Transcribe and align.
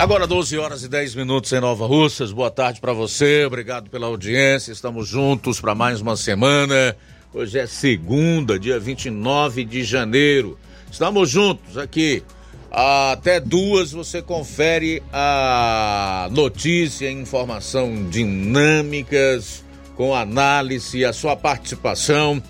Agora 0.00 0.26
12 0.26 0.56
horas 0.56 0.82
e 0.82 0.88
10 0.88 1.14
minutos 1.14 1.52
em 1.52 1.60
Nova 1.60 1.86
Russas. 1.86 2.32
Boa 2.32 2.50
tarde 2.50 2.80
para 2.80 2.94
você. 2.94 3.44
Obrigado 3.44 3.90
pela 3.90 4.06
audiência. 4.06 4.72
Estamos 4.72 5.06
juntos 5.06 5.60
para 5.60 5.74
mais 5.74 6.00
uma 6.00 6.16
semana. 6.16 6.96
Hoje 7.34 7.58
é 7.58 7.66
segunda, 7.66 8.58
dia 8.58 8.80
29 8.80 9.62
de 9.62 9.84
janeiro. 9.84 10.58
Estamos 10.90 11.28
juntos 11.28 11.76
aqui. 11.76 12.22
Até 12.70 13.38
duas 13.40 13.92
você 13.92 14.22
confere 14.22 15.02
a 15.12 16.30
notícia 16.30 17.10
informação 17.10 18.08
dinâmicas 18.08 19.62
com 19.96 20.14
análise 20.14 21.04
a 21.04 21.12
sua 21.12 21.36
participação. 21.36 22.42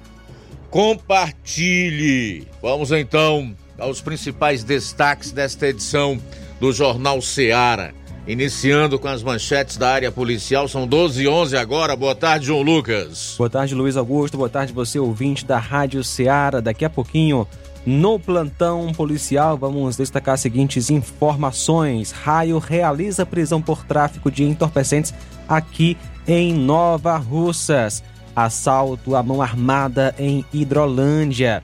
compartilhe. 0.70 2.48
Vamos 2.62 2.90
então 2.92 3.54
aos 3.78 4.00
principais 4.00 4.64
destaques 4.64 5.32
desta 5.32 5.68
edição 5.68 6.18
do 6.58 6.72
Jornal 6.72 7.20
Seara. 7.20 7.92
Iniciando 8.26 9.00
com 9.00 9.08
as 9.08 9.20
manchetes 9.20 9.76
da 9.76 9.90
área 9.90 10.12
policial, 10.12 10.68
são 10.68 10.86
12 10.86 11.24
e 11.24 11.28
11 11.28 11.56
agora. 11.56 11.96
Boa 11.96 12.14
tarde, 12.14 12.46
João 12.46 12.62
Lucas. 12.62 13.34
Boa 13.36 13.50
tarde, 13.50 13.74
Luiz 13.74 13.96
Augusto. 13.96 14.36
Boa 14.36 14.48
tarde, 14.48 14.72
você 14.72 14.96
ouvinte 14.98 15.44
da 15.44 15.58
Rádio 15.58 16.04
Ceará. 16.04 16.60
Daqui 16.60 16.84
a 16.84 16.90
pouquinho, 16.90 17.48
no 17.84 18.20
plantão 18.20 18.92
policial, 18.92 19.58
vamos 19.58 19.96
destacar 19.96 20.34
as 20.34 20.40
seguintes 20.40 20.88
informações. 20.88 22.12
Raio 22.12 22.58
realiza 22.60 23.26
prisão 23.26 23.60
por 23.60 23.84
tráfico 23.84 24.30
de 24.30 24.44
entorpecentes 24.44 25.12
aqui 25.48 25.96
em 26.24 26.54
Nova 26.54 27.16
Russas. 27.16 28.04
Assalto 28.36 29.16
à 29.16 29.22
mão 29.22 29.42
armada 29.42 30.14
em 30.16 30.44
Hidrolândia. 30.54 31.60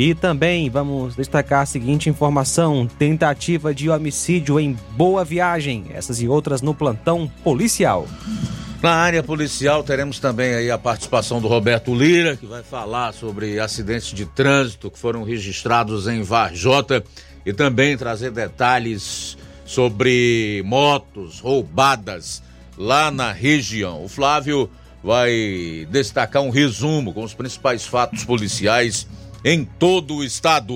E 0.00 0.14
também 0.14 0.70
vamos 0.70 1.14
destacar 1.14 1.60
a 1.60 1.66
seguinte 1.66 2.08
informação: 2.08 2.88
tentativa 2.98 3.74
de 3.74 3.90
homicídio 3.90 4.58
em 4.58 4.74
Boa 4.92 5.26
Viagem. 5.26 5.88
Essas 5.92 6.22
e 6.22 6.26
outras 6.26 6.62
no 6.62 6.74
plantão 6.74 7.30
policial. 7.44 8.08
Na 8.82 8.92
área 8.94 9.22
policial 9.22 9.82
teremos 9.82 10.18
também 10.18 10.54
aí 10.54 10.70
a 10.70 10.78
participação 10.78 11.38
do 11.38 11.48
Roberto 11.48 11.94
Lira, 11.94 12.34
que 12.34 12.46
vai 12.46 12.62
falar 12.62 13.12
sobre 13.12 13.60
acidentes 13.60 14.14
de 14.14 14.24
trânsito 14.24 14.90
que 14.90 14.98
foram 14.98 15.22
registrados 15.22 16.08
em 16.08 16.22
Varjota 16.22 17.04
e 17.44 17.52
também 17.52 17.94
trazer 17.94 18.30
detalhes 18.30 19.36
sobre 19.66 20.62
motos 20.64 21.40
roubadas 21.40 22.42
lá 22.74 23.10
na 23.10 23.32
região. 23.32 24.02
O 24.02 24.08
Flávio 24.08 24.70
vai 25.04 25.86
destacar 25.90 26.40
um 26.40 26.48
resumo 26.48 27.12
com 27.12 27.22
os 27.22 27.34
principais 27.34 27.84
fatos 27.84 28.24
policiais 28.24 29.06
em 29.44 29.64
todo 29.64 30.16
o 30.16 30.24
estado. 30.24 30.74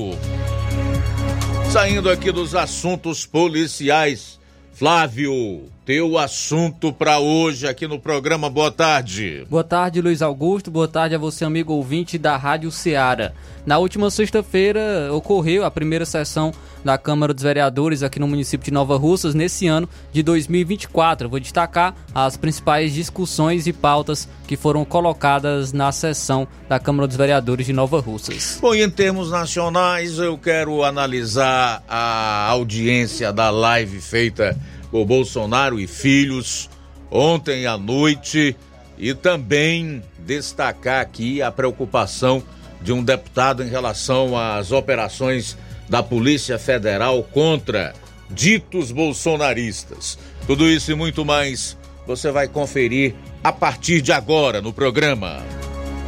Saindo 1.70 2.10
aqui 2.10 2.30
dos 2.30 2.54
assuntos 2.54 3.26
policiais, 3.26 4.38
Flávio, 4.72 5.68
teu 5.84 6.16
assunto 6.16 6.92
para 6.92 7.18
hoje 7.18 7.66
aqui 7.66 7.86
no 7.86 7.98
programa. 7.98 8.48
Boa 8.48 8.70
tarde. 8.70 9.46
Boa 9.50 9.62
tarde, 9.62 10.00
Luiz 10.00 10.22
Augusto. 10.22 10.70
Boa 10.70 10.88
tarde 10.88 11.14
a 11.14 11.18
você, 11.18 11.44
amigo 11.44 11.74
ouvinte 11.74 12.16
da 12.16 12.38
Rádio 12.38 12.70
Ceará. 12.70 13.32
Na 13.66 13.78
última 13.78 14.10
sexta-feira 14.10 15.10
ocorreu 15.12 15.64
a 15.64 15.70
primeira 15.70 16.06
sessão 16.06 16.52
da 16.82 16.98
Câmara 16.98 17.32
dos 17.32 17.42
Vereadores 17.42 18.02
aqui 18.02 18.18
no 18.18 18.28
município 18.28 18.64
de 18.64 18.70
Nova 18.70 18.96
Russas 18.96 19.34
nesse 19.34 19.66
ano 19.66 19.88
de 20.12 20.22
2024. 20.22 21.26
Eu 21.26 21.30
vou 21.30 21.40
destacar 21.40 21.94
as 22.14 22.36
principais 22.36 22.92
discussões 22.92 23.66
e 23.66 23.72
pautas 23.72 24.28
que 24.46 24.56
foram 24.56 24.84
colocadas 24.84 25.72
na 25.72 25.92
sessão 25.92 26.46
da 26.68 26.78
Câmara 26.78 27.06
dos 27.06 27.16
Vereadores 27.16 27.66
de 27.66 27.72
Nova 27.72 28.00
Russas. 28.00 28.58
Bom, 28.60 28.74
em 28.74 28.88
termos 28.88 29.30
nacionais, 29.30 30.18
eu 30.18 30.36
quero 30.36 30.82
analisar 30.82 31.82
a 31.88 32.48
audiência 32.50 33.32
da 33.32 33.50
live 33.50 34.00
feita 34.00 34.58
por 34.90 35.04
Bolsonaro 35.04 35.78
e 35.80 35.86
filhos 35.86 36.68
ontem 37.10 37.66
à 37.66 37.76
noite 37.78 38.56
e 38.98 39.14
também 39.14 40.02
destacar 40.18 41.00
aqui 41.00 41.42
a 41.42 41.50
preocupação 41.50 42.42
de 42.82 42.92
um 42.92 43.02
deputado 43.02 43.62
em 43.62 43.68
relação 43.68 44.36
às 44.36 44.72
operações 44.72 45.56
da 45.88 46.02
Polícia 46.02 46.58
Federal 46.58 47.22
contra 47.22 47.94
ditos 48.30 48.90
bolsonaristas. 48.90 50.18
Tudo 50.46 50.68
isso 50.68 50.90
e 50.90 50.94
muito 50.94 51.24
mais 51.24 51.76
você 52.06 52.30
vai 52.30 52.48
conferir 52.48 53.14
a 53.42 53.52
partir 53.52 54.02
de 54.02 54.12
agora 54.12 54.60
no 54.60 54.72
programa. 54.72 55.42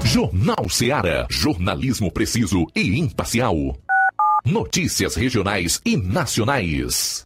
Jornal 0.05 0.69
Seara. 0.69 1.27
Jornalismo 1.31 2.11
preciso 2.13 2.67
e 2.75 2.99
imparcial. 2.99 3.57
Notícias 4.45 5.17
regionais 5.17 5.81
e 5.85 5.97
nacionais. 5.97 7.26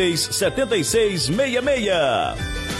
76 0.00 1.28
66. 1.30 2.79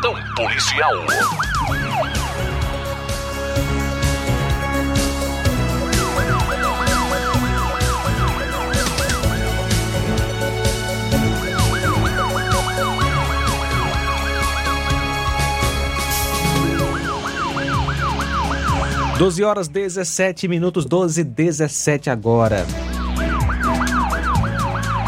policial. 0.00 0.92
Doze 19.18 19.42
horas 19.42 19.66
17 19.66 20.46
minutos, 20.46 20.84
12 20.84 21.24
17 21.24 22.08
agora. 22.08 22.64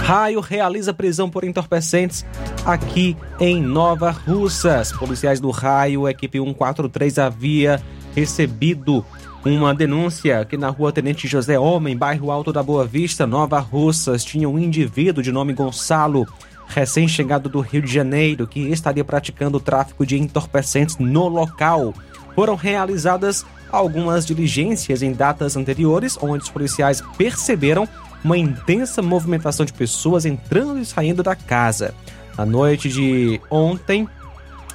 Raio 0.03 0.41
realiza 0.41 0.93
prisão 0.93 1.31
por 1.31 1.45
entorpecentes 1.45 2.27
aqui 2.65 3.17
em 3.39 3.61
Nova 3.61 4.11
Russas. 4.11 4.93
Policiais 4.93 5.41
do 5.41 5.51
Raio, 5.51 6.09
equipe 6.09 6.39
143, 6.39 7.19
havia 7.19 7.83
recebido 8.15 9.05
uma 9.45 9.75
denúncia 9.75 10.45
que 10.45 10.57
na 10.57 10.69
rua 10.69 10.93
Tenente 10.93 11.27
José 11.27 11.59
Homem, 11.59 11.97
bairro 11.97 12.31
Alto 12.31 12.53
da 12.53 12.63
Boa 12.63 12.85
Vista, 12.85 13.27
Nova 13.27 13.59
Russas, 13.59 14.25
tinha 14.25 14.49
um 14.49 14.59
indivíduo 14.59 15.23
de 15.23 15.33
nome 15.33 15.55
Gonçalo, 15.55 16.27
recém-chegado 16.67 17.49
do 17.49 17.61
Rio 17.61 17.83
de 17.83 17.93
Janeiro, 17.93 18.47
que 18.47 18.61
estaria 18.69 19.05
praticando 19.05 19.59
tráfico 19.59 20.05
de 20.05 20.19
entorpecentes 20.19 20.99
no 20.99 21.29
local. 21.29 21.95
Foram 22.35 22.55
realizadas 22.55 23.45
algumas 23.73 24.27
diligências 24.27 25.03
em 25.03 25.13
datas 25.13 25.57
anteriores, 25.57 26.19
onde 26.21 26.45
os 26.45 26.51
policiais 26.51 27.03
perceberam 27.17 27.89
uma 28.23 28.37
intensa 28.37 29.01
movimentação 29.01 29.65
de 29.65 29.73
pessoas 29.73 30.27
entrando 30.27 30.79
e 30.79 30.85
saindo 30.85 31.23
da 31.23 31.35
casa. 31.35 31.95
Na 32.41 32.47
noite 32.47 32.89
de 32.89 33.39
ontem, 33.51 34.09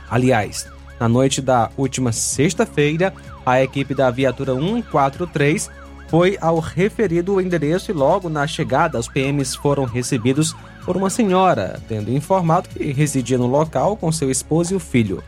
aliás, 0.08 0.68
na 1.00 1.10
noite 1.10 1.42
da 1.42 1.72
última 1.76 2.12
sexta-feira, 2.12 3.12
a 3.44 3.60
equipe 3.64 3.96
da 3.96 4.12
viatura 4.12 4.54
143 4.54 5.72
foi 6.08 6.38
ao 6.40 6.60
referido 6.60 7.42
endereço 7.42 7.90
e 7.90 7.94
logo 7.96 8.30
na 8.30 8.46
chegada 8.46 9.00
os 9.00 9.08
PMs 9.08 9.56
foram 9.56 9.84
recebidos 9.84 10.56
por 10.86 10.96
uma 10.96 11.10
senhora, 11.10 11.82
tendo 11.90 12.12
informado 12.12 12.70
que 12.70 12.92
residia 12.92 13.40
no 13.40 13.48
local 13.48 13.98
com 13.98 14.12
seu 14.12 14.30
esposo 14.30 14.74
e 14.74 14.78
o 14.78 14.80
filho. 14.80 15.24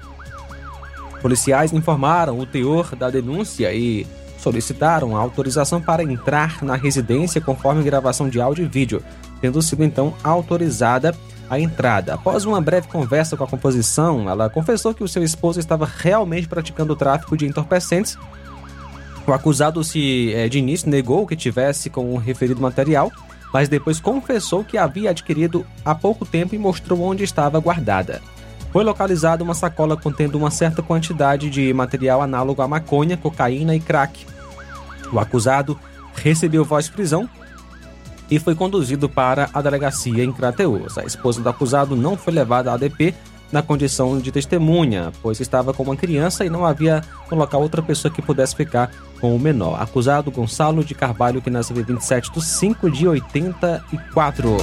Policiais 1.23 1.73
informaram 1.73 2.37
o 2.37 2.45
teor 2.45 2.95
da 2.95 3.09
denúncia 3.09 3.73
e 3.73 4.05
solicitaram 4.37 5.17
a 5.17 5.19
autorização 5.19 5.81
para 5.81 6.03
entrar 6.03 6.63
na 6.63 6.75
residência 6.75 7.41
conforme 7.41 7.81
gravação 7.81 8.29
de 8.29 8.39
áudio 8.39 8.63
e 8.63 8.67
vídeo, 8.67 9.03
tendo 9.41 9.59
sido 9.59 9.83
então 9.83 10.13
autorizada 10.23 11.15
a 11.49 11.59
entrada. 11.59 12.13
Após 12.13 12.45
uma 12.45 12.61
breve 12.61 12.87
conversa 12.87 13.37
com 13.37 13.43
a 13.43 13.47
composição, 13.47 14.29
ela 14.29 14.49
confessou 14.49 14.93
que 14.93 15.03
o 15.03 15.07
seu 15.07 15.23
esposo 15.23 15.59
estava 15.59 15.85
realmente 15.85 16.47
praticando 16.47 16.93
o 16.93 16.95
tráfico 16.95 17.37
de 17.37 17.45
entorpecentes. 17.45 18.17
O 19.25 19.33
acusado 19.33 19.83
se 19.83 20.33
eh, 20.33 20.47
de 20.47 20.59
início 20.59 20.89
negou 20.89 21.27
que 21.27 21.35
tivesse 21.35 21.89
com 21.89 22.13
o 22.13 22.17
referido 22.17 22.61
material, 22.61 23.11
mas 23.53 23.69
depois 23.69 23.99
confessou 23.99 24.63
que 24.63 24.77
havia 24.77 25.09
adquirido 25.09 25.65
há 25.83 25.95
pouco 25.95 26.25
tempo 26.25 26.55
e 26.55 26.57
mostrou 26.57 27.01
onde 27.01 27.23
estava 27.23 27.59
guardada. 27.59 28.21
Foi 28.71 28.83
localizada 28.83 29.43
uma 29.43 29.53
sacola 29.53 29.97
contendo 29.97 30.37
uma 30.37 30.51
certa 30.51 30.81
quantidade 30.81 31.49
de 31.49 31.73
material 31.73 32.21
análogo 32.21 32.61
à 32.61 32.67
maconha, 32.67 33.17
cocaína 33.17 33.75
e 33.75 33.79
crack. 33.79 34.25
O 35.11 35.19
acusado 35.19 35.79
recebeu 36.13 36.65
voz 36.65 36.85
de 36.85 36.91
prisão 36.91 37.29
e 38.29 38.39
foi 38.39 38.55
conduzido 38.55 39.07
para 39.07 39.49
a 39.53 39.61
delegacia 39.61 40.23
em 40.23 40.31
Crateus. 40.31 40.97
A 40.97 41.03
esposa 41.03 41.41
do 41.41 41.49
acusado 41.49 41.95
não 41.95 42.17
foi 42.17 42.33
levada 42.33 42.71
à 42.71 42.73
ADP 42.73 43.13
na 43.51 43.61
condição 43.61 44.19
de 44.19 44.31
testemunha, 44.31 45.11
pois 45.21 45.39
estava 45.39 45.73
com 45.73 45.83
uma 45.83 45.95
criança 45.95 46.45
e 46.45 46.49
não 46.49 46.65
havia 46.65 47.01
no 47.31 47.37
local 47.37 47.61
outra 47.61 47.81
pessoa 47.81 48.13
que 48.13 48.21
pudesse 48.21 48.55
ficar 48.55 48.91
com 49.21 49.35
o 49.35 49.39
menor. 49.39 49.81
Acusado 49.81 50.31
Gonçalo 50.31 50.83
de 50.83 50.93
Carvalho, 50.93 51.41
que 51.41 51.49
nasceu 51.49 51.77
em 51.77 51.83
27 51.83 52.31
de 52.31 52.43
5 52.43 52.91
de 52.91 53.07
84. 53.07 54.57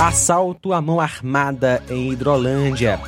Assalto 0.00 0.72
à 0.72 0.80
mão 0.80 0.98
armada 0.98 1.82
em 1.88 2.10
Hidrolândia. 2.10 2.98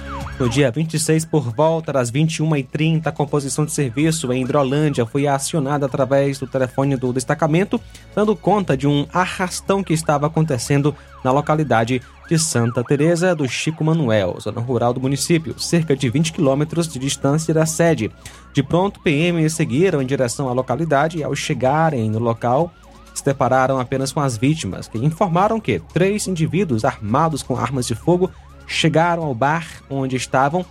No 0.42 0.48
dia 0.48 0.72
26, 0.72 1.24
por 1.24 1.54
volta 1.54 1.92
das 1.92 2.10
21h30, 2.10 3.06
a 3.06 3.12
composição 3.12 3.64
de 3.64 3.70
serviço 3.70 4.32
em 4.32 4.42
Hidrolândia 4.42 5.06
foi 5.06 5.28
acionada 5.28 5.86
através 5.86 6.36
do 6.40 6.48
telefone 6.48 6.96
do 6.96 7.12
destacamento, 7.12 7.80
dando 8.12 8.34
conta 8.34 8.76
de 8.76 8.88
um 8.88 9.06
arrastão 9.12 9.84
que 9.84 9.92
estava 9.92 10.26
acontecendo 10.26 10.96
na 11.22 11.30
localidade 11.30 12.02
de 12.28 12.36
Santa 12.40 12.82
Teresa 12.82 13.36
do 13.36 13.48
Chico 13.48 13.84
Manuel, 13.84 14.36
zona 14.40 14.60
rural 14.60 14.92
do 14.92 15.00
município, 15.00 15.56
cerca 15.60 15.94
de 15.94 16.10
20 16.10 16.32
quilômetros 16.32 16.88
de 16.88 16.98
distância 16.98 17.54
da 17.54 17.64
sede. 17.64 18.10
De 18.52 18.64
pronto, 18.64 18.98
PMs 18.98 19.54
seguiram 19.54 20.02
em 20.02 20.06
direção 20.06 20.48
à 20.48 20.52
localidade 20.52 21.18
e, 21.18 21.22
ao 21.22 21.36
chegarem 21.36 22.10
no 22.10 22.18
local, 22.18 22.72
se 23.14 23.24
depararam 23.24 23.78
apenas 23.78 24.10
com 24.10 24.18
as 24.18 24.36
vítimas, 24.36 24.88
que 24.88 24.98
informaram 24.98 25.60
que 25.60 25.80
três 25.92 26.26
indivíduos 26.26 26.84
armados 26.84 27.44
com 27.44 27.56
armas 27.56 27.86
de 27.86 27.94
fogo 27.94 28.28
chegaram 28.66 29.24
ao 29.24 29.34
bar 29.34 29.66
onde 29.88 30.16
estavam, 30.16 30.64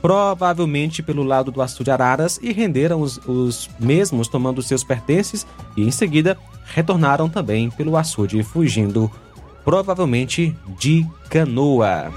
provavelmente 0.00 1.02
pelo 1.02 1.22
lado 1.22 1.50
do 1.50 1.62
açude 1.62 1.90
Araras, 1.90 2.38
e 2.42 2.52
renderam 2.52 3.00
os, 3.00 3.18
os 3.26 3.70
mesmos 3.78 4.28
tomando 4.28 4.62
seus 4.62 4.84
pertences 4.84 5.46
e 5.76 5.82
em 5.82 5.90
seguida 5.90 6.38
retornaram 6.64 7.28
também 7.28 7.70
pelo 7.70 7.96
açude, 7.96 8.42
fugindo 8.42 9.10
provavelmente 9.64 10.54
de 10.78 11.06
canoa. 11.30 12.12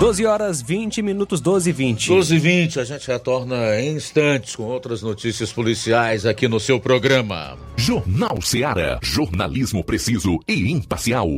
12 0.00 0.24
horas 0.24 0.62
20 0.62 1.02
minutos, 1.02 1.42
12 1.42 1.68
e 1.68 1.72
20. 1.74 2.08
12 2.08 2.34
e 2.34 2.38
20, 2.38 2.80
a 2.80 2.84
gente 2.84 3.06
retorna 3.06 3.78
em 3.78 3.96
instantes 3.96 4.56
com 4.56 4.62
outras 4.62 5.02
notícias 5.02 5.52
policiais 5.52 6.24
aqui 6.24 6.48
no 6.48 6.58
seu 6.58 6.80
programa. 6.80 7.58
Jornal 7.76 8.40
Seara. 8.40 8.98
Jornalismo 9.02 9.84
preciso 9.84 10.38
e 10.48 10.72
imparcial. 10.72 11.28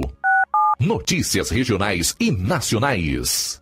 Notícias 0.79 1.51
regionais 1.51 2.15
e 2.21 2.31
nacionais. 2.31 3.62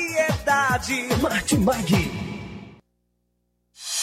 Variedade. 0.00 1.08
Martimag. 1.20 2.39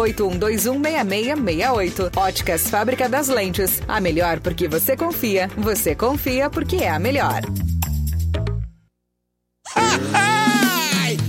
981216668. 0.00 2.16
Óticas 2.16 2.70
Fábrica 2.70 3.08
das 3.08 3.28
Lentes. 3.28 3.82
A 3.86 4.00
melhor 4.00 4.40
porque 4.40 4.66
você 4.68 4.96
confia. 4.96 5.50
Você 5.56 5.94
confia 5.94 6.48
porque 6.48 6.76
é 6.76 6.88
a 6.90 6.98
melhor. 6.98 7.42
Tá 9.74 9.98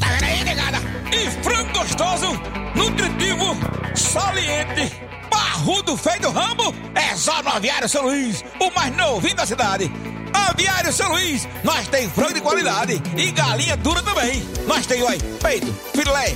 vendo 0.09 0.23
aí, 0.23 0.43
negada? 0.43 0.77
E 1.11 1.29
frango 1.43 1.73
gostoso, 1.77 2.27
nutritivo, 2.75 3.55
saliente, 3.95 4.91
barrudo 5.29 5.95
feio 5.97 6.21
do 6.21 6.31
ramo, 6.31 6.73
é 6.95 7.15
só 7.15 7.43
no 7.43 7.49
Aviário 7.49 7.89
São 7.89 8.03
Luís, 8.03 8.43
o 8.59 8.71
mais 8.71 8.95
novinho 8.95 9.35
da 9.35 9.45
cidade. 9.45 9.91
Aviário 10.33 10.91
São 10.93 11.11
Luís, 11.11 11.47
nós 11.63 11.87
tem 11.87 12.09
frango 12.09 12.33
de 12.33 12.41
qualidade 12.41 13.01
e 13.17 13.31
galinha 13.31 13.75
dura 13.77 14.01
também. 14.01 14.43
Nós 14.65 14.85
tem, 14.85 15.01
oi, 15.03 15.17
peito, 15.41 15.73
filé, 15.93 16.35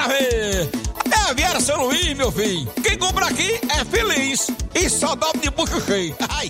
Ver. 0.07 0.69
É 1.11 1.29
a 1.29 1.33
Viera 1.33 1.59
São 1.59 1.85
Luís, 1.85 2.15
meu 2.15 2.31
filho. 2.31 2.67
Quem 2.83 2.97
compra 2.97 3.27
aqui 3.27 3.59
é 3.69 3.85
feliz. 3.85 4.49
E 4.73 4.89
só 4.89 5.15
dobra 5.15 5.39
de 5.39 5.49
bucho 5.49 5.81
cheio. 5.81 6.15
Ai. 6.29 6.49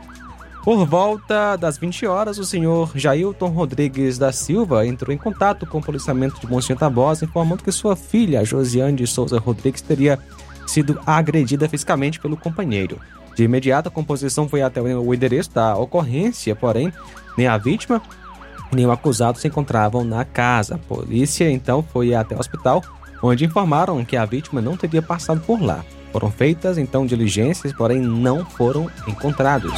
Por 0.64 0.86
volta 0.86 1.56
das 1.56 1.76
20 1.76 2.06
horas, 2.06 2.38
o 2.38 2.44
senhor 2.44 2.90
Jailton 2.94 3.48
Rodrigues 3.48 4.16
da 4.16 4.32
Silva 4.32 4.86
entrou 4.86 5.14
em 5.14 5.18
contato 5.18 5.66
com 5.66 5.76
o 5.76 5.82
policiamento 5.82 6.40
de 6.40 6.46
Monsenhor 6.46 6.78
Tabosa, 6.78 7.26
informando 7.26 7.62
que 7.62 7.70
sua 7.70 7.94
filha, 7.94 8.44
Josiane 8.46 8.96
de 8.96 9.06
Souza 9.06 9.38
Rodrigues, 9.38 9.82
teria 9.82 10.18
sido 10.66 10.98
agredida 11.04 11.68
fisicamente 11.68 12.18
pelo 12.18 12.34
companheiro. 12.34 12.98
De 13.36 13.44
imediato, 13.44 13.88
a 13.88 13.92
composição 13.92 14.48
foi 14.48 14.62
até 14.62 14.80
o 14.80 15.12
endereço 15.12 15.52
da 15.52 15.76
ocorrência, 15.76 16.56
porém, 16.56 16.90
nem 17.36 17.46
a 17.46 17.58
vítima 17.58 18.00
nem 18.72 18.86
o 18.86 18.90
acusado 18.90 19.38
se 19.38 19.46
encontravam 19.46 20.02
na 20.02 20.24
casa. 20.24 20.74
A 20.76 20.78
polícia 20.78 21.48
então 21.50 21.82
foi 21.82 22.14
até 22.14 22.34
o 22.34 22.40
hospital, 22.40 22.82
onde 23.22 23.44
informaram 23.44 24.04
que 24.04 24.16
a 24.16 24.24
vítima 24.24 24.60
não 24.60 24.76
teria 24.76 25.02
passado 25.02 25.40
por 25.40 25.62
lá. 25.62 25.84
Foram 26.12 26.30
feitas 26.30 26.78
então 26.78 27.06
diligências, 27.06 27.72
porém 27.72 28.00
não 28.00 28.44
foram 28.44 28.90
encontrados. 29.06 29.72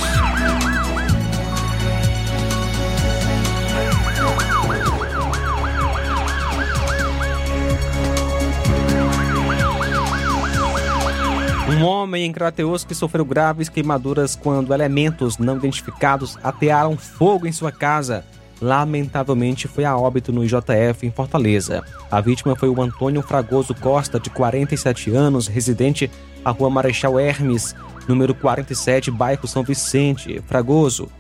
Um 11.77 11.85
homem 11.85 12.25
em 12.25 12.33
Crateus 12.33 12.85
que 12.85 12.95
sofreu 12.95 13.23
graves 13.23 13.69
queimaduras 13.69 14.35
quando 14.35 14.73
elementos 14.73 15.37
não 15.37 15.59
identificados 15.59 16.39
atearam 16.43 16.97
fogo 16.97 17.47
em 17.47 17.53
sua 17.53 17.71
casa. 17.71 18.25
Lamentavelmente 18.63 19.69
foi 19.69 19.85
a 19.85 19.95
óbito 19.95 20.33
no 20.33 20.43
IJF 20.43 21.07
em 21.07 21.11
Fortaleza. 21.11 21.85
A 22.11 22.19
vítima 22.23 22.57
foi 22.57 22.71
o 22.71 22.81
Antônio 22.81 23.21
Fragoso 23.21 23.75
Costa, 23.75 24.19
de 24.19 24.31
47 24.31 25.11
anos, 25.11 25.49
residente 25.49 26.11
à 26.43 26.51
rua 26.51 26.71
Marechal 26.71 27.21
Hermes, 27.21 27.75
número 28.09 28.35
47, 28.35 29.11
bairro 29.11 29.47
São 29.47 29.63
Vicente. 29.63 30.43
Fragoso. 30.47 31.11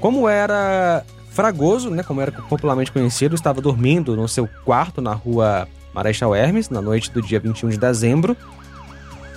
Como 0.00 0.28
era 0.28 1.04
Fragoso, 1.30 1.88
né, 1.88 2.02
como 2.02 2.20
era 2.20 2.32
popularmente 2.32 2.90
conhecido, 2.90 3.36
estava 3.36 3.60
dormindo 3.60 4.16
no 4.16 4.26
seu 4.26 4.48
quarto 4.64 5.00
na 5.00 5.14
rua 5.14 5.68
Marechal 5.94 6.34
Hermes, 6.34 6.68
na 6.68 6.82
noite 6.82 7.12
do 7.12 7.22
dia 7.22 7.38
21 7.38 7.68
de 7.68 7.78
dezembro. 7.78 8.36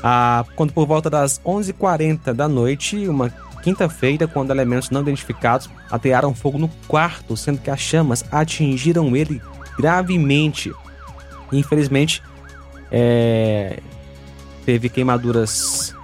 Ah, 0.04 0.44
quando 0.58 0.74
por 0.74 0.86
volta 0.86 1.10
das 1.10 1.40
11h40 1.46 2.34
da 2.34 2.48
noite, 2.48 3.08
uma 3.08 3.30
quinta-feira, 3.64 4.28
quando 4.28 4.52
elementos 4.52 4.90
não 4.90 5.02
identificados 5.02 5.70
atearam 5.90 6.36
fogo 6.36 6.58
no 6.58 6.68
quarto, 6.88 7.38
sendo 7.38 7.60
que 7.60 7.72
as 7.72 7.80
chamas 7.80 8.26
atingiram 8.30 9.16
ele 9.16 9.42
gravemente. 9.78 10.74
Infelizmente, 11.52 12.22
é, 12.92 13.80
teve 14.66 14.90
queimaduras 14.90 15.96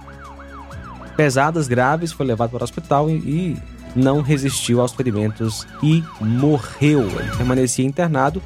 pesadas, 1.16 1.68
graves, 1.68 2.12
foi 2.12 2.24
levado 2.24 2.50
para 2.50 2.62
o 2.62 2.64
hospital 2.64 3.10
e, 3.10 3.56
não 3.94 4.22
resistiu 4.22 4.80
aos 4.80 4.92
ferimentos 4.92 5.66
e 5.82 6.02
morreu. 6.20 7.02
Ele 7.02 7.36
permanecia 7.36 7.84
internado 7.84 8.40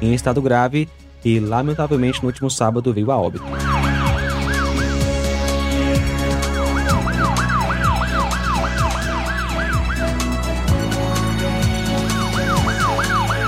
em 0.00 0.14
estado 0.14 0.40
grave 0.40 0.88
e, 1.24 1.38
lamentavelmente, 1.38 2.22
no 2.22 2.28
último 2.28 2.50
sábado 2.50 2.92
veio 2.92 3.10
a 3.10 3.16
óbito. 3.18 3.44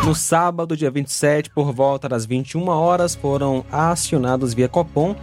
No 0.09 0.15
sábado, 0.15 0.75
dia 0.75 0.91
27, 0.91 1.51
por 1.51 1.71
volta 1.71 2.09
das 2.09 2.25
21 2.25 2.67
horas, 2.69 3.15
foram 3.15 3.63
acionados 3.71 4.55
via 4.55 4.67
Copom 4.67 5.15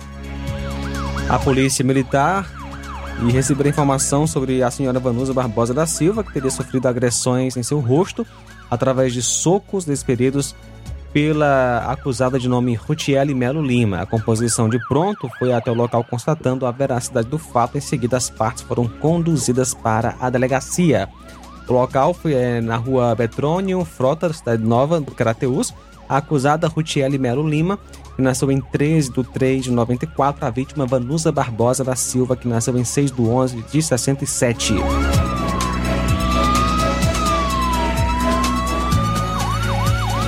a 1.28 1.40
Polícia 1.40 1.84
Militar 1.84 2.48
e 3.28 3.32
receberam 3.32 3.72
informação 3.72 4.28
sobre 4.28 4.62
a 4.62 4.70
senhora 4.70 5.00
Vanusa 5.00 5.34
Barbosa 5.34 5.74
da 5.74 5.88
Silva, 5.88 6.24
que 6.24 6.32
teria 6.32 6.52
sofrido 6.52 6.88
agressões 6.88 7.58
em 7.58 7.64
seu 7.64 7.80
rosto 7.80 8.28
através 8.70 9.12
de 9.12 9.24
socos 9.24 9.86
despedidos 9.86 10.54
pela 11.12 11.92
acusada 11.92 12.38
de 12.38 12.48
nome 12.48 12.76
Rutiele 12.76 13.34
Melo 13.34 13.64
Lima. 13.64 14.02
A 14.02 14.06
composição 14.06 14.70
de 14.70 14.78
pronto 14.88 15.28
foi 15.40 15.52
até 15.52 15.72
o 15.72 15.74
local 15.74 16.04
constatando 16.04 16.64
a 16.64 16.72
veracidade 16.72 17.28
do 17.28 17.40
fato. 17.40 17.76
Em 17.76 17.82
seguida, 17.82 18.18
as 18.18 18.30
partes 18.30 18.62
foram 18.62 18.88
conduzidas 18.88 19.74
para 19.74 20.16
a 20.22 20.30
delegacia. 20.30 21.10
O 21.68 21.74
local 21.74 22.14
foi 22.14 22.34
é, 22.34 22.62
na 22.62 22.78
rua 22.78 23.16
Betrônio 23.16 23.84
Frota, 23.84 24.32
cidade 24.32 24.64
nova, 24.64 25.02
do 25.02 25.12
Crateus. 25.12 25.74
A 26.08 26.18
acusada 26.18 26.68
Rutiele 26.68 27.18
Melo 27.18 27.48
Lima, 27.48 27.80
que 28.16 28.22
nasceu 28.22 28.52
em 28.52 28.62
13 28.62 29.12
de 29.12 29.24
3 29.24 29.64
de 29.64 29.72
94. 29.72 30.46
A 30.46 30.50
vítima 30.52 30.86
Vanusa 30.86 31.32
Barbosa 31.32 31.84
da 31.84 31.96
Silva, 31.96 32.36
que 32.36 32.48
nasceu 32.48 32.78
em 32.78 32.84
6 32.84 33.12
de 33.12 33.22
11 33.22 33.66
de 33.72 33.82
67. 33.82 34.76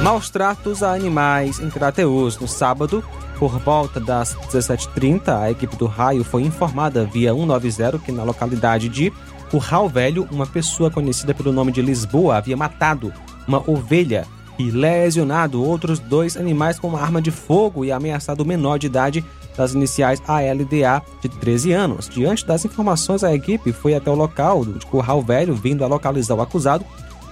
Maus 0.01 0.29
tratos 0.29 0.81
a 0.81 0.93
animais 0.93 1.59
em 1.59 1.69
Crateus. 1.69 2.39
No 2.39 2.47
sábado, 2.47 3.03
por 3.37 3.59
volta 3.59 3.99
das 3.99 4.35
17h30, 4.51 5.39
a 5.39 5.51
equipe 5.51 5.75
do 5.75 5.85
raio 5.85 6.23
foi 6.23 6.41
informada 6.41 7.05
via 7.05 7.33
190 7.33 7.99
que 7.99 8.11
na 8.11 8.23
localidade 8.23 8.89
de 8.89 9.13
Curral 9.49 9.87
Velho, 9.87 10.27
uma 10.31 10.45
pessoa 10.45 10.91
conhecida 10.91 11.33
pelo 11.33 11.51
nome 11.51 11.71
de 11.71 11.81
Lisboa 11.81 12.37
havia 12.37 12.57
matado 12.57 13.13
uma 13.47 13.63
ovelha 13.69 14.25
e 14.59 14.71
lesionado 14.71 15.63
outros 15.63 15.99
dois 15.99 16.35
animais 16.35 16.79
com 16.79 16.87
uma 16.87 17.01
arma 17.01 17.21
de 17.21 17.31
fogo 17.31 17.85
e 17.85 17.91
ameaçado 17.91 18.41
o 18.41 18.45
menor 18.45 18.77
de 18.79 18.87
idade 18.87 19.23
das 19.55 19.73
iniciais 19.73 20.21
ALDA, 20.27 21.01
de 21.21 21.29
13 21.29 21.71
anos. 21.71 22.09
Diante 22.09 22.45
das 22.45 22.65
informações, 22.65 23.23
a 23.23 23.33
equipe 23.33 23.71
foi 23.71 23.95
até 23.95 24.09
o 24.09 24.15
local 24.15 24.63
de 24.63 24.85
Curral 24.85 25.21
Velho, 25.21 25.55
vindo 25.55 25.83
a 25.83 25.87
localizar 25.87 26.35
o 26.35 26.41
acusado, 26.41 26.85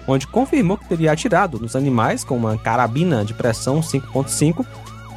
onde 0.08 0.28
confirmou 0.28 0.78
que 0.78 0.88
teria 0.88 1.12
atirado 1.12 1.60
nos 1.60 1.75
animais 1.75 2.23
com 2.23 2.36
uma 2.36 2.58
carabina 2.58 3.23
de 3.23 3.34
pressão 3.34 3.82
5.5, 3.82 4.65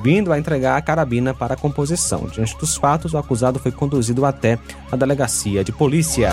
vindo 0.02 0.32
a 0.32 0.38
entregar 0.38 0.76
a 0.76 0.82
carabina 0.82 1.34
para 1.34 1.54
a 1.54 1.56
composição. 1.56 2.26
Diante 2.32 2.56
dos 2.56 2.76
fatos, 2.76 3.14
o 3.14 3.18
acusado 3.18 3.58
foi 3.58 3.72
conduzido 3.72 4.24
até 4.24 4.58
a 4.90 4.96
delegacia 4.96 5.64
de 5.64 5.72
polícia. 5.72 6.30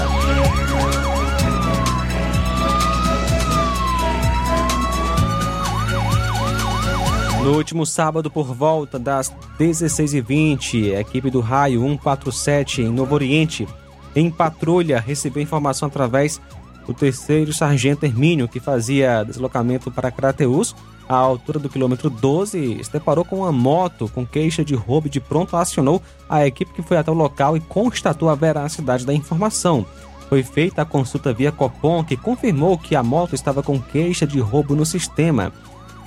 No 7.45 7.57
último 7.57 7.85
sábado, 7.85 8.31
por 8.31 8.55
volta 8.55 8.97
das 8.97 9.31
16h20, 9.59 10.95
a 10.95 11.01
equipe 11.01 11.29
do 11.29 11.41
Raio 11.41 11.79
147 11.79 12.81
em 12.81 12.89
Novo 12.89 13.13
Oriente, 13.13 13.67
em 14.15 14.31
patrulha, 14.31 14.99
recebeu 14.99 15.43
informação 15.43 15.87
através 15.87 16.41
do 16.87 16.93
terceiro 16.93 17.53
sargento 17.53 18.03
Hermínio, 18.03 18.47
que 18.47 18.59
fazia 18.59 19.23
deslocamento 19.23 19.91
para 19.91 20.09
Crateus, 20.09 20.75
à 21.07 21.15
altura 21.15 21.59
do 21.59 21.69
quilômetro 21.69 22.09
12, 22.09 22.83
se 22.83 22.91
deparou 22.91 23.23
com 23.23 23.37
uma 23.39 23.51
moto 23.51 24.09
com 24.13 24.25
queixa 24.25 24.65
de 24.65 24.75
roubo 24.75 25.07
e 25.07 25.09
de 25.09 25.19
pronto 25.19 25.55
acionou 25.55 26.01
a 26.29 26.45
equipe 26.45 26.73
que 26.73 26.81
foi 26.81 26.97
até 26.97 27.11
o 27.11 27.15
local 27.15 27.55
e 27.55 27.59
constatou 27.59 28.29
a 28.29 28.35
veracidade 28.35 29.05
da 29.05 29.13
informação. 29.13 29.85
Foi 30.27 30.41
feita 30.41 30.81
a 30.81 30.85
consulta 30.85 31.33
via 31.33 31.51
Copom, 31.51 32.03
que 32.03 32.17
confirmou 32.17 32.77
que 32.77 32.95
a 32.95 33.03
moto 33.03 33.35
estava 33.35 33.61
com 33.61 33.79
queixa 33.79 34.25
de 34.25 34.39
roubo 34.39 34.75
no 34.75 34.85
sistema. 34.85 35.53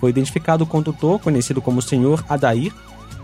Foi 0.00 0.10
identificado 0.10 0.64
o 0.64 0.66
condutor, 0.66 1.20
conhecido 1.20 1.62
como 1.62 1.82
senhor 1.82 2.24
Adair, 2.28 2.72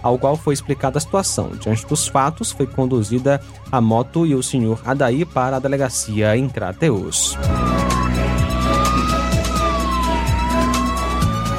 ao 0.03 0.19
qual 0.19 0.37
foi 0.37 0.55
explicada 0.55 0.99
a 0.99 1.01
situação. 1.01 1.51
Diante 1.59 1.87
dos 1.87 2.07
fatos, 2.07 2.53
foi 2.53 2.67
conduzida 2.67 3.41
a 3.73 3.81
moto 3.81 4.27
e 4.27 4.35
o 4.35 4.43
senhor 4.43 4.81
Adair 4.85 5.27
para 5.27 5.57
a 5.57 5.61
delegacia 5.61 6.37
em 6.37 6.49
Crateus. 6.49 7.37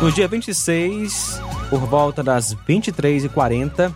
No 0.05 0.11
dia 0.11 0.27
26, 0.27 1.41
por 1.67 1.79
volta 1.79 2.21
das 2.21 2.53
23h40, 2.53 3.91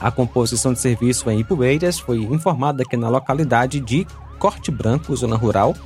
a 0.00 0.10
composição 0.10 0.72
de 0.72 0.80
serviço 0.80 1.28
em 1.28 1.40
Ipueiras 1.40 2.00
foi 2.00 2.22
informada 2.22 2.86
que 2.86 2.96
na 2.96 3.10
localidade 3.10 3.80
de 3.80 4.06
Corte 4.38 4.70
Branco, 4.70 5.14
zona 5.14 5.36
rural, 5.36 5.76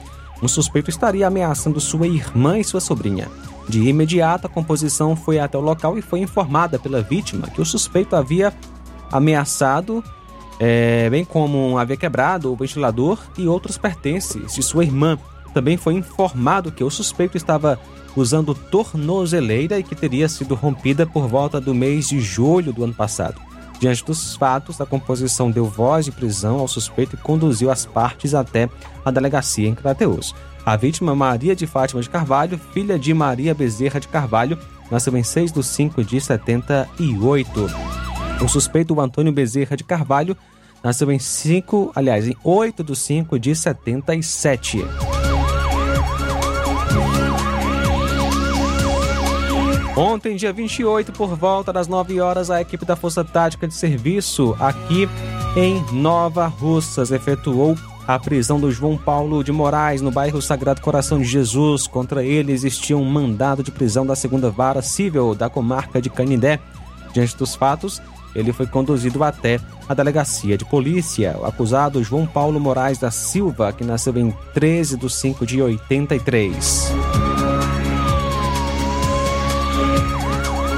um 0.40 0.46
suspeito 0.46 0.88
estaria 0.88 1.26
ameaçando 1.26 1.80
sua 1.80 2.06
irmã 2.06 2.60
e 2.60 2.62
sua 2.62 2.80
sobrinha. 2.80 3.28
De 3.68 3.82
imediato, 3.88 4.46
a 4.46 4.48
composição 4.48 5.16
foi 5.16 5.40
até 5.40 5.58
o 5.58 5.60
local 5.60 5.98
e 5.98 6.00
foi 6.00 6.20
informada 6.20 6.78
pela 6.78 7.02
vítima 7.02 7.48
que 7.48 7.60
o 7.60 7.66
suspeito 7.66 8.14
havia 8.14 8.54
ameaçado, 9.10 10.00
é, 10.60 11.10
bem 11.10 11.24
como 11.24 11.76
havia 11.76 11.96
quebrado 11.96 12.52
o 12.52 12.56
ventilador 12.56 13.18
e 13.36 13.48
outros 13.48 13.76
pertences 13.76 14.54
de 14.54 14.62
sua 14.62 14.84
irmã. 14.84 15.18
Também 15.52 15.76
foi 15.76 15.94
informado 15.94 16.70
que 16.70 16.84
o 16.84 16.90
suspeito 16.90 17.36
estava 17.36 17.80
usando 18.16 18.54
tornozeleira 18.54 19.78
e 19.78 19.82
que 19.82 19.94
teria 19.94 20.28
sido 20.28 20.54
rompida 20.54 21.06
por 21.06 21.26
volta 21.28 21.60
do 21.60 21.74
mês 21.74 22.08
de 22.08 22.20
julho 22.20 22.72
do 22.72 22.84
ano 22.84 22.94
passado. 22.94 23.40
Diante 23.80 24.04
dos 24.04 24.36
fatos, 24.36 24.80
a 24.80 24.86
composição 24.86 25.50
deu 25.50 25.66
voz 25.66 26.04
de 26.04 26.12
prisão 26.12 26.58
ao 26.58 26.68
suspeito 26.68 27.16
e 27.16 27.18
conduziu 27.18 27.70
as 27.70 27.84
partes 27.84 28.34
até 28.34 28.68
a 29.04 29.10
delegacia 29.10 29.68
em 29.68 29.74
Crateus. 29.74 30.34
A 30.64 30.76
vítima, 30.76 31.14
Maria 31.14 31.54
de 31.54 31.66
Fátima 31.66 32.00
de 32.00 32.08
Carvalho, 32.08 32.58
filha 32.72 32.98
de 32.98 33.12
Maria 33.12 33.54
Bezerra 33.54 34.00
de 34.00 34.08
Carvalho, 34.08 34.58
nasceu 34.90 35.14
em 35.16 35.22
6 35.22 35.52
de 35.52 35.62
5 35.62 36.02
de 36.04 36.20
78. 36.20 37.70
O 38.42 38.48
suspeito, 38.48 38.98
Antônio 38.98 39.32
Bezerra 39.32 39.76
de 39.76 39.84
Carvalho, 39.84 40.36
nasceu 40.82 41.10
em 41.10 41.18
5, 41.18 41.92
aliás, 41.94 42.26
em 42.26 42.36
8 42.42 42.82
de 42.82 42.96
5 42.96 43.38
de 43.38 43.54
77. 43.54 44.84
Ontem, 49.96 50.34
dia 50.34 50.52
28, 50.52 51.12
por 51.12 51.36
volta 51.36 51.72
das 51.72 51.86
9 51.86 52.20
horas, 52.20 52.50
a 52.50 52.60
equipe 52.60 52.84
da 52.84 52.96
Força 52.96 53.24
Tática 53.24 53.68
de 53.68 53.74
Serviço 53.74 54.56
aqui 54.58 55.08
em 55.56 55.80
Nova 55.92 56.48
Russas 56.48 57.12
efetuou 57.12 57.76
a 58.06 58.18
prisão 58.18 58.58
do 58.58 58.72
João 58.72 58.98
Paulo 58.98 59.44
de 59.44 59.52
Moraes 59.52 60.02
no 60.02 60.10
bairro 60.10 60.42
Sagrado 60.42 60.80
Coração 60.80 61.18
de 61.20 61.24
Jesus. 61.24 61.86
Contra 61.86 62.24
ele 62.24 62.50
existia 62.50 62.96
um 62.96 63.04
mandado 63.04 63.62
de 63.62 63.70
prisão 63.70 64.04
da 64.04 64.16
segunda 64.16 64.50
vara 64.50 64.82
civil 64.82 65.32
da 65.32 65.48
comarca 65.48 66.02
de 66.02 66.10
Canindé. 66.10 66.58
Diante 67.12 67.36
dos 67.36 67.54
fatos, 67.54 68.02
ele 68.34 68.52
foi 68.52 68.66
conduzido 68.66 69.22
até 69.22 69.60
a 69.88 69.94
delegacia 69.94 70.58
de 70.58 70.64
polícia. 70.64 71.36
O 71.38 71.46
acusado 71.46 72.02
João 72.02 72.26
Paulo 72.26 72.58
Moraes 72.58 72.98
da 72.98 73.12
Silva, 73.12 73.72
que 73.72 73.84
nasceu 73.84 74.18
em 74.18 74.34
13 74.52 74.96
de 74.96 75.08
5 75.08 75.46
de 75.46 75.62
83. 75.62 76.92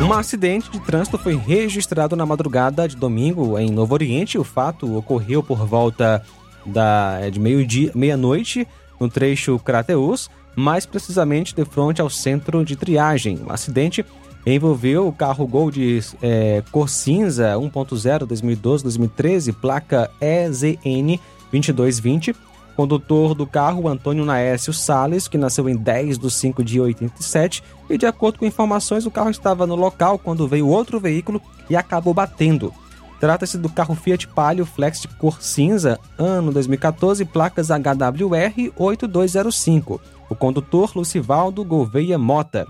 Um 0.02 0.12
acidente 0.12 0.70
de 0.70 0.78
trânsito 0.78 1.18
foi 1.18 1.36
registrado 1.36 2.14
na 2.14 2.26
madrugada 2.26 2.86
de 2.86 2.94
domingo 2.94 3.58
em 3.58 3.70
Novo 3.70 3.94
Oriente. 3.94 4.38
O 4.38 4.44
fato 4.44 4.96
ocorreu 4.96 5.42
por 5.42 5.66
volta 5.66 6.22
da, 6.64 7.18
é, 7.20 7.30
de 7.30 7.40
meio-dia, 7.40 7.90
meia-noite, 7.94 8.68
no 9.00 9.08
trecho 9.08 9.58
Crateus, 9.58 10.30
mais 10.54 10.86
precisamente 10.86 11.54
de 11.54 11.64
frente 11.64 12.00
ao 12.00 12.10
centro 12.10 12.64
de 12.64 12.76
triagem. 12.76 13.40
O 13.44 13.52
acidente 13.52 14.04
envolveu 14.46 15.08
o 15.08 15.12
carro 15.12 15.46
Gol 15.46 15.70
de 15.70 16.00
é, 16.22 16.62
cor 16.70 16.88
cinza 16.88 17.54
1.0 17.54 18.26
2012-2013, 18.26 19.54
placa 19.54 20.10
EZN 20.20 21.18
2220. 21.50 22.34
Condutor 22.76 23.34
do 23.34 23.46
carro, 23.46 23.88
Antônio 23.88 24.24
Naécio 24.24 24.72
Sales, 24.72 25.26
que 25.26 25.38
nasceu 25.38 25.66
em 25.66 25.74
10 25.74 26.18
de 26.18 26.30
5 26.30 26.62
de 26.62 26.78
87, 26.78 27.62
e 27.88 27.96
de 27.96 28.04
acordo 28.04 28.38
com 28.38 28.44
informações, 28.44 29.06
o 29.06 29.10
carro 29.10 29.30
estava 29.30 29.66
no 29.66 29.74
local 29.74 30.18
quando 30.18 30.46
veio 30.46 30.68
outro 30.68 31.00
veículo 31.00 31.40
e 31.70 31.74
acabou 31.74 32.12
batendo. 32.12 32.72
Trata-se 33.18 33.56
do 33.56 33.70
carro 33.70 33.94
Fiat 33.94 34.28
Palio 34.28 34.66
Flex 34.66 35.00
de 35.00 35.08
cor 35.08 35.40
cinza, 35.40 35.98
ano 36.18 36.52
2014, 36.52 37.24
placas 37.24 37.68
HWR 37.68 38.72
8205. 38.76 39.98
O 40.28 40.34
condutor 40.34 40.92
Lucivaldo 40.94 41.64
Gouveia 41.64 42.18
Mota. 42.18 42.66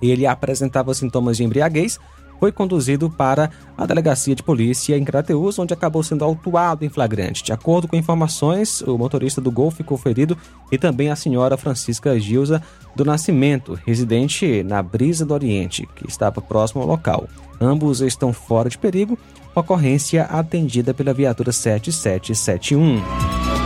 Ele 0.00 0.26
apresentava 0.26 0.94
sintomas 0.94 1.36
de 1.36 1.44
embriaguez, 1.44 1.98
foi 2.38 2.52
conduzido 2.52 3.10
para 3.10 3.50
a 3.76 3.86
delegacia 3.86 4.34
de 4.34 4.42
polícia 4.42 4.96
em 4.96 5.04
Crateus, 5.04 5.58
onde 5.58 5.74
acabou 5.74 6.02
sendo 6.02 6.24
autuado 6.24 6.84
em 6.84 6.88
flagrante. 6.88 7.42
De 7.42 7.52
acordo 7.52 7.88
com 7.88 7.96
informações, 7.96 8.82
o 8.82 8.98
motorista 8.98 9.40
do 9.40 9.50
Gol 9.50 9.70
ficou 9.70 9.96
ferido 9.96 10.36
e 10.70 10.78
também 10.78 11.10
a 11.10 11.16
senhora 11.16 11.56
Francisca 11.56 12.18
Gilza 12.18 12.62
do 12.94 13.04
Nascimento, 13.04 13.78
residente 13.86 14.62
na 14.62 14.82
Brisa 14.82 15.24
do 15.24 15.34
Oriente, 15.34 15.88
que 15.94 16.08
estava 16.08 16.40
próximo 16.40 16.82
ao 16.82 16.88
local. 16.88 17.28
Ambos 17.60 18.00
estão 18.00 18.32
fora 18.32 18.68
de 18.68 18.78
perigo, 18.78 19.18
ocorrência 19.54 20.24
atendida 20.24 20.92
pela 20.92 21.14
viatura 21.14 21.52
7771. 21.52 23.63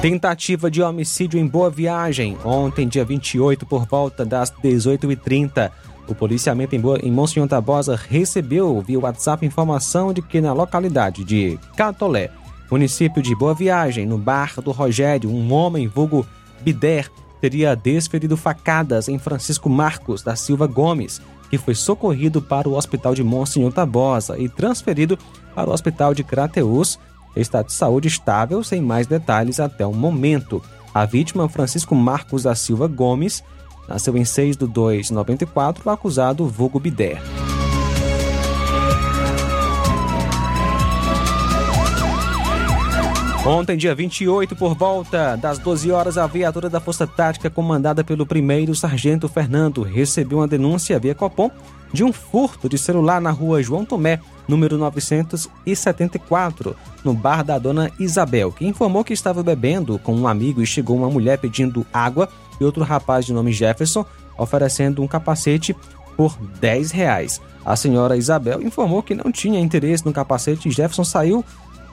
Tentativa 0.00 0.70
de 0.70 0.80
homicídio 0.80 1.40
em 1.40 1.46
Boa 1.46 1.68
Viagem. 1.68 2.38
Ontem, 2.44 2.86
dia 2.86 3.04
28, 3.04 3.66
por 3.66 3.84
volta 3.84 4.24
das 4.24 4.48
18h30. 4.52 5.72
O 6.06 6.14
policiamento 6.14 6.76
em, 6.76 6.80
Boa, 6.80 7.00
em 7.02 7.10
Monsenhor 7.10 7.48
Tabosa 7.48 7.96
recebeu 7.96 8.80
via 8.80 9.00
WhatsApp 9.00 9.44
informação 9.44 10.12
de 10.12 10.22
que 10.22 10.40
na 10.40 10.52
localidade 10.52 11.24
de 11.24 11.58
Catolé, 11.76 12.30
município 12.70 13.20
de 13.20 13.34
Boa 13.34 13.54
Viagem, 13.54 14.06
no 14.06 14.16
bar 14.16 14.60
do 14.62 14.70
Rogério, 14.70 15.28
um 15.28 15.52
homem 15.52 15.88
vulgo 15.88 16.24
Bider 16.60 17.10
teria 17.40 17.74
desferido 17.74 18.36
facadas 18.36 19.08
em 19.08 19.18
Francisco 19.18 19.68
Marcos 19.68 20.22
da 20.22 20.36
Silva 20.36 20.68
Gomes, 20.68 21.20
que 21.50 21.58
foi 21.58 21.74
socorrido 21.74 22.40
para 22.40 22.68
o 22.68 22.76
hospital 22.76 23.16
de 23.16 23.24
Monsenhor 23.24 23.72
Tabosa 23.72 24.38
e 24.38 24.48
transferido 24.48 25.18
para 25.56 25.68
o 25.68 25.72
hospital 25.72 26.14
de 26.14 26.22
Crateus, 26.22 27.00
estado 27.36 27.66
de 27.66 27.72
saúde 27.72 28.08
estável, 28.08 28.62
sem 28.62 28.80
mais 28.80 29.06
detalhes 29.06 29.60
até 29.60 29.86
o 29.86 29.92
momento. 29.92 30.62
A 30.92 31.04
vítima, 31.04 31.48
Francisco 31.48 31.94
Marcos 31.94 32.42
da 32.42 32.54
Silva 32.54 32.86
Gomes, 32.86 33.42
nasceu 33.88 34.16
em 34.16 34.24
6 34.24 34.56
de 34.56 34.66
2 34.66 35.08
de 35.08 35.12
94, 35.12 35.82
o 35.86 35.90
acusado 35.90 36.46
Vulgo 36.46 36.80
Bider. 36.80 37.20
Ontem, 43.46 43.78
dia 43.78 43.94
28, 43.94 44.54
por 44.56 44.74
volta 44.74 45.34
das 45.36 45.58
12 45.58 45.90
horas, 45.90 46.18
a 46.18 46.26
viatura 46.26 46.68
da 46.68 46.80
Força 46.80 47.06
Tática, 47.06 47.48
comandada 47.48 48.04
pelo 48.04 48.26
primeiro 48.26 48.74
sargento 48.74 49.26
Fernando, 49.26 49.82
recebeu 49.82 50.38
uma 50.38 50.46
denúncia 50.46 50.98
via 50.98 51.14
Copom 51.14 51.50
de 51.92 52.04
um 52.04 52.12
furto 52.12 52.68
de 52.68 52.76
celular 52.78 53.20
na 53.20 53.30
rua 53.30 53.62
João 53.62 53.84
Tomé, 53.84 54.20
número 54.46 54.76
974, 54.78 56.76
no 57.04 57.14
bar 57.14 57.42
da 57.44 57.58
dona 57.58 57.90
Isabel, 57.98 58.52
que 58.52 58.66
informou 58.66 59.04
que 59.04 59.12
estava 59.12 59.42
bebendo 59.42 59.98
com 59.98 60.14
um 60.14 60.28
amigo 60.28 60.62
e 60.62 60.66
chegou 60.66 60.96
uma 60.96 61.10
mulher 61.10 61.38
pedindo 61.38 61.86
água 61.92 62.28
e 62.60 62.64
outro 62.64 62.82
rapaz 62.84 63.24
de 63.26 63.32
nome 63.32 63.52
Jefferson 63.52 64.04
oferecendo 64.36 65.02
um 65.02 65.08
capacete 65.08 65.74
por 66.16 66.36
10 66.60 66.90
reais. 66.90 67.40
A 67.64 67.76
senhora 67.76 68.16
Isabel 68.16 68.62
informou 68.62 69.02
que 69.02 69.14
não 69.14 69.30
tinha 69.30 69.60
interesse 69.60 70.04
no 70.06 70.12
capacete 70.12 70.68
e 70.68 70.72
Jefferson 70.72 71.04
saiu 71.04 71.44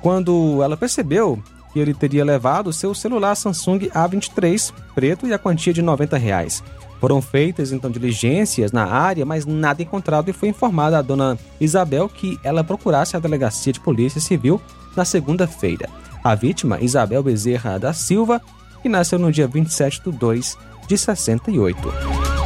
quando 0.01 0.61
ela 0.63 0.77
percebeu 0.77 1.41
que 1.73 1.79
ele 1.79 1.93
teria 1.93 2.23
levado 2.23 2.71
seu 2.71 2.93
celular 2.93 3.35
Samsung 3.35 3.89
A23 3.89 4.71
preto 4.93 5.27
e 5.27 5.33
a 5.33 5.37
quantia 5.37 5.73
de 5.73 5.81
90 5.81 6.17
reais. 6.17 6.63
Foram 7.05 7.21
feitas 7.21 7.71
então 7.71 7.91
diligências 7.91 8.71
na 8.71 8.83
área, 8.83 9.23
mas 9.27 9.45
nada 9.45 9.79
encontrado 9.79 10.27
e 10.27 10.33
foi 10.33 10.49
informada 10.49 10.97
a 10.97 11.03
dona 11.03 11.37
Isabel 11.61 12.09
que 12.09 12.39
ela 12.43 12.63
procurasse 12.63 13.15
a 13.15 13.19
delegacia 13.19 13.71
de 13.71 13.79
polícia 13.79 14.19
civil 14.19 14.59
na 14.95 15.05
segunda-feira. 15.05 15.87
A 16.23 16.33
vítima, 16.33 16.81
Isabel 16.81 17.21
Bezerra 17.21 17.77
da 17.77 17.93
Silva, 17.93 18.41
que 18.81 18.89
nasceu 18.89 19.19
no 19.19 19.31
dia 19.31 19.47
27 19.47 20.01
de 20.03 20.17
2 20.17 20.57
de 20.87 20.97
68. 20.97 22.44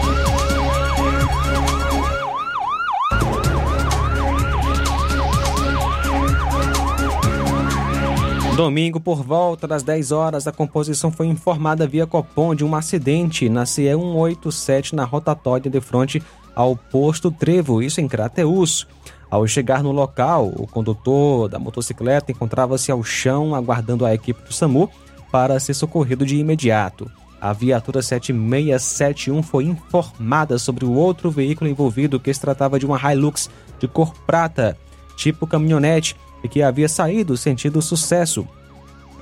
Domingo, 8.59 8.99
por 8.99 9.23
volta 9.23 9.65
das 9.65 9.83
10 9.83 10.11
horas, 10.11 10.45
a 10.45 10.51
composição 10.51 11.09
foi 11.09 11.27
informada 11.27 11.87
via 11.87 12.05
Copom 12.05 12.53
de 12.53 12.65
um 12.65 12.75
acidente 12.75 13.47
na 13.47 13.65
CE 13.65 13.87
187 13.95 14.93
na 14.93 15.05
rotatória 15.05 15.71
de 15.71 15.79
frente 15.79 16.21
ao 16.53 16.75
posto 16.75 17.31
Trevo, 17.31 17.81
isso 17.81 18.01
em 18.01 18.07
Crateus. 18.09 18.85
Ao 19.31 19.47
chegar 19.47 19.81
no 19.81 19.93
local, 19.93 20.51
o 20.57 20.67
condutor 20.67 21.47
da 21.47 21.57
motocicleta 21.57 22.33
encontrava-se 22.33 22.91
ao 22.91 23.01
chão 23.01 23.55
aguardando 23.55 24.05
a 24.05 24.13
equipe 24.13 24.43
do 24.43 24.51
SAMU 24.51 24.89
para 25.31 25.57
ser 25.57 25.73
socorrido 25.73 26.25
de 26.25 26.35
imediato. 26.35 27.09
A 27.39 27.53
viatura 27.53 28.01
7671 28.01 29.41
foi 29.41 29.63
informada 29.63 30.59
sobre 30.59 30.83
o 30.83 30.91
outro 30.91 31.31
veículo 31.31 31.69
envolvido 31.69 32.19
que 32.19 32.33
se 32.33 32.41
tratava 32.41 32.77
de 32.77 32.85
uma 32.85 32.99
Hilux 32.99 33.49
de 33.79 33.87
cor 33.87 34.13
prata, 34.27 34.77
tipo 35.15 35.47
caminhonete, 35.47 36.13
e 36.43 36.47
que 36.47 36.61
havia 36.61 36.89
saído 36.89 37.37
sentido 37.37 37.81
sucesso. 37.81 38.47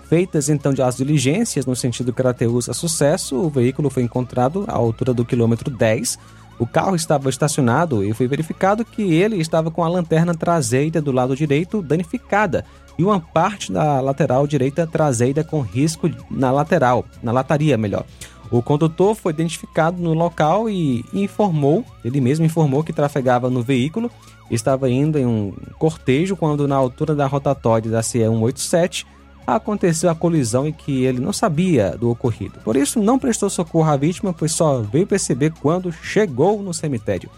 Feitas 0.10 0.48
então 0.48 0.74
as 0.86 0.98
diligências 0.98 1.66
no 1.66 1.76
sentido 1.76 2.14
Crateus 2.14 2.70
a 2.70 2.74
sucesso, 2.74 3.36
o 3.36 3.50
veículo 3.50 3.90
foi 3.90 4.04
encontrado 4.04 4.64
à 4.68 4.74
altura 4.74 5.14
do 5.14 5.26
quilômetro 5.26 5.70
10. 5.70 6.18
O 6.58 6.66
carro 6.66 6.96
estava 6.96 7.30
estacionado 7.30 8.04
e 8.04 8.14
foi 8.14 8.28
verificado 8.28 8.86
que 8.86 9.14
ele 9.14 9.38
estava 9.38 9.70
com 9.70 9.84
a 9.84 9.90
lanterna 9.90 10.34
traseira 10.34 11.02
do 11.02 11.12
lado 11.12 11.36
direito 11.36 11.82
danificada 11.82 12.66
e 12.98 13.04
uma 13.04 13.20
parte 13.20 13.72
da 13.72 14.02
lateral 14.02 14.48
direita 14.48 14.88
traseira 14.88 15.44
com 15.44 15.62
risco 15.62 16.10
na 16.32 16.52
lateral, 16.52 17.06
na 17.22 17.32
lataria 17.32 17.78
melhor. 17.78 18.06
O 18.50 18.62
condutor 18.62 19.16
foi 19.16 19.34
identificado 19.34 20.02
no 20.02 20.14
local 20.14 20.70
e 20.70 21.04
informou, 21.14 21.84
ele 22.04 22.22
mesmo 22.22 22.46
informou 22.46 22.84
que 22.84 22.94
trafegava 22.94 23.50
no 23.50 23.62
veículo, 23.62 24.10
estava 24.50 24.90
indo 24.90 25.18
em 25.18 25.26
um 25.26 25.54
cortejo 25.78 26.36
quando 26.36 26.68
na 26.68 26.76
altura 26.76 27.14
da 27.14 27.28
rotatória 27.28 27.92
da 27.92 28.02
CE 28.02 28.20
187 28.20 29.06
aconteceu 29.46 30.10
a 30.10 30.16
colisão 30.16 30.68
e 30.68 30.74
que 30.74 31.06
ele 31.06 31.20
não 31.20 31.32
sabia 31.32 31.92
do 31.92 32.10
ocorrido. 32.10 32.60
Por 32.64 32.76
isso, 32.76 33.00
não 33.00 33.18
prestou 33.18 33.50
socorro 33.50 33.90
à 33.90 33.96
vítima, 33.96 34.34
pois 34.34 34.52
só 34.52 34.82
veio 34.82 35.08
perceber 35.08 35.54
quando 35.62 35.92
chegou 35.92 36.62
no 36.62 36.74
cemitério. 36.74 37.30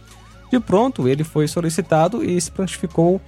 De 0.51 0.59
pronto, 0.59 1.07
ele 1.07 1.23
foi 1.23 1.47
solicitado 1.47 2.23
e 2.23 2.39
se 2.41 2.49
prontificou 2.49 3.21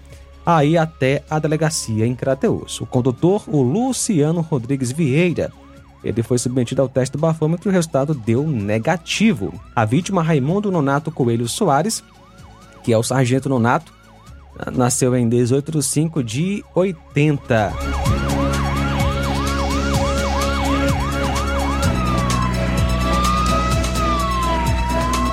a 0.43 0.65
ir 0.65 0.77
até 0.77 1.23
a 1.29 1.37
delegacia 1.37 2.07
em 2.07 2.15
Crateus. 2.15 2.81
O 2.81 2.85
condutor, 2.87 3.43
o 3.47 3.61
Luciano 3.61 4.41
Rodrigues 4.41 4.91
Vieira, 4.91 5.51
ele 6.03 6.23
foi 6.23 6.37
submetido 6.37 6.81
ao 6.81 6.89
teste 6.89 7.13
do 7.13 7.19
bafômetro 7.19 7.69
e 7.69 7.71
o 7.71 7.73
resultado 7.73 8.13
deu 8.13 8.47
negativo. 8.47 9.53
A 9.75 9.85
vítima, 9.85 10.23
Raimundo 10.23 10.71
Nonato 10.71 11.11
Coelho 11.11 11.47
Soares, 11.47 12.03
que 12.83 12.91
é 12.91 12.97
o 12.97 13.03
sargento 13.03 13.47
Nonato, 13.47 13.93
nasceu 14.73 15.15
em 15.15 15.27
18 15.29 15.71
de 15.71 15.83
5 15.83 16.23
de 16.23 16.63
80. 16.75 18.20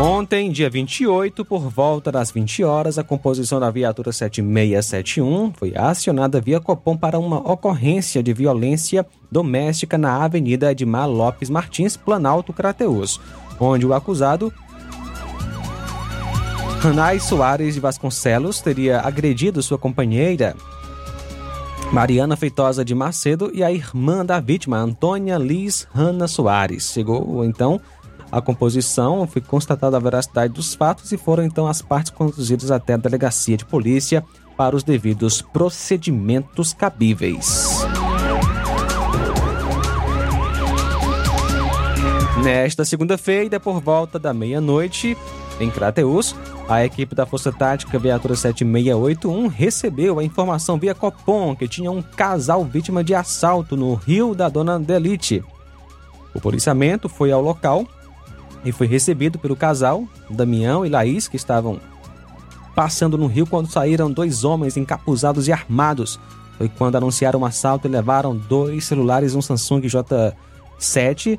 Ontem, 0.00 0.52
dia 0.52 0.70
28, 0.70 1.44
por 1.44 1.68
volta 1.68 2.12
das 2.12 2.30
20 2.30 2.62
horas, 2.62 2.98
a 2.98 3.02
composição 3.02 3.58
da 3.58 3.68
viatura 3.68 4.12
7671 4.12 5.52
foi 5.52 5.72
acionada 5.76 6.40
via 6.40 6.61
Copom 6.61 6.96
para 6.96 7.18
uma 7.18 7.38
ocorrência 7.38 8.22
de 8.22 8.32
violência 8.32 9.04
doméstica 9.28 9.98
na 9.98 10.22
Avenida 10.22 10.70
Edmar 10.70 11.11
Lopes 11.11 11.50
Martins, 11.50 11.96
Planalto 11.96 12.52
Crateus, 12.52 13.20
onde 13.58 13.84
o 13.84 13.92
acusado 13.92 14.52
Ranai 16.78 17.18
Soares 17.18 17.74
de 17.74 17.80
Vasconcelos 17.80 18.61
teria 18.61 19.00
agredido 19.00 19.61
sua 19.64 19.78
companheira 19.78 20.54
Mariana 21.92 22.37
Feitosa 22.37 22.84
de 22.84 22.94
Macedo 22.94 23.50
e 23.52 23.64
a 23.64 23.72
irmã 23.72 24.24
da 24.24 24.38
vítima, 24.38 24.76
Antônia 24.76 25.38
Liz 25.38 25.88
Hanna 25.92 26.28
Soares. 26.28 26.92
Chegou 26.92 27.44
então 27.44 27.80
a 28.30 28.40
composição, 28.40 29.26
foi 29.26 29.40
constatada 29.40 29.96
a 29.96 30.00
veracidade 30.00 30.52
dos 30.52 30.74
fatos 30.74 31.10
e 31.12 31.16
foram 31.16 31.44
então 31.44 31.66
as 31.66 31.80
partes 31.80 32.12
conduzidas 32.12 32.70
até 32.70 32.94
a 32.94 32.98
delegacia 32.98 33.56
de 33.56 33.64
polícia 33.64 34.24
para 34.56 34.76
os 34.76 34.82
devidos 34.82 35.40
procedimentos 35.40 36.72
cabíveis. 36.72 37.86
Nesta 42.42 42.84
segunda-feira, 42.84 43.58
por 43.58 43.80
volta 43.80 44.18
da 44.18 44.32
meia-noite, 44.32 45.16
em 45.60 45.70
Crateus, 45.70 46.34
a 46.68 46.84
equipe 46.84 47.14
da 47.14 47.26
Força 47.26 47.50
Tática 47.50 47.98
Viatura 47.98 48.36
7681 48.36 49.48
recebeu 49.48 50.18
a 50.18 50.24
informação 50.24 50.78
via 50.78 50.94
Copom 50.94 51.56
que 51.56 51.66
tinha 51.66 51.90
um 51.90 52.02
casal 52.02 52.64
vítima 52.64 53.02
de 53.02 53.14
assalto 53.14 53.76
no 53.76 53.94
Rio 53.94 54.34
da 54.34 54.48
Dona 54.48 54.78
Delite. 54.78 55.42
O 56.34 56.40
policiamento 56.40 57.08
foi 57.08 57.32
ao 57.32 57.42
local 57.42 57.86
e 58.68 58.72
foi 58.72 58.87
recebido 58.87 59.38
pelo 59.38 59.57
casal, 59.57 60.04
Damião 60.28 60.85
e 60.85 60.90
Laís, 60.90 61.26
que 61.26 61.37
estavam 61.37 61.81
passando 62.74 63.16
no 63.16 63.26
rio 63.26 63.46
quando 63.46 63.70
saíram 63.70 64.11
dois 64.11 64.44
homens 64.44 64.76
encapuzados 64.76 65.48
e 65.48 65.52
armados. 65.52 66.20
Foi 66.59 66.68
quando 66.68 66.96
anunciaram 66.96 67.40
um 67.40 67.44
assalto 67.46 67.87
e 67.87 67.90
levaram 67.90 68.37
dois 68.37 68.85
celulares, 68.85 69.35
um 69.35 69.40
Samsung 69.40 69.81
J7 69.81 71.38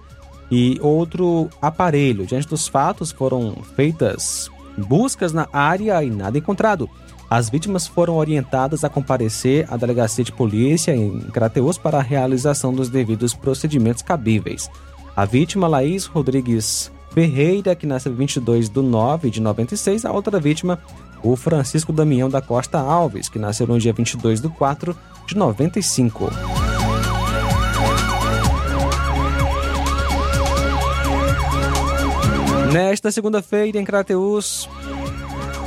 e 0.50 0.80
outro 0.82 1.50
aparelho. 1.62 2.26
Diante 2.26 2.48
dos 2.48 2.68
fatos, 2.68 3.12
foram 3.12 3.56
feitas 3.76 4.50
buscas 4.76 5.32
na 5.32 5.48
área 5.54 6.04
e 6.04 6.10
nada 6.10 6.38
encontrado. 6.38 6.89
As 7.30 7.48
vítimas 7.48 7.86
foram 7.86 8.15
orientadas 8.15 8.84
a 8.84 8.89
comparecer 8.89 9.68
à 9.72 9.78
delegacia 9.78 10.24
de 10.24 10.32
polícia 10.32 10.96
em 10.96 11.20
Crateus 11.32 11.78
para 11.78 12.00
a 12.00 12.02
realização 12.02 12.74
dos 12.74 12.89
devidos 12.89 13.36
procedimentos 13.36 14.02
cabíveis. 14.02 14.68
A 15.15 15.26
vítima, 15.26 15.68
Laís 15.68 16.06
Rodrigues 16.06 16.92
Ferreira, 17.12 17.76
que 17.76 17.86
nasceu 17.86 18.13
22 18.13 18.69
de 18.69 18.82
9 18.82 19.30
de 19.30 19.41
96. 19.41 20.06
A 20.06 20.12
outra 20.12 20.39
vítima, 20.39 20.80
o 21.24 21.36
Francisco 21.36 21.91
Damião 21.91 22.30
da 22.30 22.41
Costa 22.41 22.80
Alves, 22.80 23.28
que 23.28 23.39
nasceu 23.39 23.67
no 23.67 23.80
dia 23.80 23.93
22 23.93 24.41
de 24.41 24.50
4 24.50 24.95
de 25.28 25.36
95. 25.36 26.30
Nesta 32.72 33.12
segunda-feira, 33.12 33.80
em 33.80 33.84
Crateus, 33.84 34.69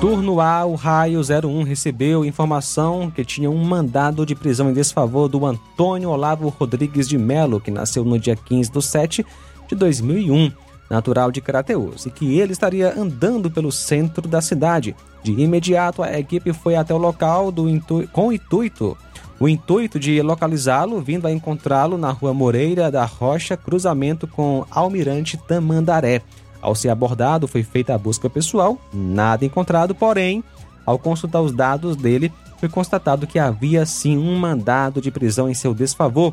turno 0.00 0.40
A, 0.40 0.64
o 0.64 0.76
Raio 0.76 1.20
01 1.20 1.64
recebeu 1.64 2.24
informação 2.24 3.10
que 3.10 3.24
tinha 3.24 3.50
um 3.50 3.64
mandado 3.64 4.24
de 4.24 4.36
prisão 4.36 4.70
em 4.70 4.72
desfavor 4.72 5.28
do 5.28 5.44
Antônio 5.44 6.10
Olavo 6.10 6.48
Rodrigues 6.48 7.08
de 7.08 7.18
Melo, 7.18 7.60
que 7.60 7.72
nasceu 7.72 8.04
no 8.04 8.20
dia 8.20 8.36
15 8.36 8.70
de 8.70 8.82
7 8.82 9.26
de 9.68 9.74
2001 9.74 10.52
natural 10.90 11.30
de 11.30 11.40
Crateus, 11.40 12.06
e 12.06 12.10
que 12.10 12.38
ele 12.38 12.52
estaria 12.52 12.92
andando 12.98 13.50
pelo 13.50 13.72
centro 13.72 14.28
da 14.28 14.40
cidade. 14.40 14.94
De 15.22 15.32
imediato, 15.32 16.02
a 16.02 16.18
equipe 16.18 16.52
foi 16.52 16.74
até 16.74 16.92
o 16.92 16.98
local 16.98 17.50
do 17.50 17.68
intu... 17.68 18.08
com 18.12 18.32
intuito 18.32 18.96
o 19.42 19.48
intuito 19.48 19.98
de 19.98 20.22
localizá-lo, 20.22 21.00
vindo 21.00 21.26
a 21.26 21.32
encontrá-lo 21.32 21.98
na 21.98 22.12
rua 22.12 22.32
Moreira 22.32 22.92
da 22.92 23.04
Rocha, 23.04 23.56
cruzamento 23.56 24.24
com 24.24 24.64
Almirante 24.70 25.36
Tamandaré. 25.36 26.22
Ao 26.60 26.76
ser 26.76 26.90
abordado, 26.90 27.48
foi 27.48 27.64
feita 27.64 27.92
a 27.92 27.98
busca 27.98 28.30
pessoal, 28.30 28.78
nada 28.94 29.44
encontrado, 29.44 29.96
porém, 29.96 30.44
ao 30.86 30.96
consultar 30.96 31.40
os 31.40 31.50
dados 31.50 31.96
dele, 31.96 32.32
foi 32.58 32.68
constatado 32.68 33.26
que 33.26 33.36
havia 33.36 33.84
sim 33.84 34.16
um 34.16 34.36
mandado 34.38 35.00
de 35.00 35.10
prisão 35.10 35.50
em 35.50 35.54
seu 35.54 35.74
desfavor, 35.74 36.32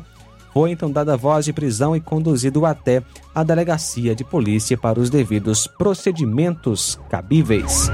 foi 0.52 0.70
então 0.70 0.90
dada 0.90 1.16
voz 1.16 1.44
de 1.44 1.52
prisão 1.52 1.94
e 1.94 2.00
conduzido 2.00 2.64
até 2.66 3.02
a 3.34 3.42
delegacia 3.42 4.14
de 4.14 4.24
polícia 4.24 4.76
para 4.76 4.98
os 4.98 5.10
devidos 5.10 5.66
procedimentos 5.66 6.98
cabíveis. 7.08 7.90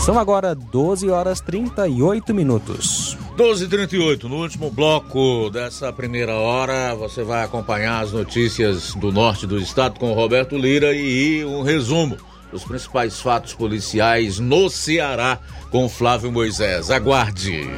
São 0.00 0.18
agora 0.18 0.54
12 0.54 1.08
horas 1.10 1.40
38 1.40 2.34
minutos. 2.34 3.16
12h38, 3.36 4.24
no 4.24 4.36
último 4.36 4.70
bloco 4.70 5.50
dessa 5.50 5.92
primeira 5.92 6.34
hora, 6.34 6.94
você 6.94 7.22
vai 7.22 7.44
acompanhar 7.44 8.02
as 8.02 8.12
notícias 8.12 8.94
do 8.94 9.12
norte 9.12 9.46
do 9.46 9.58
estado 9.58 9.98
com 9.98 10.12
Roberto 10.12 10.56
Lira 10.56 10.92
e 10.94 11.44
um 11.44 11.62
resumo 11.62 12.16
os 12.52 12.64
principais 12.64 13.20
fatos 13.20 13.54
policiais 13.54 14.38
no 14.38 14.68
Ceará 14.68 15.38
com 15.70 15.88
Flávio 15.88 16.32
Moisés. 16.32 16.90
Aguarde. 16.90 17.68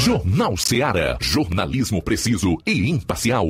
Jornal 0.00 0.56
Ceará. 0.56 1.18
Jornalismo 1.20 2.00
preciso 2.00 2.56
e 2.66 2.88
imparcial. 2.88 3.46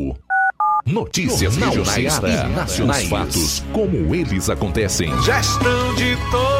Notícias 0.85 1.55
Jornal 1.55 1.85
regionais 1.85 2.19
e 2.19 2.49
nacionais. 2.49 3.03
Os 3.05 3.09
fatos 3.09 3.65
como 3.73 4.13
eles 4.13 4.51
acontecem. 4.51 5.11
Gestão 5.23 5.95
de 5.95 6.17
todos 6.33 6.60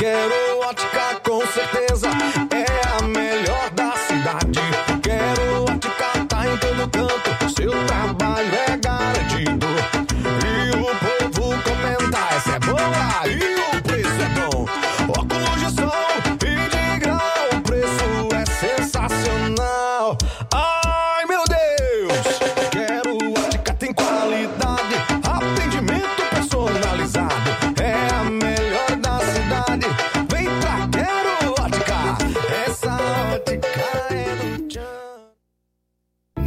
Quero 0.00 0.60
Ótica 0.60 1.20
com 1.22 1.46
certeza 1.48 2.08
é 2.50 2.98
a 2.98 3.02
melhor 3.02 3.68
da 3.72 3.92
cidade. 3.92 4.58
Quero 5.02 5.64
Ótica 5.64 6.24
tá 6.26 6.46
em 6.46 6.56
todo 6.56 6.88
canto, 6.88 7.50
seu 7.54 7.70
trabalho 7.84 8.54
é 8.54 8.59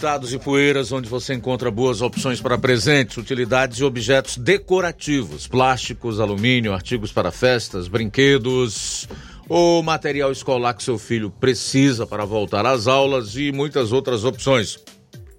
Importados 0.00 0.32
e 0.32 0.38
Poeiras, 0.38 0.92
onde 0.92 1.10
você 1.10 1.34
encontra 1.34 1.70
boas 1.70 2.00
opções 2.00 2.40
para 2.40 2.56
presentes, 2.56 3.18
utilidades 3.18 3.80
e 3.80 3.84
objetos 3.84 4.38
decorativos, 4.38 5.46
plásticos, 5.46 6.18
alumínio, 6.18 6.72
artigos 6.72 7.12
para 7.12 7.30
festas, 7.30 7.86
brinquedos, 7.86 9.06
o 9.46 9.82
material 9.82 10.32
escolar 10.32 10.72
que 10.72 10.82
seu 10.82 10.96
filho 10.98 11.30
precisa 11.30 12.06
para 12.06 12.24
voltar 12.24 12.64
às 12.64 12.86
aulas 12.86 13.36
e 13.36 13.52
muitas 13.52 13.92
outras 13.92 14.24
opções. 14.24 14.78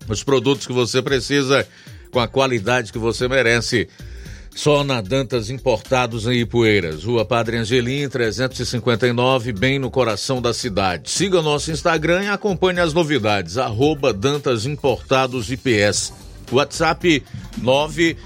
Os 0.08 0.24
produtos 0.24 0.67
que 0.67 0.74
você 0.74 1.02
precisa 1.02 1.67
com 2.12 2.19
a 2.19 2.28
qualidade 2.28 2.91
que 2.91 3.00
você 3.00 3.28
merece. 3.28 3.89
Só 4.53 4.83
na 4.83 5.01
Dantas 5.01 5.49
Importados 5.49 6.27
em 6.27 6.39
Ipueiras, 6.39 7.03
Rua 7.03 7.25
Padre 7.25 7.57
Angelim, 7.57 8.07
359, 8.09 9.53
bem 9.53 9.79
no 9.79 9.89
coração 9.89 10.41
da 10.41 10.53
cidade. 10.53 11.09
Siga 11.09 11.41
nosso 11.41 11.71
Instagram 11.71 12.23
e 12.23 12.27
acompanhe 12.27 12.79
as 12.79 12.93
novidades, 12.93 13.57
arroba 13.57 14.13
Dantas 14.13 14.65
Importados 14.65 15.49
IPS. 15.49 16.13
WhatsApp 16.51 17.23
9 17.57 18.17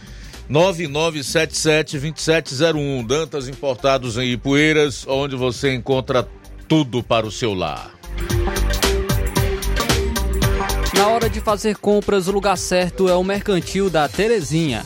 9977-2701. 0.50 3.06
Dantas 3.06 3.48
Importados 3.48 4.18
em 4.18 4.32
Ipueiras, 4.32 5.06
onde 5.08 5.36
você 5.36 5.72
encontra 5.74 6.28
tudo 6.68 7.04
para 7.04 7.26
o 7.26 7.32
seu 7.32 7.54
lar. 7.54 7.92
Na 10.96 11.08
hora 11.08 11.30
de 11.30 11.40
fazer 11.42 11.78
compras, 11.78 12.28
o 12.28 12.32
lugar 12.32 12.58
certo 12.58 13.08
é 13.10 13.16
o 13.16 13.24
Mercantil 13.24 13.90
da 13.90 14.08
Terezinha. 14.08 14.86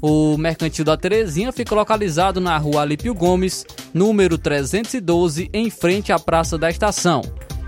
O 0.00 0.36
Mercantil 0.36 0.84
da 0.84 0.96
Terezinha 0.96 1.50
fica 1.50 1.74
localizado 1.74 2.40
na 2.40 2.56
rua 2.56 2.82
Alípio 2.82 3.12
Gomes, 3.12 3.66
número 3.92 4.38
312, 4.38 5.50
em 5.52 5.68
frente 5.70 6.12
à 6.12 6.18
Praça 6.20 6.56
da 6.56 6.70
Estação. 6.70 7.20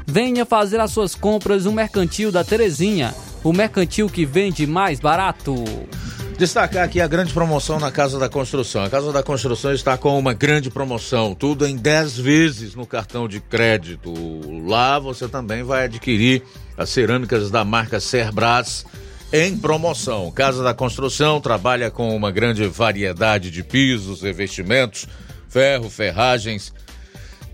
Venha 0.06 0.46
fazer 0.46 0.78
as 0.80 0.92
suas 0.92 1.14
compras 1.14 1.64
no 1.64 1.72
Mercantil 1.72 2.30
da 2.30 2.44
Terezinha, 2.44 3.12
o 3.42 3.52
mercantil 3.52 4.08
que 4.08 4.24
vende 4.24 4.64
mais 4.64 5.00
barato. 5.00 5.54
Destacar 6.38 6.84
aqui 6.84 7.00
a 7.00 7.06
grande 7.06 7.34
promoção 7.34 7.78
na 7.78 7.90
Casa 7.90 8.18
da 8.18 8.28
Construção. 8.28 8.84
A 8.84 8.88
Casa 8.88 9.12
da 9.12 9.22
Construção 9.22 9.72
está 9.72 9.98
com 9.98 10.18
uma 10.18 10.32
grande 10.32 10.70
promoção, 10.70 11.34
tudo 11.34 11.66
em 11.66 11.76
10 11.76 12.16
vezes 12.16 12.74
no 12.74 12.86
cartão 12.86 13.28
de 13.28 13.40
crédito. 13.40 14.12
Lá 14.66 14.98
você 14.98 15.28
também 15.28 15.62
vai 15.62 15.84
adquirir 15.84 16.42
as 16.78 16.90
cerâmicas 16.90 17.50
da 17.50 17.64
marca 17.64 18.00
Cerbras 18.00 18.86
em 19.32 19.56
promoção. 19.56 20.30
Casa 20.30 20.62
da 20.62 20.74
Construção 20.74 21.40
trabalha 21.40 21.90
com 21.90 22.14
uma 22.14 22.30
grande 22.30 22.66
variedade 22.66 23.50
de 23.50 23.62
pisos, 23.62 24.22
revestimentos, 24.22 25.06
ferro, 25.48 25.88
ferragens 25.88 26.72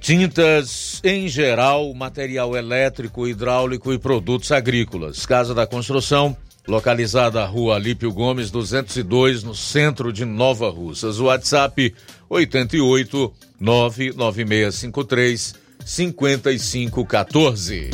Tintas 0.06 1.00
em 1.02 1.26
geral, 1.26 1.92
material 1.92 2.56
elétrico, 2.56 3.26
hidráulico 3.26 3.92
e 3.92 3.98
produtos 3.98 4.52
agrícolas. 4.52 5.26
Casa 5.26 5.52
da 5.52 5.66
Construção, 5.66 6.36
localizada 6.64 7.40
na 7.40 7.46
rua 7.46 7.74
Alípio 7.74 8.12
Gomes, 8.12 8.48
202, 8.52 9.42
no 9.42 9.52
centro 9.52 10.12
de 10.12 10.24
Nova 10.24 10.70
Russas. 10.70 11.18
WhatsApp 11.18 11.92
88 12.28 13.32
99653 13.58 15.54
5514. 15.84 17.90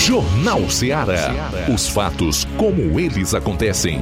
Jornal 0.00 0.68
Ceará. 0.70 1.30
Os 1.72 1.86
fatos 1.86 2.46
como 2.56 2.98
eles 2.98 3.34
acontecem. 3.34 4.00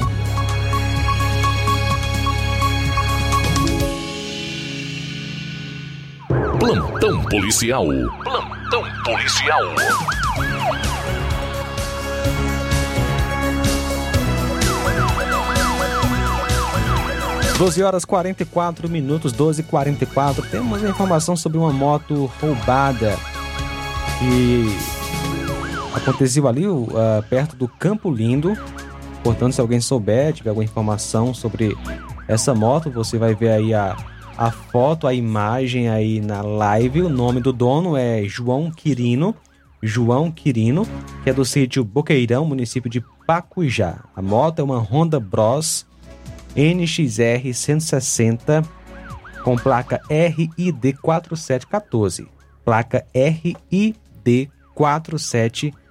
Plantão 6.61 7.20
policial. 7.24 7.86
Plantão 8.22 8.84
policial. 9.05 9.61
Doze 17.59 17.82
horas 17.82 18.05
44 18.05 18.88
minutos, 18.88 19.32
12 19.32 19.62
e 19.62 19.64
44 19.64 20.46
Temos 20.46 20.80
informação 20.84 21.34
sobre 21.34 21.59
uma 21.59 21.72
moto 21.72 22.30
roubada 22.40 23.18
que 24.20 24.97
aconteceu 25.99 26.46
ali 26.49 26.66
uh, 26.66 26.88
perto 27.28 27.57
do 27.57 27.68
Campo 27.68 28.11
Lindo. 28.11 28.57
Portanto, 29.22 29.55
se 29.55 29.61
alguém 29.61 29.80
souber, 29.80 30.32
tiver 30.32 30.51
alguma 30.51 30.64
informação 30.64 31.34
sobre 31.34 31.76
essa 32.26 32.55
moto, 32.55 32.90
você 32.90 33.18
vai 33.18 33.34
ver 33.34 33.51
aí 33.51 33.74
a, 33.74 33.96
a 34.36 34.51
foto, 34.51 35.07
a 35.07 35.14
imagem 35.14 35.88
aí 35.88 36.20
na 36.20 36.42
live. 36.42 37.03
O 37.03 37.09
nome 37.09 37.40
do 37.40 37.53
dono 37.53 37.96
é 37.96 38.22
João 38.24 38.70
Quirino. 38.70 39.34
João 39.82 40.30
Quirino, 40.30 40.86
que 41.22 41.30
é 41.30 41.32
do 41.32 41.44
sítio 41.44 41.84
Boqueirão, 41.84 42.44
município 42.44 42.90
de 42.90 43.01
Pacujá. 43.26 44.05
A 44.16 44.20
moto 44.20 44.59
é 44.59 44.62
uma 44.62 44.78
Honda 44.78 45.20
Bros 45.20 45.86
NXR 46.57 47.53
160 47.55 48.64
com 49.44 49.57
placa 49.57 50.01
RID 50.09 50.96
4714. 51.01 52.26
Placa 52.64 53.07
RID 53.14 54.49
4714, 54.74 55.88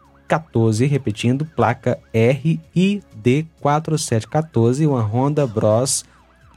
repetindo, 0.85 1.45
placa 1.45 1.97
RID 2.13 3.47
4714, 3.61 4.85
uma 4.85 5.01
Honda 5.01 5.47
Bros 5.47 6.05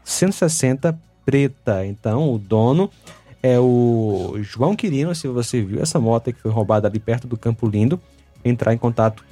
160 0.04 0.98
preta. 1.24 1.86
Então, 1.86 2.32
o 2.32 2.38
dono 2.38 2.90
é 3.42 3.58
o 3.58 4.34
João 4.40 4.76
Quirino. 4.76 5.14
Se 5.14 5.28
você 5.28 5.62
viu 5.62 5.80
essa 5.80 5.98
moto 5.98 6.32
que 6.32 6.40
foi 6.40 6.50
roubada 6.50 6.88
ali 6.88 6.98
perto 6.98 7.26
do 7.26 7.36
Campo 7.36 7.68
Lindo, 7.68 8.00
entrar 8.44 8.74
em 8.74 8.78
contato 8.78 9.24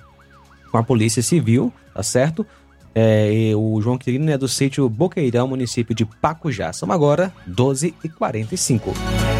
com 0.70 0.78
a 0.78 0.82
Polícia 0.82 1.22
Civil, 1.22 1.72
tá 1.94 2.02
certo? 2.02 2.46
É, 2.94 3.52
o 3.54 3.80
João 3.80 3.98
Quirino 3.98 4.30
é 4.30 4.38
do 4.38 4.48
sítio 4.48 4.88
Boqueirão, 4.88 5.46
município 5.46 5.94
de 5.94 6.04
Pacujá. 6.04 6.72
São 6.72 6.90
agora 6.90 7.32
12h45. 7.48 9.37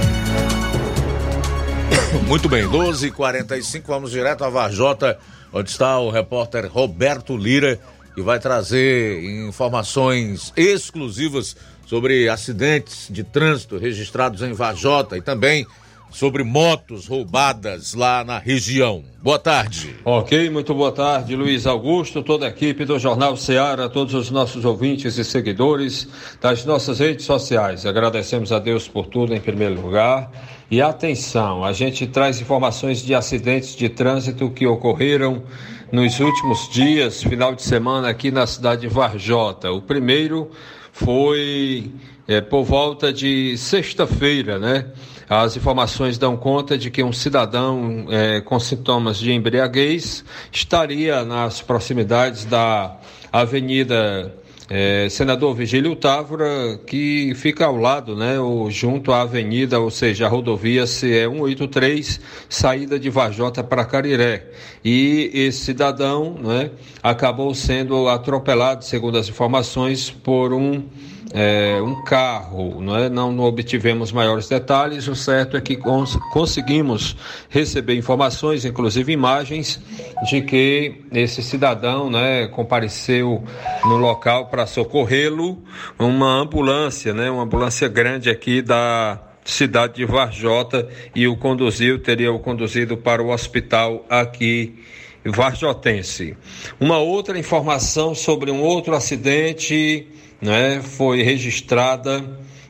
Muito 2.27 2.49
bem, 2.49 2.65
12h45, 2.65 3.83
vamos 3.87 4.11
direto 4.11 4.45
a 4.45 4.49
Varjota, 4.49 5.19
onde 5.53 5.71
está 5.71 5.99
o 5.99 6.11
repórter 6.11 6.71
Roberto 6.71 7.37
Lira, 7.37 7.79
que 8.15 8.23
vai 8.23 8.39
trazer 8.39 9.23
informações 9.47 10.53
exclusivas 10.57 11.57
sobre 11.87 12.29
acidentes 12.29 13.09
de 13.11 13.23
trânsito 13.23 13.77
registrados 13.77 14.43
em 14.43 14.53
Varjota 14.53 15.17
e 15.17 15.23
também 15.23 15.67
sobre 16.11 16.43
motos 16.43 17.07
roubadas 17.07 17.93
lá 17.93 18.25
na 18.25 18.39
região. 18.39 19.05
Boa 19.23 19.39
tarde. 19.39 19.95
Ok, 20.05 20.49
muito 20.49 20.75
boa 20.75 20.93
tarde, 20.93 21.37
Luiz 21.37 21.67
Augusto, 21.67 22.23
toda 22.23 22.47
a 22.47 22.49
equipe 22.49 22.87
do 22.87 22.99
Jornal 22.99 23.37
Ceará, 23.37 23.89
todos 23.89 24.15
os 24.15 24.31
nossos 24.31 24.65
ouvintes 24.65 25.19
e 25.19 25.25
seguidores 25.25 26.09
das 26.41 26.65
nossas 26.65 26.99
redes 26.99 27.27
sociais. 27.27 27.85
Agradecemos 27.85 28.51
a 28.53 28.59
Deus 28.59 28.89
por 28.89 29.07
tudo 29.07 29.35
em 29.35 29.41
primeiro 29.41 29.79
lugar. 29.81 30.31
E 30.71 30.83
atenção, 30.83 31.65
a 31.65 31.73
gente 31.73 32.07
traz 32.07 32.43
informações 32.43 33.01
de 33.01 33.15
acidentes 33.15 33.75
de 33.75 33.89
trânsito 33.89 34.51
que 34.51 34.67
ocorreram 34.67 35.43
nos 35.91 36.21
últimos 36.21 36.69
dias, 36.69 37.23
final 37.23 37.55
de 37.55 37.63
semana, 37.63 38.11
aqui 38.11 38.31
na 38.31 38.47
cidade 38.47 38.83
de 38.83 38.87
Varjota. 38.89 39.73
O 39.73 39.81
primeiro 39.81 40.51
foi 40.93 41.91
é, 42.27 42.43
por 42.43 42.65
volta 42.65 43.11
de 43.11 43.57
sexta-feira, 43.57 44.59
né? 44.59 44.85
As 45.27 45.57
informações 45.57 46.19
dão 46.19 46.37
conta 46.37 46.77
de 46.77 46.91
que 46.91 47.03
um 47.03 47.15
cidadão 47.15 48.05
é, 48.11 48.43
com 48.43 48.61
sintomas 48.61 49.17
de 49.17 49.33
embriaguez 49.33 50.23
estaria 50.53 51.25
nas 51.25 51.63
proximidades 51.63 52.45
da 52.45 52.95
Avenida 53.33 54.35
é, 54.71 55.09
Senador 55.09 55.55
Vigílio 55.55 55.97
Távora, 55.97 56.79
que 56.87 57.33
fica 57.35 57.65
ao 57.65 57.77
lado, 57.77 58.15
né, 58.15 58.35
junto 58.69 59.13
à 59.13 59.23
avenida, 59.23 59.81
ou 59.81 59.91
seja, 59.91 60.27
a 60.27 60.29
rodovia 60.29 60.87
CE 60.87 61.27
183, 61.27 62.21
saída 62.49 62.99
de 62.99 63.09
Vajota 63.09 63.65
para 63.65 63.85
Cariré. 63.87 64.51
E 64.85 65.31
esse 65.33 65.61
cidadão 65.61 66.35
né, 66.35 66.71
acabou 67.03 67.55
sendo 67.55 68.09
atropelado, 68.09 68.85
segundo 68.85 69.17
as 69.17 69.29
informações, 69.29 70.11
por 70.11 70.53
um 70.53 70.85
é, 71.33 71.81
um 71.83 72.03
carro, 72.05 72.81
não, 72.81 72.97
é? 72.97 73.09
não, 73.09 73.31
não, 73.31 73.45
obtivemos 73.45 74.11
maiores 74.13 74.49
detalhes. 74.49 75.09
O 75.09 75.15
certo 75.15 75.57
é 75.57 75.61
que 75.61 75.77
cons 75.77 76.17
conseguimos 76.33 77.17
receber 77.51 77.97
informações, 77.97 78.65
inclusive 78.65 79.13
imagens, 79.13 79.81
de 80.29 80.41
que 80.41 81.03
esse 81.13 81.43
cidadão 81.43 82.11
né, 82.11 82.47
compareceu 82.49 83.45
no 83.85 83.97
local 83.97 84.47
para 84.47 84.67
socorrê-lo, 84.67 85.63
uma 85.99 86.41
ambulância, 86.41 87.13
né, 87.13 87.31
uma 87.31 87.43
ambulância 87.43 87.89
grande 87.89 88.31
aqui 88.31 88.63
da 88.63 89.21
cidade 89.45 89.95
de 89.97 90.05
Varjota 90.05 90.89
e 91.15 91.27
o 91.27 91.37
conduziu, 91.37 91.99
teria 91.99 92.33
o 92.33 92.39
conduzido 92.39 92.97
para 92.97 93.23
o 93.23 93.31
hospital 93.31 94.05
aqui 94.09 94.83
Varjotense. 95.25 96.37
Uma 96.81 96.99
outra 96.99 97.39
informação 97.39 98.15
sobre 98.15 98.51
um 98.51 98.63
outro 98.63 98.95
acidente 98.95 100.07
né, 100.41 100.81
foi 100.81 101.23
registrada 101.23 102.25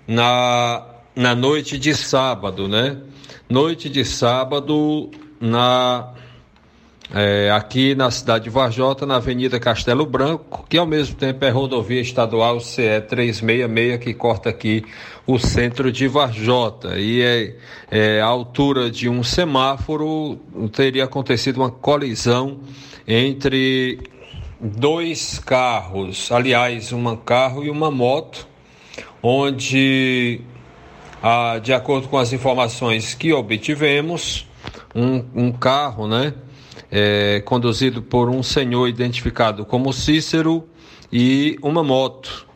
na, 0.07 0.85
na 1.15 1.35
noite 1.35 1.79
de 1.79 1.95
sábado, 1.95 2.69
né? 2.69 2.97
Noite 3.49 3.89
de 3.89 4.05
sábado 4.05 5.11
na 5.41 6.15
é, 7.15 7.51
aqui 7.51 7.95
na 7.95 8.11
cidade 8.11 8.45
de 8.45 8.51
Varjota, 8.51 9.07
na 9.07 9.17
Avenida 9.17 9.59
Castelo 9.59 10.05
Branco, 10.05 10.67
que 10.69 10.77
ao 10.77 10.87
mesmo 10.87 11.17
tempo 11.17 11.43
é 11.45 11.49
rodovia 11.49 12.01
estadual 12.01 12.61
CE 12.61 13.01
366, 13.09 13.99
que 13.99 14.13
corta 14.13 14.51
aqui 14.51 14.85
o 15.27 15.39
centro 15.39 15.91
de 15.91 16.07
Varjota. 16.07 16.99
E 16.99 17.23
é, 17.23 17.57
é 17.91 18.21
a 18.21 18.27
altura 18.27 18.91
de 18.91 19.09
um 19.09 19.23
semáforo 19.23 20.39
teria 20.73 21.05
acontecido 21.05 21.59
uma 21.59 21.71
colisão 21.71 22.59
entre 23.07 23.99
dois 24.61 25.39
carros, 25.39 26.33
aliás, 26.33 26.93
um 26.93 27.17
carro 27.17 27.65
e 27.65 27.71
uma 27.71 27.91
moto, 27.91 28.47
onde, 29.23 30.41
ah, 31.23 31.61
de 31.63 31.73
acordo 31.73 32.09
com 32.09 32.19
as 32.19 32.33
informações 32.33 33.15
que 33.15 33.33
obtivemos, 33.33 34.47
um, 34.95 35.25
um 35.35 35.53
carro, 35.53 36.09
né, 36.09 36.35
é, 36.91 37.41
conduzido 37.45 38.03
por 38.03 38.29
um 38.29 38.43
senhor 38.43 38.89
identificado 38.89 39.65
como 39.65 39.93
Cícero 39.93 40.69
e 41.13 41.59
uma 41.63 41.85
moto 41.85 42.48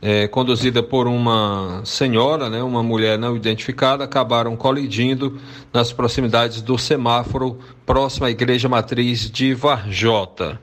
é, 0.00 0.28
conduzida 0.28 0.82
por 0.82 1.08
uma 1.08 1.82
senhora, 1.84 2.48
né, 2.48 2.62
uma 2.62 2.82
mulher 2.82 3.18
não 3.18 3.36
identificada, 3.36 4.04
acabaram 4.04 4.56
colidindo 4.56 5.38
nas 5.72 5.92
proximidades 5.92 6.62
do 6.62 6.78
semáforo 6.78 7.58
próximo 7.84 8.26
à 8.26 8.30
Igreja 8.30 8.68
Matriz 8.68 9.30
de 9.30 9.54
Varjota. 9.54 10.60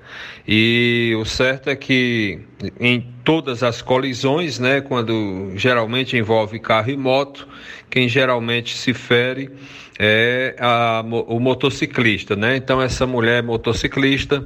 E 0.47 1.13
o 1.19 1.25
certo 1.25 1.69
é 1.69 1.75
que 1.75 2.39
em 2.79 3.01
todas 3.23 3.61
as 3.61 3.81
colisões, 3.81 4.57
né, 4.57 4.79
quando 4.79 5.51
geralmente 5.55 6.15
envolve 6.15 6.59
carro 6.59 6.91
e 6.91 6.97
moto, 6.97 7.47
quem 7.89 8.07
geralmente 8.07 8.77
se 8.77 8.93
fere 8.93 9.51
é 9.99 10.55
a, 10.59 11.03
o 11.27 11.39
motociclista, 11.39 12.35
né? 12.35 12.57
Então 12.57 12.81
essa 12.81 13.07
mulher 13.07 13.41
motociclista 13.41 14.45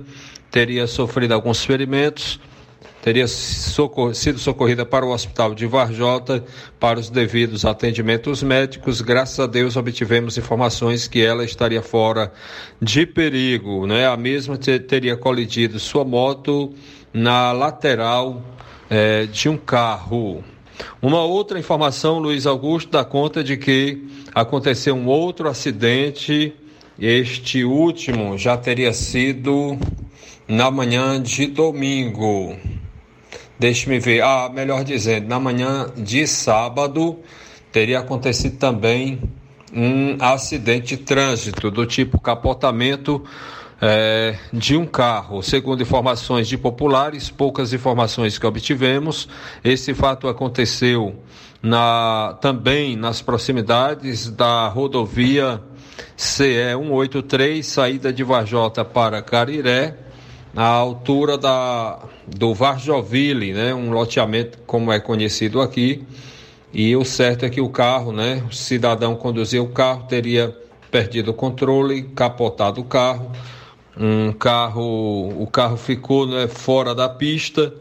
teria 0.51 0.85
sofrido 0.85 1.33
alguns 1.33 1.65
ferimentos 1.65 2.39
teria 3.01 3.27
socor 3.27 4.13
sido 4.13 4.39
socorrida 4.39 4.85
para 4.85 5.05
o 5.05 5.11
hospital 5.11 5.55
de 5.55 5.65
Varjota 5.65 6.43
para 6.79 6.99
os 6.99 7.09
devidos 7.09 7.65
atendimentos 7.65 8.43
médicos. 8.43 9.01
Graças 9.01 9.39
a 9.39 9.47
Deus 9.47 9.75
obtivemos 9.75 10.37
informações 10.37 11.07
que 11.07 11.21
ela 11.21 11.45
estaria 11.45 11.81
fora 11.81 12.31
de 12.81 13.05
perigo, 13.05 13.87
né? 13.87 14.07
A 14.07 14.17
mesma 14.17 14.57
teria 14.57 15.15
colidido 15.15 15.79
sua 15.79 16.03
moto 16.03 16.73
na 17.13 17.51
lateral 17.51 18.41
é, 18.89 19.25
de 19.25 19.47
um 19.47 19.57
carro. 19.57 20.43
Uma 21.01 21.23
outra 21.23 21.59
informação, 21.59 22.19
Luiz 22.19 22.45
Augusto, 22.45 22.91
dá 22.91 23.03
conta 23.03 23.43
de 23.43 23.57
que 23.57 24.07
aconteceu 24.33 24.95
um 24.95 25.07
outro 25.07 25.49
acidente. 25.49 26.53
Este 26.97 27.63
último 27.63 28.37
já 28.37 28.57
teria 28.57 28.93
sido 28.93 29.77
na 30.47 30.69
manhã 30.71 31.21
de 31.21 31.47
domingo. 31.47 32.57
Deixe-me 33.59 33.99
ver. 33.99 34.21
Ah, 34.21 34.49
melhor 34.49 34.85
dizendo, 34.85 35.27
na 35.27 35.37
manhã 35.37 35.91
de 35.97 36.25
sábado 36.25 37.19
teria 37.73 37.99
acontecido 37.99 38.57
também 38.57 39.21
um 39.73 40.15
acidente 40.19 40.95
de 40.95 41.03
trânsito 41.03 41.69
do 41.69 41.85
tipo 41.85 42.19
capotamento 42.21 43.21
é, 43.81 44.37
de 44.53 44.77
um 44.77 44.85
carro. 44.85 45.43
Segundo 45.43 45.83
informações 45.83 46.47
de 46.47 46.57
populares, 46.57 47.29
poucas 47.29 47.73
informações 47.73 48.37
que 48.37 48.47
obtivemos, 48.47 49.27
esse 49.61 49.93
fato 49.93 50.29
aconteceu 50.29 51.21
na, 51.61 52.37
também 52.41 52.95
nas 52.95 53.21
proximidades 53.21 54.29
da 54.29 54.69
rodovia 54.69 55.61
CE 56.15 56.73
183, 56.77 57.65
saída 57.65 58.13
de 58.13 58.23
Varjota 58.23 58.85
para 58.85 59.21
Cariré, 59.21 59.97
à 60.55 60.65
altura 60.65 61.37
da, 61.37 61.99
do 62.27 62.53
Varjoville, 62.53 63.53
né, 63.53 63.73
um 63.73 63.91
loteamento 63.91 64.57
como 64.65 64.91
é 64.91 64.99
conhecido 64.99 65.61
aqui. 65.61 66.03
E 66.73 66.95
o 66.95 67.03
certo 67.03 67.45
é 67.45 67.49
que 67.49 67.61
o 67.61 67.69
carro, 67.69 68.11
né, 68.11 68.43
o 68.49 68.53
cidadão 68.53 69.15
conduzia 69.15 69.61
o 69.61 69.69
carro, 69.69 70.05
teria 70.07 70.55
perdido 70.91 71.31
o 71.31 71.33
controle, 71.33 72.03
capotado 72.03 72.81
o 72.81 72.83
carro 72.83 73.31
um 73.99 74.31
carro, 74.31 75.41
o 75.41 75.45
carro 75.45 75.75
ficou 75.75 76.25
né, 76.25 76.47
fora 76.47 76.95
da 76.95 77.09
pista 77.09 77.73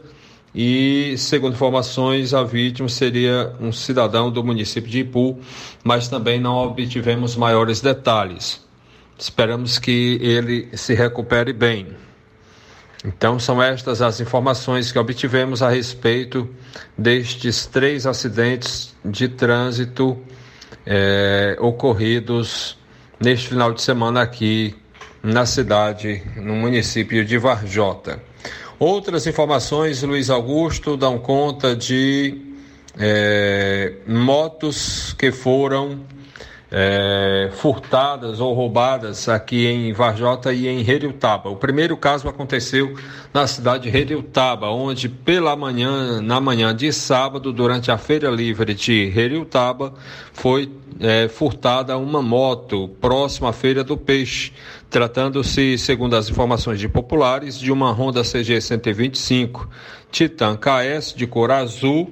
e, 0.53 1.15
segundo 1.17 1.53
informações, 1.53 2.33
a 2.33 2.43
vítima 2.43 2.89
seria 2.89 3.53
um 3.61 3.71
cidadão 3.71 4.29
do 4.29 4.43
município 4.43 4.89
de 4.89 4.99
Ipu, 4.99 5.39
mas 5.81 6.09
também 6.09 6.37
não 6.37 6.55
obtivemos 6.57 7.37
maiores 7.37 7.79
detalhes. 7.79 8.61
Esperamos 9.17 9.79
que 9.79 10.19
ele 10.21 10.69
se 10.75 10.93
recupere 10.93 11.53
bem. 11.53 11.87
Então, 13.05 13.39
são 13.39 13.61
estas 13.63 14.01
as 14.01 14.19
informações 14.19 14.91
que 14.91 14.99
obtivemos 14.99 15.61
a 15.61 15.69
respeito 15.69 16.49
destes 16.97 17.65
três 17.65 18.05
acidentes 18.05 18.93
de 19.05 19.29
trânsito 19.29 20.17
eh, 20.85 21.55
ocorridos 21.59 22.77
neste 23.19 23.49
final 23.49 23.73
de 23.73 23.81
semana 23.81 24.21
aqui 24.21 24.75
na 25.23 25.45
cidade, 25.45 26.21
no 26.35 26.55
município 26.55 27.23
de 27.23 27.37
Varjota. 27.37 28.21
Outras 28.77 29.27
informações, 29.27 30.01
Luiz 30.03 30.29
Augusto, 30.29 30.95
dão 30.95 31.17
conta 31.19 31.75
de 31.75 32.49
é, 32.97 33.93
motos 34.07 35.13
que 35.13 35.31
foram 35.31 35.99
é, 36.71 37.49
furtadas 37.53 38.39
ou 38.39 38.53
roubadas 38.53 39.27
aqui 39.27 39.65
em 39.65 39.91
Varjota 39.91 40.53
e 40.53 40.67
em 40.67 40.87
Heriutaba. 40.87 41.49
O 41.49 41.55
primeiro 41.55 41.97
caso 41.97 42.27
aconteceu 42.27 42.95
na 43.33 43.47
cidade 43.47 43.89
de 43.89 43.97
Heriutaba, 43.97 44.69
onde 44.69 45.09
pela 45.09 45.55
manhã, 45.55 46.21
na 46.21 46.39
manhã 46.39 46.75
de 46.75 46.93
sábado, 46.93 47.51
durante 47.51 47.91
a 47.91 47.97
feira 47.97 48.29
livre 48.29 48.73
de 48.73 49.11
Heriutaba, 49.15 49.93
foi 50.33 50.71
é, 50.99 51.27
furtada 51.27 51.97
uma 51.97 52.21
moto 52.21 52.87
próxima 53.01 53.49
à 53.49 53.53
feira 53.53 53.83
do 53.83 53.97
peixe, 53.97 54.51
tratando-se, 54.89 55.77
segundo 55.77 56.15
as 56.15 56.29
informações 56.29 56.79
de 56.79 56.87
populares, 56.87 57.59
de 57.59 57.71
uma 57.71 57.91
Honda 57.91 58.21
CG 58.23 58.61
125 58.61 59.67
Titan 60.11 60.57
KS 60.57 61.13
de 61.15 61.25
cor 61.25 61.51
azul, 61.51 62.11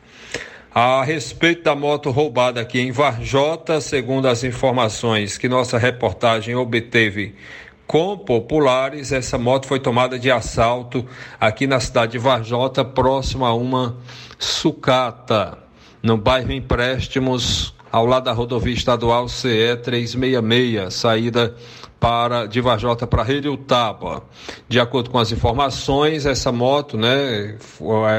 A 0.77 1.05
respeito 1.05 1.63
da 1.63 1.73
moto 1.73 2.11
roubada 2.11 2.59
aqui 2.59 2.81
em 2.81 2.91
Varjota, 2.91 3.79
segundo 3.79 4.27
as 4.27 4.43
informações 4.43 5.37
que 5.37 5.47
nossa 5.47 5.77
reportagem 5.77 6.53
obteve 6.53 7.33
com 7.87 8.17
populares, 8.17 9.13
essa 9.13 9.37
moto 9.37 9.67
foi 9.67 9.79
tomada 9.79 10.19
de 10.19 10.29
assalto 10.29 11.07
aqui 11.39 11.65
na 11.65 11.79
cidade 11.79 12.11
de 12.11 12.17
Varjota, 12.17 12.83
próximo 12.83 13.45
a 13.45 13.53
uma 13.53 13.95
sucata, 14.37 15.57
no 16.03 16.17
bairro 16.17 16.51
Empréstimos, 16.51 17.73
ao 17.95 18.05
lado 18.05 18.25
da 18.25 18.33
rodovia 18.33 18.73
estadual 18.73 19.29
CE 19.29 19.77
366, 19.81 20.93
saída 20.93 21.55
para 21.97 22.45
de 22.45 22.59
Varjota 22.59 23.07
para 23.07 23.25
Taba. 23.65 24.21
De 24.67 24.81
acordo 24.81 25.09
com 25.09 25.17
as 25.17 25.31
informações, 25.31 26.25
essa 26.25 26.51
moto, 26.51 26.97
né, 26.97 27.55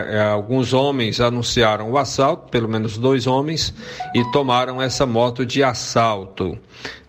é, 0.08 0.30
alguns 0.30 0.72
homens 0.72 1.20
anunciaram 1.20 1.90
o 1.90 1.98
assalto, 1.98 2.50
pelo 2.50 2.66
menos 2.70 2.96
dois 2.96 3.26
homens, 3.26 3.74
e 4.14 4.24
tomaram 4.32 4.80
essa 4.80 5.04
moto 5.04 5.44
de 5.44 5.62
assalto. 5.62 6.58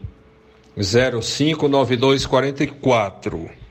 059244 0.75 3.64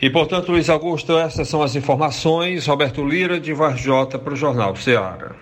e, 0.00 0.10
portanto, 0.10 0.50
Luiz 0.50 0.68
Augusto, 0.68 1.16
essas 1.18 1.48
são 1.48 1.62
as 1.62 1.74
informações. 1.76 2.66
Roberto 2.66 3.06
Lira, 3.06 3.40
de 3.40 3.52
Varjota, 3.54 4.18
para 4.18 4.34
o 4.34 4.36
Jornal 4.36 4.74
Ceará. 4.76 5.34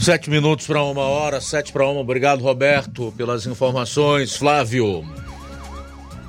Sete 0.00 0.28
minutos 0.28 0.66
para 0.66 0.82
uma 0.82 1.02
hora, 1.02 1.40
sete 1.40 1.72
para 1.72 1.86
uma. 1.86 2.00
Obrigado, 2.00 2.42
Roberto, 2.42 3.12
pelas 3.16 3.46
informações. 3.46 4.36
Flávio. 4.36 5.04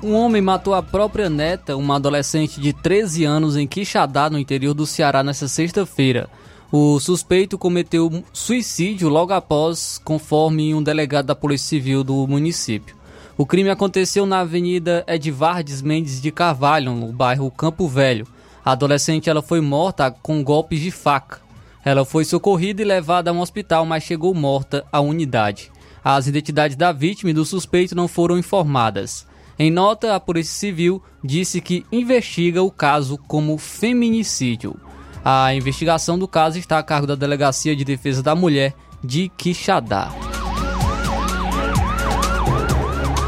Um 0.02 0.14
homem 0.14 0.40
matou 0.40 0.74
a 0.74 0.82
própria 0.82 1.28
neta, 1.28 1.76
uma 1.76 1.96
adolescente 1.96 2.60
de 2.60 2.72
13 2.72 3.24
anos, 3.24 3.56
em 3.56 3.66
Quixadá, 3.66 4.30
no 4.30 4.38
interior 4.38 4.72
do 4.72 4.86
Ceará, 4.86 5.22
nesta 5.22 5.48
sexta-feira. 5.48 6.28
O 6.70 7.00
suspeito 7.00 7.56
cometeu 7.56 8.22
suicídio 8.32 9.08
logo 9.08 9.32
após, 9.32 10.00
conforme 10.04 10.74
um 10.74 10.82
delegado 10.82 11.26
da 11.26 11.34
Polícia 11.34 11.68
Civil 11.68 12.04
do 12.04 12.26
município. 12.26 12.94
O 13.38 13.44
crime 13.44 13.68
aconteceu 13.68 14.24
na 14.24 14.40
Avenida 14.40 15.04
Edvardes 15.06 15.82
Mendes 15.82 16.22
de 16.22 16.32
Carvalho, 16.32 16.94
no 16.94 17.12
bairro 17.12 17.50
Campo 17.50 17.86
Velho. 17.86 18.26
A 18.64 18.72
adolescente 18.72 19.28
ela 19.28 19.42
foi 19.42 19.60
morta 19.60 20.10
com 20.10 20.42
golpes 20.42 20.80
de 20.80 20.90
faca. 20.90 21.40
Ela 21.84 22.06
foi 22.06 22.24
socorrida 22.24 22.80
e 22.80 22.84
levada 22.84 23.30
a 23.30 23.34
um 23.34 23.40
hospital, 23.40 23.84
mas 23.84 24.04
chegou 24.04 24.32
morta 24.32 24.86
à 24.90 25.00
unidade. 25.00 25.70
As 26.02 26.26
identidades 26.26 26.78
da 26.78 26.92
vítima 26.92 27.30
e 27.30 27.34
do 27.34 27.44
suspeito 27.44 27.94
não 27.94 28.08
foram 28.08 28.38
informadas. 28.38 29.26
Em 29.58 29.70
nota, 29.70 30.14
a 30.14 30.20
Polícia 30.20 30.54
Civil 30.54 31.02
disse 31.22 31.60
que 31.60 31.84
investiga 31.92 32.62
o 32.62 32.70
caso 32.70 33.18
como 33.28 33.58
feminicídio. 33.58 34.80
A 35.22 35.54
investigação 35.54 36.18
do 36.18 36.26
caso 36.26 36.58
está 36.58 36.78
a 36.78 36.82
cargo 36.82 37.06
da 37.06 37.14
Delegacia 37.14 37.76
de 37.76 37.84
Defesa 37.84 38.22
da 38.22 38.34
Mulher 38.34 38.74
de 39.04 39.28
Quixadá. 39.36 40.10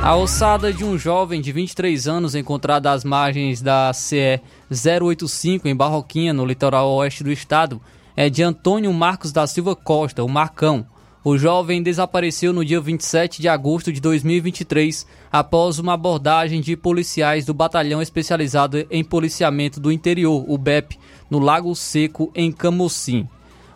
A 0.09 0.17
ossada 0.17 0.73
de 0.73 0.87
um 0.87 0.97
jovem 0.97 1.39
de 1.39 1.53
23 1.53 2.09
anos 2.09 2.35
encontrada 2.35 2.91
às 2.91 3.05
margens 3.05 3.61
da 3.61 3.93
CE 3.93 4.41
085 4.71 5.69
em 5.69 5.77
Barroquinha, 5.77 6.33
no 6.33 6.47
litoral 6.47 6.91
oeste 6.93 7.23
do 7.23 7.31
estado, 7.31 7.79
é 8.17 8.31
de 8.31 8.43
Antônio 8.43 8.91
Marcos 8.91 9.33
da 9.33 9.47
Silva 9.47 9.77
Costa, 9.77 10.25
o 10.25 10.29
Marcão. 10.29 10.87
O 11.23 11.37
jovem 11.37 11.83
desapareceu 11.83 12.55
no 12.55 12.65
dia 12.65 12.81
27 12.81 13.43
de 13.43 13.51
agosto 13.51 13.93
de 13.93 14.01
2023 14.01 15.07
após 15.31 15.79
uma 15.79 15.93
abordagem 15.93 16.63
de 16.63 16.75
policiais 16.75 17.45
do 17.45 17.53
Batalhão 17.53 18.01
Especializado 18.01 18.87
em 18.91 19.05
Policiamento 19.05 19.79
do 19.79 19.93
Interior, 19.93 20.43
o 20.49 20.57
BEP, 20.57 20.99
no 21.29 21.39
Lago 21.39 21.75
Seco, 21.75 22.33
em 22.35 22.51
Camocim. 22.51 23.29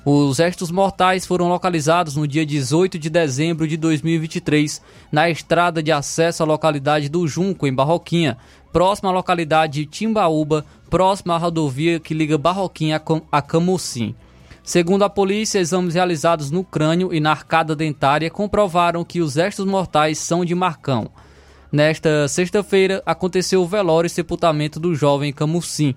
Os 0.04 0.38
restos 0.38 0.72
mortais 0.72 1.24
foram 1.24 1.48
localizados 1.48 2.16
no 2.16 2.26
dia 2.26 2.44
18 2.44 2.98
de 2.98 3.08
dezembro 3.08 3.68
de 3.68 3.76
2023 3.76 4.82
na 5.12 5.30
estrada 5.30 5.80
de 5.80 5.92
acesso 5.92 6.42
à 6.42 6.46
localidade 6.46 7.08
do 7.08 7.26
Junco, 7.28 7.68
em 7.68 7.72
Barroquinha, 7.72 8.36
próxima 8.72 9.10
à 9.10 9.12
localidade 9.12 9.74
de 9.74 9.86
Timbaúba, 9.86 10.66
próxima 10.90 11.36
à 11.36 11.38
rodovia 11.38 12.00
que 12.00 12.14
liga 12.14 12.36
Barroquinha 12.36 13.00
a 13.30 13.40
Camocim. 13.40 14.12
Segundo 14.64 15.04
a 15.04 15.10
polícia, 15.10 15.60
exames 15.60 15.94
realizados 15.94 16.50
no 16.50 16.64
crânio 16.64 17.14
e 17.14 17.20
na 17.20 17.30
arcada 17.30 17.76
dentária 17.76 18.28
comprovaram 18.28 19.04
que 19.04 19.20
os 19.20 19.36
restos 19.36 19.66
mortais 19.66 20.18
são 20.18 20.44
de 20.44 20.54
Marcão. 20.54 21.12
Nesta 21.70 22.26
sexta-feira, 22.26 23.00
aconteceu 23.06 23.62
o 23.62 23.66
velório 23.66 24.08
e 24.08 24.10
sepultamento 24.10 24.80
do 24.80 24.96
jovem 24.96 25.32
Camusim. 25.32 25.94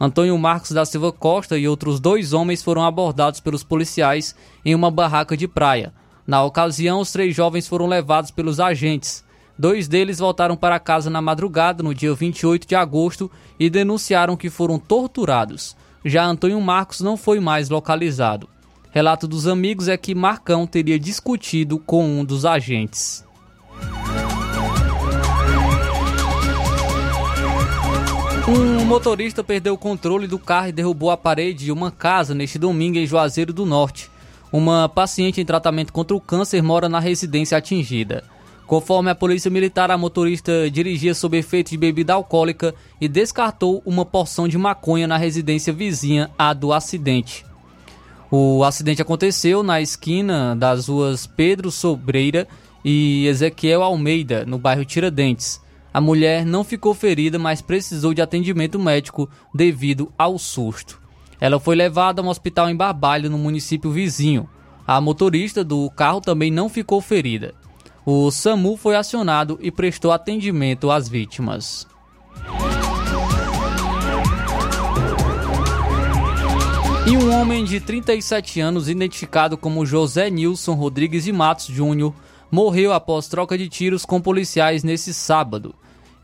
Antônio 0.00 0.36
Marcos 0.38 0.72
da 0.72 0.84
Silva 0.84 1.12
Costa 1.12 1.56
e 1.56 1.68
outros 1.68 2.00
dois 2.00 2.32
homens 2.32 2.62
foram 2.62 2.84
abordados 2.84 3.40
pelos 3.40 3.62
policiais 3.62 4.34
em 4.64 4.74
uma 4.74 4.90
barraca 4.90 5.36
de 5.36 5.46
praia. 5.46 5.92
Na 6.26 6.42
ocasião, 6.42 7.00
os 7.00 7.12
três 7.12 7.34
jovens 7.34 7.68
foram 7.68 7.86
levados 7.86 8.30
pelos 8.30 8.58
agentes. 8.58 9.24
Dois 9.58 9.86
deles 9.86 10.18
voltaram 10.18 10.56
para 10.56 10.80
casa 10.80 11.08
na 11.08 11.22
madrugada, 11.22 11.82
no 11.82 11.94
dia 11.94 12.12
28 12.12 12.66
de 12.66 12.74
agosto, 12.74 13.30
e 13.58 13.70
denunciaram 13.70 14.36
que 14.36 14.50
foram 14.50 14.78
torturados. 14.78 15.76
Já 16.04 16.24
Antônio 16.24 16.60
Marcos 16.60 17.00
não 17.00 17.16
foi 17.16 17.38
mais 17.38 17.68
localizado. 17.68 18.48
Relato 18.90 19.26
dos 19.28 19.46
amigos 19.46 19.88
é 19.88 19.96
que 19.96 20.14
Marcão 20.14 20.66
teria 20.66 20.98
discutido 20.98 21.78
com 21.78 22.04
um 22.04 22.24
dos 22.24 22.44
agentes. 22.44 23.24
Um 28.46 28.84
motorista 28.84 29.42
perdeu 29.42 29.72
o 29.72 29.78
controle 29.78 30.26
do 30.26 30.38
carro 30.38 30.68
e 30.68 30.72
derrubou 30.72 31.10
a 31.10 31.16
parede 31.16 31.64
de 31.64 31.72
uma 31.72 31.90
casa 31.90 32.34
neste 32.34 32.58
domingo 32.58 32.98
em 32.98 33.06
Juazeiro 33.06 33.54
do 33.54 33.64
Norte. 33.64 34.10
Uma 34.52 34.86
paciente 34.86 35.40
em 35.40 35.46
tratamento 35.46 35.94
contra 35.94 36.14
o 36.14 36.20
câncer 36.20 36.62
mora 36.62 36.86
na 36.86 37.00
residência 37.00 37.56
atingida. 37.56 38.22
Conforme 38.66 39.08
a 39.08 39.14
polícia 39.14 39.50
militar, 39.50 39.90
a 39.90 39.96
motorista 39.96 40.70
dirigia 40.70 41.14
sob 41.14 41.38
efeito 41.38 41.70
de 41.70 41.78
bebida 41.78 42.12
alcoólica 42.12 42.74
e 43.00 43.08
descartou 43.08 43.82
uma 43.86 44.04
porção 44.04 44.46
de 44.46 44.58
maconha 44.58 45.06
na 45.06 45.16
residência 45.16 45.72
vizinha 45.72 46.30
à 46.38 46.52
do 46.52 46.70
acidente. 46.70 47.46
O 48.30 48.62
acidente 48.62 49.00
aconteceu 49.00 49.62
na 49.62 49.80
esquina 49.80 50.54
das 50.54 50.88
ruas 50.88 51.26
Pedro 51.26 51.70
Sobreira 51.70 52.46
e 52.84 53.26
Ezequiel 53.26 53.82
Almeida, 53.82 54.44
no 54.44 54.58
bairro 54.58 54.84
Tiradentes. 54.84 55.63
A 55.94 56.00
mulher 56.00 56.44
não 56.44 56.64
ficou 56.64 56.92
ferida, 56.92 57.38
mas 57.38 57.62
precisou 57.62 58.12
de 58.12 58.20
atendimento 58.20 58.78
médico 58.78 59.30
devido 59.54 60.12
ao 60.18 60.36
susto. 60.36 61.00
Ela 61.40 61.58
foi 61.58 61.76
levada 61.76 62.20
a 62.20 62.24
um 62.24 62.28
hospital 62.28 62.68
em 62.68 62.76
Barbalho, 62.76 63.30
no 63.30 63.38
município 63.38 63.90
vizinho. 63.90 64.46
A 64.84 65.00
motorista 65.00 65.64
do 65.64 65.88
carro 65.90 66.20
também 66.20 66.50
não 66.50 66.68
ficou 66.68 67.00
ferida 67.00 67.54
o 68.06 68.30
SAMU 68.30 68.76
foi 68.76 68.96
acionado 68.96 69.58
e 69.62 69.70
prestou 69.70 70.12
atendimento 70.12 70.90
às 70.90 71.08
vítimas. 71.08 71.86
E 77.06 77.16
um 77.16 77.32
homem 77.32 77.64
de 77.64 77.80
37 77.80 78.60
anos, 78.60 78.88
identificado 78.88 79.56
como 79.56 79.86
José 79.86 80.28
Nilson 80.28 80.74
Rodrigues 80.74 81.24
de 81.24 81.32
Matos 81.32 81.66
Júnior, 81.66 82.14
morreu 82.50 82.92
após 82.92 83.26
troca 83.26 83.56
de 83.56 83.68
tiros 83.68 84.04
com 84.04 84.20
policiais 84.20 84.84
nesse 84.84 85.14
sábado. 85.14 85.74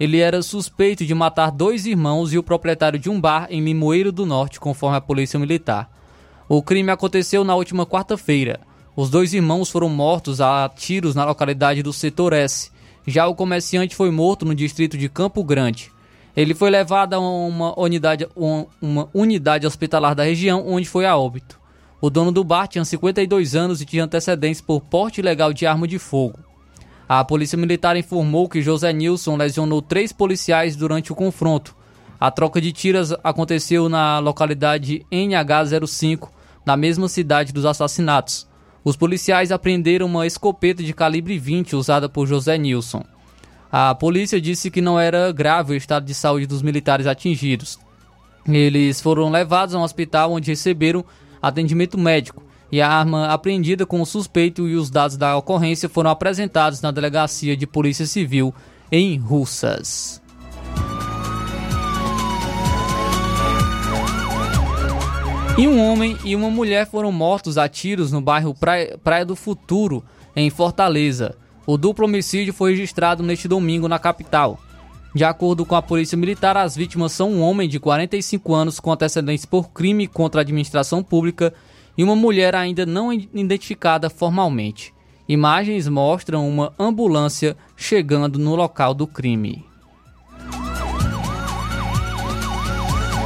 Ele 0.00 0.18
era 0.18 0.40
suspeito 0.40 1.04
de 1.04 1.14
matar 1.14 1.50
dois 1.50 1.84
irmãos 1.84 2.32
e 2.32 2.38
o 2.38 2.42
proprietário 2.42 2.98
de 2.98 3.10
um 3.10 3.20
bar 3.20 3.46
em 3.50 3.62
Limoeiro 3.62 4.10
do 4.10 4.24
Norte, 4.24 4.58
conforme 4.58 4.96
a 4.96 5.00
Polícia 5.00 5.38
Militar. 5.38 5.90
O 6.48 6.62
crime 6.62 6.90
aconteceu 6.90 7.44
na 7.44 7.54
última 7.54 7.84
quarta-feira. 7.84 8.60
Os 8.96 9.10
dois 9.10 9.34
irmãos 9.34 9.68
foram 9.68 9.90
mortos 9.90 10.40
a 10.40 10.70
tiros 10.74 11.14
na 11.14 11.26
localidade 11.26 11.82
do 11.82 11.92
Setor 11.92 12.32
S. 12.32 12.70
Já 13.06 13.26
o 13.26 13.34
comerciante 13.34 13.94
foi 13.94 14.10
morto 14.10 14.46
no 14.46 14.54
distrito 14.54 14.96
de 14.96 15.06
Campo 15.06 15.44
Grande. 15.44 15.92
Ele 16.34 16.54
foi 16.54 16.70
levado 16.70 17.12
a 17.12 17.18
uma 17.18 17.78
unidade, 17.78 18.26
uma 18.34 19.06
unidade 19.12 19.66
hospitalar 19.66 20.14
da 20.14 20.24
região, 20.24 20.66
onde 20.66 20.88
foi 20.88 21.04
a 21.04 21.14
óbito. 21.14 21.60
O 22.00 22.08
dono 22.08 22.32
do 22.32 22.42
bar 22.42 22.66
tinha 22.66 22.86
52 22.86 23.54
anos 23.54 23.82
e 23.82 23.84
tinha 23.84 24.04
antecedentes 24.04 24.62
por 24.62 24.80
porte 24.80 25.20
ilegal 25.20 25.52
de 25.52 25.66
arma 25.66 25.86
de 25.86 25.98
fogo. 25.98 26.38
A 27.12 27.24
polícia 27.24 27.58
militar 27.58 27.96
informou 27.96 28.48
que 28.48 28.62
José 28.62 28.92
Nilson 28.92 29.36
lesionou 29.36 29.82
três 29.82 30.12
policiais 30.12 30.76
durante 30.76 31.10
o 31.10 31.16
confronto. 31.16 31.74
A 32.20 32.30
troca 32.30 32.60
de 32.60 32.70
tiras 32.70 33.12
aconteceu 33.24 33.88
na 33.88 34.20
localidade 34.20 35.04
NH05, 35.10 36.28
na 36.64 36.76
mesma 36.76 37.08
cidade 37.08 37.52
dos 37.52 37.64
assassinatos. 37.64 38.46
Os 38.84 38.94
policiais 38.94 39.50
apreenderam 39.50 40.06
uma 40.06 40.24
escopeta 40.24 40.84
de 40.84 40.94
calibre 40.94 41.36
20 41.36 41.74
usada 41.74 42.08
por 42.08 42.28
José 42.28 42.56
Nilson. 42.56 43.02
A 43.72 43.92
polícia 43.92 44.40
disse 44.40 44.70
que 44.70 44.80
não 44.80 44.96
era 44.96 45.32
grave 45.32 45.72
o 45.72 45.76
estado 45.76 46.06
de 46.06 46.14
saúde 46.14 46.46
dos 46.46 46.62
militares 46.62 47.08
atingidos. 47.08 47.76
Eles 48.46 49.00
foram 49.00 49.30
levados 49.30 49.74
a 49.74 49.80
um 49.80 49.82
hospital 49.82 50.34
onde 50.34 50.52
receberam 50.52 51.04
atendimento 51.42 51.98
médico 51.98 52.49
e 52.72 52.80
a 52.80 52.88
arma 52.88 53.28
apreendida 53.28 53.84
com 53.84 54.00
o 54.00 54.06
suspeito 54.06 54.68
e 54.68 54.76
os 54.76 54.90
dados 54.90 55.16
da 55.16 55.36
ocorrência 55.36 55.88
foram 55.88 56.10
apresentados 56.10 56.80
na 56.80 56.90
delegacia 56.90 57.56
de 57.56 57.66
Polícia 57.66 58.06
Civil 58.06 58.54
em 58.90 59.18
Russas. 59.18 60.20
E 65.58 65.68
um 65.68 65.78
homem 65.78 66.16
e 66.24 66.34
uma 66.34 66.48
mulher 66.48 66.86
foram 66.86 67.12
mortos 67.12 67.58
a 67.58 67.68
tiros 67.68 68.10
no 68.10 68.20
bairro 68.20 68.54
Praia, 68.54 68.98
Praia 69.02 69.26
do 69.26 69.36
Futuro, 69.36 70.02
em 70.34 70.48
Fortaleza. 70.48 71.36
O 71.66 71.76
duplo 71.76 72.06
homicídio 72.06 72.54
foi 72.54 72.70
registrado 72.70 73.22
neste 73.22 73.46
domingo 73.46 73.86
na 73.86 73.98
capital. 73.98 74.58
De 75.14 75.24
acordo 75.24 75.66
com 75.66 75.74
a 75.74 75.82
Polícia 75.82 76.16
Militar, 76.16 76.56
as 76.56 76.76
vítimas 76.76 77.12
são 77.12 77.30
um 77.30 77.42
homem 77.42 77.68
de 77.68 77.80
45 77.80 78.54
anos 78.54 78.80
com 78.80 78.92
antecedentes 78.92 79.44
por 79.44 79.70
crime 79.70 80.06
contra 80.06 80.40
a 80.40 80.42
administração 80.42 81.02
pública 81.02 81.52
e 81.96 82.04
uma 82.04 82.16
mulher 82.16 82.54
ainda 82.54 82.84
não 82.86 83.12
identificada 83.12 84.08
formalmente. 84.08 84.94
Imagens 85.28 85.86
mostram 85.86 86.48
uma 86.48 86.72
ambulância 86.78 87.56
chegando 87.76 88.38
no 88.38 88.54
local 88.54 88.92
do 88.92 89.06
crime. 89.06 89.64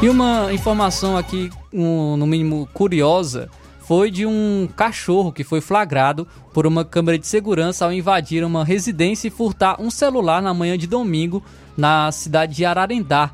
E 0.03 0.09
uma 0.09 0.53
informação 0.53 1.17
aqui, 1.17 1.51
um, 1.73 2.17
no 2.17 2.27
mínimo 2.27 2.69
curiosa, 2.75 3.49
foi 3.81 4.11
de 4.11 4.27
um 4.27 4.69
cachorro 4.77 5.33
que 5.33 5.45
foi 5.45 5.61
flagrado 5.61 6.27
por 6.53 6.67
uma 6.67 6.85
câmera 6.85 7.19
de 7.19 7.27
segurança 7.27 7.85
ao 7.85 7.93
invadir 7.93 8.45
uma 8.45 8.65
residência 8.65 9.29
e 9.29 9.31
furtar 9.31 9.81
um 9.81 9.91
celular 9.91 10.43
na 10.43 10.53
manhã 10.53 10.77
de 10.77 10.87
domingo 10.87 11.43
na 11.77 12.11
cidade 12.13 12.55
de 12.55 12.65
Ararendá. 12.65 13.31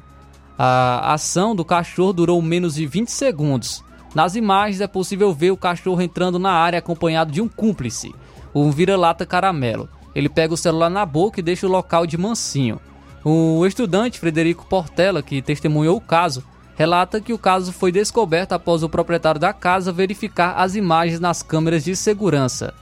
A 0.59 1.15
ação 1.15 1.57
do 1.57 1.65
cachorro 1.65 2.13
durou 2.13 2.41
menos 2.43 2.75
de 2.75 2.87
20 2.87 3.09
segundos. 3.09 3.83
Nas 4.15 4.35
imagens 4.35 4.81
é 4.81 4.87
possível 4.87 5.33
ver 5.33 5.53
o 5.53 5.57
cachorro 5.57 6.03
entrando 6.03 6.39
na 6.39 6.51
área 6.51 6.79
acompanhado 6.79 7.31
de 7.31 7.41
um 7.41 7.49
cúmplice, 7.49 8.13
um 8.55 8.71
vira-lata 8.71 9.25
caramelo. 9.25 9.89
Ele 10.15 10.29
pega 10.29 10.55
o 10.55 10.57
celular 10.57 10.91
na 10.91 11.07
boca 11.07 11.39
e 11.39 11.43
deixa 11.43 11.67
o 11.67 11.71
local 11.71 12.07
de 12.07 12.19
mansinho. 12.19 12.81
O 13.25 13.65
estudante 13.65 14.19
Frederico 14.19 14.67
Portela, 14.67 15.23
que 15.23 15.41
testemunhou 15.41 15.97
o 15.97 16.01
caso, 16.01 16.43
relata 16.75 17.21
que 17.21 17.33
o 17.33 17.39
caso 17.39 17.73
foi 17.73 17.93
descoberto 17.93 18.53
após 18.53 18.83
o 18.83 18.89
proprietário 18.89 19.41
da 19.41 19.53
casa 19.53 19.93
verificar 19.93 20.55
as 20.57 20.75
imagens 20.75 21.21
nas 21.21 21.43
câmeras 21.43 21.85
de 21.85 21.95
segurança. 21.95 22.75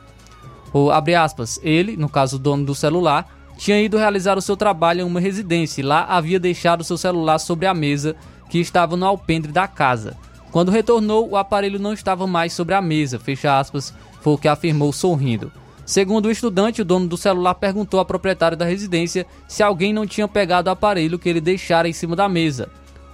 O, 0.73 0.91
aspas, 0.91 1.59
ele, 1.63 1.97
no 1.97 2.09
caso 2.09 2.37
o 2.37 2.39
dono 2.39 2.65
do 2.65 2.75
celular, 2.75 3.27
tinha 3.57 3.81
ido 3.81 3.99
realizar 3.99 4.39
o 4.39 4.43
seu 4.43 4.57
trabalho 4.57 5.01
em 5.01 5.05
uma 5.05 5.19
residência 5.19 5.81
e 5.81 5.85
lá 5.85 6.05
havia 6.05 6.39
deixado 6.39 6.85
seu 6.85 6.97
celular 6.97 7.39
sobre 7.39 7.67
a 7.67 7.75
mesa 7.75 8.15
que 8.49 8.59
estava 8.59 8.97
no 8.97 9.05
alpendre 9.05 9.51
da 9.51 9.67
casa. 9.67 10.17
Quando 10.51 10.71
retornou, 10.71 11.29
o 11.29 11.37
aparelho 11.37 11.79
não 11.79 11.93
estava 11.93 12.27
mais 12.27 12.53
sobre 12.53 12.75
a 12.75 12.81
mesa, 12.81 13.19
fecha 13.19 13.59
aspas, 13.59 13.93
foi 14.21 14.33
o 14.33 14.39
que 14.39 14.49
afirmou 14.49 14.93
sorrindo. 14.93 15.53
Segundo 15.85 16.27
o 16.27 16.31
estudante, 16.31 16.83
o 16.83 16.85
dono 16.85 17.07
do 17.07 17.17
celular 17.17 17.55
perguntou 17.55 17.99
ao 17.99 18.07
proprietário 18.07 18.57
da 18.57 18.65
residência 18.65 19.27
se 19.47 19.63
alguém 19.63 19.93
não 19.93 20.07
tinha 20.07 20.29
pegado 20.29 20.69
o 20.69 20.73
aparelho 20.73 21.19
que 21.19 21.29
ele 21.29 21.41
deixara 21.41 21.89
em 21.89 21.93
cima 21.93 22.15
da 22.15 22.29
mesa. 22.29 22.69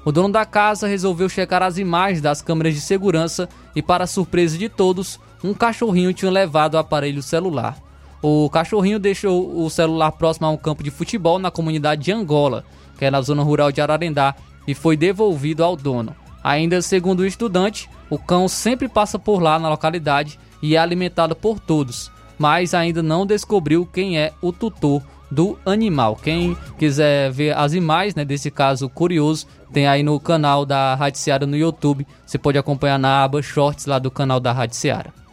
O 0.05 0.13
dono 0.13 0.33
da 0.33 0.45
casa 0.45 0.87
resolveu 0.87 1.29
checar 1.29 1.63
as 1.63 1.79
imagens 1.79 2.21
das 2.21 2.43
câmeras 2.43 2.75
de 2.75 2.81
segurança 2.81 3.49
e, 3.75 3.81
para 3.81 4.07
surpresa 4.07 4.59
de 4.59 4.69
todos, 4.69 5.21
um 5.43 5.55
cachorrinho 5.55 6.13
tinha 6.13 6.31
levado 6.31 6.75
o 6.75 6.79
aparelho 6.79 7.23
celular. 7.23 7.79
O 8.21 8.51
cachorrinho 8.51 8.99
deixou 8.99 9.65
o 9.65 9.71
celular 9.71 10.13
próximo 10.13 10.47
a 10.47 10.51
um 10.51 10.57
campo 10.57 10.83
de 10.83 10.91
futebol 10.91 11.39
na 11.39 11.51
comunidade 11.51 12.03
de 12.03 12.13
Angola, 12.13 12.65
que 12.99 13.05
é 13.05 13.11
na 13.11 13.21
zona 13.21 13.43
rural 13.43 13.71
de 13.71 13.81
Ararendá, 13.81 14.35
e 14.67 14.75
foi 14.75 14.97
devolvido 14.97 15.63
ao 15.63 15.77
dono. 15.77 16.15
Ainda 16.45 16.83
segundo 16.83 17.21
o 17.21 17.27
estudante, 17.27 17.89
o 18.11 18.19
cão 18.19 18.47
sempre 18.47 18.87
passa 18.87 19.19
por 19.19 19.43
lá 19.43 19.59
na 19.59 19.71
localidade 19.71 20.39
e 20.61 20.77
é 20.77 20.79
alimentada 20.79 21.35
por 21.35 21.59
todos, 21.59 22.13
mas 22.39 22.75
ainda 22.75 23.03
não 23.03 23.25
descobriu 23.25 23.89
quem 23.91 24.19
é 24.19 24.31
o 24.43 24.53
tutor 24.53 25.03
do 25.31 25.59
animal. 25.65 26.17
Quem 26.17 26.55
quiser 26.79 27.33
ver 27.33 27.57
as 27.57 27.73
imagens 27.73 28.15
né, 28.15 28.27
desse 28.27 28.51
caso 28.51 28.91
curioso, 28.91 29.47
tem 29.73 29.87
aí 29.87 30.03
no 30.03 30.21
canal 30.21 30.67
da 30.67 30.95
Rádio 30.95 31.19
Seara 31.19 31.47
no 31.47 31.57
YouTube. 31.57 32.07
Você 32.27 32.37
pode 32.37 32.59
acompanhar 32.59 32.99
na 32.99 33.25
aba 33.25 33.43
Shorts 33.43 33.87
lá 33.87 33.99
do 33.99 34.11
canal 34.11 34.39
da 34.39 34.53
Rádio 34.53 34.77
Seara. 34.77 35.24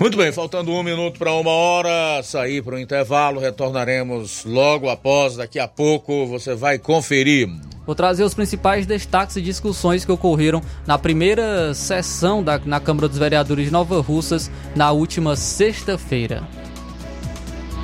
Muito 0.00 0.16
bem, 0.16 0.32
faltando 0.32 0.72
um 0.72 0.82
minuto 0.82 1.18
para 1.18 1.30
uma 1.34 1.50
hora, 1.50 2.22
sair 2.22 2.62
para 2.62 2.76
o 2.76 2.78
intervalo, 2.78 3.38
retornaremos 3.38 4.46
logo 4.46 4.88
após, 4.88 5.36
daqui 5.36 5.58
a 5.58 5.68
pouco 5.68 6.26
você 6.26 6.54
vai 6.54 6.78
conferir. 6.78 7.50
Vou 7.84 7.94
trazer 7.94 8.24
os 8.24 8.32
principais 8.32 8.86
destaques 8.86 9.36
e 9.36 9.42
discussões 9.42 10.02
que 10.02 10.10
ocorreram 10.10 10.62
na 10.86 10.96
primeira 10.96 11.74
sessão 11.74 12.42
da, 12.42 12.58
na 12.58 12.80
Câmara 12.80 13.08
dos 13.08 13.18
Vereadores 13.18 13.66
de 13.66 13.70
Nova 13.70 14.00
Russas 14.00 14.50
na 14.74 14.90
última 14.90 15.36
sexta-feira. 15.36 16.48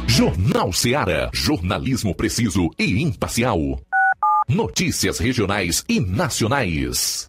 Jornal 0.06 0.72
Seara. 0.72 1.28
Jornalismo 1.34 2.14
preciso 2.14 2.70
e 2.78 3.02
imparcial. 3.02 3.58
Notícias 4.48 5.18
regionais 5.18 5.84
e 5.86 6.00
nacionais. 6.00 7.28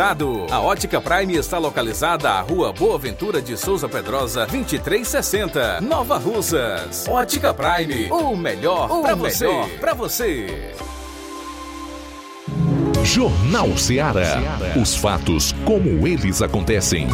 A 0.00 0.60
Ótica 0.60 1.00
Prime 1.00 1.34
está 1.34 1.58
localizada 1.58 2.30
à 2.30 2.40
Rua 2.40 2.72
Boa 2.72 2.96
Ventura 2.96 3.42
de 3.42 3.56
Souza 3.56 3.88
Pedrosa, 3.88 4.46
2360, 4.46 5.80
Nova 5.80 6.16
Russas. 6.18 7.04
Ótica 7.08 7.52
Prime, 7.52 8.08
o 8.08 8.36
melhor 8.36 9.02
para 9.02 9.16
você. 9.16 9.48
Pra 9.80 9.94
você. 9.94 10.72
Jornal 13.02 13.76
Seara. 13.76 14.40
Os 14.80 14.94
fatos 14.94 15.50
como 15.64 16.06
eles 16.06 16.42
acontecem. 16.42 17.08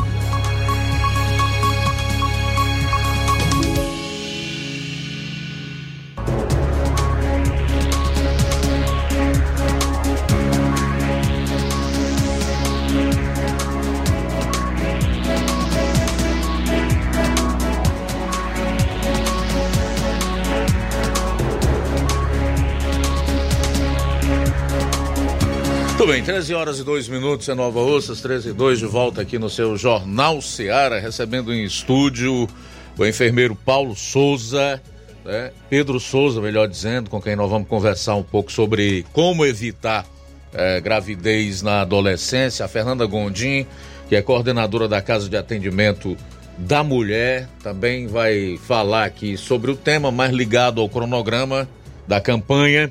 13 26.25 26.55
horas 26.55 26.79
e 26.79 26.85
2 26.85 27.07
minutos 27.09 27.47
em 27.51 27.55
Nova 27.55 27.83
Russas, 27.83 28.23
13 28.23 28.49
e 28.49 28.53
2 28.55 28.79
de 28.79 28.87
volta 28.87 29.21
aqui 29.21 29.39
no 29.39 29.51
seu 29.51 29.77
Jornal 29.77 30.41
Seara, 30.41 30.99
recebendo 30.99 31.53
em 31.53 31.63
estúdio 31.65 32.49
o 32.97 33.05
enfermeiro 33.05 33.55
Paulo 33.55 33.95
Souza, 33.95 34.81
né? 35.23 35.53
Pedro 35.69 36.01
Souza, 36.01 36.41
melhor 36.41 36.67
dizendo, 36.67 37.11
com 37.11 37.21
quem 37.21 37.37
nós 37.37 37.51
vamos 37.51 37.69
conversar 37.69 38.15
um 38.15 38.23
pouco 38.23 38.51
sobre 38.51 39.05
como 39.13 39.45
evitar 39.45 40.07
eh, 40.55 40.81
gravidez 40.81 41.61
na 41.61 41.83
adolescência. 41.83 42.65
A 42.65 42.69
Fernanda 42.69 43.05
Gondim, 43.05 43.67
que 44.09 44.17
é 44.17 44.23
coordenadora 44.23 44.89
da 44.89 45.03
Casa 45.03 45.29
de 45.29 45.37
Atendimento 45.37 46.17
da 46.57 46.83
Mulher, 46.83 47.51
também 47.63 48.07
vai 48.07 48.59
falar 48.67 49.05
aqui 49.05 49.37
sobre 49.37 49.71
o 49.71 49.77
tema 49.77 50.11
mais 50.11 50.33
ligado 50.33 50.81
ao 50.81 50.89
cronograma 50.89 51.69
da 52.09 52.19
campanha. 52.19 52.91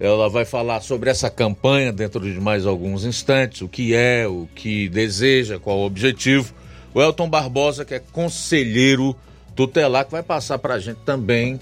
Ela 0.00 0.28
vai 0.28 0.44
falar 0.44 0.80
sobre 0.80 1.10
essa 1.10 1.30
campanha 1.30 1.92
dentro 1.92 2.20
de 2.20 2.40
mais 2.40 2.66
alguns 2.66 3.04
instantes, 3.04 3.62
o 3.62 3.68
que 3.68 3.94
é, 3.94 4.26
o 4.26 4.48
que 4.54 4.88
deseja, 4.88 5.58
qual 5.58 5.78
o 5.78 5.86
objetivo. 5.86 6.52
O 6.92 7.00
Elton 7.00 7.28
Barbosa, 7.28 7.84
que 7.84 7.94
é 7.94 7.98
conselheiro 7.98 9.16
tutelar, 9.54 10.04
que 10.04 10.12
vai 10.12 10.22
passar 10.22 10.58
para 10.58 10.74
a 10.74 10.78
gente 10.78 10.98
também 11.04 11.60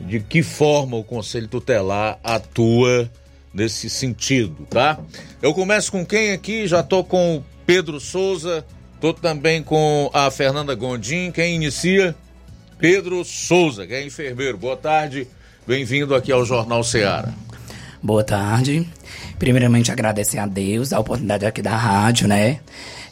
de 0.00 0.20
que 0.20 0.42
forma 0.42 0.96
o 0.96 1.04
Conselho 1.04 1.48
Tutelar 1.48 2.18
atua 2.24 3.10
nesse 3.52 3.90
sentido, 3.90 4.66
tá? 4.70 4.98
Eu 5.42 5.52
começo 5.52 5.92
com 5.92 6.06
quem 6.06 6.32
aqui? 6.32 6.66
Já 6.66 6.82
tô 6.82 7.04
com 7.04 7.36
o 7.36 7.44
Pedro 7.66 8.00
Souza, 8.00 8.64
tô 9.00 9.12
também 9.12 9.62
com 9.62 10.10
a 10.14 10.30
Fernanda 10.30 10.74
Gondim. 10.74 11.30
Quem 11.30 11.56
inicia? 11.56 12.14
Pedro 12.78 13.24
Souza, 13.24 13.86
que 13.86 13.92
é 13.92 14.04
enfermeiro. 14.04 14.56
Boa 14.56 14.76
tarde, 14.76 15.28
bem-vindo 15.66 16.14
aqui 16.14 16.32
ao 16.32 16.44
Jornal 16.44 16.82
Seara. 16.82 17.34
Boa 18.02 18.24
tarde. 18.24 18.88
Primeiramente, 19.38 19.92
agradecer 19.92 20.38
a 20.38 20.46
Deus 20.46 20.90
a 20.90 20.98
oportunidade 20.98 21.44
aqui 21.44 21.60
da 21.60 21.76
rádio, 21.76 22.26
né? 22.26 22.60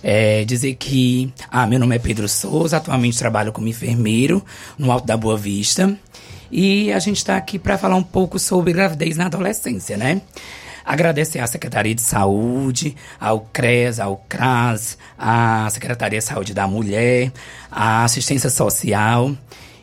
É, 0.03 0.47
dizer 0.47 0.77
que, 0.77 1.31
ah, 1.51 1.67
meu 1.67 1.79
nome 1.79 1.95
é 1.95 1.99
Pedro 1.99 2.27
Souza, 2.27 2.79
atualmente 2.79 3.19
trabalho 3.19 3.53
como 3.53 3.69
enfermeiro 3.69 4.43
no 4.79 4.91
Alto 4.91 5.07
da 5.07 5.15
Boa 5.15 5.37
Vista. 5.37 5.95
E 6.51 6.91
a 6.91 6.99
gente 7.01 7.19
está 7.19 7.37
aqui 7.37 7.59
para 7.59 7.77
falar 7.77 7.97
um 7.97 8.03
pouco 8.03 8.39
sobre 8.39 8.73
gravidez 8.73 9.19
na 9.19 9.27
adolescência, 9.27 9.99
né? 9.99 10.23
Agradecer 10.87 11.41
à 11.41 11.47
Secretaria 11.47 11.95
de 11.95 12.01
Saúde, 12.01 12.97
ao 13.21 13.41
CRES, 13.41 14.01
ao 14.01 14.17
CRAS, 14.27 14.97
à 15.19 15.69
Secretaria 15.71 16.19
de 16.19 16.25
Saúde 16.25 16.55
da 16.55 16.67
Mulher, 16.67 17.31
à 17.71 18.05
Assistência 18.05 18.49
Social. 18.49 19.37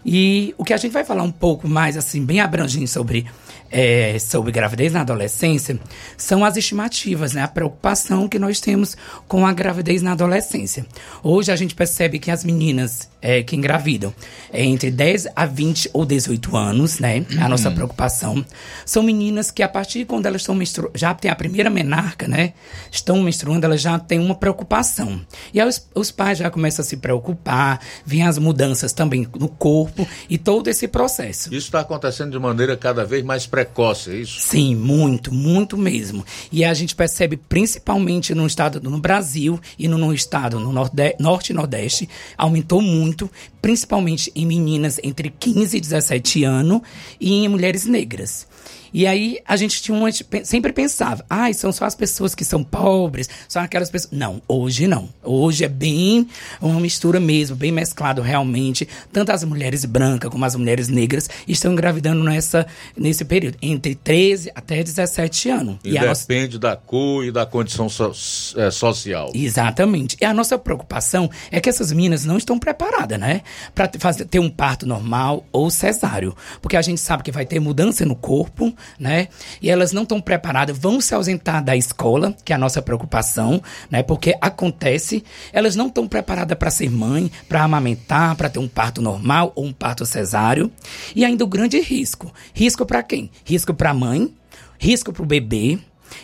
E 0.03 0.55
o 0.57 0.63
que 0.63 0.73
a 0.73 0.77
gente 0.77 0.93
vai 0.93 1.03
falar 1.03 1.21
um 1.21 1.31
pouco 1.31 1.67
mais, 1.67 1.95
assim, 1.95 2.25
bem 2.25 2.39
abrangente 2.39 2.87
sobre 2.87 3.27
é, 3.71 4.17
sobre 4.19 4.51
gravidez 4.51 4.93
na 4.93 5.01
adolescência 5.01 5.79
são 6.17 6.45
as 6.45 6.57
estimativas, 6.57 7.33
né? 7.33 7.43
A 7.43 7.47
preocupação 7.47 8.27
que 8.27 8.39
nós 8.39 8.59
temos 8.59 8.95
com 9.27 9.45
a 9.45 9.53
gravidez 9.53 10.01
na 10.01 10.13
adolescência. 10.13 10.85
Hoje 11.23 11.51
a 11.51 11.55
gente 11.55 11.75
percebe 11.75 12.19
que 12.19 12.31
as 12.31 12.43
meninas 12.43 13.09
é, 13.25 13.41
que 13.41 13.55
engravidam 13.55 14.13
é, 14.53 14.63
entre 14.63 14.91
10 14.91 15.29
a 15.35 15.47
20 15.47 15.89
ou 15.93 16.05
18 16.05 16.55
anos, 16.55 16.99
né? 16.99 17.25
A 17.41 17.49
nossa 17.49 17.69
Uhum. 17.69 17.75
preocupação. 17.75 18.45
São 18.85 19.01
meninas 19.01 19.49
que 19.49 19.63
a 19.63 19.67
partir 19.67 19.99
de 19.99 20.05
quando 20.05 20.27
elas 20.27 20.41
estão 20.41 20.53
menstruando, 20.53 20.91
já 20.95 21.11
tem 21.15 21.31
a 21.31 21.35
primeira 21.35 21.69
menarca, 21.69 22.27
né? 22.27 22.53
Estão 22.91 23.19
menstruando, 23.23 23.65
elas 23.65 23.81
já 23.81 23.97
têm 23.97 24.19
uma 24.19 24.35
preocupação. 24.35 25.19
E 25.51 25.59
aí 25.59 25.67
os, 25.67 25.87
os 25.95 26.11
pais 26.11 26.37
já 26.37 26.51
começam 26.51 26.83
a 26.83 26.85
se 26.85 26.97
preocupar, 26.97 27.79
vêm 28.05 28.21
as 28.23 28.37
mudanças 28.37 28.93
também 28.93 29.27
no 29.39 29.47
corpo 29.49 30.07
e 30.29 30.37
todo 30.37 30.67
esse 30.67 30.87
processo. 30.87 31.49
Isso 31.49 31.65
está 31.67 31.79
acontecendo 31.79 32.31
de 32.31 32.37
maneira 32.39 32.77
cada 32.77 33.03
vez 33.03 33.23
mais 33.23 33.47
precoce, 33.47 34.11
é 34.11 34.15
isso? 34.17 34.39
Sim, 34.41 34.75
muito, 34.75 35.33
muito 35.33 35.77
mesmo. 35.77 36.23
E 36.51 36.63
a 36.63 36.73
gente 36.75 36.93
percebe 36.95 37.37
principalmente 37.37 38.35
no 38.35 38.45
estado 38.45 38.79
no 38.81 38.99
Brasil 38.99 39.59
e 39.79 39.87
no, 39.87 39.97
no 39.97 40.13
estado 40.13 40.59
no 40.59 40.71
norde, 40.71 41.15
norte 41.19 41.49
e 41.49 41.53
nordeste 41.53 42.07
aumentou 42.37 42.81
muito, 42.81 43.14
principalmente 43.61 44.31
em 44.35 44.45
meninas 44.45 44.99
entre 45.03 45.29
15 45.29 45.77
e 45.77 45.81
17 45.81 46.43
anos 46.43 46.81
e 47.19 47.33
em 47.33 47.47
mulheres 47.47 47.85
negras. 47.85 48.47
E 48.93 49.05
aí 49.07 49.39
a 49.47 49.55
gente 49.57 49.81
tinha 49.81 49.97
uma, 49.97 50.09
sempre 50.43 50.71
pensava, 50.73 51.25
ai, 51.29 51.53
são 51.53 51.71
só 51.71 51.85
as 51.85 51.95
pessoas 51.95 52.33
que 52.35 52.45
são 52.45 52.63
pobres, 52.63 53.29
são 53.47 53.61
aquelas 53.61 53.89
pessoas. 53.89 54.11
Não, 54.13 54.41
hoje 54.47 54.87
não. 54.87 55.09
Hoje 55.23 55.63
é 55.65 55.69
bem 55.69 56.27
uma 56.61 56.79
mistura 56.79 57.19
mesmo, 57.19 57.55
bem 57.55 57.71
mesclado 57.71 58.21
realmente. 58.21 58.87
Tanto 59.11 59.31
as 59.31 59.43
mulheres 59.43 59.85
brancas 59.85 60.29
como 60.29 60.45
as 60.45 60.55
mulheres 60.55 60.87
negras 60.87 61.29
estão 61.47 61.73
engravidando 61.73 62.23
nessa, 62.23 62.65
nesse 62.95 63.25
período, 63.25 63.57
entre 63.61 63.95
13 63.95 64.51
até 64.55 64.81
17 64.83 65.49
anos. 65.49 65.77
E, 65.83 65.93
nossa- 65.99 66.21
depende 66.27 66.57
da 66.59 66.75
cor 66.75 67.25
e 67.25 67.31
da 67.31 67.45
condição 67.45 67.89
so- 67.89 68.13
é, 68.57 68.71
social. 68.71 69.31
Exatamente. 69.33 70.17
E 70.21 70.25
a 70.25 70.33
nossa 70.33 70.57
preocupação 70.57 71.29
é 71.51 71.59
que 71.59 71.69
essas 71.69 71.91
meninas 71.91 72.25
não 72.25 72.37
estão 72.37 72.57
preparadas, 72.59 73.19
né? 73.19 73.41
Para 73.73 73.89
fazer, 73.99 74.25
ter 74.25 74.39
um 74.39 74.49
parto 74.49 74.85
normal 74.85 75.45
ou 75.51 75.69
cesáreo. 75.69 76.35
Porque 76.61 76.75
a 76.77 76.81
gente 76.81 76.99
sabe 77.01 77.23
que 77.23 77.31
vai 77.31 77.45
ter 77.45 77.59
mudança 77.59 78.05
no 78.05 78.15
corpo, 78.15 78.73
né? 78.99 79.27
E 79.61 79.69
elas 79.69 79.91
não 79.91 80.03
estão 80.03 80.21
preparadas, 80.21 80.77
vão 80.77 80.99
se 81.01 81.13
ausentar 81.13 81.63
da 81.63 81.75
escola, 81.75 82.35
que 82.43 82.53
é 82.53 82.55
a 82.55 82.59
nossa 82.59 82.81
preocupação, 82.81 83.61
né? 83.89 84.03
Porque 84.03 84.35
acontece, 84.41 85.23
elas 85.51 85.75
não 85.75 85.87
estão 85.87 86.07
preparadas 86.07 86.57
para 86.57 86.71
ser 86.71 86.89
mãe, 86.89 87.31
para 87.47 87.63
amamentar, 87.63 88.35
para 88.35 88.49
ter 88.49 88.59
um 88.59 88.67
parto 88.67 89.01
normal 89.01 89.51
ou 89.55 89.65
um 89.65 89.73
parto 89.73 90.05
cesáreo. 90.05 90.71
E 91.15 91.23
ainda 91.25 91.43
o 91.43 91.47
grande 91.47 91.79
risco. 91.79 92.31
Risco 92.53 92.85
para 92.85 93.03
quem? 93.03 93.29
Risco 93.43 93.73
para 93.73 93.91
a 93.91 93.93
mãe, 93.93 94.33
risco 94.79 95.11
para 95.13 95.23
o 95.23 95.25
bebê. 95.25 95.79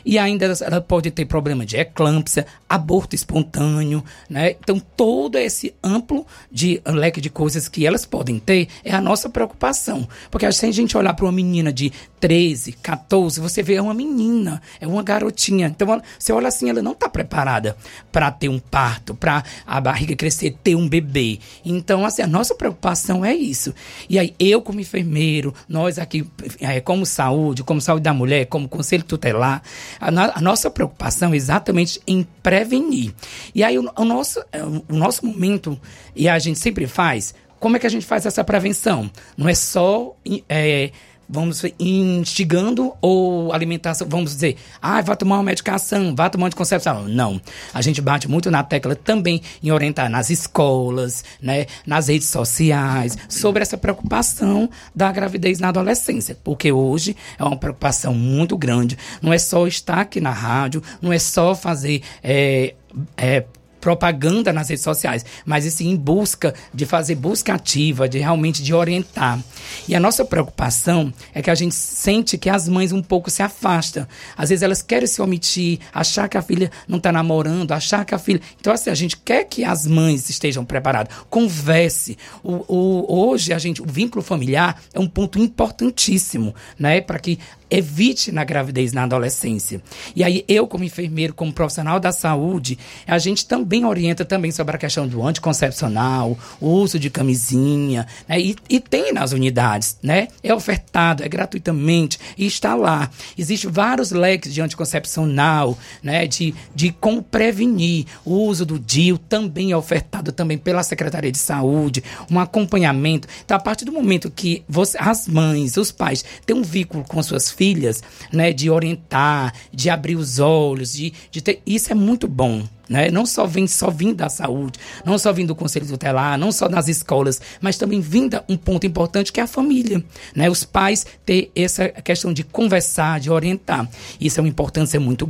E 0.05 0.17
ainda 0.19 0.45
ela- 0.45 0.79
pode 0.79 1.09
ter 1.09 1.25
problema 1.25 1.65
de 1.65 1.75
eclâmpsia, 1.75 2.45
aborto 2.69 3.15
espontâneo, 3.15 4.03
né? 4.29 4.51
Então, 4.51 4.79
todo 4.79 5.37
esse 5.37 5.73
amplo 5.83 6.25
de 6.51 6.79
leque 6.85 7.19
de 7.19 7.29
coisas 7.29 7.67
que 7.67 7.85
elas 7.85 8.05
podem 8.05 8.39
ter 8.39 8.67
é 8.83 8.93
a 8.93 9.01
nossa 9.01 9.27
preocupação. 9.27 10.07
Porque 10.29 10.49
se 10.51 10.65
a 10.65 10.71
gente 10.71 10.95
olhar 10.95 11.13
para 11.15 11.25
uma 11.25 11.31
menina 11.31 11.73
de 11.73 11.91
13, 12.21 12.73
14, 12.73 13.41
você 13.41 13.61
vê 13.63 13.73
é 13.73 13.81
uma 13.81 13.93
menina, 13.95 14.61
é 14.79 14.87
uma 14.87 15.01
garotinha. 15.01 15.67
Então, 15.67 16.01
você 16.19 16.31
olha 16.31 16.47
assim, 16.49 16.69
ela 16.69 16.81
não 16.81 16.91
está 16.91 17.09
preparada 17.09 17.75
para 18.11 18.29
ter 18.31 18.47
um 18.47 18.59
parto, 18.59 19.15
para 19.15 19.43
a 19.65 19.81
barriga 19.81 20.15
crescer, 20.15 20.55
ter 20.63 20.75
um 20.75 20.87
bebê. 20.87 21.39
Então, 21.65 22.05
assim, 22.05 22.21
a 22.21 22.27
nossa 22.27 22.53
preocupação 22.53 23.25
é 23.25 23.33
isso. 23.33 23.73
E 24.07 24.19
aí, 24.19 24.35
eu 24.39 24.61
como 24.61 24.79
enfermeiro, 24.79 25.51
nós 25.67 25.97
aqui, 25.97 26.23
eh, 26.59 26.79
como 26.79 27.05
saúde, 27.07 27.63
como 27.63 27.81
saúde 27.81 28.03
da 28.03 28.13
mulher, 28.13 28.45
como 28.45 28.69
conselho 28.69 29.03
tutelar, 29.03 29.63
a, 29.99 30.11
no- 30.11 30.31
a 30.35 30.39
nossa 30.41 30.69
preocupação 30.69 31.33
é 31.33 31.35
exatamente 31.35 31.99
em 32.05 32.21
prevenir. 32.43 33.13
E 33.55 33.63
aí, 33.63 33.79
o, 33.79 33.91
o 33.97 34.05
nosso, 34.05 34.39
eh, 34.51 34.63
o 34.63 34.95
nosso 34.95 35.25
momento, 35.25 35.75
e 36.15 36.29
a 36.29 36.37
gente 36.37 36.59
sempre 36.59 36.85
faz, 36.85 37.33
como 37.59 37.77
é 37.77 37.79
que 37.79 37.87
a 37.87 37.89
gente 37.89 38.05
faz 38.05 38.25
essa 38.27 38.43
prevenção? 38.43 39.09
Não 39.35 39.49
é 39.49 39.55
só. 39.55 40.15
eh, 40.47 40.91
vamos 41.31 41.63
instigando 41.79 42.93
ou 43.01 43.53
alimentação, 43.53 44.07
vamos 44.07 44.33
dizer, 44.33 44.57
ah, 44.81 45.01
vai 45.01 45.15
tomar 45.15 45.37
uma 45.37 45.43
medicação, 45.43 46.13
vai 46.13 46.29
tomar 46.29 46.43
uma 46.43 46.47
anticoncepção. 46.47 47.07
Não. 47.07 47.41
A 47.73 47.81
gente 47.81 48.01
bate 48.01 48.29
muito 48.29 48.51
na 48.51 48.63
tecla 48.63 48.95
também 48.95 49.41
em 49.63 49.71
orientar 49.71 50.09
nas 50.09 50.29
escolas, 50.29 51.23
né, 51.41 51.65
nas 51.87 52.09
redes 52.09 52.27
sociais, 52.27 53.17
sobre 53.29 53.61
essa 53.61 53.77
preocupação 53.77 54.69
da 54.93 55.11
gravidez 55.11 55.59
na 55.59 55.69
adolescência. 55.69 56.37
Porque 56.43 56.71
hoje 56.71 57.15
é 57.39 57.43
uma 57.43 57.57
preocupação 57.57 58.13
muito 58.13 58.57
grande. 58.57 58.97
Não 59.21 59.31
é 59.31 59.37
só 59.37 59.65
estar 59.65 59.99
aqui 59.99 60.19
na 60.19 60.31
rádio, 60.31 60.83
não 61.01 61.13
é 61.13 61.19
só 61.19 61.55
fazer. 61.55 62.01
é, 62.21 62.75
é, 63.15 63.45
propaganda 63.81 64.53
nas 64.53 64.69
redes 64.69 64.83
sociais, 64.83 65.25
mas 65.43 65.65
sim 65.73 65.89
em 65.89 65.95
busca 65.97 66.53
de 66.73 66.85
fazer 66.85 67.15
busca 67.15 67.53
ativa, 67.55 68.07
de 68.07 68.19
realmente 68.19 68.61
de 68.63 68.73
orientar. 68.73 69.39
E 69.87 69.95
a 69.95 69.99
nossa 69.99 70.23
preocupação 70.23 71.11
é 71.33 71.41
que 71.41 71.49
a 71.49 71.55
gente 71.55 71.73
sente 71.75 72.37
que 72.37 72.49
as 72.49 72.69
mães 72.69 72.91
um 72.91 73.01
pouco 73.01 73.29
se 73.29 73.41
afastam. 73.41 74.07
Às 74.37 74.49
vezes 74.49 74.61
elas 74.63 74.81
querem 74.81 75.07
se 75.07 75.21
omitir, 75.21 75.79
achar 75.93 76.29
que 76.29 76.37
a 76.37 76.41
filha 76.41 76.71
não 76.87 76.97
está 76.97 77.11
namorando, 77.11 77.71
achar 77.71 78.05
que 78.05 78.13
a 78.13 78.19
filha. 78.19 78.39
Então, 78.59 78.71
assim, 78.71 78.89
a 78.89 78.95
gente 78.95 79.17
quer 79.17 79.45
que 79.45 79.63
as 79.63 79.87
mães 79.87 80.29
estejam 80.29 80.63
preparadas. 80.63 81.13
Converse. 81.29 82.17
O, 82.43 82.63
o- 82.67 83.05
hoje, 83.29 83.51
a 83.53 83.57
gente, 83.59 83.81
o 83.81 83.85
vínculo 83.85 84.21
familiar 84.23 84.79
é 84.93 84.99
um 84.99 85.07
ponto 85.07 85.39
importantíssimo, 85.39 86.53
né? 86.77 87.01
Para 87.01 87.17
que 87.19 87.39
evite 87.71 88.31
na 88.31 88.43
gravidez 88.43 88.91
na 88.91 89.03
adolescência. 89.03 89.81
E 90.13 90.23
aí 90.23 90.43
eu 90.47 90.67
como 90.67 90.83
enfermeiro, 90.83 91.33
como 91.33 91.53
profissional 91.53 91.99
da 91.99 92.11
saúde, 92.11 92.77
a 93.07 93.17
gente 93.17 93.45
também 93.45 93.85
orienta 93.85 94.25
também 94.25 94.51
sobre 94.51 94.75
a 94.75 94.79
questão 94.79 95.07
do 95.07 95.25
anticoncepcional, 95.25 96.37
o 96.59 96.67
uso 96.67 96.99
de 96.99 97.09
camisinha, 97.09 98.05
né? 98.27 98.39
E, 98.39 98.55
e 98.69 98.79
tem 98.79 99.13
nas 99.13 99.31
unidades, 99.31 99.97
né? 100.03 100.27
É 100.43 100.53
ofertado, 100.53 101.23
é 101.23 101.29
gratuitamente 101.29 102.19
e 102.37 102.45
está 102.45 102.75
lá. 102.75 103.09
Existem 103.37 103.71
vários 103.71 104.11
leques 104.11 104.53
de 104.53 104.61
anticoncepcional, 104.61 105.77
né? 106.03 106.27
De, 106.27 106.53
de 106.75 106.91
como 106.91 107.23
prevenir. 107.23 108.05
O 108.25 108.33
uso 108.33 108.65
do 108.65 108.77
DIU 108.77 109.17
também 109.17 109.71
é 109.71 109.77
ofertado 109.77 110.31
também 110.31 110.57
pela 110.57 110.83
Secretaria 110.83 111.31
de 111.31 111.37
Saúde, 111.37 112.03
um 112.29 112.39
acompanhamento. 112.39 113.27
Então, 113.45 113.55
a 113.55 113.59
partir 113.59 113.85
do 113.85 113.91
momento 113.91 114.29
que 114.29 114.63
você, 114.67 114.97
as 114.99 115.27
mães, 115.27 115.77
os 115.77 115.91
pais 115.91 116.25
têm 116.45 116.55
um 116.55 116.63
vínculo 116.63 117.03
com 117.03 117.21
suas 117.23 117.49
filhas, 117.49 117.60
filhas, 117.61 118.03
né, 118.33 118.51
de 118.51 118.71
orientar, 118.71 119.53
de 119.71 119.87
abrir 119.87 120.15
os 120.15 120.39
olhos, 120.39 120.93
de, 120.93 121.13
de 121.29 121.41
ter, 121.43 121.61
isso 121.63 121.91
é 121.91 121.95
muito 121.95 122.27
bom. 122.27 122.63
Né? 122.89 123.11
Não 123.11 123.23
só 123.23 123.45
vem 123.45 123.67
só 123.67 123.91
vindo 123.91 124.15
da 124.15 124.29
saúde, 124.29 124.79
não 125.05 125.15
só 125.19 125.31
vindo 125.31 125.49
do 125.49 125.55
conselho 125.55 125.85
tutelar, 125.85 126.39
não 126.39 126.51
só 126.51 126.67
nas 126.67 126.87
escolas, 126.87 127.39
mas 127.61 127.77
também 127.77 128.01
vinda 128.01 128.43
um 128.49 128.57
ponto 128.57 128.87
importante 128.87 129.31
que 129.31 129.39
é 129.39 129.43
a 129.43 129.47
família, 129.47 130.03
né? 130.35 130.49
Os 130.49 130.65
pais 130.65 131.05
ter 131.23 131.51
essa 131.55 131.87
questão 131.87 132.33
de 132.33 132.43
conversar, 132.43 133.19
de 133.19 133.29
orientar. 133.29 133.87
Isso 134.19 134.39
é 134.39 134.41
uma 134.41 134.49
importância 134.49 134.99
muito 134.99 135.27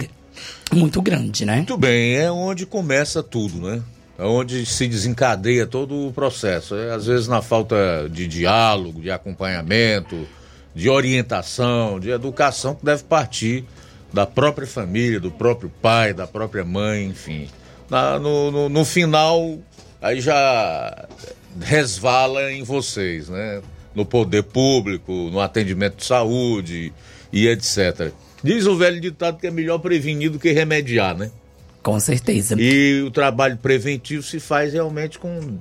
muito 0.74 1.02
grande, 1.02 1.46
né? 1.46 1.58
Muito 1.58 1.78
bem, 1.78 2.16
é 2.16 2.32
onde 2.32 2.66
começa 2.66 3.22
tudo, 3.22 3.60
né? 3.60 3.84
É 4.18 4.24
onde 4.24 4.66
se 4.66 4.88
desencadeia 4.88 5.68
todo 5.68 6.08
o 6.08 6.14
processo. 6.14 6.76
É, 6.76 6.94
às 6.94 7.06
vezes 7.06 7.28
na 7.28 7.42
falta 7.42 8.10
de 8.10 8.26
diálogo, 8.26 9.02
de 9.02 9.12
acompanhamento, 9.12 10.26
de 10.74 10.90
orientação, 10.90 12.00
de 12.00 12.10
educação 12.10 12.76
que 12.76 12.86
deve 12.86 13.04
partir 13.04 13.66
da 14.14 14.26
própria 14.26 14.68
família, 14.68 15.20
do 15.20 15.32
próprio 15.32 15.72
pai, 15.82 16.14
da 16.14 16.28
própria 16.28 16.64
mãe, 16.64 17.06
enfim. 17.06 17.48
Na, 17.90 18.20
no, 18.20 18.52
no, 18.52 18.70
no 18.70 18.86
final, 18.86 19.58
aí 20.02 20.22
já 20.22 21.08
resvala 21.60 22.52
em 22.52 22.64
vocês, 22.64 23.30
né? 23.30 23.62
No 23.94 24.06
poder 24.06 24.44
público, 24.44 25.12
no 25.12 25.40
atendimento 25.40 25.98
de 25.98 26.06
saúde 26.06 26.94
e 27.32 27.48
etc. 27.48 28.12
Diz 28.44 28.66
o 28.66 28.78
velho 28.78 29.00
ditado 29.00 29.38
que 29.38 29.48
é 29.48 29.52
melhor 29.52 29.80
prevenir 29.80 30.32
do 30.32 30.40
que 30.40 30.52
remediar, 30.52 31.16
né? 31.16 31.30
Com 31.84 32.00
certeza. 32.00 32.56
E 32.60 33.02
o 33.02 33.12
trabalho 33.12 33.58
preventivo 33.58 34.24
se 34.24 34.40
faz 34.40 34.74
realmente 34.74 35.18
com, 35.18 35.58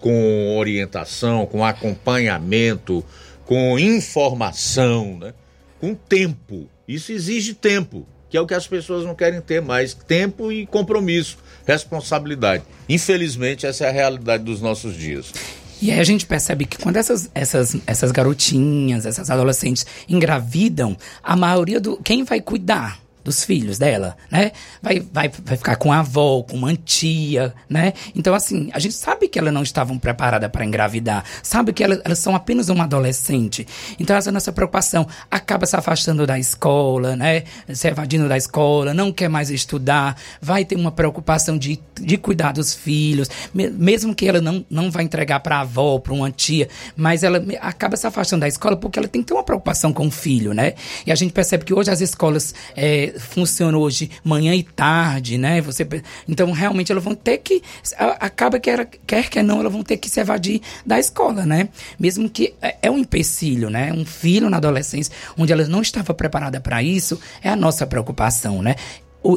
com 0.00 0.56
orientação, 0.56 1.44
com 1.44 1.64
acompanhamento, 1.64 3.04
com 3.46 3.78
informação, 3.78 5.18
né? 5.18 5.32
com 5.80 5.94
tempo. 5.94 6.68
Isso 6.86 7.12
exige 7.12 7.54
tempo, 7.54 8.06
que 8.28 8.36
é 8.36 8.40
o 8.40 8.46
que 8.46 8.54
as 8.54 8.66
pessoas 8.66 9.04
não 9.04 9.14
querem 9.14 9.40
ter 9.40 9.62
mais. 9.62 9.94
Tempo 9.94 10.52
e 10.52 10.66
compromisso, 10.66 11.38
responsabilidade. 11.64 12.64
Infelizmente, 12.88 13.66
essa 13.66 13.84
é 13.84 13.88
a 13.88 13.92
realidade 13.92 14.42
dos 14.42 14.60
nossos 14.60 14.96
dias. 14.96 15.32
E 15.80 15.90
aí 15.90 16.00
a 16.00 16.04
gente 16.04 16.26
percebe 16.26 16.64
que 16.64 16.78
quando 16.78 16.96
essas, 16.96 17.30
essas, 17.34 17.76
essas 17.86 18.10
garotinhas, 18.10 19.04
essas 19.04 19.30
adolescentes 19.30 19.86
engravidam, 20.08 20.96
a 21.22 21.36
maioria 21.36 21.78
do. 21.78 21.98
Quem 21.98 22.24
vai 22.24 22.40
cuidar? 22.40 22.98
Dos 23.26 23.44
filhos 23.44 23.76
dela, 23.76 24.16
né? 24.30 24.52
Vai, 24.80 25.00
vai, 25.00 25.28
vai 25.44 25.56
ficar 25.56 25.74
com 25.74 25.92
a 25.92 25.98
avó, 25.98 26.44
com 26.44 26.56
uma 26.56 26.74
tia, 26.76 27.52
né? 27.68 27.92
Então, 28.14 28.32
assim, 28.34 28.70
a 28.72 28.78
gente 28.78 28.94
sabe 28.94 29.26
que 29.26 29.36
elas 29.36 29.52
não 29.52 29.64
estavam 29.64 29.98
preparadas 29.98 30.48
para 30.48 30.64
engravidar, 30.64 31.24
sabe 31.42 31.72
que 31.72 31.82
elas, 31.82 32.00
elas, 32.04 32.20
são 32.20 32.36
apenas 32.36 32.68
uma 32.68 32.84
adolescente. 32.84 33.66
Então, 33.98 34.16
essa 34.16 34.30
nossa 34.30 34.52
preocupação 34.52 35.08
acaba 35.28 35.66
se 35.66 35.74
afastando 35.74 36.24
da 36.24 36.38
escola, 36.38 37.16
né? 37.16 37.42
Se 37.74 37.88
evadindo 37.88 38.28
da 38.28 38.36
escola, 38.36 38.94
não 38.94 39.12
quer 39.12 39.28
mais 39.28 39.50
estudar, 39.50 40.16
vai 40.40 40.64
ter 40.64 40.76
uma 40.76 40.92
preocupação 40.92 41.58
de, 41.58 41.80
de 42.00 42.16
cuidar 42.16 42.52
dos 42.52 42.74
filhos, 42.74 43.28
mesmo 43.52 44.14
que 44.14 44.28
ela 44.28 44.40
não, 44.40 44.64
não 44.70 44.88
vai 44.88 45.02
entregar 45.02 45.40
para 45.40 45.56
a 45.56 45.60
avó, 45.62 45.98
para 45.98 46.12
uma 46.12 46.30
tia, 46.30 46.68
mas 46.96 47.24
ela 47.24 47.44
acaba 47.60 47.96
se 47.96 48.06
afastando 48.06 48.42
da 48.42 48.48
escola 48.48 48.76
porque 48.76 49.00
ela 49.00 49.08
tem 49.08 49.20
que 49.20 49.26
ter 49.26 49.34
uma 49.34 49.42
preocupação 49.42 49.92
com 49.92 50.06
o 50.06 50.10
filho, 50.12 50.54
né? 50.54 50.74
E 51.04 51.10
a 51.10 51.14
gente 51.16 51.32
percebe 51.32 51.64
que 51.64 51.74
hoje 51.74 51.90
as 51.90 52.00
escolas 52.00 52.54
é, 52.76 53.15
funciona 53.18 53.76
hoje 53.76 54.10
manhã 54.24 54.54
e 54.54 54.62
tarde, 54.62 55.38
né? 55.38 55.60
Você, 55.60 55.86
então, 56.28 56.50
realmente, 56.52 56.92
elas 56.92 57.04
vão 57.04 57.14
ter 57.14 57.38
que. 57.38 57.62
Acaba 57.98 58.58
que, 58.58 58.70
era, 58.70 58.84
quer 58.84 59.28
que 59.28 59.42
não, 59.42 59.60
elas 59.60 59.72
vão 59.72 59.82
ter 59.82 59.96
que 59.96 60.08
se 60.08 60.20
evadir 60.20 60.60
da 60.84 60.98
escola, 60.98 61.44
né? 61.44 61.68
Mesmo 61.98 62.28
que 62.28 62.54
é, 62.60 62.76
é 62.82 62.90
um 62.90 62.98
empecilho, 62.98 63.70
né? 63.70 63.92
Um 63.92 64.04
filho 64.04 64.50
na 64.50 64.56
adolescência, 64.56 65.12
onde 65.36 65.52
ela 65.52 65.66
não 65.66 65.82
estava 65.82 66.14
preparada 66.14 66.60
para 66.60 66.82
isso, 66.82 67.20
é 67.42 67.48
a 67.48 67.56
nossa 67.56 67.86
preocupação, 67.86 68.62
né? 68.62 68.76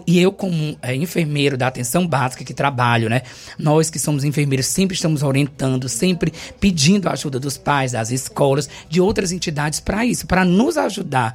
E 0.06 0.20
eu, 0.20 0.32
como 0.32 0.78
é, 0.82 0.96
enfermeiro 0.96 1.58
da 1.58 1.68
atenção 1.68 2.08
básica 2.08 2.44
que 2.44 2.54
trabalho, 2.54 3.10
né? 3.10 3.24
Nós 3.58 3.90
que 3.90 3.98
somos 3.98 4.24
enfermeiros 4.24 4.68
sempre 4.68 4.96
estamos 4.96 5.24
orientando, 5.24 5.90
sempre 5.90 6.32
pedindo 6.60 7.10
a 7.10 7.14
ajuda 7.14 7.40
dos 7.40 7.58
pais, 7.58 7.94
das 7.94 8.12
escolas, 8.12 8.70
de 8.88 9.02
outras 9.02 9.32
entidades 9.32 9.80
para 9.80 10.06
isso, 10.06 10.28
para 10.28 10.46
nos 10.46 10.78
ajudar, 10.78 11.34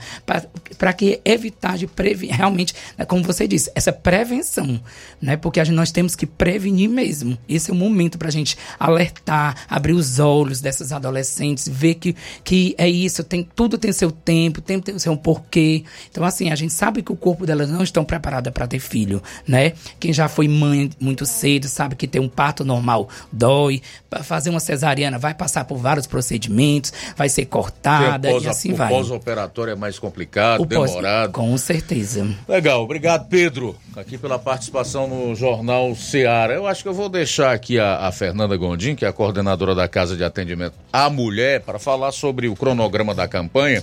para 0.78 0.92
que 0.92 1.20
evitar 1.24 1.76
de 1.76 1.86
prevenir, 1.86 2.36
realmente, 2.36 2.74
né, 2.96 3.04
como 3.04 3.22
você 3.24 3.48
disse, 3.48 3.70
essa 3.74 3.92
prevenção, 3.92 4.80
né? 5.20 5.36
Porque 5.36 5.64
gente, 5.64 5.74
nós 5.74 5.90
temos 5.90 6.14
que 6.14 6.26
prevenir 6.26 6.88
mesmo. 6.88 7.36
Esse 7.48 7.70
é 7.70 7.74
o 7.74 7.76
momento 7.76 8.18
para 8.18 8.28
a 8.28 8.32
gente 8.32 8.56
alertar, 8.78 9.66
abrir 9.68 9.94
os 9.94 10.18
olhos 10.18 10.60
dessas 10.60 10.92
adolescentes, 10.92 11.68
ver 11.68 11.94
que, 11.94 12.14
que 12.44 12.74
é 12.78 12.88
isso, 12.88 13.24
tem, 13.24 13.48
tudo 13.54 13.78
tem 13.78 13.92
seu 13.92 14.12
tempo, 14.12 14.60
tempo 14.60 14.84
tem 14.84 14.98
seu 14.98 15.16
porquê. 15.16 15.84
Então, 16.10 16.24
assim, 16.24 16.50
a 16.50 16.54
gente 16.54 16.72
sabe 16.72 17.02
que 17.02 17.12
o 17.12 17.16
corpo 17.16 17.46
delas 17.46 17.68
não 17.68 17.82
estão 17.82 18.04
preparados 18.04 18.43
preparada 18.44 18.52
para 18.52 18.66
ter 18.66 18.78
filho, 18.78 19.22
né? 19.46 19.72
Quem 19.98 20.12
já 20.12 20.28
foi 20.28 20.48
mãe 20.48 20.90
muito 21.00 21.24
cedo 21.24 21.68
sabe 21.68 21.94
que 21.96 22.06
ter 22.06 22.20
um 22.20 22.28
parto 22.28 22.64
normal 22.64 23.08
dói. 23.32 23.80
Para 24.10 24.22
fazer 24.22 24.50
uma 24.50 24.60
cesariana 24.60 25.18
vai 25.18 25.34
passar 25.34 25.64
por 25.64 25.78
vários 25.78 26.06
procedimentos, 26.06 26.92
vai 27.16 27.28
ser 27.28 27.46
cortada 27.46 28.28
pós, 28.28 28.44
e 28.44 28.48
assim 28.48 28.72
o 28.72 28.76
vai. 28.76 28.92
O 28.92 28.96
pós-operatório 28.96 29.72
é 29.72 29.76
mais 29.76 29.98
complicado, 29.98 30.62
o 30.62 30.66
demorado. 30.66 31.32
Pós, 31.32 31.44
com 31.44 31.56
certeza. 31.56 32.26
Legal, 32.48 32.82
obrigado 32.82 33.28
Pedro, 33.28 33.76
aqui 33.96 34.18
pela 34.18 34.38
participação 34.38 35.08
no 35.08 35.34
Jornal 35.34 35.94
Seara. 35.94 36.54
Eu 36.54 36.66
acho 36.66 36.82
que 36.82 36.88
eu 36.88 36.94
vou 36.94 37.08
deixar 37.08 37.52
aqui 37.52 37.78
a, 37.78 38.06
a 38.06 38.12
Fernanda 38.12 38.56
Gondim, 38.56 38.94
que 38.94 39.04
é 39.04 39.08
a 39.08 39.12
coordenadora 39.12 39.74
da 39.74 39.88
Casa 39.88 40.16
de 40.16 40.24
Atendimento 40.24 40.74
à 40.92 41.08
Mulher, 41.08 41.60
para 41.60 41.78
falar 41.78 42.12
sobre 42.12 42.48
o 42.48 42.54
cronograma 42.54 43.14
da 43.14 43.26
campanha. 43.26 43.82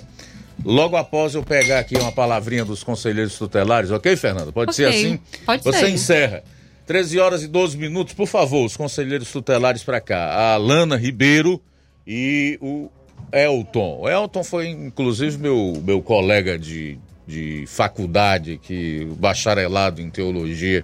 Logo 0.63 0.95
após 0.95 1.33
eu 1.35 1.43
pegar 1.43 1.79
aqui 1.79 1.97
uma 1.97 2.11
palavrinha 2.11 2.63
dos 2.63 2.83
conselheiros 2.83 3.37
tutelares, 3.37 3.91
ok, 3.91 4.15
Fernanda? 4.15 4.51
Pode 4.51 4.71
okay, 4.71 4.85
ser 4.85 4.89
assim? 4.89 5.19
Pode 5.45 5.63
Você 5.63 5.79
ser. 5.79 5.89
encerra. 5.89 6.43
13 6.85 7.19
horas 7.19 7.43
e 7.43 7.47
12 7.47 7.77
minutos, 7.77 8.13
por 8.13 8.27
favor, 8.27 8.65
os 8.65 8.75
conselheiros 8.75 9.31
tutelares 9.31 9.83
para 9.83 10.01
cá. 10.01 10.53
A 10.53 10.57
Lana 10.57 10.97
Ribeiro 10.97 11.61
e 12.05 12.57
o 12.61 12.89
Elton. 13.31 14.01
O 14.01 14.09
Elton 14.09 14.43
foi, 14.43 14.67
inclusive, 14.67 15.37
meu, 15.37 15.81
meu 15.85 16.01
colega 16.01 16.59
de, 16.59 16.99
de 17.25 17.65
faculdade, 17.67 18.59
que 18.61 19.05
bacharelado 19.17 20.01
em 20.01 20.09
teologia, 20.09 20.83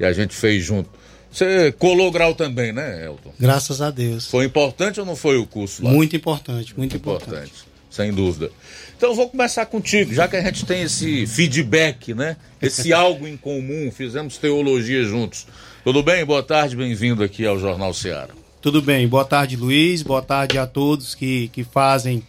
e 0.00 0.04
a 0.04 0.12
gente 0.12 0.34
fez 0.34 0.64
junto. 0.64 0.90
Você 1.30 1.70
colou 1.72 2.10
grau 2.10 2.34
também, 2.34 2.72
né, 2.72 3.04
Elton? 3.04 3.32
Graças 3.38 3.80
a 3.80 3.90
Deus. 3.90 4.26
Foi 4.26 4.46
importante 4.46 4.98
ou 4.98 5.06
não 5.06 5.14
foi 5.14 5.36
o 5.36 5.46
curso 5.46 5.84
lá? 5.84 5.90
Muito 5.90 6.16
importante, 6.16 6.76
muito 6.76 6.96
importante. 6.96 7.28
importante. 7.28 7.76
Sem 7.90 8.12
dúvida. 8.12 8.50
Então 8.96 9.10
eu 9.10 9.14
vou 9.14 9.28
começar 9.28 9.66
contigo, 9.66 10.14
já 10.14 10.26
que 10.26 10.36
a 10.36 10.42
gente 10.42 10.64
tem 10.64 10.82
esse 10.82 11.26
feedback, 11.26 12.14
né? 12.14 12.36
Esse 12.62 12.92
algo 12.94 13.26
em 13.26 13.36
comum, 13.36 13.90
fizemos 13.92 14.38
teologia 14.38 15.04
juntos. 15.04 15.46
Tudo 15.84 16.02
bem? 16.02 16.24
Boa 16.24 16.42
tarde, 16.42 16.74
bem-vindo 16.74 17.22
aqui 17.22 17.44
ao 17.44 17.58
Jornal 17.58 17.92
Ceará. 17.92 18.32
Tudo 18.62 18.80
bem, 18.80 19.06
boa 19.06 19.24
tarde 19.24 19.54
Luiz, 19.54 20.02
boa 20.02 20.22
tarde 20.22 20.56
a 20.56 20.66
todos 20.66 21.14
que, 21.14 21.48
que 21.48 21.62
fazem 21.62 22.22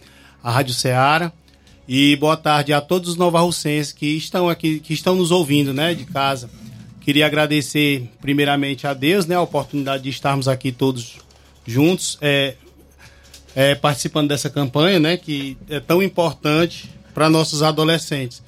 a 0.43 0.51
Rádio 0.51 0.74
Ceará 0.74 1.32
e 1.88 2.18
boa 2.18 2.36
tarde 2.36 2.74
a 2.74 2.82
todos 2.82 3.11
os 3.11 3.15
novarrocenses 3.15 3.93
que 3.93 4.18
estão 4.18 4.49
aqui, 4.49 4.82
que 4.82 4.93
estão 4.93 5.15
nos 5.15 5.32
ouvindo, 5.32 5.74
né, 5.74 5.93
de 5.93 6.03
casa. 6.03 6.49
Queria 6.99 7.26
agradecer 7.26 8.09
primeiramente 8.20 8.86
a 8.86 8.93
Deus, 8.93 9.26
né, 9.26 9.36
a 9.36 9.41
oportunidade 9.41 10.03
de 10.03 10.09
estarmos 10.09 10.49
aqui 10.49 10.74
todos 10.74 11.15
juntos. 11.65 12.18
É, 12.22 12.55
é, 13.58 13.74
participando 13.74 14.30
dessa 14.30 14.51
campanha, 14.51 14.99
né? 14.99 15.18
Que 15.18 15.58
é 15.68 15.80
tão 15.80 16.03
importante 16.03 16.91
para 17.12 17.28
nossos 17.28 17.64
adolescentes. 17.64 18.43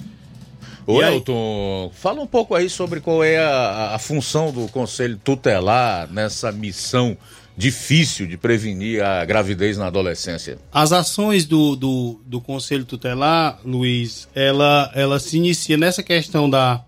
Ô, 0.86 1.02
Elton, 1.02 1.90
fala 1.92 2.20
um 2.20 2.28
pouco 2.28 2.54
aí 2.54 2.70
sobre 2.70 3.00
qual 3.00 3.24
é 3.24 3.36
a, 3.36 3.96
a 3.96 3.98
função 3.98 4.52
do 4.52 4.68
Conselho 4.68 5.18
Tutelar 5.18 6.08
nessa 6.12 6.52
missão 6.52 7.16
difícil 7.56 8.24
de 8.28 8.36
prevenir 8.36 9.02
a 9.02 9.24
gravidez 9.24 9.76
na 9.76 9.88
adolescência. 9.88 10.58
As 10.72 10.92
ações 10.92 11.44
do, 11.44 11.74
do, 11.74 12.20
do 12.24 12.40
Conselho 12.40 12.84
Tutelar, 12.84 13.58
Luiz, 13.64 14.28
ela, 14.32 14.92
ela 14.94 15.18
se 15.18 15.38
inicia 15.38 15.76
nessa 15.76 16.04
questão 16.04 16.48
da, 16.48 16.84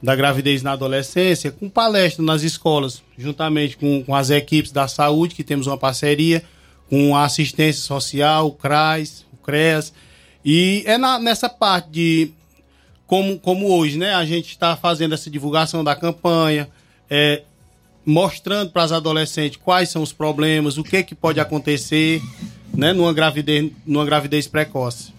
da 0.00 0.14
gravidez 0.14 0.62
na 0.62 0.70
adolescência 0.70 1.50
com 1.50 1.68
palestras 1.68 2.24
nas 2.24 2.44
escolas, 2.44 3.02
juntamente 3.18 3.76
com, 3.76 4.04
com 4.04 4.14
as 4.14 4.30
equipes 4.30 4.70
da 4.70 4.86
saúde, 4.86 5.34
que 5.34 5.42
temos 5.42 5.66
uma 5.66 5.76
parceria, 5.76 6.44
com 6.90 7.16
a 7.16 7.24
assistência 7.24 7.82
social, 7.82 8.48
o 8.48 8.52
CRAS, 8.52 9.24
o 9.32 9.36
CREAS. 9.36 9.92
E 10.44 10.82
é 10.84 10.98
na, 10.98 11.20
nessa 11.20 11.48
parte 11.48 11.88
de 11.90 12.32
como, 13.06 13.38
como 13.38 13.68
hoje, 13.70 13.96
né? 13.96 14.14
A 14.14 14.24
gente 14.24 14.50
está 14.50 14.76
fazendo 14.76 15.14
essa 15.14 15.30
divulgação 15.30 15.84
da 15.84 15.94
campanha, 15.94 16.68
é, 17.08 17.42
mostrando 18.04 18.72
para 18.72 18.82
as 18.82 18.92
adolescentes 18.92 19.58
quais 19.62 19.88
são 19.88 20.02
os 20.02 20.12
problemas, 20.12 20.76
o 20.76 20.84
que, 20.84 21.02
que 21.04 21.14
pode 21.14 21.38
acontecer 21.38 22.20
né, 22.74 22.92
numa, 22.92 23.12
gravidez, 23.12 23.70
numa 23.86 24.04
gravidez 24.04 24.48
precoce. 24.48 25.12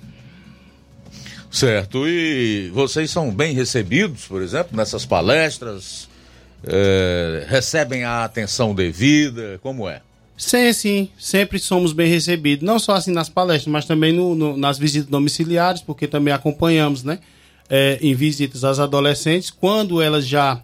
Certo. 1.49 2.07
E 2.07 2.69
vocês 2.73 3.11
são 3.11 3.31
bem 3.31 3.53
recebidos, 3.53 4.25
por 4.25 4.41
exemplo, 4.41 4.75
nessas 4.75 5.05
palestras? 5.05 6.09
É, 6.65 7.45
recebem 7.49 8.03
a 8.03 8.23
atenção 8.23 8.73
devida? 8.75 9.59
Como 9.61 9.87
é? 9.89 10.01
Sim, 10.43 10.73
sim, 10.73 11.09
sempre 11.19 11.59
somos 11.59 11.93
bem 11.93 12.09
recebidos, 12.09 12.65
não 12.65 12.79
só 12.79 12.93
assim 12.93 13.11
nas 13.11 13.29
palestras, 13.29 13.71
mas 13.71 13.85
também 13.85 14.11
no, 14.11 14.33
no- 14.33 14.57
nas 14.57 14.79
visitas 14.79 15.07
domiciliares, 15.07 15.81
porque 15.83 16.07
também 16.07 16.33
acompanhamos, 16.33 17.03
né, 17.03 17.19
é, 17.69 17.99
em 18.01 18.15
visitas 18.15 18.63
às 18.63 18.79
adolescentes, 18.79 19.51
quando 19.51 20.01
elas 20.01 20.27
já 20.27 20.59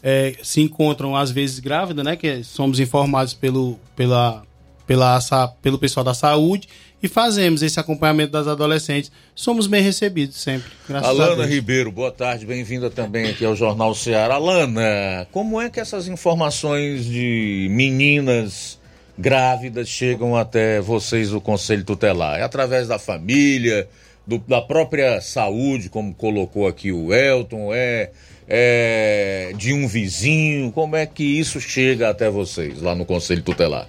é, 0.00 0.36
se 0.44 0.60
encontram 0.60 1.16
às 1.16 1.32
vezes 1.32 1.58
grávidas, 1.58 2.04
né, 2.04 2.14
que 2.14 2.44
somos 2.44 2.78
informados 2.78 3.34
pelo, 3.34 3.80
pela, 3.96 4.44
pela, 4.86 5.18
pelo 5.60 5.76
pessoal 5.76 6.04
da 6.04 6.14
saúde 6.14 6.68
e 7.02 7.08
fazemos 7.08 7.62
esse 7.62 7.80
acompanhamento 7.80 8.30
das 8.30 8.46
adolescentes. 8.46 9.10
Somos 9.34 9.66
bem 9.66 9.82
recebidos 9.82 10.36
sempre, 10.36 10.70
graças 10.88 11.08
a 11.08 11.10
Alana. 11.10 11.44
Ribeiro, 11.44 11.90
boa 11.90 12.12
tarde, 12.12 12.46
bem-vinda 12.46 12.88
também 12.90 13.26
aqui 13.30 13.44
ao 13.44 13.56
Jornal 13.56 13.92
Ceará. 13.92 14.36
Alana, 14.36 15.26
como 15.32 15.60
é 15.60 15.68
que 15.68 15.80
essas 15.80 16.06
informações 16.06 17.04
de 17.04 17.66
meninas 17.72 18.78
grávidas 19.18 19.88
chegam 19.88 20.36
até 20.36 20.80
vocês 20.80 21.30
do 21.30 21.40
Conselho 21.40 21.84
Tutelar? 21.84 22.38
É 22.38 22.42
através 22.42 22.86
da 22.88 22.98
família, 22.98 23.88
do- 24.26 24.38
da 24.38 24.60
própria 24.60 25.20
saúde, 25.20 25.88
como 25.88 26.14
colocou 26.14 26.66
aqui 26.66 26.92
o 26.92 27.12
Elton, 27.14 27.72
é, 27.72 28.10
é 28.48 29.52
de 29.56 29.72
um 29.72 29.86
vizinho? 29.88 30.70
Como 30.72 30.96
é 30.96 31.06
que 31.06 31.24
isso 31.24 31.60
chega 31.60 32.10
até 32.10 32.28
vocês 32.30 32.80
lá 32.82 32.94
no 32.94 33.04
Conselho 33.04 33.42
Tutelar? 33.42 33.88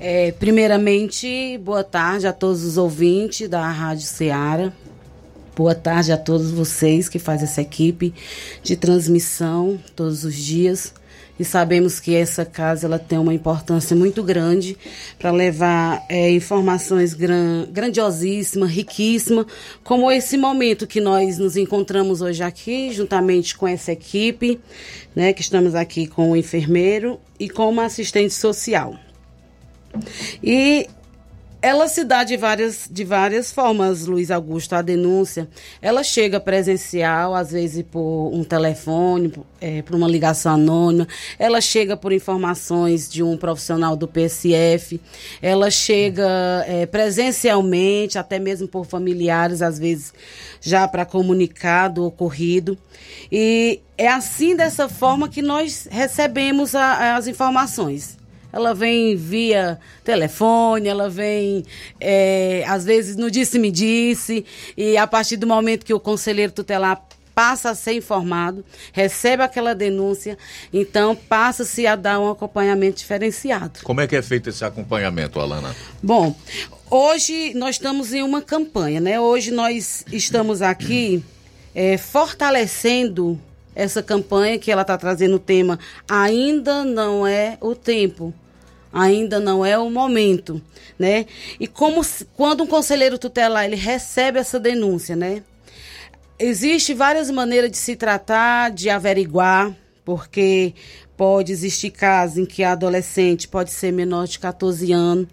É, 0.00 0.30
primeiramente, 0.32 1.58
boa 1.58 1.82
tarde 1.82 2.26
a 2.26 2.32
todos 2.32 2.62
os 2.64 2.76
ouvintes 2.76 3.48
da 3.48 3.68
Rádio 3.68 4.04
Ceará. 4.06 4.72
Boa 5.56 5.74
tarde 5.74 6.12
a 6.12 6.16
todos 6.16 6.52
vocês 6.52 7.08
que 7.08 7.18
fazem 7.18 7.44
essa 7.48 7.60
equipe 7.60 8.14
de 8.62 8.76
transmissão 8.76 9.76
todos 9.96 10.22
os 10.22 10.36
dias. 10.36 10.94
E 11.38 11.44
sabemos 11.44 12.00
que 12.00 12.14
essa 12.14 12.44
casa 12.44 12.86
ela 12.86 12.98
tem 12.98 13.18
uma 13.18 13.32
importância 13.32 13.94
muito 13.94 14.22
grande 14.22 14.76
para 15.18 15.30
levar 15.30 16.04
é, 16.08 16.30
informações 16.30 17.14
gran, 17.14 17.66
grandiosíssimas, 17.70 18.70
riquíssimas, 18.70 19.46
como 19.84 20.10
esse 20.10 20.36
momento 20.36 20.86
que 20.86 21.00
nós 21.00 21.38
nos 21.38 21.56
encontramos 21.56 22.20
hoje 22.20 22.42
aqui, 22.42 22.92
juntamente 22.92 23.56
com 23.56 23.68
essa 23.68 23.92
equipe, 23.92 24.60
né, 25.14 25.32
que 25.32 25.42
estamos 25.42 25.74
aqui 25.74 26.06
com 26.06 26.32
o 26.32 26.36
enfermeiro 26.36 27.20
e 27.38 27.48
com 27.48 27.68
uma 27.68 27.84
assistente 27.84 28.34
social. 28.34 28.96
E 30.42 30.88
ela 31.60 31.88
se 31.88 32.04
dá 32.04 32.22
de 32.22 32.36
várias, 32.36 32.88
de 32.90 33.02
várias 33.04 33.50
formas, 33.50 34.06
Luiz 34.06 34.30
Augusto, 34.30 34.74
a 34.74 34.82
denúncia. 34.82 35.48
Ela 35.82 36.02
chega 36.04 36.38
presencial, 36.38 37.34
às 37.34 37.50
vezes 37.50 37.82
por 37.90 38.30
um 38.32 38.44
telefone, 38.44 39.32
é, 39.60 39.82
por 39.82 39.96
uma 39.96 40.06
ligação 40.06 40.54
anônima. 40.54 41.08
Ela 41.38 41.60
chega 41.60 41.96
por 41.96 42.12
informações 42.12 43.08
de 43.10 43.22
um 43.22 43.36
profissional 43.36 43.96
do 43.96 44.06
PSF. 44.06 45.00
Ela 45.42 45.70
chega 45.70 46.64
é, 46.66 46.86
presencialmente, 46.86 48.18
até 48.18 48.38
mesmo 48.38 48.68
por 48.68 48.86
familiares, 48.86 49.60
às 49.60 49.78
vezes 49.78 50.12
já 50.60 50.86
para 50.86 51.04
comunicar 51.04 51.88
do 51.88 52.04
ocorrido. 52.04 52.78
E 53.32 53.80
é 53.96 54.08
assim, 54.08 54.54
dessa 54.54 54.88
forma, 54.88 55.28
que 55.28 55.42
nós 55.42 55.88
recebemos 55.90 56.74
a- 56.74 57.16
as 57.16 57.26
informações. 57.26 58.16
Ela 58.52 58.74
vem 58.74 59.14
via 59.14 59.78
telefone, 60.02 60.88
ela 60.88 61.10
vem, 61.10 61.64
é, 62.00 62.64
às 62.66 62.84
vezes, 62.84 63.16
no 63.16 63.30
disse-me-disse, 63.30 64.44
e 64.76 64.96
a 64.96 65.06
partir 65.06 65.36
do 65.36 65.46
momento 65.46 65.84
que 65.84 65.92
o 65.92 66.00
conselheiro 66.00 66.52
tutelar 66.52 67.06
passa 67.38 67.70
a 67.70 67.74
ser 67.76 67.92
informado, 67.92 68.64
recebe 68.92 69.44
aquela 69.44 69.72
denúncia, 69.72 70.36
então 70.72 71.14
passa-se 71.14 71.86
a 71.86 71.94
dar 71.94 72.18
um 72.18 72.28
acompanhamento 72.28 72.98
diferenciado. 72.98 73.78
Como 73.84 74.00
é 74.00 74.08
que 74.08 74.16
é 74.16 74.22
feito 74.22 74.48
esse 74.48 74.64
acompanhamento, 74.64 75.38
Alana? 75.38 75.72
Bom, 76.02 76.34
hoje 76.90 77.54
nós 77.54 77.76
estamos 77.76 78.12
em 78.12 78.24
uma 78.24 78.42
campanha, 78.42 78.98
né? 78.98 79.20
Hoje 79.20 79.52
nós 79.52 80.04
estamos 80.10 80.62
aqui 80.62 81.22
eh, 81.76 81.96
fortalecendo 81.96 83.38
essa 83.78 84.02
campanha 84.02 84.58
que 84.58 84.72
ela 84.72 84.82
está 84.82 84.98
trazendo 84.98 85.36
o 85.36 85.38
tema 85.38 85.78
Ainda 86.08 86.84
não 86.84 87.24
é 87.24 87.56
o 87.60 87.76
tempo. 87.76 88.34
Ainda 88.92 89.38
não 89.38 89.64
é 89.64 89.78
o 89.78 89.88
momento, 89.88 90.60
né? 90.98 91.26
E 91.60 91.66
como 91.66 92.00
quando 92.34 92.64
um 92.64 92.66
conselheiro 92.66 93.18
tutelar 93.18 93.66
ele 93.66 93.76
recebe 93.76 94.38
essa 94.38 94.58
denúncia, 94.58 95.14
né? 95.14 95.42
Existe 96.38 96.94
várias 96.94 97.30
maneiras 97.30 97.70
de 97.70 97.76
se 97.76 97.94
tratar, 97.94 98.70
de 98.70 98.88
averiguar, 98.88 99.76
porque 100.04 100.74
pode 101.16 101.52
existir 101.52 101.90
casos 101.90 102.38
em 102.38 102.46
que 102.46 102.64
a 102.64 102.72
adolescente 102.72 103.46
pode 103.46 103.70
ser 103.70 103.92
menor 103.92 104.26
de 104.26 104.38
14 104.38 104.90
anos 104.90 105.28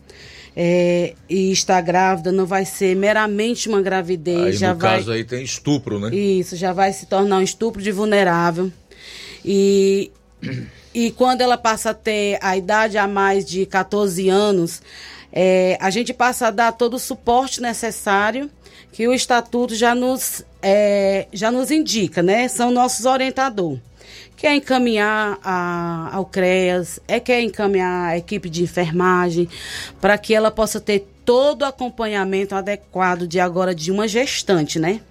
é, 0.56 1.14
e 1.30 1.52
está 1.52 1.82
grávida, 1.82 2.32
não 2.32 2.46
vai 2.46 2.66
ser 2.66 2.96
meramente 2.96 3.68
uma 3.68 3.82
gravidez, 3.82 4.46
Aí, 4.46 4.54
já 4.54 4.74
no 4.74 4.80
vai 4.80 4.98
caso 4.98 5.12
aí 5.12 5.24
tem 5.24 5.44
estupro, 5.44 6.00
né? 6.00 6.16
isso, 6.16 6.56
já 6.56 6.72
vai 6.72 6.94
se 6.94 7.06
tornar 7.06 7.38
um 7.38 7.42
estupro 7.42 7.82
de 7.82 7.92
vulnerável. 7.92 8.72
E, 9.44 10.12
e 10.94 11.12
quando 11.12 11.42
ela 11.42 11.58
passa 11.58 11.90
a 11.90 11.94
ter 11.94 12.40
a 12.42 12.56
idade 12.56 12.98
a 12.98 13.08
mais 13.08 13.44
de 13.46 13.66
14 13.66 14.30
anos, 14.30 14.82
é, 15.32 15.78
a 15.82 15.90
gente 15.90 16.14
passa 16.14 16.48
a 16.48 16.52
dar 16.52 16.72
todo 16.72 16.94
o 16.94 17.00
suporte 17.00 17.62
necessário 17.62 18.50
que 18.94 19.06
o 19.06 19.14
Estatuto 19.14 19.76
já 19.76 19.94
nos, 19.94 20.42
é, 20.62 21.28
já 21.34 21.52
nos 21.52 21.70
indica, 21.70 22.24
né? 22.24 22.48
São 22.48 22.72
nossos 22.72 23.06
orientadores. 23.06 23.82
Quer 24.36 24.56
encaminhar 24.56 25.40
a, 25.44 26.10
ao 26.12 26.26
CREAS, 26.26 27.00
é 27.08 27.20
quer 27.20 27.42
encaminhar 27.42 28.10
a 28.10 28.18
equipe 28.18 28.50
de 28.50 28.64
enfermagem, 28.64 29.48
para 30.02 30.18
que 30.18 30.34
ela 30.34 30.52
possa 30.52 30.80
ter 30.80 31.08
todo 31.24 31.62
o 31.62 31.66
acompanhamento 31.66 32.54
adequado 32.54 33.28
de 33.28 33.40
agora 33.40 33.74
de 33.74 33.92
uma 33.92 34.08
gestante, 34.08 34.78
né? 34.78 35.02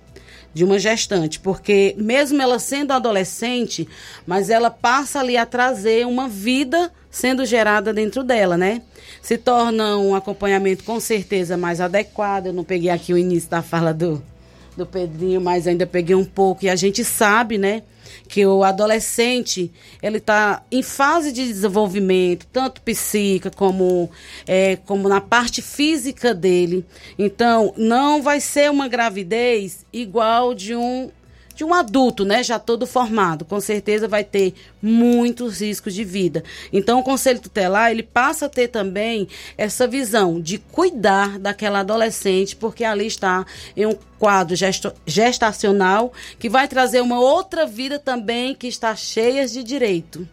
de 0.54 0.62
uma 0.64 0.78
gestante, 0.78 1.40
porque 1.40 1.96
mesmo 1.98 2.40
ela 2.40 2.60
sendo 2.60 2.92
adolescente, 2.92 3.88
mas 4.24 4.48
ela 4.48 4.70
passa 4.70 5.18
ali 5.18 5.36
a 5.36 5.44
trazer 5.44 6.06
uma 6.06 6.28
vida 6.28 6.92
sendo 7.10 7.44
gerada 7.44 7.92
dentro 7.92 8.22
dela, 8.22 8.56
né? 8.56 8.80
Se 9.20 9.36
torna 9.36 9.98
um 9.98 10.14
acompanhamento 10.14 10.84
com 10.84 11.00
certeza 11.00 11.56
mais 11.56 11.80
adequado. 11.80 12.46
Eu 12.46 12.52
não 12.52 12.62
peguei 12.62 12.90
aqui 12.90 13.12
o 13.12 13.18
início 13.18 13.50
da 13.50 13.62
fala 13.62 13.92
do, 13.92 14.22
do 14.76 14.86
Pedrinho, 14.86 15.40
mas 15.40 15.66
ainda 15.66 15.86
peguei 15.86 16.14
um 16.14 16.24
pouco. 16.24 16.64
E 16.64 16.68
a 16.68 16.76
gente 16.76 17.04
sabe, 17.04 17.58
né? 17.58 17.82
Que 18.28 18.46
o 18.46 18.62
adolescente, 18.62 19.70
ele 20.02 20.18
está 20.18 20.62
em 20.70 20.82
fase 20.82 21.32
de 21.32 21.46
desenvolvimento, 21.46 22.46
tanto 22.52 22.80
psíquica 22.80 23.50
como, 23.50 24.10
é, 24.46 24.76
como 24.76 25.08
na 25.08 25.20
parte 25.20 25.62
física 25.62 26.34
dele. 26.34 26.84
Então, 27.18 27.72
não 27.76 28.22
vai 28.22 28.40
ser 28.40 28.70
uma 28.70 28.88
gravidez 28.88 29.84
igual 29.92 30.54
de 30.54 30.74
um 30.74 31.10
de 31.54 31.64
um 31.64 31.72
adulto, 31.72 32.24
né, 32.24 32.42
já 32.42 32.58
todo 32.58 32.86
formado, 32.86 33.44
com 33.44 33.60
certeza 33.60 34.08
vai 34.08 34.24
ter 34.24 34.54
muitos 34.82 35.60
riscos 35.60 35.94
de 35.94 36.04
vida. 36.04 36.42
Então, 36.72 36.98
o 36.98 37.02
conselho 37.02 37.40
tutelar, 37.40 37.90
ele 37.90 38.02
passa 38.02 38.46
a 38.46 38.48
ter 38.48 38.68
também 38.68 39.28
essa 39.56 39.86
visão 39.86 40.40
de 40.40 40.58
cuidar 40.58 41.38
daquela 41.38 41.80
adolescente, 41.80 42.56
porque 42.56 42.84
ali 42.84 43.06
está 43.06 43.46
em 43.76 43.86
um 43.86 43.96
quadro 44.18 44.54
gestacional 45.06 46.12
que 46.38 46.48
vai 46.48 46.66
trazer 46.66 47.00
uma 47.00 47.20
outra 47.20 47.66
vida 47.66 47.98
também 47.98 48.54
que 48.54 48.66
está 48.66 48.96
cheia 48.96 49.46
de 49.46 49.62
direito. 49.62 50.26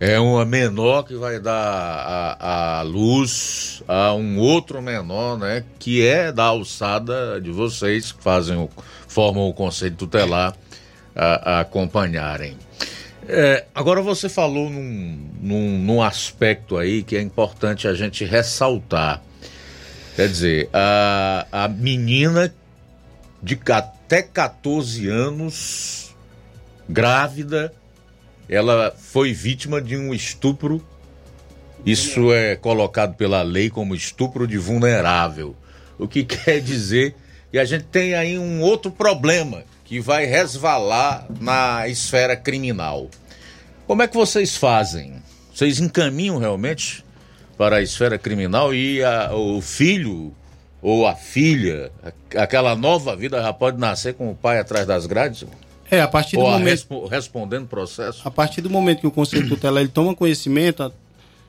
É 0.00 0.20
uma 0.20 0.44
menor 0.44 1.02
que 1.02 1.16
vai 1.16 1.40
dar 1.40 2.36
a, 2.38 2.78
a 2.78 2.82
luz 2.82 3.82
a 3.88 4.14
um 4.14 4.38
outro 4.38 4.80
menor, 4.80 5.36
né? 5.36 5.64
Que 5.76 6.06
é 6.06 6.30
da 6.30 6.44
alçada 6.44 7.40
de 7.40 7.50
vocês 7.50 8.12
que 8.12 8.22
fazem 8.22 8.56
o, 8.56 8.70
formam 9.08 9.48
o 9.48 9.52
conselho 9.52 9.96
tutelar 9.96 10.56
a, 11.16 11.56
a 11.56 11.60
acompanharem. 11.60 12.56
É, 13.26 13.66
agora 13.74 14.00
você 14.00 14.28
falou 14.28 14.70
num, 14.70 15.30
num, 15.40 15.78
num 15.78 16.02
aspecto 16.02 16.76
aí 16.78 17.02
que 17.02 17.16
é 17.16 17.20
importante 17.20 17.88
a 17.88 17.94
gente 17.94 18.24
ressaltar. 18.24 19.22
Quer 20.16 20.28
dizer, 20.28 20.70
a, 20.72 21.46
a 21.52 21.68
menina 21.68 22.54
de 23.42 23.58
até 23.70 24.22
14 24.22 25.06
anos, 25.08 26.16
grávida, 26.88 27.72
ela 28.48 28.94
foi 28.96 29.32
vítima 29.32 29.80
de 29.80 29.96
um 29.96 30.14
estupro. 30.14 30.82
Isso 31.84 32.32
é 32.32 32.56
colocado 32.56 33.14
pela 33.14 33.42
lei 33.42 33.68
como 33.70 33.94
estupro 33.94 34.46
de 34.46 34.58
vulnerável. 34.58 35.54
O 35.98 36.08
que 36.08 36.24
quer 36.24 36.60
dizer 36.60 37.14
que 37.50 37.58
a 37.58 37.64
gente 37.64 37.84
tem 37.84 38.14
aí 38.14 38.38
um 38.38 38.60
outro 38.60 38.90
problema 38.90 39.62
que 39.84 40.00
vai 40.00 40.26
resvalar 40.26 41.26
na 41.40 41.88
esfera 41.88 42.36
criminal. 42.36 43.08
Como 43.86 44.02
é 44.02 44.08
que 44.08 44.14
vocês 44.16 44.56
fazem? 44.56 45.14
Vocês 45.54 45.80
encaminham 45.80 46.38
realmente 46.38 47.04
para 47.56 47.76
a 47.76 47.82
esfera 47.82 48.18
criminal 48.18 48.74
e 48.74 49.02
a- 49.02 49.34
o 49.34 49.60
filho 49.62 50.32
ou 50.82 51.06
a 51.06 51.14
filha, 51.14 51.90
aquela 52.36 52.76
nova 52.76 53.16
vida 53.16 53.40
já 53.42 53.52
pode 53.52 53.78
nascer 53.78 54.14
com 54.14 54.30
o 54.30 54.34
pai 54.34 54.58
atrás 54.60 54.86
das 54.86 55.06
grades? 55.06 55.44
É, 55.90 56.02
a 56.02 56.06
partir 56.06 56.36
do 56.36 56.42
ou 56.42 56.50
momento- 56.50 56.68
respo- 56.68 57.06
respondendo 57.06 57.66
processo? 57.66 58.20
A 58.24 58.30
partir 58.30 58.60
do 58.60 58.68
momento 58.68 59.00
que 59.00 59.06
o 59.06 59.10
Conselho 59.10 59.48
Tutelar 59.48 59.80
ele 59.82 59.90
toma 59.90 60.14
conhecimento, 60.14 60.92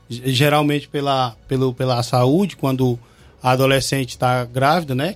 Geralmente 0.09 0.87
pela, 0.87 1.35
pelo, 1.47 1.71
pela 1.71 2.01
saúde, 2.01 2.55
quando 2.57 2.97
a 3.43 3.51
adolescente 3.51 4.09
está 4.09 4.43
grávida, 4.43 4.95
né? 4.95 5.15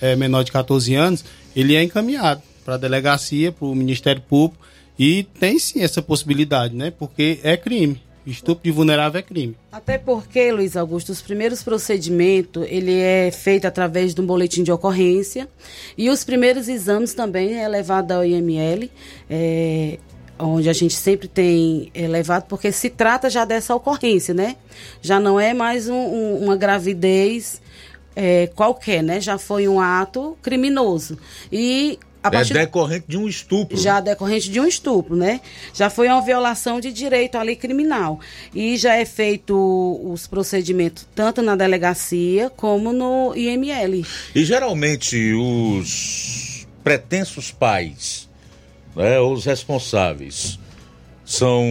É 0.00 0.14
menor 0.16 0.42
de 0.44 0.52
14 0.52 0.94
anos, 0.94 1.24
ele 1.54 1.74
é 1.74 1.82
encaminhado 1.82 2.42
para 2.64 2.74
a 2.74 2.78
delegacia, 2.78 3.50
para 3.52 3.66
o 3.66 3.74
Ministério 3.74 4.22
Público. 4.22 4.64
E 4.98 5.24
tem 5.40 5.58
sim 5.58 5.80
essa 5.82 6.02
possibilidade, 6.02 6.74
né? 6.76 6.92
Porque 6.96 7.40
é 7.42 7.56
crime. 7.56 8.00
Estupro 8.24 8.62
de 8.62 8.70
vulnerável 8.70 9.18
é 9.18 9.22
crime. 9.22 9.56
Até 9.72 9.98
porque, 9.98 10.52
Luiz 10.52 10.76
Augusto, 10.76 11.10
os 11.10 11.20
primeiros 11.20 11.62
procedimentos, 11.64 12.64
ele 12.68 13.00
é 13.00 13.30
feito 13.32 13.64
através 13.66 14.14
de 14.14 14.20
um 14.20 14.26
boletim 14.26 14.62
de 14.62 14.70
ocorrência 14.70 15.48
e 15.98 16.08
os 16.08 16.22
primeiros 16.22 16.68
exames 16.68 17.14
também 17.14 17.54
é 17.58 17.66
levado 17.66 18.12
ao 18.12 18.24
IML, 18.24 18.88
é, 19.28 19.98
onde 20.38 20.68
a 20.68 20.72
gente 20.72 20.94
sempre 20.94 21.26
tem 21.26 21.90
é, 21.94 22.06
levado, 22.06 22.44
porque 22.44 22.70
se 22.70 22.90
trata 22.90 23.28
já 23.30 23.44
dessa 23.44 23.74
ocorrência, 23.74 24.34
né? 24.34 24.56
Já 25.00 25.18
não 25.18 25.40
é 25.40 25.52
mais 25.54 25.88
um- 25.88 25.94
um- 25.94 26.44
uma 26.44 26.54
gravidez 26.56 27.61
é, 28.14 28.46
qualquer, 28.48 29.02
né? 29.02 29.20
Já 29.20 29.38
foi 29.38 29.66
um 29.68 29.80
ato 29.80 30.36
criminoso. 30.42 31.18
E 31.50 31.98
a 32.22 32.28
É 32.28 32.30
partir 32.30 32.54
decorrente 32.54 33.06
de 33.08 33.16
um 33.18 33.26
estupro. 33.28 33.76
já 33.76 33.98
decorrente 33.98 34.48
de 34.48 34.60
um 34.60 34.66
estupro, 34.66 35.16
né? 35.16 35.40
Já 35.74 35.90
foi 35.90 36.06
uma 36.08 36.20
violação 36.22 36.78
de 36.80 36.92
direito 36.92 37.36
ali 37.36 37.56
criminal. 37.56 38.20
E 38.54 38.76
já 38.76 38.94
é 38.94 39.04
feito 39.04 40.00
os 40.04 40.26
procedimentos 40.28 41.06
tanto 41.14 41.42
na 41.42 41.56
delegacia 41.56 42.48
como 42.50 42.92
no 42.92 43.34
IML. 43.36 44.04
E 44.34 44.44
geralmente 44.44 45.32
os 45.34 46.66
pretensos 46.84 47.50
pais, 47.50 48.28
né, 48.94 49.18
os 49.20 49.44
responsáveis, 49.44 50.58
são 51.24 51.64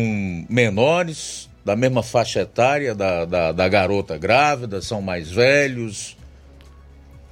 menores, 0.49 1.49
da 1.63 1.76
mesma 1.76 2.01
faixa 2.01 2.41
etária 2.41 2.95
da, 2.95 3.23
da, 3.26 3.51
da 3.51 3.68
garota 3.69 4.18
grávida, 4.18 4.81
são 4.81 5.01
mais 5.01 5.30
velhos. 5.30 6.18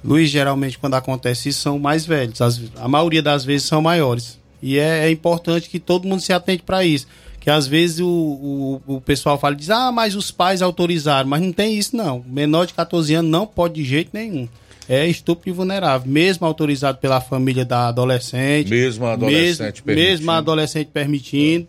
Luiz, 0.02 0.30
geralmente, 0.30 0.78
quando 0.78 0.94
acontece 0.94 1.48
isso, 1.50 1.60
são 1.60 1.78
mais 1.78 2.06
velhos. 2.06 2.40
As- 2.40 2.60
a 2.76 2.88
maioria 2.88 3.22
das 3.22 3.44
vezes 3.44 3.66
são 3.66 3.82
maiores. 3.82 4.38
E 4.62 4.78
é, 4.78 5.06
é 5.06 5.10
importante 5.10 5.68
que 5.68 5.78
todo 5.78 6.06
mundo 6.08 6.20
se 6.20 6.32
atente 6.32 6.62
para 6.62 6.84
isso. 6.84 7.06
Que 7.38 7.50
às 7.50 7.66
vezes 7.66 8.00
o, 8.00 8.06
o, 8.86 8.94
o 8.96 9.00
pessoal 9.00 9.38
fala, 9.38 9.54
diz, 9.56 9.70
ah, 9.70 9.90
mas 9.90 10.14
os 10.14 10.30
pais 10.30 10.60
autorizaram. 10.60 11.28
Mas 11.28 11.40
não 11.40 11.52
tem 11.52 11.78
isso, 11.78 11.96
não. 11.96 12.22
Menor 12.26 12.66
de 12.66 12.74
14 12.74 13.14
anos 13.14 13.30
não 13.30 13.46
pode 13.46 13.74
de 13.74 13.84
jeito 13.84 14.10
nenhum. 14.12 14.46
É 14.88 15.06
estupro 15.06 15.44
de 15.44 15.52
vulnerável, 15.52 16.10
mesmo 16.10 16.46
autorizado 16.46 16.98
pela 16.98 17.20
família 17.20 17.64
da 17.64 17.88
adolescente. 17.88 18.68
Mesmo 18.68 19.06
a 19.06 19.12
adolescente 19.12 19.60
mesmo, 19.60 19.84
permitindo. 19.84 20.10
mesmo 20.10 20.30
a 20.32 20.36
adolescente 20.36 20.88
permitindo, 20.92 21.68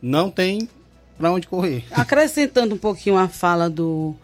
não 0.00 0.30
tem 0.30 0.68
para 1.18 1.32
onde 1.32 1.46
correr. 1.46 1.84
Acrescentando 1.90 2.74
um 2.74 2.78
pouquinho 2.78 3.18
a 3.18 3.28
fala 3.28 3.68
do 3.68 4.14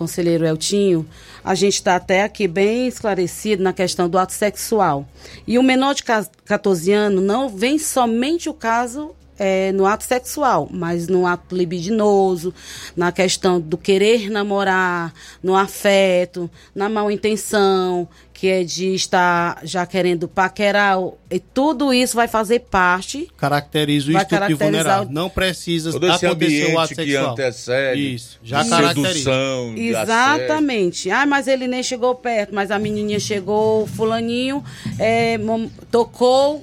conselheiro 0.00 0.46
Eltinho, 0.46 1.06
a 1.44 1.54
gente 1.54 1.74
está 1.74 1.96
até 1.96 2.22
aqui 2.22 2.48
bem 2.48 2.88
esclarecido 2.88 3.62
na 3.62 3.70
questão 3.70 4.08
do 4.08 4.16
ato 4.16 4.32
sexual. 4.32 5.06
E 5.46 5.58
o 5.58 5.62
menor 5.62 5.94
de 5.94 6.02
ca- 6.02 6.26
14 6.46 6.90
anos 6.90 7.22
não 7.22 7.50
vem 7.50 7.78
somente 7.78 8.48
o 8.48 8.54
caso 8.54 9.14
é, 9.40 9.72
no 9.72 9.86
ato 9.86 10.04
sexual, 10.04 10.68
mas 10.70 11.08
no 11.08 11.26
ato 11.26 11.56
libidinoso, 11.56 12.52
na 12.94 13.10
questão 13.10 13.58
do 13.58 13.78
querer 13.78 14.28
namorar, 14.28 15.14
no 15.42 15.56
afeto, 15.56 16.50
na 16.74 16.90
mal 16.90 17.10
intenção, 17.10 18.06
que 18.34 18.48
é 18.48 18.62
de 18.62 18.94
estar 18.94 19.60
já 19.64 19.86
querendo 19.86 20.28
paquerar. 20.28 20.98
E 21.30 21.40
tudo 21.40 21.90
isso 21.92 22.16
vai 22.16 22.28
fazer 22.28 22.60
parte 22.60 23.28
Caracteriza 23.38 24.12
o 24.12 24.18
estupro 24.18 24.58
vulnerável. 24.58 25.10
Não 25.10 25.30
precisa 25.30 25.90
Todo 25.90 26.06
esse 26.06 26.26
acontecer 26.26 26.74
o 26.74 26.78
ato 26.78 26.92
ambiente 26.92 26.94
que 26.94 27.12
sexual. 27.12 27.32
antecede 27.32 28.14
Isso, 28.14 28.38
já 28.42 28.62
de 28.62 28.68
caracteriza. 28.68 29.08
sedução, 29.08 29.74
de 29.74 29.94
assédio. 29.96 30.44
Exatamente. 30.44 31.10
Ah, 31.10 31.24
mas 31.24 31.48
ele 31.48 31.66
nem 31.66 31.82
chegou 31.82 32.14
perto, 32.14 32.54
mas 32.54 32.70
a 32.70 32.78
menininha 32.78 33.18
chegou, 33.18 33.84
o 33.84 33.86
fulaninho 33.86 34.62
é, 34.98 35.38
tocou 35.90 36.62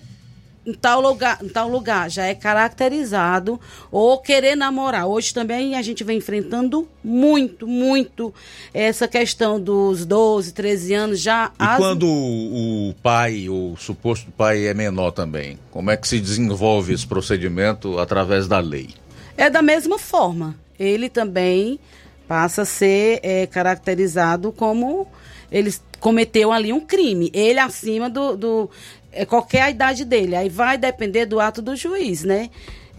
em 0.67 0.73
tal 0.73 0.99
lugar, 1.01 1.39
em 1.41 1.47
tal 1.47 1.69
lugar, 1.69 2.09
já 2.11 2.25
é 2.25 2.35
caracterizado 2.35 3.59
ou 3.89 4.17
querer 4.19 4.55
namorar. 4.55 5.07
Hoje 5.07 5.33
também 5.33 5.75
a 5.75 5.81
gente 5.81 6.03
vem 6.03 6.17
enfrentando 6.17 6.87
muito, 7.01 7.65
muito 7.65 8.33
essa 8.73 9.07
questão 9.07 9.59
dos 9.61 10.05
12, 10.05 10.51
13 10.53 10.93
anos 10.93 11.21
já 11.21 11.51
E 11.57 11.63
as- 11.63 11.77
quando 11.77 12.05
o 12.05 12.93
pai, 13.01 13.47
o 13.47 13.75
suposto 13.77 14.29
pai 14.31 14.67
é 14.67 14.73
menor 14.73 15.11
também, 15.11 15.57
como 15.71 15.89
é 15.89 15.95
que 15.95 16.07
se 16.07 16.19
desenvolve 16.19 16.93
esse 16.93 17.07
procedimento 17.07 17.97
através 17.97 18.45
da 18.47 18.59
lei? 18.59 18.89
É 19.37 19.49
da 19.49 19.61
mesma 19.61 19.97
forma. 19.97 20.55
Ele 20.77 21.09
também 21.09 21.79
passa 22.27 22.63
a 22.63 22.65
ser 22.65 23.19
é, 23.23 23.47
caracterizado 23.47 24.51
como 24.51 25.07
ele 25.51 25.73
cometeu 25.99 26.51
ali 26.51 26.73
um 26.73 26.81
crime. 26.81 27.31
Ele 27.33 27.57
acima 27.57 28.09
do, 28.09 28.35
do 28.35 28.69
é, 29.17 29.25
qualquer 29.25 29.63
a 29.63 29.69
idade 29.69 30.05
dele. 30.05 30.35
Aí 30.35 30.49
vai 30.49 30.77
depender 30.77 31.25
do 31.25 31.39
ato 31.39 31.61
do 31.61 31.75
juiz, 31.75 32.23
né? 32.23 32.49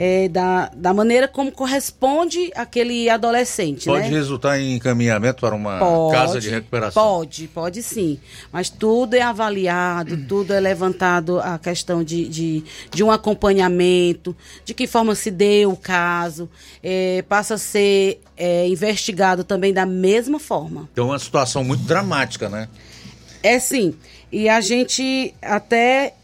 É, 0.01 0.29
da, 0.29 0.71
da 0.77 0.95
maneira 0.95 1.27
como 1.27 1.51
corresponde 1.51 2.53
aquele 2.55 3.11
adolescente, 3.11 3.87
Pode 3.87 4.09
né? 4.09 4.17
resultar 4.17 4.57
em 4.61 4.77
encaminhamento 4.77 5.41
para 5.41 5.57
uma 5.57 5.81
Pode, 5.81 6.15
casa 6.15 6.41
de 6.41 6.49
recuperação? 6.49 7.03
Pode, 7.03 7.49
pode 7.49 7.83
sim. 7.83 8.17
Mas 8.53 8.71
tudo 8.71 9.15
é 9.15 9.23
avaliado, 9.23 10.17
tudo 10.29 10.55
é 10.55 10.61
levantado 10.61 11.41
a 11.41 11.59
questão 11.59 12.05
de, 12.05 12.29
de, 12.29 12.65
de 12.93 13.03
um 13.03 13.11
acompanhamento, 13.11 14.37
de 14.65 14.73
que 14.73 14.87
forma 14.87 15.17
se 15.17 15.33
deu 15.33 15.73
o 15.73 15.77
caso, 15.77 16.49
eh, 16.81 17.25
passa 17.29 17.55
a 17.55 17.59
ser 17.59 18.21
eh, 18.37 18.69
investigado 18.69 19.43
também 19.43 19.73
da 19.73 19.85
mesma 19.85 20.39
forma. 20.39 20.89
Então 20.93 21.07
é 21.07 21.11
uma 21.11 21.19
situação 21.19 21.65
muito 21.65 21.83
dramática, 21.83 22.49
né? 22.49 22.69
É 23.43 23.59
sim. 23.59 23.95
E 24.31 24.49
a 24.49 24.61
gente 24.61 25.35
até. 25.43 26.15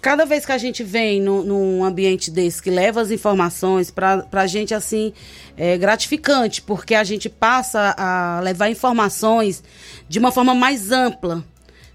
Cada 0.00 0.24
vez 0.24 0.44
que 0.44 0.50
a 0.50 0.58
gente 0.58 0.82
vem 0.82 1.20
no- 1.20 1.44
num 1.44 1.84
ambiente 1.84 2.28
desse 2.28 2.60
que 2.60 2.70
leva 2.70 3.00
as 3.00 3.12
informações, 3.12 3.88
para 3.88 4.26
a 4.32 4.46
gente, 4.48 4.74
assim, 4.74 5.12
é 5.56 5.78
gratificante, 5.78 6.60
porque 6.60 6.92
a 6.96 7.04
gente 7.04 7.28
passa 7.28 7.94
a 7.96 8.40
levar 8.40 8.68
informações 8.68 9.62
de 10.08 10.18
uma 10.18 10.32
forma 10.32 10.56
mais 10.56 10.90
ampla. 10.90 11.44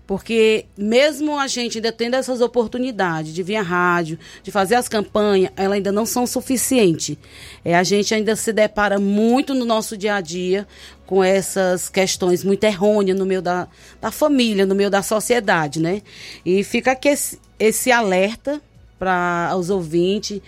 Porque 0.08 0.66
mesmo 0.78 1.38
a 1.38 1.48
gente 1.48 1.78
ainda 1.78 1.92
tendo 1.92 2.16
essas 2.16 2.40
oportunidades 2.40 3.34
de 3.34 3.44
vir 3.44 3.58
à 3.58 3.62
rádio, 3.62 4.18
de 4.42 4.50
fazer 4.50 4.76
as 4.76 4.88
campanhas, 4.88 5.52
elas 5.58 5.74
ainda 5.74 5.92
não 5.92 6.06
são 6.06 6.26
suficientes. 6.26 7.18
É, 7.64 7.76
a 7.76 7.84
gente 7.84 8.16
ainda 8.16 8.34
se 8.38 8.54
depara 8.54 8.98
muito 8.98 9.54
no 9.54 9.66
nosso 9.66 9.98
dia 9.98 10.16
a 10.16 10.22
dia 10.22 10.66
com 11.06 11.22
essas 11.22 11.90
questões 11.90 12.42
muito 12.42 12.64
errôneas 12.64 13.20
no 13.20 13.26
meio 13.26 13.42
da, 13.42 13.68
da 14.00 14.10
família, 14.10 14.66
no 14.66 14.74
meio 14.74 14.90
da 14.90 15.04
sociedade, 15.04 15.82
né? 15.82 16.02
E 16.46 16.64
fica 16.64 16.94
aqui 16.94 17.10
esse, 17.10 17.40
esse 17.60 17.92
alerta 17.92 18.62
para 18.98 19.54
os 19.58 19.70
ouvintes, 19.70 20.42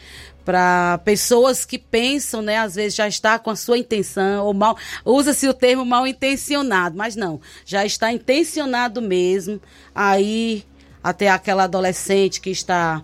para 0.49 0.97
pessoas 1.05 1.63
que 1.63 1.77
pensam, 1.77 2.41
né, 2.41 2.57
às 2.57 2.73
vezes 2.73 2.95
já 2.95 3.07
está 3.07 3.37
com 3.37 3.51
a 3.51 3.55
sua 3.55 3.77
intenção, 3.77 4.47
ou 4.47 4.51
mal, 4.51 4.75
usa-se 5.05 5.47
o 5.47 5.53
termo 5.53 5.85
mal 5.85 6.07
intencionado, 6.07 6.97
mas 6.97 7.15
não, 7.15 7.39
já 7.63 7.85
está 7.85 8.11
intencionado 8.11 8.99
mesmo, 8.99 9.61
aí 9.93 10.65
até 11.03 11.29
aquela 11.29 11.65
adolescente 11.65 12.41
que 12.41 12.49
está 12.49 13.03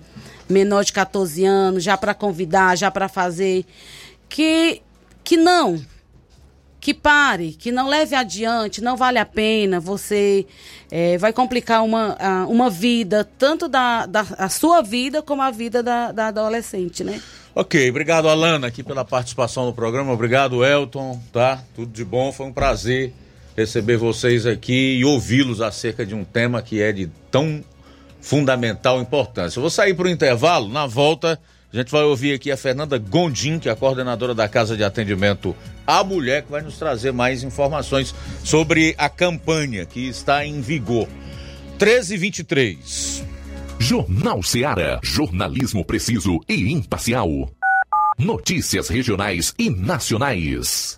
menor 0.50 0.84
de 0.86 0.94
14 0.94 1.46
anos, 1.46 1.84
já 1.84 1.96
para 1.96 2.16
convidar, 2.16 2.76
já 2.76 2.90
para 2.90 3.08
fazer, 3.08 3.64
que, 4.28 4.82
que 5.24 5.38
não, 5.38 5.80
que 6.86 6.94
pare, 6.94 7.54
que 7.54 7.72
não 7.72 7.90
leve 7.90 8.14
adiante, 8.16 8.80
não 8.80 8.96
vale 8.96 9.18
a 9.18 9.26
pena, 9.26 9.80
você 9.80 10.46
eh, 10.92 11.18
vai 11.18 11.34
complicar 11.34 11.84
uma, 11.84 12.16
uma 12.48 12.70
vida, 12.70 13.28
tanto 13.40 13.68
da, 13.68 14.06
da 14.06 14.24
a 14.38 14.50
sua 14.50 14.84
vida 14.84 15.20
como 15.20 15.42
a 15.42 15.50
vida 15.50 15.82
da, 15.82 16.12
da 16.12 16.28
adolescente, 16.28 17.04
né? 17.04 17.20
Ok, 17.56 17.90
obrigado 17.90 18.30
Alana 18.30 18.68
aqui 18.68 18.84
pela 18.84 19.04
participação 19.04 19.66
no 19.66 19.74
programa, 19.74 20.14
obrigado 20.14 20.64
Elton, 20.64 21.20
tá? 21.34 21.64
Tudo 21.76 21.92
de 21.92 22.06
bom, 22.06 22.32
foi 22.32 22.46
um 22.46 22.54
prazer 22.54 23.12
receber 23.58 23.98
vocês 23.98 24.46
aqui 24.46 24.98
e 25.00 25.04
ouvi-los 25.04 25.62
acerca 25.62 26.06
de 26.06 26.14
um 26.14 26.24
tema 26.24 26.62
que 26.62 26.84
é 26.84 26.92
de 26.92 27.08
tão 27.32 27.64
fundamental 28.22 29.02
importância. 29.02 29.58
Eu 29.58 29.62
vou 29.62 29.72
sair 29.72 29.96
para 29.96 30.06
o 30.06 30.10
intervalo, 30.10 30.70
na 30.70 30.86
volta 30.86 31.40
a 31.76 31.82
gente 31.82 31.92
vai 31.92 32.04
ouvir 32.04 32.34
aqui 32.34 32.52
a 32.52 32.58
Fernanda 32.58 32.98
Gondim, 32.98 33.60
que 33.60 33.68
é 33.68 33.72
a 33.72 33.76
coordenadora 33.76 34.34
da 34.34 34.48
Casa 34.48 34.78
de 34.78 34.84
Atendimento 34.84 35.56
à 35.86 36.04
Mulher, 36.04 36.44
que 36.44 36.52
vai 36.52 36.62
nos 36.62 36.78
trazer 36.78 37.12
mais 37.12 37.44
informações 37.44 38.16
sobre 38.44 38.96
a 38.98 39.10
campanha 39.10 39.86
que 39.86 40.08
está 40.08 40.46
em 40.46 40.62
vigor. 40.62 41.08
1323. 41.80 43.24
Jornal 43.78 44.42
Seara. 44.42 45.00
Jornalismo 45.04 45.84
preciso 45.84 46.40
e 46.48 46.72
imparcial. 46.72 47.30
Notícias 48.18 48.88
regionais 48.88 49.54
e 49.60 49.70
nacionais. 49.70 50.98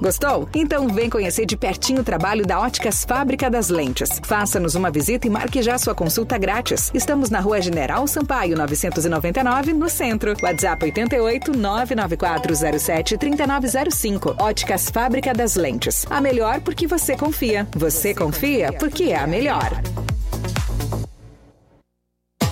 Gostou? 0.00 0.48
Então 0.54 0.88
vem 0.88 1.10
conhecer 1.10 1.46
de 1.46 1.56
pertinho 1.56 2.00
o 2.00 2.04
trabalho 2.04 2.46
da 2.46 2.60
Óticas 2.60 3.04
Fábrica 3.04 3.50
das 3.50 3.68
Lentes. 3.68 4.20
Faça-nos 4.24 4.74
uma 4.74 4.90
visita 4.90 5.26
e 5.26 5.30
marque 5.30 5.62
já 5.62 5.78
sua 5.78 5.94
consulta 5.94 6.38
grátis. 6.38 6.90
Estamos 6.94 7.30
na 7.30 7.40
Rua 7.40 7.60
General 7.60 8.06
Sampaio, 8.06 8.56
999, 8.56 9.72
no 9.72 9.88
centro. 9.88 10.34
WhatsApp 10.42 10.84
88 10.84 11.52
99407 11.56 13.18
3905. 13.18 14.36
Óticas 14.38 14.90
Fábrica 14.90 15.32
das 15.32 15.56
Lentes. 15.56 16.06
A 16.10 16.20
melhor 16.20 16.60
porque 16.60 16.86
você 16.86 17.16
confia. 17.16 17.66
Você 17.74 18.14
confia 18.14 18.72
porque 18.72 19.04
é 19.04 19.16
a 19.16 19.26
melhor. 19.26 19.80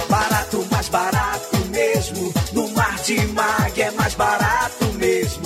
Barato, 0.09 0.67
mais 0.71 0.89
barato 0.89 1.57
mesmo. 1.71 2.33
No 2.53 2.69
Martimag 2.71 3.83
é 3.83 3.91
mais 3.91 4.15
barato 4.15 4.85
mesmo. 4.95 5.46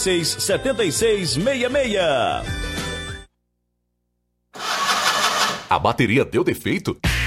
76 0.00 0.42
7666. 0.42 1.40
A 5.68 5.78
bateria 5.78 6.24
deu 6.24 6.42
defeito? 6.42 6.98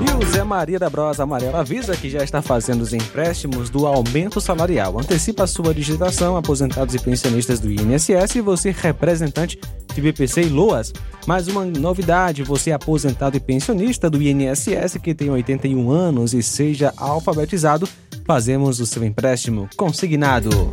E 0.00 0.12
o 0.12 0.26
Zé 0.26 0.42
Maria 0.42 0.78
da 0.78 0.88
Brosa 0.88 1.24
Amarela 1.24 1.60
avisa 1.60 1.94
que 1.94 2.08
já 2.08 2.24
está 2.24 2.40
fazendo 2.40 2.80
os 2.80 2.94
empréstimos 2.94 3.68
do 3.68 3.86
aumento 3.86 4.40
salarial. 4.40 4.98
Antecipa 4.98 5.44
a 5.44 5.46
sua 5.46 5.74
digitação, 5.74 6.38
aposentados 6.38 6.94
e 6.94 6.98
pensionistas 6.98 7.60
do 7.60 7.70
INSS 7.70 8.36
e 8.36 8.40
você, 8.40 8.70
representante 8.70 9.60
de 9.94 10.00
BPC 10.00 10.42
e 10.42 10.48
Loas. 10.48 10.92
Mais 11.26 11.48
uma 11.48 11.66
novidade, 11.66 12.42
você 12.42 12.72
aposentado 12.72 13.36
e 13.36 13.40
pensionista 13.40 14.08
do 14.08 14.22
INSS 14.22 14.96
que 15.02 15.14
tem 15.14 15.28
81 15.28 15.90
anos 15.90 16.32
e 16.32 16.42
seja 16.42 16.94
alfabetizado, 16.96 17.86
fazemos 18.24 18.80
o 18.80 18.86
seu 18.86 19.04
empréstimo 19.04 19.68
consignado. 19.76 20.72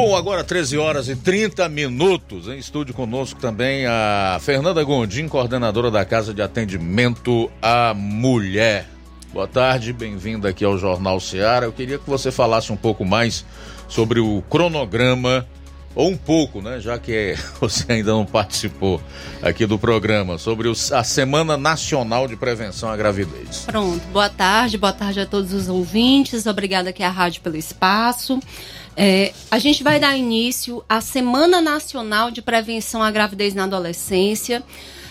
Bom, 0.00 0.14
agora 0.14 0.44
13 0.44 0.78
horas 0.78 1.08
e 1.08 1.16
30 1.16 1.68
minutos. 1.68 2.46
Em 2.46 2.56
estúdio 2.56 2.94
conosco 2.94 3.40
também 3.40 3.84
a 3.84 4.38
Fernanda 4.40 4.80
Gondim, 4.84 5.26
coordenadora 5.26 5.90
da 5.90 6.04
Casa 6.04 6.32
de 6.32 6.40
Atendimento 6.40 7.50
à 7.60 7.92
Mulher. 7.94 8.86
Boa 9.32 9.48
tarde, 9.48 9.92
bem-vinda 9.92 10.50
aqui 10.50 10.64
ao 10.64 10.78
Jornal 10.78 11.18
Ceará. 11.18 11.66
Eu 11.66 11.72
queria 11.72 11.98
que 11.98 12.08
você 12.08 12.30
falasse 12.30 12.72
um 12.72 12.76
pouco 12.76 13.04
mais 13.04 13.44
sobre 13.88 14.20
o 14.20 14.40
cronograma, 14.48 15.44
ou 15.96 16.10
um 16.10 16.16
pouco, 16.16 16.62
né, 16.62 16.78
já 16.78 16.96
que 16.96 17.34
você 17.60 17.92
ainda 17.92 18.12
não 18.12 18.24
participou 18.24 19.00
aqui 19.42 19.66
do 19.66 19.80
programa, 19.80 20.38
sobre 20.38 20.70
a 20.92 21.02
Semana 21.02 21.56
Nacional 21.56 22.28
de 22.28 22.36
Prevenção 22.36 22.88
à 22.88 22.96
Gravidez. 22.96 23.64
Pronto, 23.66 24.06
boa 24.12 24.28
tarde, 24.28 24.78
boa 24.78 24.92
tarde 24.92 25.18
a 25.18 25.26
todos 25.26 25.52
os 25.52 25.68
ouvintes. 25.68 26.46
Obrigada 26.46 26.90
aqui 26.90 27.02
à 27.02 27.10
rádio 27.10 27.42
pelo 27.42 27.56
espaço. 27.56 28.38
É, 29.00 29.32
a 29.48 29.60
gente 29.60 29.84
vai 29.84 30.00
dar 30.00 30.16
início 30.16 30.84
à 30.88 31.00
Semana 31.00 31.60
Nacional 31.60 32.32
de 32.32 32.42
Prevenção 32.42 33.00
à 33.00 33.12
Gravidez 33.12 33.54
na 33.54 33.62
Adolescência. 33.62 34.60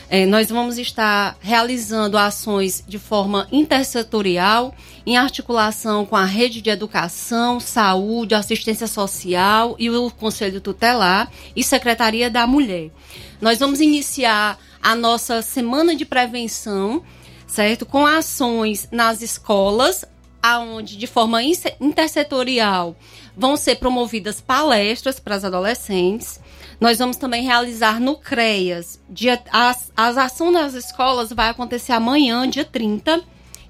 É, 0.10 0.26
nós 0.26 0.50
vamos 0.50 0.78
estar 0.78 1.38
realizando 1.40 2.18
ações 2.18 2.84
de 2.86 3.00
forma 3.00 3.48
intersetorial, 3.50 4.76
em 5.06 5.16
articulação 5.16 6.06
com 6.06 6.18
a 6.18 6.26
Rede 6.26 6.62
de 6.62 6.70
Educação, 6.70 7.62
Saúde, 7.62 8.36
Assistência 8.36 8.88
Social 8.88 9.78
e 9.80 9.90
o 9.90 10.12
Conselho 10.12 10.60
Tutelar 10.60 11.32
e 11.56 11.64
Secretaria 11.64 12.30
da 12.30 12.46
Mulher. 12.46 12.92
Nós 13.40 13.58
vamos 13.58 13.80
iniciar 13.80 14.60
a 14.84 14.96
nossa 14.96 15.42
Semana 15.42 15.96
de 15.96 16.04
Prevenção 16.04 17.02
certo? 17.48 17.86
Com 17.86 18.06
ações 18.06 18.90
nas 18.92 19.22
escolas, 19.22 20.04
aonde 20.44 20.98
de 20.98 21.08
forma 21.08 21.42
intersetorial 21.42 22.96
vão 23.38 23.56
ser 23.56 23.76
promovidas 23.76 24.42
palestras 24.42 25.20
para 25.20 25.36
as 25.36 25.46
adolescentes. 25.46 26.40
Nós 26.80 26.98
vamos 26.98 27.18
também 27.18 27.44
realizar 27.44 28.00
no 28.00 28.18
CREAS. 28.18 29.00
Dia, 29.10 29.42
as, 29.52 29.92
as 29.96 30.18
ações 30.18 30.54
nas 30.54 30.74
escolas 30.74 31.32
vai 31.32 31.50
acontecer 31.50 31.92
amanhã, 31.92 32.50
dia 32.50 32.66
30. 32.66 33.24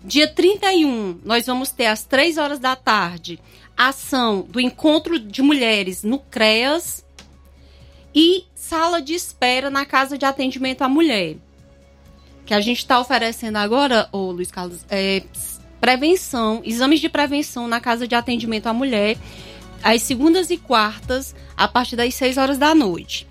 Dia 0.03 0.27
31, 0.27 1.19
nós 1.23 1.45
vamos 1.45 1.69
ter 1.69 1.87
às 1.87 2.03
3 2.03 2.37
horas 2.37 2.59
da 2.59 2.75
tarde 2.75 3.39
ação 3.75 4.41
do 4.41 4.59
encontro 4.59 5.19
de 5.19 5.41
mulheres 5.41 6.03
no 6.03 6.17
CREAS 6.17 7.05
e 8.15 8.45
sala 8.55 9.01
de 9.01 9.13
espera 9.13 9.69
na 9.69 9.85
Casa 9.85 10.17
de 10.17 10.25
Atendimento 10.25 10.81
à 10.81 10.89
Mulher 10.89 11.37
que 12.47 12.53
a 12.53 12.61
gente 12.61 12.77
está 12.77 12.97
oferecendo 12.97 13.57
agora, 13.57 14.07
ô 14.09 14.31
Luiz 14.31 14.49
Carlos, 14.49 14.85
é 14.89 15.21
prevenção, 15.81 16.61
exames 16.63 17.01
de 17.01 17.09
prevenção 17.09 17.67
na 17.67 17.81
casa 17.81 18.07
de 18.07 18.15
atendimento 18.15 18.67
à 18.67 18.73
mulher, 18.73 19.17
às 19.83 20.01
segundas 20.01 20.49
e 20.49 20.57
quartas, 20.57 21.35
a 21.55 21.67
partir 21.67 21.95
das 21.95 22.13
6 22.15 22.37
horas 22.37 22.57
da 22.57 22.73
noite. 22.73 23.27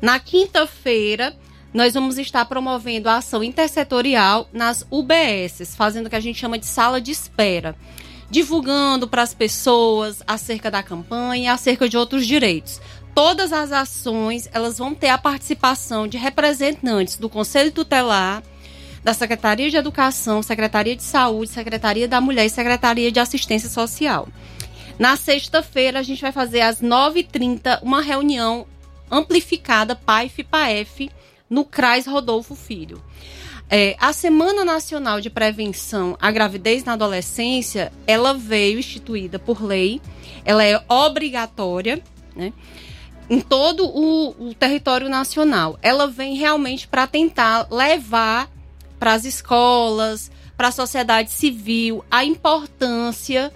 Na 0.00 0.18
quinta-feira, 0.18 1.36
nós 1.72 1.94
vamos 1.94 2.18
estar 2.18 2.44
promovendo 2.44 3.08
a 3.08 3.16
ação 3.16 3.42
intersetorial 3.42 4.48
nas 4.52 4.86
UBSs, 4.90 5.74
fazendo 5.74 6.06
o 6.06 6.10
que 6.10 6.16
a 6.16 6.20
gente 6.20 6.38
chama 6.38 6.58
de 6.58 6.66
sala 6.66 7.00
de 7.00 7.10
espera, 7.10 7.74
divulgando 8.28 9.08
para 9.08 9.22
as 9.22 9.32
pessoas 9.32 10.22
acerca 10.26 10.70
da 10.70 10.82
campanha, 10.82 11.52
acerca 11.52 11.88
de 11.88 11.96
outros 11.96 12.26
direitos. 12.26 12.80
Todas 13.14 13.52
as 13.52 13.72
ações, 13.72 14.48
elas 14.52 14.78
vão 14.78 14.94
ter 14.94 15.08
a 15.08 15.18
participação 15.18 16.08
de 16.08 16.16
representantes 16.16 17.16
do 17.16 17.28
Conselho 17.28 17.70
Tutelar, 17.70 18.42
da 19.04 19.12
Secretaria 19.12 19.70
de 19.70 19.76
Educação, 19.76 20.42
Secretaria 20.42 20.96
de 20.96 21.02
Saúde, 21.02 21.50
Secretaria 21.50 22.06
da 22.06 22.20
Mulher 22.20 22.46
e 22.46 22.50
Secretaria 22.50 23.10
de 23.10 23.20
Assistência 23.20 23.68
Social. 23.68 24.28
Na 24.98 25.16
sexta-feira, 25.16 25.98
a 25.98 26.02
gente 26.02 26.20
vai 26.20 26.32
fazer 26.32 26.60
às 26.60 26.80
9h30 26.80 27.80
uma 27.82 28.00
reunião 28.00 28.66
amplificada 29.10 29.94
PAIF-PAF 29.94 31.10
no 31.48 31.64
CRAS 31.64 32.06
Rodolfo 32.06 32.54
Filho. 32.54 33.02
É, 33.68 33.96
a 33.98 34.12
Semana 34.12 34.64
Nacional 34.64 35.20
de 35.20 35.30
Prevenção 35.30 36.16
à 36.20 36.30
Gravidez 36.30 36.84
na 36.84 36.92
Adolescência, 36.92 37.92
ela 38.06 38.34
veio 38.34 38.78
instituída 38.78 39.38
por 39.38 39.62
lei, 39.62 40.00
ela 40.44 40.64
é 40.64 40.82
obrigatória, 40.88 42.02
né? 42.36 42.52
em 43.30 43.40
todo 43.40 43.86
o, 43.86 44.48
o 44.48 44.54
território 44.54 45.08
nacional. 45.08 45.78
Ela 45.80 46.06
vem 46.06 46.36
realmente 46.36 46.86
para 46.86 47.06
tentar 47.06 47.66
levar 47.70 48.50
para 48.98 49.14
as 49.14 49.24
escolas, 49.24 50.30
para 50.56 50.68
a 50.68 50.72
sociedade 50.72 51.30
civil, 51.30 52.04
a 52.10 52.24
importância 52.24 53.52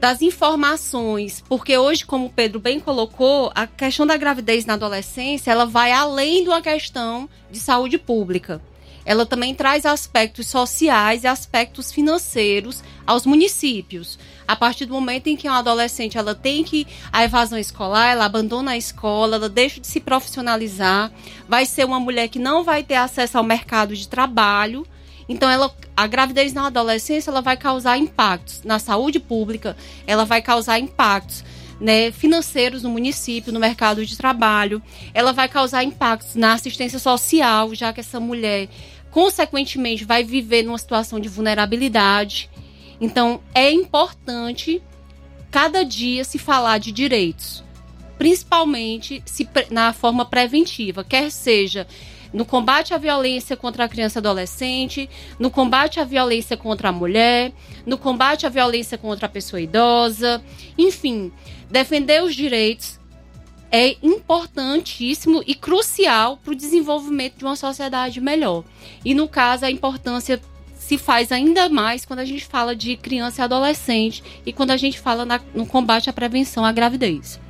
das 0.00 0.20
informações, 0.20 1.42
porque 1.48 1.78
hoje, 1.78 2.04
como 2.04 2.26
o 2.26 2.30
Pedro 2.30 2.60
bem 2.60 2.78
colocou, 2.78 3.50
a 3.54 3.66
questão 3.66 4.06
da 4.06 4.16
gravidez 4.16 4.66
na 4.66 4.74
adolescência, 4.74 5.50
ela 5.50 5.64
vai 5.64 5.92
além 5.92 6.42
de 6.42 6.50
uma 6.50 6.60
questão 6.60 7.28
de 7.50 7.58
saúde 7.58 7.96
pública. 7.96 8.60
Ela 9.06 9.26
também 9.26 9.54
traz 9.54 9.84
aspectos 9.84 10.46
sociais 10.46 11.24
e 11.24 11.26
aspectos 11.26 11.92
financeiros 11.92 12.82
aos 13.06 13.26
municípios. 13.26 14.18
A 14.48 14.56
partir 14.56 14.86
do 14.86 14.94
momento 14.94 15.26
em 15.26 15.36
que 15.36 15.48
uma 15.48 15.58
adolescente 15.58 16.16
ela 16.16 16.34
tem 16.34 16.64
que 16.64 16.86
a 17.12 17.24
evasão 17.24 17.58
escolar, 17.58 18.12
ela 18.12 18.24
abandona 18.24 18.72
a 18.72 18.76
escola, 18.76 19.36
ela 19.36 19.48
deixa 19.48 19.80
de 19.80 19.86
se 19.86 20.00
profissionalizar, 20.00 21.12
vai 21.48 21.66
ser 21.66 21.84
uma 21.84 22.00
mulher 22.00 22.28
que 22.28 22.38
não 22.38 22.64
vai 22.64 22.82
ter 22.82 22.94
acesso 22.94 23.36
ao 23.36 23.44
mercado 23.44 23.94
de 23.94 24.08
trabalho. 24.08 24.86
Então, 25.28 25.48
ela, 25.48 25.74
a 25.96 26.06
gravidez 26.06 26.52
na 26.52 26.66
adolescência 26.66 27.30
ela 27.30 27.40
vai 27.40 27.56
causar 27.56 27.96
impactos 27.96 28.62
na 28.62 28.78
saúde 28.78 29.18
pública, 29.18 29.76
ela 30.06 30.24
vai 30.24 30.42
causar 30.42 30.78
impactos 30.78 31.44
né, 31.80 32.10
financeiros 32.10 32.82
no 32.82 32.90
município, 32.90 33.52
no 33.52 33.60
mercado 33.60 34.04
de 34.04 34.16
trabalho, 34.16 34.82
ela 35.12 35.32
vai 35.32 35.48
causar 35.48 35.82
impactos 35.82 36.34
na 36.34 36.52
assistência 36.52 36.98
social, 36.98 37.74
já 37.74 37.92
que 37.92 38.00
essa 38.00 38.20
mulher, 38.20 38.68
consequentemente, 39.10 40.04
vai 40.04 40.22
viver 40.22 40.62
numa 40.62 40.78
situação 40.78 41.18
de 41.18 41.28
vulnerabilidade. 41.28 42.50
Então, 43.00 43.40
é 43.54 43.70
importante 43.70 44.82
cada 45.50 45.84
dia 45.84 46.24
se 46.24 46.38
falar 46.38 46.78
de 46.78 46.92
direitos, 46.92 47.64
principalmente 48.18 49.22
se, 49.24 49.48
na 49.70 49.92
forma 49.92 50.24
preventiva, 50.24 51.04
quer 51.04 51.30
seja 51.30 51.86
no 52.34 52.44
combate 52.44 52.92
à 52.92 52.98
violência 52.98 53.56
contra 53.56 53.84
a 53.84 53.88
criança 53.88 54.18
e 54.18 54.20
adolescente, 54.20 55.08
no 55.38 55.50
combate 55.50 56.00
à 56.00 56.04
violência 56.04 56.56
contra 56.56 56.88
a 56.88 56.92
mulher, 56.92 57.52
no 57.86 57.96
combate 57.96 58.44
à 58.44 58.48
violência 58.48 58.98
contra 58.98 59.26
a 59.26 59.28
pessoa 59.28 59.60
idosa, 59.60 60.42
enfim, 60.76 61.32
defender 61.70 62.22
os 62.22 62.34
direitos 62.34 62.98
é 63.70 63.96
importantíssimo 64.02 65.42
e 65.46 65.54
crucial 65.54 66.36
para 66.36 66.52
o 66.52 66.56
desenvolvimento 66.56 67.38
de 67.38 67.44
uma 67.44 67.56
sociedade 67.56 68.20
melhor. 68.20 68.62
E 69.04 69.14
no 69.14 69.26
caso, 69.26 69.64
a 69.64 69.70
importância 69.70 70.40
se 70.76 70.98
faz 70.98 71.32
ainda 71.32 71.68
mais 71.68 72.04
quando 72.04 72.20
a 72.20 72.24
gente 72.24 72.44
fala 72.44 72.76
de 72.76 72.96
criança 72.96 73.42
e 73.42 73.44
adolescente 73.44 74.22
e 74.44 74.52
quando 74.52 74.70
a 74.70 74.76
gente 74.76 75.00
fala 75.00 75.24
na, 75.24 75.40
no 75.54 75.66
combate 75.66 76.10
à 76.10 76.12
prevenção 76.12 76.64
à 76.64 76.70
gravidez. 76.72 77.40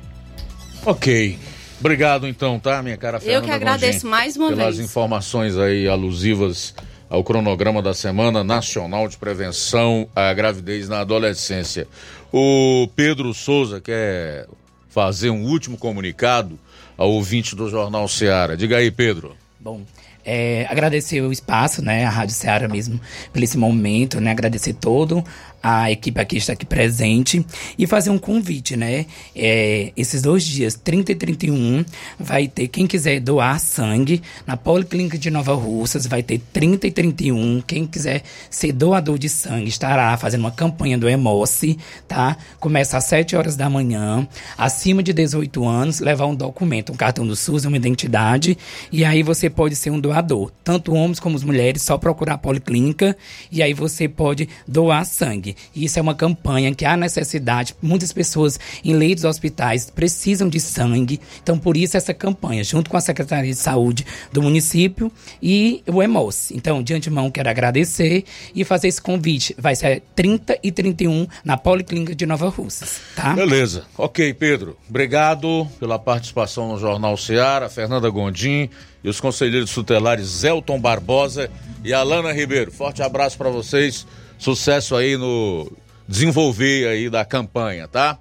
Ok. 0.85 1.37
Obrigado 1.79 2.27
então, 2.27 2.59
tá, 2.59 2.81
minha 2.81 2.97
cara 2.97 3.19
Fernanda 3.19 3.39
Eu 3.39 3.47
que 3.47 3.51
agradeço 3.51 3.99
Gondim, 3.99 4.09
mais 4.09 4.37
uma 4.37 4.49
pelas 4.49 4.77
vez. 4.77 4.89
informações 4.89 5.57
aí 5.57 5.87
alusivas 5.87 6.73
ao 7.09 7.23
cronograma 7.23 7.81
da 7.81 7.93
Semana 7.93 8.43
Nacional 8.43 9.07
de 9.07 9.17
Prevenção 9.17 10.07
à 10.15 10.33
Gravidez 10.33 10.89
na 10.89 11.01
Adolescência. 11.01 11.87
O 12.31 12.87
Pedro 12.95 13.33
Souza 13.33 13.79
quer 13.79 14.47
fazer 14.89 15.29
um 15.29 15.43
último 15.43 15.77
comunicado 15.77 16.57
ao 16.97 17.11
ouvinte 17.11 17.55
do 17.55 17.69
Jornal 17.69 18.07
Seara. 18.07 18.55
Diga 18.55 18.77
aí, 18.77 18.89
Pedro. 18.89 19.35
Bom, 19.59 19.81
é, 20.25 20.65
agradecer 20.69 21.21
o 21.21 21.31
espaço, 21.31 21.83
né, 21.83 22.03
a 22.05 22.09
Rádio 22.09 22.33
Ceará 22.33 22.67
mesmo, 22.67 22.99
por 23.31 23.43
esse 23.43 23.57
momento, 23.57 24.19
né, 24.19 24.31
agradecer 24.31 24.73
todo 24.73 25.23
a 25.67 25.89
equipe 25.89 26.21
aqui 26.21 26.37
está 26.37 26.53
aqui 26.53 26.63
presente 26.63 27.43
e 27.75 27.87
fazer 27.87 28.11
um 28.11 28.19
convite, 28.19 28.77
né? 28.77 29.07
É, 29.35 29.91
esses 29.97 30.21
dois 30.21 30.43
dias, 30.43 30.75
30 30.75 31.13
e 31.13 31.15
31, 31.15 31.83
vai 32.19 32.47
ter 32.47 32.67
quem 32.67 32.85
quiser 32.85 33.19
doar 33.19 33.59
sangue 33.59 34.21
na 34.45 34.55
Policlínica 34.55 35.17
de 35.17 35.31
Nova 35.31 35.55
Russas, 35.55 36.05
vai 36.05 36.21
ter 36.21 36.39
30 36.53 36.85
e 36.85 36.91
31. 36.91 37.63
Quem 37.65 37.87
quiser 37.87 38.21
ser 38.47 38.73
doador 38.73 39.17
de 39.17 39.27
sangue 39.27 39.67
estará 39.67 40.15
fazendo 40.17 40.41
uma 40.41 40.51
campanha 40.51 40.99
do 40.99 41.09
Emoce, 41.09 41.79
tá? 42.07 42.37
Começa 42.59 42.97
às 42.97 43.05
7 43.05 43.35
horas 43.35 43.55
da 43.55 43.67
manhã, 43.67 44.27
acima 44.55 45.01
de 45.01 45.13
18 45.13 45.67
anos, 45.67 45.99
levar 45.99 46.27
um 46.27 46.35
documento, 46.35 46.91
um 46.91 46.95
cartão 46.95 47.25
do 47.25 47.35
SUS, 47.35 47.65
uma 47.65 47.75
identidade, 47.75 48.55
e 48.91 49.03
aí 49.03 49.23
você 49.23 49.49
pode 49.49 49.75
ser 49.75 49.89
um 49.89 49.99
doador, 49.99 50.51
tanto 50.63 50.93
homens 50.93 51.19
como 51.19 51.39
mulheres, 51.43 51.81
só 51.81 51.97
procurar 51.97 52.35
a 52.35 52.37
Policlínica 52.37 53.17
e 53.51 53.63
aí 53.63 53.73
você 53.73 54.07
pode 54.07 54.47
doar 54.67 55.03
sangue. 55.05 55.54
Isso 55.75 55.99
é 55.99 56.01
uma 56.01 56.15
campanha 56.15 56.73
que 56.73 56.85
há 56.85 56.95
necessidade. 56.95 57.75
Muitas 57.81 58.11
pessoas 58.13 58.59
em 58.83 58.93
leitos 58.93 59.23
hospitais 59.23 59.89
precisam 59.89 60.47
de 60.47 60.59
sangue. 60.59 61.19
Então, 61.41 61.57
por 61.57 61.77
isso, 61.77 61.97
essa 61.97 62.13
campanha, 62.13 62.63
junto 62.63 62.89
com 62.89 62.97
a 62.97 63.01
Secretaria 63.01 63.51
de 63.51 63.57
Saúde 63.57 64.05
do 64.31 64.41
município 64.41 65.11
e 65.41 65.83
o 65.87 66.01
EMOS. 66.01 66.51
Então, 66.51 66.81
de 66.81 66.93
antemão, 66.93 67.31
quero 67.31 67.49
agradecer 67.49 68.23
e 68.53 68.63
fazer 68.63 68.87
esse 68.87 69.01
convite. 69.01 69.55
Vai 69.57 69.75
ser 69.75 70.01
30 70.15 70.59
e 70.63 70.71
31 70.71 71.27
na 71.43 71.57
Policlínica 71.57 72.15
de 72.15 72.25
Nova 72.25 72.49
Russas, 72.49 73.01
tá? 73.15 73.33
Beleza. 73.33 73.85
Ok, 73.97 74.33
Pedro. 74.33 74.77
Obrigado 74.89 75.67
pela 75.79 75.97
participação 75.97 76.69
no 76.69 76.77
Jornal 76.77 77.17
Seara, 77.17 77.69
Fernanda 77.69 78.09
Gondim 78.09 78.69
e 79.03 79.09
os 79.09 79.19
conselheiros 79.19 79.71
tutelares 79.71 80.25
Zelton 80.25 80.79
Barbosa 80.79 81.49
e 81.83 81.93
Alana 81.93 82.33
Ribeiro. 82.33 82.71
Forte 82.71 83.03
abraço 83.03 83.37
para 83.37 83.49
vocês. 83.49 84.05
Sucesso 84.37 84.95
aí 84.95 85.17
no 85.17 85.71
desenvolver 86.07 86.87
aí 86.87 87.09
da 87.09 87.25
campanha, 87.25 87.87
tá? 87.87 88.17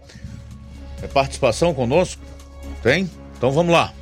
É 1.03 1.07
participação 1.07 1.75
conosco? 1.75 2.23
Tem? 2.83 3.11
Então 3.37 3.51
vamos 3.51 3.73
lá. 3.73 3.93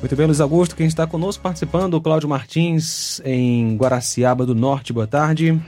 Muito 0.00 0.16
bem, 0.16 0.26
Luiz 0.26 0.40
Augusto, 0.40 0.74
quem 0.74 0.86
está 0.86 1.06
conosco 1.06 1.42
participando, 1.42 1.94
o 1.94 2.00
Cláudio 2.00 2.28
Martins, 2.28 3.20
em 3.24 3.76
Guaraciaba 3.76 4.46
do 4.46 4.54
Norte. 4.54 4.92
Boa 4.92 5.06
tarde. 5.06 5.60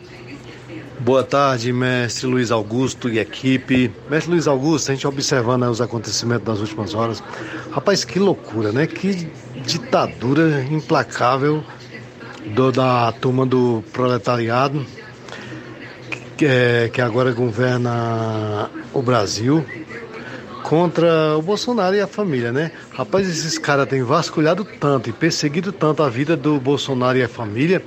Boa 1.01 1.23
tarde, 1.25 1.73
mestre 1.73 2.27
Luiz 2.27 2.51
Augusto 2.51 3.11
e 3.11 3.19
equipe. 3.19 3.91
Mestre 4.09 4.31
Luiz 4.31 4.47
Augusto, 4.47 4.91
a 4.91 4.95
gente 4.95 5.07
observando 5.07 5.63
né, 5.63 5.69
os 5.69 5.81
acontecimentos 5.81 6.45
das 6.45 6.61
últimas 6.61 6.95
horas. 6.95 7.23
Rapaz, 7.71 8.05
que 8.05 8.19
loucura, 8.19 8.73
né? 8.73 8.87
Que 8.87 9.29
ditadura 9.67 10.63
implacável 10.65 11.63
do, 12.55 12.71
da 12.73 13.13
turma 13.13 13.45
do 13.45 13.83
proletariado 13.93 14.87
que, 16.43 16.47
é, 16.47 16.91
que 16.93 17.01
agora 17.01 17.31
governa 17.31 18.69
o 18.93 19.01
Brasil 19.01 19.65
contra 20.65 21.39
o 21.39 21.43
Bolsonaro 21.43 21.95
e 21.95 22.01
a 22.01 22.07
família, 22.09 22.51
né? 22.51 22.73
Rapaz, 22.91 23.29
esses 23.29 23.59
caras 23.59 23.87
têm 23.89 24.03
vasculhado 24.03 24.65
tanto 24.65 25.09
e 25.09 25.13
perseguido 25.13 25.71
tanto 25.71 26.03
a 26.03 26.09
vida 26.09 26.37
do 26.37 26.59
Bolsonaro 26.59 27.17
e 27.17 27.23
a 27.23 27.29
família. 27.29 27.81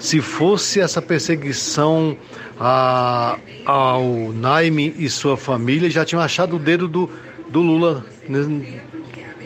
Se 0.00 0.20
fosse 0.20 0.80
essa 0.80 1.00
perseguição 1.00 2.16
a, 2.58 3.38
ao 3.64 4.32
Naime 4.32 4.92
e 4.98 5.08
sua 5.08 5.36
família, 5.36 5.88
já 5.88 6.04
tinham 6.04 6.20
achado 6.20 6.56
o 6.56 6.58
dedo 6.58 6.88
do, 6.88 7.08
do 7.48 7.60
Lula 7.60 8.04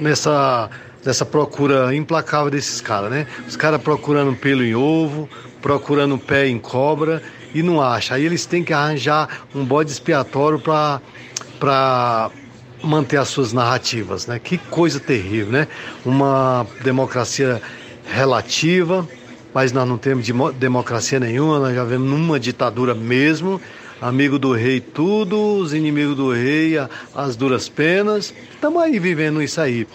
nessa, 0.01 0.71
nessa 1.05 1.27
procura 1.27 1.95
implacável 1.95 2.51
desses 2.51 2.81
caras, 2.81 3.11
né? 3.11 3.27
Os 3.47 3.57
caras 3.57 3.83
procurando 3.83 4.35
pelo 4.35 4.65
em 4.65 4.75
ovo, 4.75 5.29
procurando 5.61 6.17
pé 6.17 6.47
em 6.47 6.59
cobra 6.59 7.23
e 7.55 7.63
não 7.63 7.81
acha. 7.81 8.17
Aí 8.17 8.27
eles 8.27 8.45
têm 8.45 8.65
que 8.65 8.73
arranjar 8.73 9.47
um 9.55 9.65
bode 9.65 9.91
expiatório 9.91 10.59
para 10.59 12.31
manter 12.83 13.17
as 13.17 13.29
suas 13.29 13.53
narrativas, 13.53 14.27
né? 14.27 14.39
Que 14.39 14.59
coisa 14.59 15.01
terrível, 15.01 15.53
né? 15.53 15.69
Uma 16.05 16.67
democracia 16.83 17.63
relativa, 18.07 19.09
mas 19.55 19.73
nós 19.73 19.89
não 19.89 19.97
temos 19.97 20.27
democracia 20.57 21.21
nenhuma, 21.21 21.59
nós 21.61 21.75
já 21.75 21.85
vemos 21.85 22.11
numa 22.11 22.39
ditadura 22.39 22.95
mesmo, 22.95 23.61
amigo 24.03 24.39
do 24.39 24.53
rei 24.53 24.81
tudo, 24.81 25.41
os 25.57 25.73
inimigos 25.73 26.17
do 26.17 26.33
rei, 26.33 26.75
as 27.15 27.37
duras 27.37 27.69
penas, 27.69 28.35
estamos 28.53 28.83
aí 28.83 28.99
vivendo 28.99 29.41
isso 29.41 29.61
aí. 29.61 29.87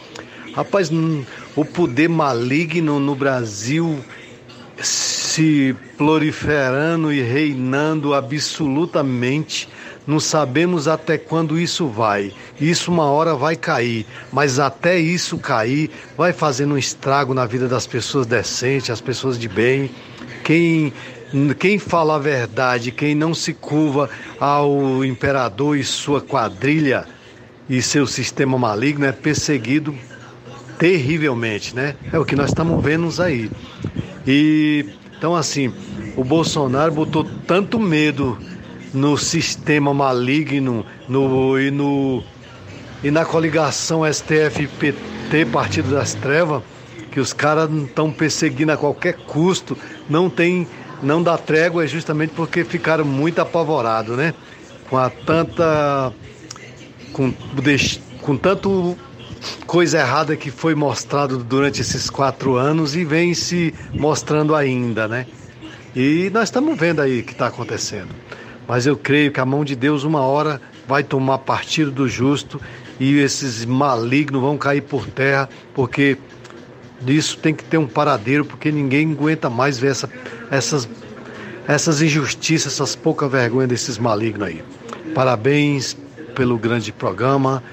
Rapaz, 0.55 0.89
o 1.55 1.63
poder 1.63 2.09
maligno 2.09 2.99
no 2.99 3.13
Brasil 3.13 3.99
se 4.81 5.75
proliferando 5.97 7.11
e 7.11 7.21
reinando 7.21 8.13
absolutamente. 8.13 9.67
Não 10.07 10.19
sabemos 10.19 10.87
até 10.87 11.17
quando 11.17 11.59
isso 11.59 11.87
vai. 11.87 12.33
Isso 12.59 12.91
uma 12.91 13.05
hora 13.05 13.35
vai 13.35 13.55
cair, 13.55 14.05
mas 14.31 14.57
até 14.57 14.97
isso 14.97 15.37
cair, 15.37 15.91
vai 16.17 16.33
fazendo 16.33 16.73
um 16.73 16.77
estrago 16.77 17.33
na 17.33 17.45
vida 17.45 17.67
das 17.67 17.85
pessoas 17.85 18.25
decentes, 18.25 18.89
as 18.89 19.01
pessoas 19.01 19.37
de 19.37 19.47
bem. 19.47 19.91
Quem 20.43 20.93
quem 21.59 21.77
fala 21.77 22.15
a 22.15 22.19
verdade, 22.19 22.91
quem 22.91 23.13
não 23.13 23.35
se 23.35 23.53
curva 23.53 24.09
ao 24.39 25.05
imperador 25.05 25.77
e 25.77 25.83
sua 25.83 26.19
quadrilha 26.19 27.05
e 27.69 27.83
seu 27.83 28.07
sistema 28.07 28.57
maligno 28.57 29.05
é 29.05 29.11
perseguido 29.11 29.95
terrivelmente, 30.79 31.75
né? 31.75 31.95
É 32.11 32.17
o 32.17 32.25
que 32.25 32.35
nós 32.35 32.49
estamos 32.49 32.83
vendo 32.83 33.21
aí. 33.21 33.51
E 34.29 34.85
então 35.17 35.35
assim, 35.35 35.73
o 36.15 36.23
Bolsonaro 36.23 36.91
botou 36.91 37.25
tanto 37.47 37.79
medo 37.79 38.37
no 38.93 39.17
sistema 39.17 39.91
maligno 39.91 40.85
no, 41.07 41.59
e, 41.59 41.71
no, 41.71 42.23
e 43.03 43.09
na 43.09 43.25
coligação 43.25 44.05
STF-PT, 44.05 45.45
Partido 45.51 45.89
das 45.89 46.13
Trevas, 46.13 46.61
que 47.11 47.19
os 47.19 47.33
caras 47.33 47.71
estão 47.71 48.11
perseguindo 48.11 48.71
a 48.71 48.77
qualquer 48.77 49.15
custo, 49.17 49.75
não 50.07 50.29
tem, 50.29 50.67
não 51.01 51.23
dá 51.23 51.35
trégua, 51.35 51.83
é 51.83 51.87
justamente 51.87 52.31
porque 52.35 52.63
ficaram 52.63 53.05
muito 53.05 53.39
apavorados, 53.39 54.15
né? 54.15 54.35
Com 54.91 54.97
a 54.97 55.09
tanta. 55.09 56.13
com, 57.11 57.33
com 58.21 58.37
tanto 58.37 58.95
coisa 59.65 59.99
errada 59.99 60.35
que 60.35 60.51
foi 60.51 60.75
mostrado 60.75 61.37
durante 61.37 61.81
esses 61.81 62.09
quatro 62.09 62.55
anos 62.55 62.95
e 62.95 63.03
vem 63.03 63.33
se 63.33 63.73
mostrando 63.93 64.55
ainda, 64.55 65.07
né? 65.07 65.25
E 65.95 66.29
nós 66.33 66.45
estamos 66.45 66.77
vendo 66.77 67.01
aí 67.01 67.19
o 67.19 67.23
que 67.23 67.31
está 67.31 67.47
acontecendo. 67.47 68.09
Mas 68.67 68.85
eu 68.85 68.95
creio 68.95 69.31
que 69.31 69.39
a 69.39 69.45
mão 69.45 69.65
de 69.65 69.75
Deus, 69.75 70.03
uma 70.03 70.21
hora, 70.21 70.61
vai 70.87 71.03
tomar 71.03 71.39
partido 71.39 71.91
do 71.91 72.07
justo 72.07 72.61
e 72.99 73.17
esses 73.19 73.65
malignos 73.65 74.41
vão 74.41 74.57
cair 74.57 74.81
por 74.81 75.07
terra, 75.07 75.49
porque 75.73 76.17
nisso 77.01 77.37
tem 77.37 77.53
que 77.53 77.63
ter 77.63 77.77
um 77.77 77.87
paradeiro, 77.87 78.45
porque 78.45 78.71
ninguém 78.71 79.11
aguenta 79.11 79.49
mais 79.49 79.79
ver 79.79 79.91
essa, 79.91 80.09
essas, 80.51 80.87
essas 81.67 82.01
injustiças, 82.01 82.73
essas 82.73 82.95
pouca 82.95 83.27
vergonha 83.27 83.67
desses 83.67 83.97
malignos 83.97 84.47
aí. 84.47 84.63
Parabéns 85.15 85.97
pelo 86.35 86.57
grande 86.57 86.91
programa. 86.91 87.63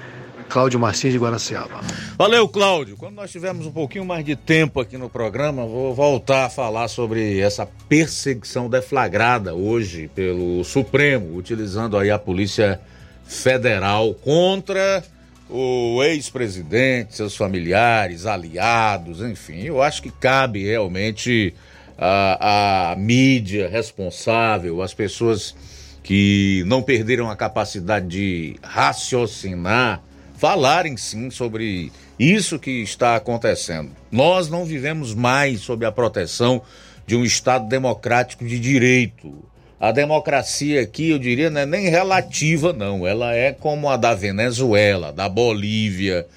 Cláudio 0.49 0.79
Martins 0.79 1.11
de 1.11 1.19
Guaraciaba. 1.19 1.81
Valeu, 2.17 2.47
Cláudio. 2.47 2.97
Quando 2.97 3.15
nós 3.15 3.31
tivermos 3.31 3.65
um 3.65 3.71
pouquinho 3.71 4.05
mais 4.05 4.25
de 4.25 4.35
tempo 4.35 4.79
aqui 4.79 4.97
no 4.97 5.09
programa, 5.09 5.65
vou 5.65 5.93
voltar 5.93 6.45
a 6.45 6.49
falar 6.49 6.87
sobre 6.87 7.39
essa 7.39 7.65
perseguição 7.87 8.69
deflagrada 8.69 9.53
hoje 9.53 10.09
pelo 10.13 10.63
Supremo, 10.63 11.35
utilizando 11.35 11.97
aí 11.97 12.09
a 12.09 12.17
Polícia 12.17 12.79
Federal 13.25 14.13
contra 14.13 15.03
o 15.49 16.01
ex-presidente, 16.03 17.15
seus 17.15 17.35
familiares, 17.35 18.25
aliados, 18.25 19.21
enfim. 19.21 19.63
Eu 19.63 19.81
acho 19.81 20.01
que 20.01 20.11
cabe 20.11 20.65
realmente 20.65 21.53
a, 21.97 22.91
a 22.91 22.95
mídia 22.95 23.67
responsável, 23.69 24.81
as 24.81 24.93
pessoas 24.93 25.55
que 26.03 26.63
não 26.67 26.81
perderam 26.81 27.29
a 27.29 27.35
capacidade 27.35 28.07
de 28.07 28.55
raciocinar, 28.63 30.01
falarem 30.37 30.95
sim 30.95 31.29
sobre 31.29 31.91
isso 32.17 32.59
que 32.59 32.81
está 32.81 33.15
acontecendo. 33.15 33.91
Nós 34.11 34.49
não 34.49 34.63
vivemos 34.63 35.13
mais 35.13 35.61
sob 35.61 35.85
a 35.85 35.91
proteção 35.91 36.61
de 37.05 37.15
um 37.15 37.23
Estado 37.23 37.67
democrático 37.67 38.45
de 38.45 38.59
direito. 38.59 39.33
A 39.79 39.91
democracia 39.91 40.81
aqui, 40.81 41.09
eu 41.09 41.19
diria, 41.19 41.49
não 41.49 41.61
é 41.61 41.65
nem 41.65 41.89
relativa, 41.89 42.71
não. 42.71 43.05
Ela 43.05 43.33
é 43.33 43.51
como 43.51 43.89
a 43.89 43.97
da 43.97 44.13
Venezuela, 44.13 45.11
da 45.11 45.27
Bolívia. 45.27 46.27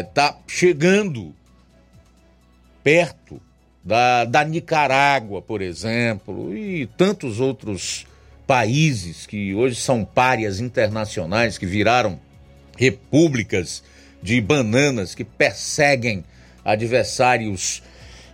Está 0.00 0.36
chegando 0.46 1.34
perto 2.82 3.40
da, 3.84 4.24
da 4.24 4.44
Nicarágua, 4.44 5.40
por 5.40 5.62
exemplo, 5.62 6.56
e 6.56 6.86
tantos 6.96 7.40
outros 7.40 8.06
países 8.46 9.26
que 9.26 9.54
hoje 9.54 9.76
são 9.76 10.04
párias 10.04 10.60
internacionais, 10.60 11.58
que 11.58 11.66
viraram 11.66 12.20
repúblicas 12.76 13.82
de 14.22 14.40
bananas, 14.40 15.14
que 15.14 15.24
perseguem 15.24 16.24
adversários 16.64 17.82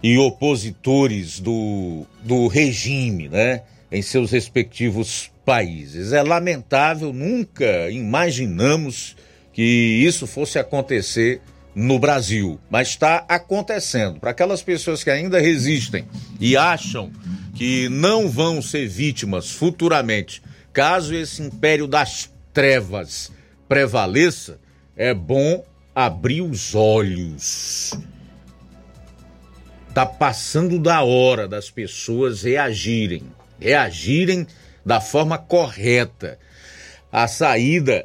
e 0.03 0.19
opositores 0.19 1.39
do, 1.39 2.07
do 2.23 2.49
regime, 2.49 3.29
né? 3.29 3.63
Em 3.91 4.01
seus 4.01 4.31
respectivos 4.31 5.31
países. 5.45 6.13
É 6.13 6.23
lamentável, 6.23 7.13
nunca 7.13 7.91
imaginamos 7.91 9.17
que 9.53 9.63
isso 9.63 10.27
fosse 10.27 10.59
acontecer 10.59 11.41
no 11.75 11.99
Brasil, 11.99 12.59
mas 12.71 12.89
está 12.89 13.25
acontecendo. 13.29 14.19
Para 14.19 14.31
aquelas 14.31 14.63
pessoas 14.63 15.05
que 15.05 15.11
ainda 15.11 15.41
resistem 15.41 16.07
e 16.41 16.57
acham 16.57 17.11
que 17.55 17.89
não 17.89 18.29
vão 18.29 18.63
ser 18.63 18.89
vítimas 18.89 19.51
futuramente, 19.51 20.43
caso 20.73 21.15
esse 21.15 21.43
império 21.43 21.87
das 21.87 22.31
trevas 22.53 23.31
prevaleça, 23.73 24.61
é 24.95 25.15
bom 25.15 25.65
abrir 25.95 26.43
os 26.43 26.75
olhos. 26.75 27.99
Tá 29.95 30.05
passando 30.05 30.79
da 30.79 31.03
hora 31.03 31.49
das 31.49 31.71
pessoas 31.71 32.43
reagirem, 32.43 33.23
reagirem 33.59 34.47
da 34.85 35.01
forma 35.01 35.39
correta. 35.39 36.39
A 37.11 37.27
saída 37.27 38.05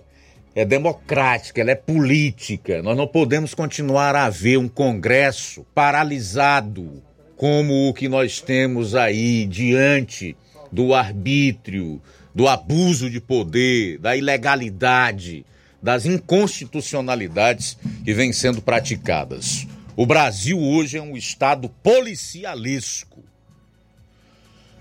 é 0.55 0.63
democrática, 0.63 1.59
ela 1.59 1.71
é 1.71 1.75
política. 1.75 2.81
Nós 2.81 2.95
não 2.95 3.05
podemos 3.05 3.53
continuar 3.53 4.15
a 4.15 4.29
ver 4.29 4.55
um 4.55 4.69
Congresso 4.69 5.65
paralisado 5.75 7.03
como 7.35 7.89
o 7.89 7.93
que 7.93 8.07
nós 8.07 8.39
temos 8.39 8.95
aí 8.95 9.45
diante 9.45 10.33
do 10.71 10.93
arbítrio, 10.93 12.01
do 12.33 12.47
abuso 12.47 13.09
de 13.09 13.19
poder, 13.19 13.97
da 13.97 14.15
ilegalidade, 14.15 15.45
das 15.87 16.05
inconstitucionalidades 16.05 17.77
que 18.03 18.13
vêm 18.13 18.33
sendo 18.33 18.61
praticadas. 18.61 19.65
O 19.95 20.05
Brasil 20.05 20.59
hoje 20.59 20.97
é 20.97 21.01
um 21.01 21.15
estado 21.15 21.69
policialesco. 21.81 23.23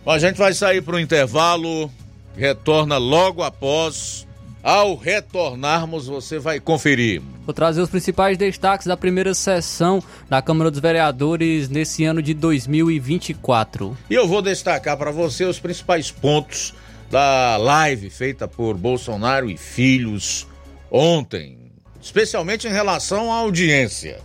Bom, 0.05 0.11
a 0.11 0.19
gente 0.19 0.37
vai 0.37 0.53
sair 0.53 0.83
para 0.83 0.97
o 0.97 0.99
intervalo, 0.99 1.89
retorna 2.37 2.99
logo 2.99 3.45
após. 3.45 4.27
Ao 4.65 4.97
retornarmos, 4.97 6.09
você 6.09 6.41
vai 6.41 6.59
conferir. 6.59 7.23
Vou 7.45 7.55
trazer 7.55 7.81
os 7.83 7.89
principais 7.89 8.37
destaques 8.37 8.89
da 8.89 8.97
primeira 8.97 9.33
sessão 9.33 10.03
da 10.29 10.43
Câmara 10.43 10.73
dos 10.73 10.81
Vereadores 10.81 11.69
nesse 11.69 12.05
ano 12.05 12.21
de 12.21 12.35
2024. 12.35 13.97
E 14.11 14.15
eu 14.15 14.27
vou 14.27 14.43
destacar 14.43 14.97
para 14.97 15.13
você 15.13 15.45
os 15.45 15.61
principais 15.61 16.11
pontos 16.11 16.75
da 17.09 17.57
live 17.59 18.11
feita 18.11 18.49
por 18.49 18.77
Bolsonaro 18.77 19.49
e 19.49 19.57
Filhos 19.57 20.49
ontem, 20.91 21.73
especialmente 22.01 22.67
em 22.67 22.73
relação 22.73 23.33
à 23.33 23.37
audiência. 23.37 24.21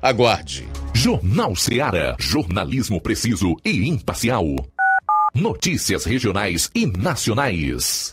Aguarde. 0.00 0.66
Jornal 0.92 1.54
Seara. 1.56 2.16
Jornalismo 2.18 3.00
preciso 3.00 3.56
e 3.64 3.88
imparcial. 3.88 4.44
Notícias 5.34 6.04
regionais 6.04 6.70
e 6.74 6.86
nacionais. 6.86 8.12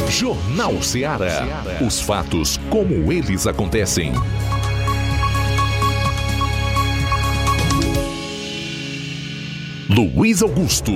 Jornal 0.09 0.81
Ceará. 0.81 1.45
Os 1.85 1.99
fatos 1.99 2.57
como 2.69 3.11
eles 3.11 3.45
acontecem. 3.47 4.13
Luiz 9.95 10.41
Augusto. 10.41 10.91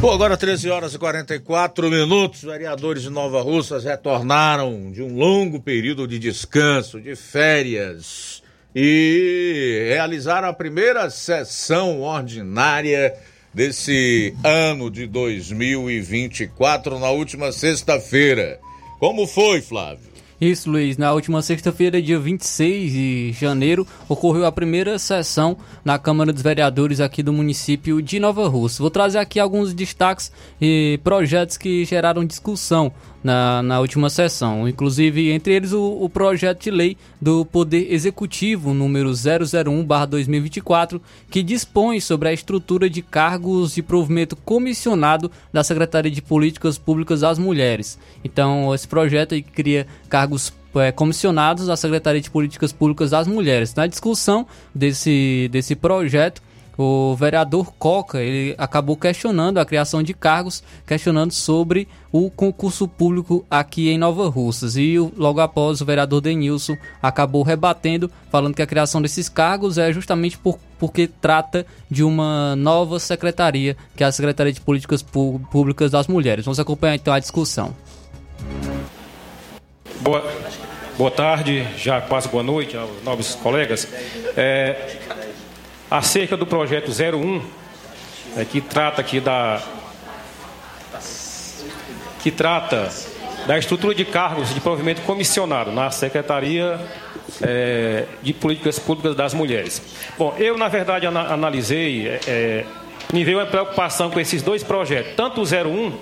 Bom, 0.00 0.12
agora 0.12 0.36
13 0.36 0.68
horas 0.68 0.92
e 0.92 0.98
44 0.98 1.88
minutos. 1.88 2.42
Vereadores 2.42 3.04
de 3.04 3.08
Nova 3.08 3.40
Russas 3.40 3.84
retornaram 3.84 4.90
de 4.90 5.00
um 5.00 5.14
longo 5.14 5.60
período 5.60 6.08
de 6.08 6.18
descanso, 6.18 7.00
de 7.00 7.14
férias, 7.14 8.42
e 8.74 9.86
realizaram 9.90 10.48
a 10.48 10.52
primeira 10.52 11.08
sessão 11.08 12.00
ordinária 12.00 13.14
desse 13.54 14.34
ano 14.42 14.90
de 14.90 15.06
2024 15.06 16.98
na 16.98 17.10
última 17.10 17.52
sexta-feira. 17.52 18.58
Como 18.98 19.24
foi, 19.28 19.62
Flávio? 19.62 20.15
Isso, 20.38 20.70
Luiz. 20.70 20.98
Na 20.98 21.14
última 21.14 21.40
sexta-feira, 21.40 22.00
dia 22.02 22.18
26 22.18 22.92
de 22.92 23.32
janeiro, 23.32 23.86
ocorreu 24.06 24.44
a 24.44 24.52
primeira 24.52 24.98
sessão 24.98 25.56
na 25.82 25.98
Câmara 25.98 26.30
dos 26.30 26.42
Vereadores 26.42 27.00
aqui 27.00 27.22
do 27.22 27.32
município 27.32 28.02
de 28.02 28.20
Nova 28.20 28.46
Rússia. 28.46 28.82
Vou 28.82 28.90
trazer 28.90 29.18
aqui 29.18 29.40
alguns 29.40 29.72
destaques 29.72 30.30
e 30.60 31.00
projetos 31.02 31.56
que 31.56 31.86
geraram 31.86 32.22
discussão 32.22 32.92
na, 33.26 33.62
na 33.62 33.80
última 33.80 34.08
sessão. 34.08 34.68
Inclusive, 34.68 35.30
entre 35.32 35.54
eles, 35.54 35.72
o, 35.72 35.98
o 36.00 36.08
projeto 36.08 36.62
de 36.62 36.70
lei 36.70 36.96
do 37.20 37.44
Poder 37.44 37.92
Executivo 37.92 38.72
número 38.72 39.10
001-2024, 39.10 41.00
que 41.28 41.42
dispõe 41.42 41.98
sobre 41.98 42.28
a 42.28 42.32
estrutura 42.32 42.88
de 42.88 43.02
cargos 43.02 43.74
de 43.74 43.82
provimento 43.82 44.36
comissionado 44.36 45.28
da 45.52 45.64
Secretaria 45.64 46.10
de 46.10 46.22
Políticas 46.22 46.78
Públicas 46.78 47.24
às 47.24 47.36
Mulheres. 47.38 47.98
Então, 48.22 48.72
esse 48.72 48.86
projeto 48.86 49.34
aí 49.34 49.42
cria 49.42 49.88
cargos 50.08 50.25
é, 50.76 50.92
comissionados 50.92 51.66
da 51.66 51.76
Secretaria 51.76 52.20
de 52.20 52.30
Políticas 52.30 52.72
Públicas 52.72 53.10
das 53.10 53.26
Mulheres. 53.26 53.74
Na 53.74 53.86
discussão 53.86 54.46
desse, 54.74 55.48
desse 55.50 55.74
projeto, 55.74 56.42
o 56.78 57.16
vereador 57.16 57.72
Coca 57.78 58.20
ele 58.20 58.54
acabou 58.58 58.96
questionando 58.96 59.58
a 59.58 59.64
criação 59.64 60.02
de 60.02 60.12
cargos, 60.12 60.62
questionando 60.86 61.32
sobre 61.32 61.88
o 62.12 62.30
concurso 62.30 62.86
público 62.86 63.46
aqui 63.50 63.88
em 63.88 63.98
Nova 63.98 64.28
Russas. 64.28 64.76
E 64.76 64.98
logo 65.16 65.40
após, 65.40 65.80
o 65.80 65.86
vereador 65.86 66.20
Denilson 66.20 66.76
acabou 67.02 67.42
rebatendo, 67.42 68.10
falando 68.30 68.54
que 68.54 68.62
a 68.62 68.66
criação 68.66 69.00
desses 69.00 69.28
cargos 69.28 69.78
é 69.78 69.90
justamente 69.92 70.36
por, 70.36 70.58
porque 70.78 71.06
trata 71.06 71.64
de 71.90 72.04
uma 72.04 72.54
nova 72.56 73.00
secretaria, 73.00 73.76
que 73.96 74.04
é 74.04 74.06
a 74.06 74.12
Secretaria 74.12 74.52
de 74.52 74.60
Políticas 74.60 75.02
Públicas 75.02 75.90
das 75.90 76.06
Mulheres. 76.06 76.44
Vamos 76.44 76.60
acompanhar 76.60 76.94
então 76.94 77.14
a 77.14 77.18
discussão. 77.18 77.74
Boa, 80.00 80.30
boa 80.98 81.10
tarde, 81.10 81.66
já 81.76 82.00
quase 82.00 82.28
boa 82.28 82.42
noite 82.42 82.76
aos 82.76 83.02
nobres 83.02 83.34
colegas. 83.34 83.88
É, 84.36 84.96
acerca 85.90 86.36
do 86.36 86.46
projeto 86.46 86.90
01, 86.90 87.42
é, 88.36 88.44
que 88.44 88.60
trata 88.60 89.00
aqui 89.00 89.20
da 89.20 89.62
que 92.22 92.30
trata 92.30 92.90
da 93.46 93.56
estrutura 93.58 93.94
de 93.94 94.04
cargos 94.04 94.52
de 94.52 94.60
provimento 94.60 95.00
comissionado 95.02 95.72
na 95.72 95.90
Secretaria 95.90 96.78
é, 97.40 98.04
de 98.22 98.32
Políticas 98.32 98.78
Públicas 98.78 99.16
das 99.16 99.32
Mulheres. 99.32 99.80
Bom, 100.18 100.34
eu, 100.38 100.58
na 100.58 100.68
verdade, 100.68 101.06
ana 101.06 101.32
analisei, 101.32 102.08
é, 102.08 102.20
é 102.26 102.64
me 103.12 103.24
veio 103.24 103.38
uma 103.38 103.46
preocupação 103.46 104.10
com 104.10 104.20
esses 104.20 104.42
dois 104.42 104.62
projetos, 104.62 105.14
tanto 105.16 105.40
o 105.40 105.44
01, 105.44 105.96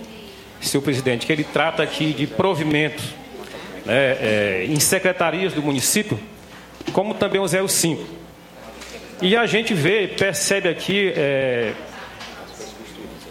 senhor 0.61 0.83
presidente, 0.83 1.27
que 1.27 1.33
ele 1.33 1.45
trata 1.45 1.83
aqui 1.83 2.13
de 2.13 2.27
provimento 2.27 3.24
né, 3.85 4.17
é, 4.21 4.67
em 4.69 4.79
secretarias 4.81 5.53
do 5.53 5.63
município, 5.63 6.19
como 6.93 7.15
também 7.15 7.41
o 7.41 7.69
05. 7.69 8.05
E 9.23 9.37
a 9.37 9.47
gente 9.47 9.73
vê, 9.73 10.09
percebe 10.09 10.69
aqui 10.69 11.13
é, 11.17 11.73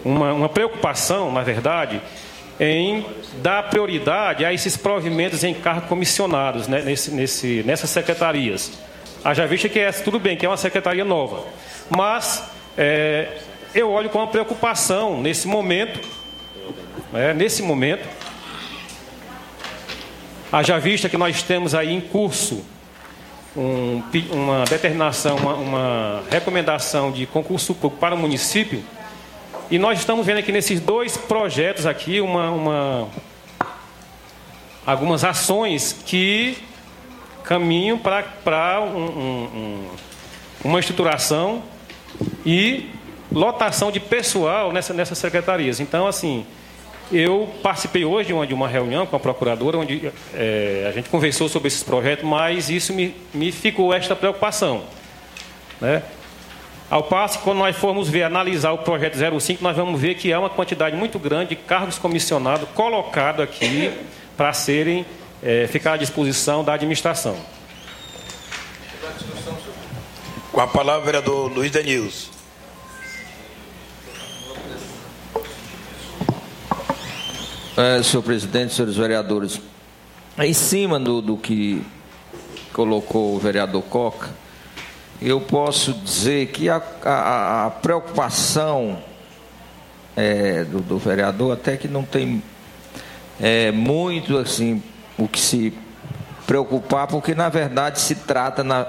uma, 0.04 0.32
uma 0.32 0.48
preocupação, 0.48 1.32
na 1.32 1.42
verdade, 1.42 2.00
em 2.58 3.04
dar 3.42 3.64
prioridade 3.64 4.44
a 4.44 4.52
esses 4.52 4.76
provimentos 4.76 5.42
em 5.42 5.54
cargos 5.54 5.88
comissionados 5.88 6.68
né, 6.68 6.82
nesse, 6.82 7.10
nesse, 7.10 7.62
nessas 7.64 7.90
secretarias. 7.90 8.72
Haja 9.24 9.46
vista 9.46 9.68
que 9.68 9.78
é 9.78 9.90
tudo 9.90 10.18
bem, 10.18 10.36
que 10.36 10.44
é 10.44 10.48
uma 10.48 10.56
secretaria 10.56 11.04
nova. 11.04 11.44
Mas 11.90 12.44
é, 12.76 13.38
eu 13.74 13.90
olho 13.90 14.08
com 14.10 14.18
uma 14.18 14.26
preocupação 14.26 15.20
nesse 15.20 15.48
momento, 15.48 16.00
né, 17.12 17.32
nesse 17.34 17.62
momento, 17.62 18.06
haja 20.54 20.78
vista 20.78 21.08
que 21.08 21.16
nós 21.16 21.42
temos 21.42 21.74
aí 21.74 21.92
em 21.92 22.00
curso 22.00 22.64
um, 23.56 24.00
uma 24.30 24.64
determinação, 24.64 25.36
uma, 25.36 25.54
uma 25.54 26.22
recomendação 26.30 27.10
de 27.10 27.26
concurso 27.26 27.74
público 27.74 27.98
para 27.98 28.14
o 28.14 28.18
município, 28.18 28.80
e 29.68 29.78
nós 29.78 29.98
estamos 29.98 30.24
vendo 30.24 30.38
aqui 30.38 30.52
nesses 30.52 30.78
dois 30.78 31.16
projetos 31.16 31.86
aqui 31.86 32.20
uma, 32.20 32.50
uma 32.50 33.08
algumas 34.86 35.24
ações 35.24 35.96
que 36.06 36.56
caminham 37.42 37.98
para 37.98 38.80
um, 38.80 39.06
um, 39.06 39.88
uma 40.62 40.78
estruturação 40.78 41.64
e 42.46 42.90
lotação 43.32 43.90
de 43.90 43.98
pessoal 43.98 44.70
nessa, 44.70 44.94
nessas 44.94 45.18
secretarias. 45.18 45.80
Então, 45.80 46.06
assim, 46.06 46.46
eu 47.12 47.52
participei 47.62 48.04
hoje 48.04 48.32
de 48.46 48.54
uma, 48.54 48.68
reunião 48.68 49.06
com 49.06 49.16
a 49.16 49.20
procuradora, 49.20 49.78
onde 49.78 50.10
é, 50.34 50.86
a 50.88 50.92
gente 50.92 51.08
conversou 51.08 51.48
sobre 51.48 51.68
esses 51.68 51.82
projetos, 51.82 52.24
mas 52.24 52.70
isso 52.70 52.92
me, 52.92 53.14
me 53.32 53.52
ficou 53.52 53.92
esta 53.92 54.16
preocupação. 54.16 54.84
Né? 55.80 56.02
Ao 56.90 57.02
passo 57.02 57.38
que, 57.38 57.44
quando 57.44 57.58
nós 57.58 57.76
formos 57.76 58.08
ver, 58.08 58.22
analisar 58.22 58.72
o 58.72 58.78
projeto 58.78 59.16
05, 59.40 59.62
nós 59.62 59.76
vamos 59.76 60.00
ver 60.00 60.14
que 60.14 60.32
há 60.32 60.38
uma 60.38 60.50
quantidade 60.50 60.96
muito 60.96 61.18
grande 61.18 61.50
de 61.50 61.56
cargos 61.56 61.98
comissionados 61.98 62.68
colocados 62.74 63.42
aqui 63.42 63.90
para 64.36 64.52
serem, 64.52 65.04
é, 65.42 65.66
ficar 65.66 65.94
à 65.94 65.96
disposição 65.96 66.62
da 66.62 66.74
administração. 66.74 67.36
Com 70.52 70.60
a 70.60 70.66
palavra, 70.66 71.04
vereador 71.04 71.52
Luiz 71.52 71.70
Denilson. 71.70 72.33
É, 77.76 78.00
senhor 78.04 78.22
presidente, 78.22 78.72
senhores 78.72 78.96
vereadores, 78.96 79.60
em 80.38 80.52
cima 80.52 81.00
do, 81.00 81.20
do 81.20 81.36
que 81.36 81.84
colocou 82.72 83.34
o 83.34 83.38
vereador 83.40 83.82
Coca, 83.82 84.30
eu 85.20 85.40
posso 85.40 85.92
dizer 85.92 86.52
que 86.52 86.68
a, 86.68 86.80
a, 87.04 87.66
a 87.66 87.70
preocupação 87.70 89.02
é, 90.14 90.62
do, 90.62 90.78
do, 90.82 90.98
vereador 90.98 91.52
até 91.52 91.76
que 91.76 91.88
não 91.88 92.04
tem 92.04 92.40
é, 93.40 93.72
muito 93.72 94.38
assim 94.38 94.80
o 95.18 95.26
que 95.26 95.40
se 95.40 95.76
preocupar, 96.46 97.08
porque 97.08 97.34
na 97.34 97.48
verdade 97.48 98.00
se 98.00 98.14
trata 98.14 98.62
na, 98.62 98.86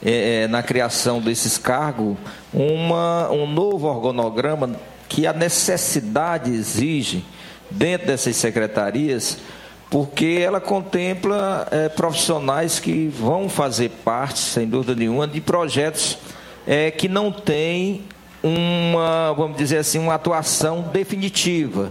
é, 0.00 0.42
é 0.42 0.46
na 0.46 0.62
criação 0.62 1.20
desses 1.20 1.58
cargos 1.58 2.16
uma, 2.54 3.28
um 3.32 3.52
novo 3.52 3.88
organograma 3.88 4.76
que 5.08 5.26
a 5.26 5.32
necessidade 5.32 6.52
exige 6.52 7.24
dentro 7.70 8.06
dessas 8.06 8.36
secretarias, 8.36 9.38
porque 9.90 10.40
ela 10.40 10.60
contempla 10.60 11.66
é, 11.70 11.88
profissionais 11.88 12.78
que 12.78 13.08
vão 13.08 13.48
fazer 13.48 13.90
parte, 14.04 14.38
sem 14.38 14.66
dúvida 14.66 14.94
nenhuma, 14.94 15.26
de 15.26 15.40
projetos 15.40 16.18
é, 16.66 16.90
que 16.90 17.08
não 17.08 17.32
têm 17.32 18.02
uma, 18.42 19.32
vamos 19.32 19.56
dizer 19.56 19.78
assim, 19.78 19.98
uma 19.98 20.14
atuação 20.14 20.82
definitiva. 20.92 21.90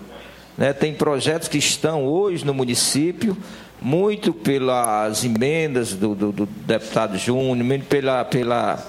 Né? 0.58 0.74
Tem 0.74 0.94
projetos 0.94 1.48
que 1.48 1.58
estão 1.58 2.06
hoje 2.06 2.46
no 2.46 2.54
município, 2.54 3.36
muito 3.82 4.34
pelas 4.34 5.24
emendas 5.24 5.94
do, 5.94 6.16
do, 6.16 6.32
do 6.32 6.46
deputado 6.46 7.18
Júnior, 7.18 7.64
muito 7.64 7.86
pela, 7.86 8.26
pela 8.26 8.84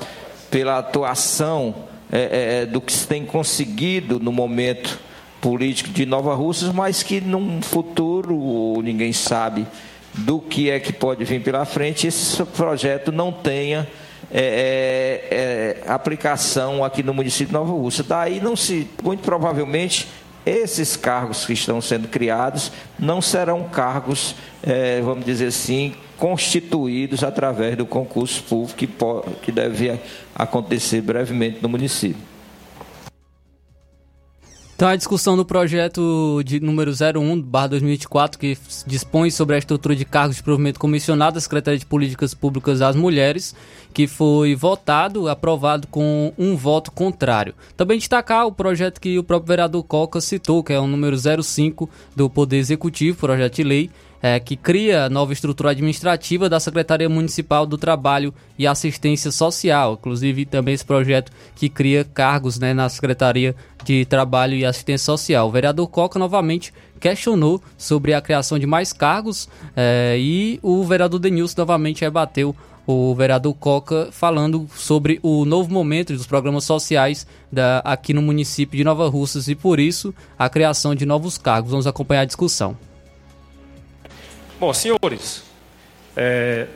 pela 0.50 0.78
atuação 0.78 1.74
é, 2.10 2.64
do 2.66 2.80
que 2.80 2.92
se 2.92 3.06
tem 3.06 3.24
conseguido 3.24 4.18
no 4.18 4.32
momento 4.32 4.98
político 5.40 5.90
de 5.90 6.04
Nova 6.04 6.34
Russas, 6.34 6.72
mas 6.72 7.02
que 7.02 7.20
num 7.20 7.62
futuro 7.62 8.80
ninguém 8.82 9.12
sabe 9.12 9.66
do 10.14 10.40
que 10.40 10.70
é 10.70 10.80
que 10.80 10.92
pode 10.92 11.24
vir 11.24 11.42
pela 11.42 11.64
frente, 11.64 12.06
esse 12.06 12.42
projeto 12.44 13.12
não 13.12 13.30
tenha 13.30 13.86
é, 14.30 15.80
é, 15.80 15.84
é, 15.86 15.90
aplicação 15.90 16.84
aqui 16.84 17.02
no 17.02 17.14
município 17.14 17.46
de 17.46 17.52
Nova 17.52 17.72
Rússia. 17.72 18.04
Daí 18.06 18.40
não 18.40 18.56
se, 18.56 18.88
muito 19.02 19.22
provavelmente, 19.22 20.08
esses 20.44 20.96
cargos 20.96 21.44
que 21.44 21.52
estão 21.52 21.80
sendo 21.80 22.08
criados 22.08 22.72
não 22.98 23.20
serão 23.20 23.64
cargos, 23.64 24.34
é, 24.62 25.00
vamos 25.00 25.24
dizer 25.24 25.46
assim, 25.46 25.94
constituídos 26.16 27.22
através 27.22 27.76
do 27.76 27.86
concurso 27.86 28.42
público 28.42 28.76
que, 28.76 28.86
pode, 28.86 29.30
que 29.42 29.52
deve 29.52 29.98
acontecer 30.34 31.00
brevemente 31.00 31.58
no 31.62 31.68
município. 31.68 32.37
Então, 34.78 34.86
a 34.86 34.94
discussão 34.94 35.36
do 35.36 35.44
projeto 35.44 36.40
de 36.44 36.60
número 36.60 36.92
01/2024 36.92 38.38
que 38.38 38.56
dispõe 38.86 39.28
sobre 39.28 39.56
a 39.56 39.58
estrutura 39.58 39.96
de 39.96 40.04
cargos 40.04 40.36
de 40.36 40.42
provimento 40.44 40.78
comissionado 40.78 41.34
da 41.34 41.40
Secretaria 41.40 41.80
de 41.80 41.84
Políticas 41.84 42.32
Públicas 42.32 42.78
das 42.78 42.94
Mulheres, 42.94 43.56
que 43.92 44.06
foi 44.06 44.54
votado, 44.54 45.28
aprovado 45.28 45.88
com 45.88 46.32
um 46.38 46.56
voto 46.56 46.92
contrário. 46.92 47.56
Também 47.76 47.98
destacar 47.98 48.46
o 48.46 48.52
projeto 48.52 49.00
que 49.00 49.18
o 49.18 49.24
próprio 49.24 49.48
vereador 49.48 49.82
Coca 49.82 50.20
citou, 50.20 50.62
que 50.62 50.72
é 50.72 50.78
o 50.78 50.86
número 50.86 51.16
05 51.42 51.90
do 52.14 52.30
Poder 52.30 52.58
Executivo, 52.58 53.18
projeto 53.18 53.56
de 53.56 53.64
lei, 53.64 53.90
é, 54.22 54.38
que 54.40 54.56
cria 54.56 55.08
nova 55.08 55.32
estrutura 55.32 55.70
administrativa 55.70 56.48
da 56.48 56.60
Secretaria 56.60 57.08
Municipal 57.08 57.66
do 57.66 57.78
Trabalho 57.78 58.34
e 58.58 58.66
Assistência 58.66 59.30
Social. 59.30 59.94
Inclusive, 59.94 60.44
também 60.44 60.74
esse 60.74 60.84
projeto 60.84 61.32
que 61.54 61.68
cria 61.68 62.04
cargos 62.04 62.58
né, 62.58 62.74
na 62.74 62.88
Secretaria 62.88 63.54
de 63.84 64.04
Trabalho 64.04 64.54
e 64.54 64.64
Assistência 64.64 65.04
Social. 65.06 65.48
O 65.48 65.52
vereador 65.52 65.86
Coca 65.88 66.18
novamente 66.18 66.72
questionou 66.98 67.62
sobre 67.76 68.12
a 68.12 68.20
criação 68.20 68.58
de 68.58 68.66
mais 68.66 68.92
cargos 68.92 69.48
é, 69.76 70.16
e 70.18 70.58
o 70.62 70.84
vereador 70.84 71.20
Denilson 71.20 71.54
novamente 71.58 72.00
rebateu 72.00 72.54
o 72.90 73.14
vereador 73.14 73.54
Coca 73.54 74.08
falando 74.10 74.66
sobre 74.74 75.20
o 75.22 75.44
novo 75.44 75.70
momento 75.70 76.14
dos 76.14 76.26
programas 76.26 76.64
sociais 76.64 77.26
da, 77.52 77.80
aqui 77.80 78.14
no 78.14 78.22
município 78.22 78.78
de 78.78 78.82
Nova 78.82 79.06
Russas 79.10 79.46
e 79.46 79.54
por 79.54 79.78
isso 79.78 80.14
a 80.38 80.48
criação 80.48 80.94
de 80.94 81.04
novos 81.04 81.36
cargos. 81.36 81.70
Vamos 81.70 81.86
acompanhar 81.86 82.22
a 82.22 82.24
discussão. 82.24 82.87
Bom, 84.60 84.74
senhores, 84.74 85.44
é, 86.16 86.66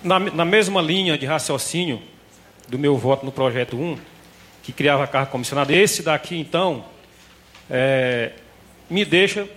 na, 0.00 0.20
na, 0.20 0.44
mesma 0.44 0.80
linha 0.80 1.18
de 1.18 1.26
raciocínio 1.26 2.00
do 2.68 2.78
meu 2.78 2.96
voto 2.96 3.26
no 3.26 3.32
projeto 3.32 3.76
1, 3.76 3.98
que 4.62 4.72
criava 4.72 5.02
a 5.02 5.08
carga 5.08 5.28
comissionada, 5.28 5.72
esse 5.72 6.04
daqui, 6.04 6.38
então, 6.38 6.84
é, 7.68 8.30
me 8.88 9.04
deixa 9.04 9.48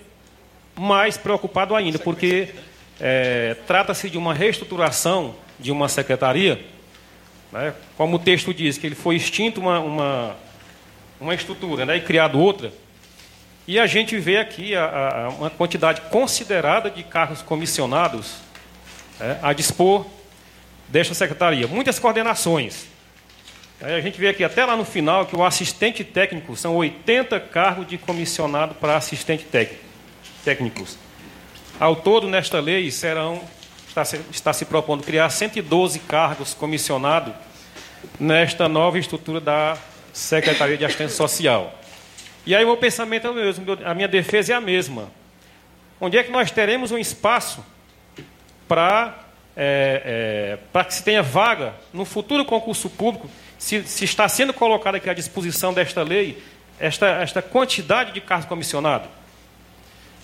mais 0.76 1.16
preocupado 1.16 1.76
ainda, 1.76 2.00
porque 2.00 2.56
é, 3.00 3.56
trata-se 3.68 4.10
de 4.10 4.18
uma 4.18 4.34
reestruturação 4.34 5.36
de 5.60 5.72
uma 5.72 5.88
secretaria, 5.88 6.60
né, 7.52 7.76
como 7.96 8.16
o 8.16 8.20
texto 8.20 8.52
diz, 8.52 8.80
que 8.80 8.88
ele 8.88 8.96
foi 8.96 9.16
extinto 9.16 9.62
uma, 9.62 9.80
uma, 9.80 10.36
uma 11.22 11.36
estrutura 11.36 11.86
né, 11.86 11.98
e 11.98 12.02
criado 12.02 12.40
outra. 12.40 12.74
E 13.66 13.80
a 13.80 13.88
gente 13.88 14.18
vê 14.18 14.38
aqui 14.38 14.76
a, 14.76 14.86
a, 14.86 15.30
uma 15.30 15.50
quantidade 15.50 16.02
considerada 16.10 16.90
de 16.90 17.02
cargos 17.02 17.42
comissionados 17.42 18.36
é, 19.20 19.38
a 19.42 19.54
dispor 19.54 20.06
desta 20.90 21.14
secretaria. 21.14 21.66
Muitas 21.66 21.98
coordenações. 21.98 22.88
É, 23.80 23.96
a 23.96 24.02
gente 24.02 24.20
vê 24.20 24.28
aqui 24.28 24.44
até 24.44 24.66
lá 24.66 24.76
no 24.76 24.84
final 24.84 25.26
que 25.26 25.36
o 25.36 25.46
assistente 25.46 26.04
técnico 26.04 26.58
são 26.58 26.76
80 26.76 27.40
cargos 27.40 27.88
de 27.88 27.98
comissionado 27.98 28.76
para 28.76 28.98
assistente 28.98 29.46
técnico, 29.46 29.84
técnicos. 30.44 30.98
Ao 31.80 31.96
todo, 31.96 32.28
nesta 32.28 32.60
lei, 32.60 32.92
serão, 32.92 33.42
está, 33.88 34.04
se, 34.04 34.20
está 34.30 34.52
se 34.52 34.66
propondo 34.66 35.04
criar 35.04 35.30
112 35.30 36.00
cargos 36.00 36.54
comissionados 36.54 37.34
nesta 38.20 38.68
nova 38.68 39.00
estrutura 39.00 39.40
da 39.40 39.78
Secretaria 40.12 40.78
de 40.78 40.84
Assistência 40.84 41.16
Social. 41.16 41.74
E 42.46 42.56
aí 42.56 42.64
o 42.64 42.68
meu 42.68 42.78
pensamento 42.78 43.28
é 43.28 43.30
o 43.30 43.34
mesmo, 43.34 43.66
a 43.86 43.94
minha 43.94 44.08
defesa 44.08 44.54
é 44.54 44.56
a 44.56 44.62
mesma. 44.62 45.12
Onde 46.00 46.18
é 46.18 46.24
que 46.24 46.32
nós 46.32 46.52
teremos 46.52 46.92
um 46.92 46.98
espaço 46.98 47.64
para 48.68 49.24
é, 49.56 50.02
é, 50.06 50.60
para 50.72 50.86
que 50.86 50.94
se 50.94 51.04
tenha 51.04 51.22
vaga 51.22 51.76
no 51.94 52.06
futuro 52.06 52.44
concurso 52.44 52.90
público, 52.90 53.30
se, 53.58 53.84
se, 53.84 54.04
está 54.04 54.28
sendo 54.28 54.54
colocada 54.54 54.98
aqui 54.98 55.10
à 55.10 55.14
disposição 55.14 55.74
desta 55.74 56.02
lei 56.02 56.42
esta, 56.80 57.08
esta 57.22 57.42
quantidade 57.42 58.12
de 58.12 58.20
cargos 58.20 58.48
comissionados? 58.48 59.08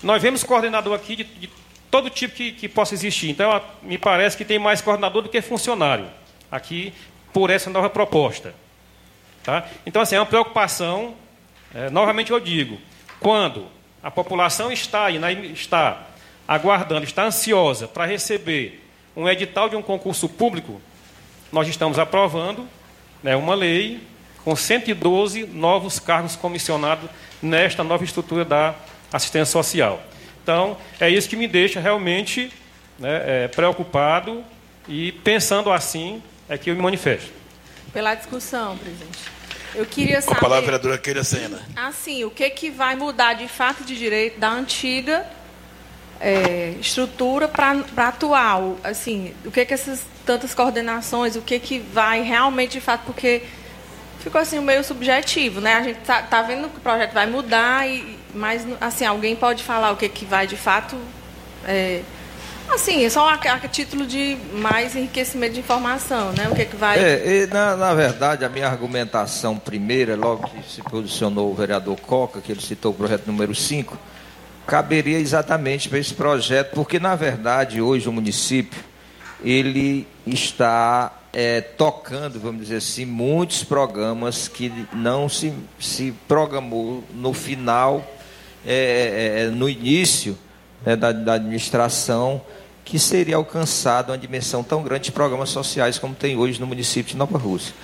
Nós 0.02 0.20
vemos 0.20 0.42
coordenador 0.42 0.94
aqui 0.94 1.16
de, 1.16 1.24
de 1.24 1.50
todo 1.90 2.10
tipo 2.10 2.34
que, 2.34 2.52
que, 2.52 2.68
possa 2.68 2.94
existir. 2.94 3.30
Então, 3.30 3.60
me 3.82 3.98
parece 3.98 4.36
que 4.36 4.44
tem 4.44 4.58
mais 4.58 4.80
coordenador 4.80 5.22
do 5.22 5.28
que 5.28 5.40
funcionário 5.40 6.06
aqui 6.50 6.92
por 7.32 7.50
essa 7.50 7.70
nova 7.70 7.88
proposta. 7.88 8.54
Tá? 9.42 9.66
Então, 9.86 10.02
assim, 10.02 10.16
é 10.16 10.20
uma 10.20 10.26
preocupação 10.26 11.14
é, 11.74 11.90
novamente 11.90 12.30
eu 12.30 12.40
digo, 12.40 12.78
quando 13.18 13.66
a 14.02 14.10
população 14.10 14.72
está, 14.72 15.10
está 15.10 16.06
aguardando, 16.48 17.04
está 17.04 17.24
ansiosa 17.24 17.86
para 17.86 18.06
receber 18.06 18.82
um 19.16 19.28
edital 19.28 19.68
de 19.68 19.76
um 19.76 19.82
concurso 19.82 20.28
público, 20.28 20.80
nós 21.52 21.68
estamos 21.68 21.98
aprovando 21.98 22.66
né, 23.22 23.36
uma 23.36 23.54
lei 23.54 24.00
com 24.44 24.56
112 24.56 25.46
novos 25.46 25.98
cargos 25.98 26.36
comissionados 26.36 27.10
nesta 27.42 27.84
nova 27.84 28.04
estrutura 28.04 28.44
da 28.44 28.74
assistência 29.12 29.52
social. 29.52 30.02
Então, 30.42 30.76
é 30.98 31.10
isso 31.10 31.28
que 31.28 31.36
me 31.36 31.46
deixa 31.46 31.80
realmente 31.80 32.50
né, 32.98 33.44
é, 33.44 33.48
preocupado 33.48 34.42
e 34.88 35.12
pensando 35.12 35.70
assim 35.70 36.22
é 36.48 36.56
que 36.56 36.70
eu 36.70 36.74
me 36.74 36.82
manifesto. 36.82 37.30
Pela 37.92 38.14
discussão, 38.14 38.76
presidente. 38.76 39.39
Eu 39.74 39.86
queria 39.86 40.20
saber. 40.20 40.38
A 40.38 40.40
palavra, 40.40 40.64
vereadora 40.64 40.98
Keira 40.98 41.24
Sena. 41.24 41.60
Assim, 41.76 42.24
o 42.24 42.30
que, 42.30 42.48
que 42.50 42.70
vai 42.70 42.96
mudar 42.96 43.34
de 43.34 43.48
fato 43.48 43.84
de 43.84 43.96
direito 43.96 44.38
da 44.38 44.50
antiga 44.50 45.26
é, 46.20 46.74
estrutura 46.80 47.48
para 47.48 47.84
a 47.96 48.08
atual? 48.08 48.78
Assim, 48.82 49.34
o 49.44 49.50
que, 49.50 49.64
que 49.64 49.74
essas 49.74 50.02
tantas 50.24 50.54
coordenações, 50.54 51.36
o 51.36 51.42
que, 51.42 51.58
que 51.58 51.78
vai 51.78 52.22
realmente 52.22 52.72
de 52.72 52.80
fato, 52.80 53.02
porque 53.06 53.42
ficou 54.20 54.40
assim 54.40 54.60
meio 54.60 54.84
subjetivo, 54.84 55.60
né? 55.60 55.74
A 55.74 55.82
gente 55.82 56.00
tá, 56.00 56.22
tá 56.22 56.42
vendo 56.42 56.68
que 56.68 56.76
o 56.76 56.80
projeto 56.80 57.12
vai 57.12 57.26
mudar, 57.26 57.88
e, 57.88 58.18
mas 58.34 58.66
assim, 58.80 59.04
alguém 59.04 59.34
pode 59.34 59.62
falar 59.62 59.90
o 59.90 59.96
que, 59.96 60.08
que 60.08 60.24
vai 60.24 60.46
de 60.46 60.56
fato. 60.56 60.96
É, 61.66 62.02
Assim, 62.72 63.04
é 63.04 63.10
só 63.10 63.28
a, 63.28 63.34
a, 63.34 63.68
título 63.68 64.06
de 64.06 64.36
mais 64.54 64.94
enriquecimento 64.94 65.54
de 65.54 65.60
informação, 65.60 66.32
né? 66.32 66.48
O 66.48 66.54
que, 66.54 66.62
é 66.62 66.64
que 66.64 66.76
vai. 66.76 66.98
É, 66.98 67.46
na, 67.48 67.76
na, 67.76 67.92
verdade, 67.94 68.44
a 68.44 68.48
minha 68.48 68.68
argumentação 68.68 69.56
primeira, 69.58 70.14
logo 70.14 70.48
que 70.48 70.70
se 70.70 70.80
posicionou 70.82 71.50
o 71.50 71.54
vereador 71.54 71.98
Coca, 72.00 72.40
que 72.40 72.52
ele 72.52 72.60
citou 72.60 72.92
o 72.92 72.94
projeto 72.94 73.26
número 73.26 73.54
5, 73.54 73.98
caberia 74.66 75.18
exatamente 75.18 75.88
para 75.88 75.98
esse 75.98 76.14
projeto, 76.14 76.72
porque 76.74 77.00
na 77.00 77.16
verdade 77.16 77.80
hoje 77.80 78.08
o 78.08 78.12
município 78.12 78.78
ele 79.42 80.06
está 80.24 81.12
é, 81.32 81.60
tocando, 81.60 82.38
vamos 82.38 82.62
dizer 82.62 82.76
assim, 82.76 83.04
muitos 83.04 83.64
programas 83.64 84.46
que 84.46 84.72
não 84.92 85.28
se, 85.28 85.52
se 85.78 86.12
programou 86.28 87.02
no 87.12 87.32
final, 87.32 88.04
é, 88.64 89.46
é, 89.46 89.50
no 89.50 89.68
início 89.68 90.38
né, 90.84 90.94
da, 90.94 91.12
da 91.12 91.34
administração 91.34 92.40
que 92.84 92.98
seria 92.98 93.36
alcançado 93.36 94.10
uma 94.10 94.18
dimensão 94.18 94.62
tão 94.62 94.82
grande 94.82 95.04
de 95.04 95.12
programas 95.12 95.50
sociais 95.50 95.98
como 95.98 96.14
tem 96.14 96.36
hoje 96.36 96.60
no 96.60 96.66
município 96.66 97.12
de 97.12 97.16
Nova 97.16 97.38
Rússia. 97.38 97.74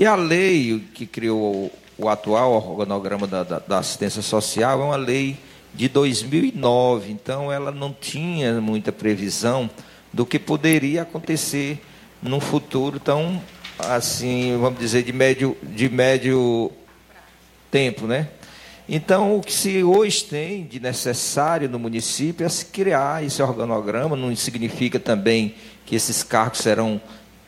E 0.00 0.06
a 0.06 0.14
lei 0.14 0.84
que 0.94 1.06
criou 1.06 1.70
o 1.96 2.08
atual 2.08 2.52
organograma 2.52 3.26
da, 3.26 3.42
da, 3.42 3.58
da 3.58 3.78
assistência 3.78 4.22
social 4.22 4.80
é 4.80 4.84
uma 4.84 4.96
lei 4.96 5.36
de 5.72 5.88
2009, 5.88 7.10
então 7.10 7.50
ela 7.50 7.70
não 7.70 7.92
tinha 7.92 8.60
muita 8.60 8.92
previsão 8.92 9.68
do 10.12 10.24
que 10.24 10.38
poderia 10.38 11.02
acontecer 11.02 11.80
num 12.22 12.40
futuro 12.40 13.00
tão 13.00 13.42
assim, 13.78 14.56
vamos 14.60 14.78
dizer, 14.78 15.02
de 15.02 15.12
médio, 15.12 15.56
de 15.62 15.88
médio 15.88 16.70
tempo, 17.70 18.06
né? 18.06 18.28
Então, 18.88 19.38
o 19.38 19.40
que 19.40 19.52
se 19.52 19.82
hoje 19.82 20.24
tem 20.24 20.64
de 20.64 20.78
necessário 20.78 21.68
no 21.68 21.78
município 21.78 22.44
é 22.44 22.48
se 22.48 22.66
criar 22.66 23.24
esse 23.24 23.42
organograma, 23.42 24.14
não 24.14 24.34
significa 24.36 25.00
também 25.00 25.54
que 25.86 25.96
esses 25.96 26.22
cargos 26.22 26.58
serão 26.58 27.00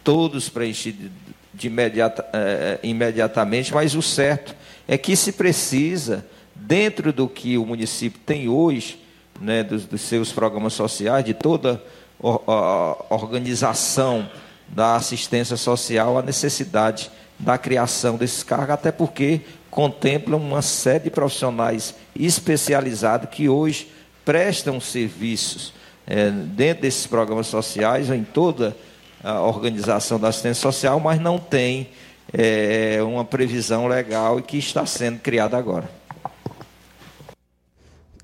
todos 0.03 0.49
preenchidos 0.49 1.11
de 1.53 1.67
imediata, 1.67 2.25
eh, 2.33 2.79
imediatamente, 2.83 3.73
mas 3.73 3.95
o 3.95 4.03
certo 4.03 4.55
é 4.89 4.97
que 4.97 5.15
se 5.15 5.33
precisa, 5.33 6.25
dentro 6.55 7.13
do 7.13 7.29
que 7.29 7.59
o 7.59 7.67
município 7.67 8.21
tem 8.25 8.49
hoje, 8.49 8.99
né, 9.41 9.63
dos, 9.63 9.85
dos 9.85 10.01
seus 10.01 10.33
programas 10.33 10.73
sociais, 10.73 11.25
de 11.25 11.35
toda 11.35 11.83
a 12.23 12.97
organização 13.11 14.29
da 14.69 14.97
assistência 14.97 15.57
social, 15.57 16.19
a 16.19 16.23
necessidade 16.23 17.11
da 17.39 17.59
criação 17.59 18.17
desses 18.17 18.43
cargos, 18.43 18.71
até 18.71 18.91
porque 18.91 19.43
contemplam 19.77 20.41
uma 20.41 20.63
série 20.63 21.05
de 21.05 21.11
profissionais 21.11 21.95
especializados 22.19 23.29
que 23.29 23.47
hoje 23.47 23.93
prestam 24.25 24.81
serviços 24.81 25.75
é, 26.07 26.31
dentro 26.31 26.81
desses 26.81 27.07
programas 27.07 27.47
sociais, 27.49 28.09
em 28.09 28.25
toda 28.25 28.75
a 29.23 29.43
organização 29.43 30.19
da 30.19 30.29
assistência 30.29 30.63
social, 30.63 30.99
mas 30.99 31.21
não 31.21 31.39
tem 31.39 31.91
é, 32.33 33.03
uma 33.03 33.23
previsão 33.23 33.87
legal 33.87 34.39
e 34.39 34.43
que 34.43 34.57
está 34.57 34.87
sendo 34.87 35.19
criada 35.19 35.59
agora. 35.59 35.91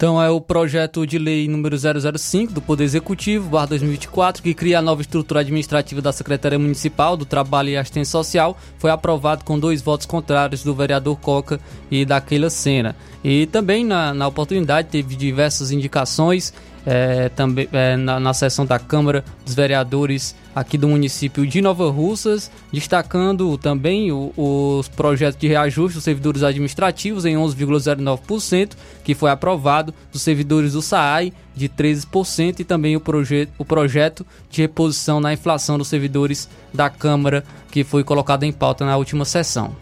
Então 0.03 0.21
é 0.21 0.29
o 0.29 0.41
projeto 0.41 1.07
de 1.07 1.17
lei 1.17 1.47
número 1.47 1.77
005 1.79 2.53
do 2.53 2.61
Poder 2.61 2.83
Executivo, 2.83 3.51
barra 3.51 3.67
2024, 3.67 4.43
que 4.43 4.53
cria 4.53 4.81
a 4.81 4.83
nova 4.83 5.01
estrutura 5.01 5.39
administrativa 5.39 6.03
da 6.03 6.11
Secretaria 6.11 6.59
Municipal 6.59 7.17
do 7.17 7.25
Trabalho 7.25 7.69
e 7.69 7.77
Assistência 7.77 8.11
Social, 8.11 8.59
foi 8.79 8.91
aprovado 8.91 9.45
com 9.45 9.57
dois 9.57 9.81
votos 9.81 10.05
contrários 10.05 10.65
do 10.65 10.75
vereador 10.75 11.17
Coca 11.21 11.61
e 11.89 12.05
da 12.05 12.21
Keila 12.21 12.51
Sena. 12.51 12.97
E 13.23 13.47
também 13.47 13.85
na, 13.85 14.13
na 14.13 14.27
oportunidade 14.27 14.89
teve 14.89 15.15
diversas 15.15 15.71
indicações 15.71 16.53
é, 16.85 17.29
também 17.29 17.69
é, 17.73 17.97
na, 17.97 18.19
na 18.19 18.35
sessão 18.35 18.67
da 18.67 18.81
Câmara 18.81 19.25
dos 19.45 19.55
Vereadores 19.55 20.35
aqui 20.55 20.77
do 20.77 20.89
município 20.89 21.47
de 21.47 21.61
Nova 21.61 21.91
Russas, 21.91 22.51
destacando 22.73 23.57
também 23.59 24.13
o, 24.13 24.33
os 24.37 24.89
projetos 24.89 25.41
de 25.41 25.49
reajuste 25.49 25.97
dos 25.97 26.05
servidores 26.05 26.43
administrativos 26.43 27.25
em 27.25 27.35
11,09%, 27.35 28.73
que 29.03 29.15
foi 29.15 29.31
aprovado, 29.31 29.95
dos 30.13 30.23
servidores 30.23 30.73
do 30.73 30.83
SAAI 30.83 31.33
de 31.55 31.69
13% 31.69 32.61
e 32.61 32.65
também 32.65 32.97
o, 32.97 33.01
proje 33.01 33.49
o 33.59 33.65
projeto 33.65 34.27
de 34.51 34.63
reposição 34.63 35.21
na 35.21 35.33
inflação 35.33 35.79
dos 35.79 35.89
servidores 35.89 36.49
da 36.73 36.89
Câmara, 36.89 37.45
que 37.71 37.85
foi 37.85 38.05
colocado 38.05 38.45
em 38.45 38.53
pauta 38.53 38.85
na 38.85 38.97
última 38.97 39.25
sessão. 39.25 39.75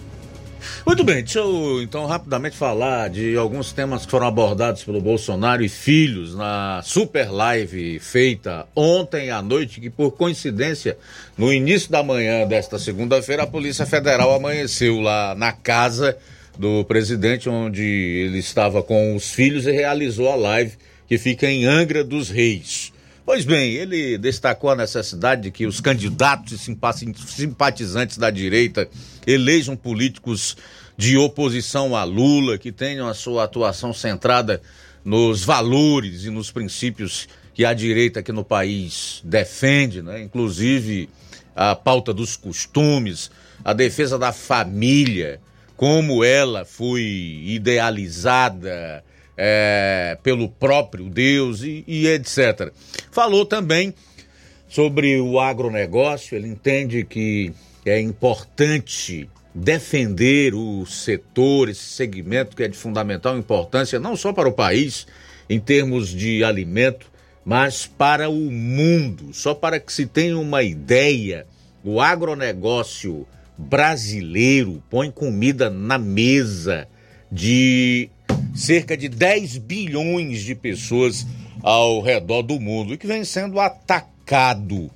Muito 0.86 1.04
bem, 1.04 1.16
deixa 1.16 1.38
eu 1.38 1.82
então 1.82 2.06
rapidamente 2.06 2.56
falar 2.56 3.08
de 3.10 3.36
alguns 3.36 3.72
temas 3.72 4.04
que 4.04 4.10
foram 4.10 4.26
abordados 4.26 4.84
pelo 4.84 5.00
Bolsonaro 5.00 5.64
e 5.64 5.68
filhos 5.68 6.34
na 6.34 6.80
super 6.84 7.30
live 7.30 7.98
feita 7.98 8.66
ontem 8.74 9.30
à 9.30 9.42
noite, 9.42 9.80
que 9.80 9.90
por 9.90 10.12
coincidência, 10.12 10.96
no 11.36 11.52
início 11.52 11.90
da 11.90 12.02
manhã 12.02 12.46
desta 12.46 12.78
segunda-feira, 12.78 13.44
a 13.44 13.46
Polícia 13.46 13.86
Federal 13.86 14.34
amanheceu 14.34 15.00
lá 15.00 15.34
na 15.34 15.52
casa 15.52 16.16
do 16.58 16.84
presidente, 16.84 17.48
onde 17.48 17.82
ele 17.82 18.38
estava 18.38 18.82
com 18.82 19.16
os 19.16 19.30
filhos 19.30 19.66
e 19.66 19.72
realizou 19.72 20.30
a 20.30 20.36
live 20.36 20.72
que 21.08 21.18
fica 21.18 21.50
em 21.50 21.64
Angra 21.64 22.04
dos 22.04 22.28
Reis. 22.28 22.92
Pois 23.32 23.44
bem, 23.44 23.74
ele 23.74 24.18
destacou 24.18 24.70
a 24.70 24.74
necessidade 24.74 25.42
de 25.42 25.50
que 25.52 25.64
os 25.64 25.80
candidatos 25.80 26.66
e 26.66 26.74
simpatizantes 27.28 28.18
da 28.18 28.28
direita 28.28 28.88
elejam 29.24 29.76
políticos 29.76 30.56
de 30.96 31.16
oposição 31.16 31.94
a 31.94 32.02
Lula, 32.02 32.58
que 32.58 32.72
tenham 32.72 33.06
a 33.06 33.14
sua 33.14 33.44
atuação 33.44 33.94
centrada 33.94 34.60
nos 35.04 35.44
valores 35.44 36.24
e 36.24 36.30
nos 36.30 36.50
princípios 36.50 37.28
que 37.54 37.64
a 37.64 37.72
direita 37.72 38.18
aqui 38.18 38.32
no 38.32 38.42
país 38.42 39.20
defende, 39.22 40.02
né? 40.02 40.20
inclusive 40.20 41.08
a 41.54 41.76
pauta 41.76 42.12
dos 42.12 42.36
costumes, 42.36 43.30
a 43.64 43.72
defesa 43.72 44.18
da 44.18 44.32
família, 44.32 45.40
como 45.76 46.24
ela 46.24 46.64
foi 46.64 47.04
idealizada 47.44 49.04
é, 49.42 50.18
pelo 50.22 50.50
próprio 50.50 51.08
Deus 51.08 51.62
e, 51.62 51.82
e 51.86 52.06
etc. 52.06 52.70
Falou 53.10 53.46
também 53.46 53.94
sobre 54.68 55.18
o 55.18 55.40
agronegócio, 55.40 56.36
ele 56.36 56.46
entende 56.46 57.04
que 57.04 57.50
é 57.86 57.98
importante 57.98 59.30
defender 59.54 60.54
o 60.54 60.84
setor, 60.84 61.70
esse 61.70 61.84
segmento 61.84 62.54
que 62.54 62.64
é 62.64 62.68
de 62.68 62.76
fundamental 62.76 63.38
importância, 63.38 63.98
não 63.98 64.14
só 64.14 64.30
para 64.30 64.46
o 64.46 64.52
país, 64.52 65.06
em 65.48 65.58
termos 65.58 66.10
de 66.10 66.44
alimento, 66.44 67.10
mas 67.42 67.86
para 67.86 68.28
o 68.28 68.50
mundo. 68.50 69.32
Só 69.32 69.54
para 69.54 69.80
que 69.80 69.90
se 69.90 70.04
tenha 70.04 70.38
uma 70.38 70.62
ideia, 70.62 71.46
o 71.82 71.98
agronegócio 71.98 73.26
brasileiro 73.56 74.82
põe 74.90 75.10
comida 75.10 75.70
na 75.70 75.98
mesa 75.98 76.86
de 77.32 78.10
cerca 78.54 78.96
de 78.96 79.08
10 79.08 79.58
bilhões 79.58 80.42
de 80.42 80.54
pessoas 80.54 81.26
ao 81.62 82.00
redor 82.00 82.42
do 82.42 82.58
mundo 82.58 82.94
e 82.94 82.98
que 82.98 83.06
vem 83.06 83.24
sendo 83.24 83.60
atacado 83.60 84.90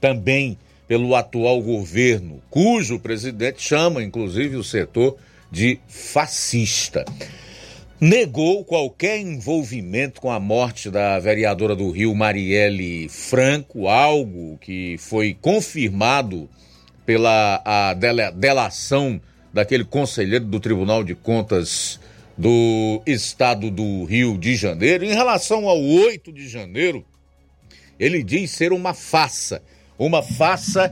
também 0.00 0.58
pelo 0.86 1.14
atual 1.14 1.62
governo, 1.62 2.42
cujo 2.50 2.98
presidente 2.98 3.62
chama 3.62 4.02
inclusive 4.02 4.56
o 4.56 4.64
setor 4.64 5.16
de 5.50 5.78
fascista. 5.86 7.04
Negou 8.00 8.64
qualquer 8.64 9.20
envolvimento 9.20 10.22
com 10.22 10.30
a 10.30 10.40
morte 10.40 10.90
da 10.90 11.18
vereadora 11.18 11.76
do 11.76 11.90
Rio, 11.90 12.14
Marielle 12.14 13.08
Franco, 13.10 13.88
algo 13.88 14.56
que 14.58 14.96
foi 14.98 15.36
confirmado 15.38 16.48
pela 17.04 17.60
a 17.62 17.94
delação 18.32 19.20
daquele 19.52 19.84
conselheiro 19.84 20.46
do 20.46 20.58
Tribunal 20.58 21.04
de 21.04 21.14
Contas 21.14 21.99
do 22.40 23.02
estado 23.04 23.70
do 23.70 24.04
Rio 24.04 24.38
de 24.38 24.56
Janeiro. 24.56 25.04
Em 25.04 25.12
relação 25.12 25.68
ao 25.68 25.78
8 25.78 26.32
de 26.32 26.48
janeiro, 26.48 27.04
ele 27.98 28.22
diz 28.22 28.50
ser 28.50 28.72
uma 28.72 28.94
farsa, 28.94 29.62
uma 29.98 30.22
farsa 30.22 30.90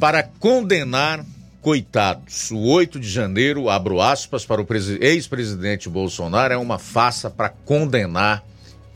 para 0.00 0.24
condenar 0.24 1.24
coitados. 1.62 2.50
O 2.50 2.58
8 2.58 2.98
de 2.98 3.08
janeiro, 3.08 3.70
abro 3.70 4.00
aspas, 4.00 4.44
para 4.44 4.60
o 4.60 4.66
ex-presidente 5.00 5.88
Bolsonaro, 5.88 6.52
é 6.52 6.56
uma 6.56 6.80
farsa 6.80 7.30
para 7.30 7.50
condenar 7.50 8.44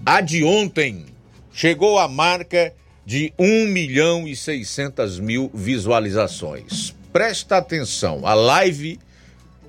A 0.06 0.22
de 0.22 0.44
ontem 0.44 1.08
chegou 1.52 1.98
à 1.98 2.08
marca 2.08 2.72
de 3.04 3.34
1 3.40 3.66
milhão 3.66 4.28
e 4.28 4.36
600 4.36 5.20
mil 5.20 5.50
visualizações. 5.56 6.94
Presta 7.12 7.58
atenção, 7.58 8.28
a 8.28 8.36
live 8.36 9.00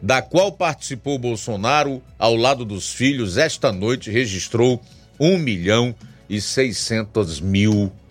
da 0.02 0.20
qual 0.20 0.52
participou 0.52 1.18
Bolsonaro 1.18 2.02
ao 2.18 2.36
lado 2.36 2.66
dos 2.66 2.92
filhos 2.92 3.38
esta 3.38 3.72
noite 3.72 4.10
registrou 4.10 4.82
1 5.18 5.38
milhão 5.38 5.94
e 6.28 6.42
600 6.42 7.40
mil 7.40 7.74
visualizações. 7.74 8.09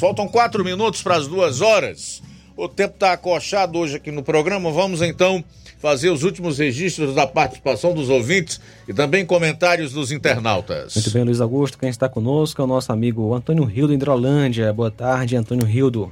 Faltam 0.00 0.26
quatro 0.26 0.64
minutos 0.64 1.02
para 1.02 1.16
as 1.16 1.28
duas 1.28 1.60
horas. 1.60 2.22
O 2.56 2.66
tempo 2.68 2.94
está 2.94 3.12
acochado 3.12 3.78
hoje 3.78 3.96
aqui 3.96 4.10
no 4.10 4.22
programa. 4.22 4.70
Vamos 4.70 5.02
então 5.02 5.44
fazer 5.78 6.08
os 6.08 6.22
últimos 6.22 6.56
registros 6.58 7.14
da 7.14 7.26
participação 7.26 7.92
dos 7.92 8.08
ouvintes 8.08 8.58
e 8.88 8.94
também 8.94 9.26
comentários 9.26 9.92
dos 9.92 10.10
internautas. 10.10 10.94
Muito 10.94 11.10
bem, 11.10 11.24
Luiz 11.24 11.42
Augusto. 11.42 11.76
Quem 11.76 11.90
está 11.90 12.08
conosco 12.08 12.62
é 12.62 12.64
o 12.64 12.66
nosso 12.66 12.90
amigo 12.90 13.34
Antônio 13.34 13.64
Rildo, 13.64 13.92
Hidrolândia. 13.92 14.72
Boa 14.72 14.90
tarde, 14.90 15.36
Antônio 15.36 15.66
Rildo. 15.66 16.10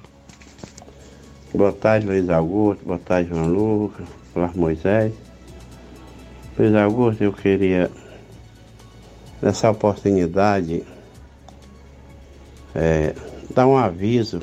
Boa 1.55 1.73
tarde, 1.73 2.07
Luiz 2.07 2.29
Augusto. 2.29 2.85
Boa 2.85 2.99
tarde, 2.99 3.31
João 3.31 3.47
Lucas. 3.47 4.07
Olá, 4.35 4.51
Moisés. 4.55 5.13
Luiz 6.59 6.75
Augusto, 6.75 7.25
eu 7.25 7.33
queria, 7.33 7.91
nessa 9.41 9.71
oportunidade, 9.71 10.83
é, 12.75 13.15
dar 13.55 13.67
um 13.67 13.77
aviso 13.77 14.41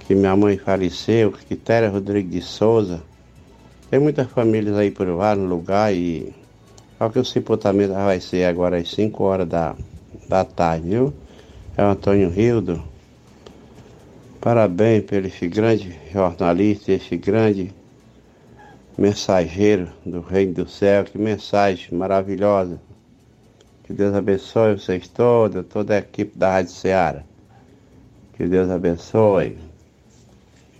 que 0.00 0.14
minha 0.14 0.36
mãe 0.36 0.58
faleceu, 0.58 1.32
Quitéria 1.32 1.88
Rodrigues 1.88 2.32
de 2.32 2.42
Souza. 2.42 3.02
Tem 3.90 4.00
muitas 4.00 4.26
famílias 4.30 4.76
aí 4.76 4.90
por 4.90 5.06
lá 5.08 5.34
no 5.34 5.46
lugar 5.46 5.94
e 5.94 6.34
só 6.98 7.08
que 7.08 7.18
o 7.18 7.24
sepultamento 7.24 7.92
vai 7.94 8.20
ser 8.20 8.44
agora 8.44 8.78
às 8.78 8.90
5 8.90 9.24
horas 9.24 9.48
da, 9.48 9.74
da 10.28 10.44
tarde, 10.44 10.88
viu? 10.88 11.12
É 11.76 11.82
o 11.82 11.86
Antônio 11.86 12.30
Rildo. 12.30 12.82
Parabéns 14.40 15.04
pelo 15.04 15.26
esse 15.26 15.48
grande 15.48 15.98
jornalista, 16.12 16.92
esse 16.92 17.16
grande 17.16 17.72
mensageiro 18.96 19.88
do 20.04 20.20
Reino 20.20 20.54
do 20.54 20.68
Céu. 20.68 21.04
Que 21.04 21.18
mensagem 21.18 21.96
maravilhosa. 21.96 22.80
Que 23.84 23.92
Deus 23.92 24.14
abençoe 24.14 24.74
vocês 24.74 25.08
todos, 25.08 25.64
toda 25.66 25.94
a 25.94 25.98
equipe 25.98 26.38
da 26.38 26.52
Rádio 26.52 26.72
Ceará. 26.72 27.22
Que 28.36 28.46
Deus 28.46 28.70
abençoe. 28.70 29.56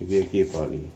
Vem 0.01 0.23
aqui, 0.23 0.45
Paulinho. 0.45 0.91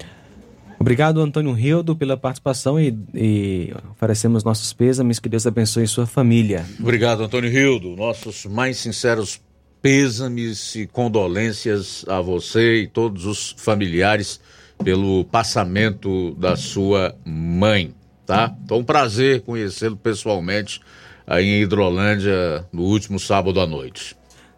Obrigado, 0.79 1.21
Antônio 1.21 1.53
Rildo, 1.53 1.97
pela 1.97 2.17
participação 2.17 2.79
e, 2.79 2.97
e 3.15 3.75
oferecemos 3.93 4.45
nossos 4.45 4.73
pêsames. 4.73 5.19
Que 5.19 5.29
Deus 5.29 5.47
abençoe 5.47 5.87
sua 5.87 6.07
família. 6.07 6.65
Obrigado, 6.79 7.23
Antônio 7.23 7.51
Rildo. 7.51 7.97
Nossos 7.97 8.47
mais 8.47 8.77
sinceros 8.77 9.41
pêsames 9.81 10.75
e 10.75 10.87
condolências 10.87 12.05
a 12.09 12.21
você 12.21 12.83
e 12.83 12.87
todos 12.87 13.25
os 13.25 13.55
familiares 13.59 14.41
pelo 14.83 15.25
passamento 15.25 16.35
da 16.35 16.57
sua 16.57 17.17
mãe, 17.25 17.95
tá? 18.27 18.55
Então, 18.65 18.79
um 18.79 18.85
prazer 18.85 19.43
conhecê-lo 19.43 19.97
pessoalmente 19.97 20.81
aí 21.27 21.47
em 21.47 21.63
Hidrolândia 21.63 22.67
no 22.73 22.83
último 22.83 23.19
sábado 23.19 23.61
à 23.61 23.67
noite. 23.67 24.17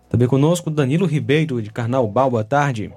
Também 0.09 0.28
conosco 0.28 0.70
Danilo 0.70 1.07
Ribeiro, 1.07 1.61
de 1.62 1.70
Carnaubal. 1.70 2.31
Boa 2.31 2.45
tarde. 2.45 2.93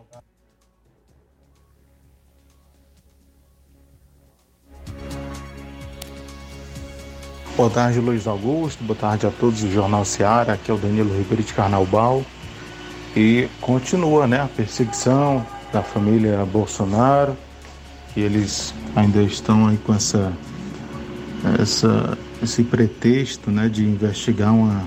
Boa 7.55 7.69
tarde, 7.69 7.99
Luiz 7.99 8.25
Augusto. 8.27 8.83
Boa 8.83 8.97
tarde 8.97 9.27
a 9.27 9.29
todos 9.29 9.61
do 9.61 9.71
Jornal 9.71 10.05
Seara. 10.05 10.53
Aqui 10.53 10.71
é 10.71 10.73
o 10.73 10.77
Danilo 10.77 11.15
Ribeiro 11.15 11.43
de 11.43 11.53
Carnaubal. 11.53 12.23
E 13.15 13.49
continua 13.59 14.25
né, 14.25 14.39
a 14.39 14.47
perseguição 14.47 15.45
da 15.71 15.83
família 15.83 16.45
Bolsonaro. 16.45 17.35
E 18.15 18.21
eles 18.21 18.73
ainda 18.95 19.21
estão 19.21 19.67
aí 19.67 19.77
com 19.77 19.93
essa, 19.93 20.31
essa, 21.59 22.17
esse 22.41 22.63
pretexto 22.63 23.51
né, 23.51 23.69
de 23.69 23.83
investigar 23.83 24.53
uma, 24.53 24.83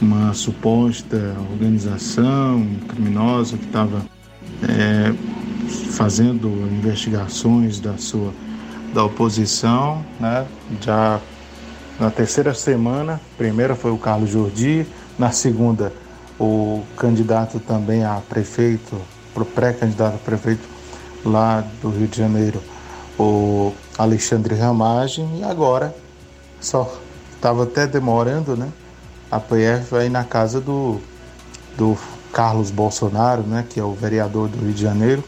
uma 0.00 0.34
suposta 0.34 1.36
organização 1.50 2.66
criminosa 2.88 3.56
que 3.56 3.66
estava 3.66 4.04
é, 4.68 5.12
fazendo 5.92 6.48
investigações 6.72 7.80
da 7.80 7.96
sua 7.96 8.32
da 8.92 9.04
oposição, 9.04 10.04
né? 10.18 10.46
Já 10.80 11.20
na 11.98 12.10
terceira 12.10 12.54
semana, 12.54 13.20
primeira 13.36 13.76
foi 13.76 13.90
o 13.90 13.98
Carlos 13.98 14.30
Jordi, 14.30 14.86
na 15.18 15.30
segunda 15.30 15.92
o 16.38 16.82
candidato 16.96 17.60
também 17.60 18.02
a 18.02 18.14
prefeito, 18.28 19.00
pré-candidato 19.54 20.14
a 20.14 20.18
prefeito 20.18 20.66
lá 21.24 21.62
do 21.82 21.90
Rio 21.90 22.08
de 22.08 22.16
Janeiro, 22.16 22.62
o 23.18 23.72
Alexandre 23.98 24.54
Ramagem, 24.54 25.28
e 25.38 25.44
agora 25.44 25.94
só 26.60 26.92
estava 27.34 27.64
até 27.64 27.86
demorando, 27.86 28.56
né? 28.56 28.68
A 29.30 29.40
PF 29.40 29.90
vai 29.90 30.08
na 30.08 30.24
casa 30.24 30.60
do, 30.60 31.00
do 31.76 31.96
Carlos 32.32 32.70
Bolsonaro, 32.70 33.42
né, 33.42 33.64
que 33.68 33.80
é 33.80 33.82
o 33.82 33.92
vereador 33.92 34.48
do 34.48 34.58
Rio 34.58 34.72
de 34.72 34.82
Janeiro, 34.82 35.24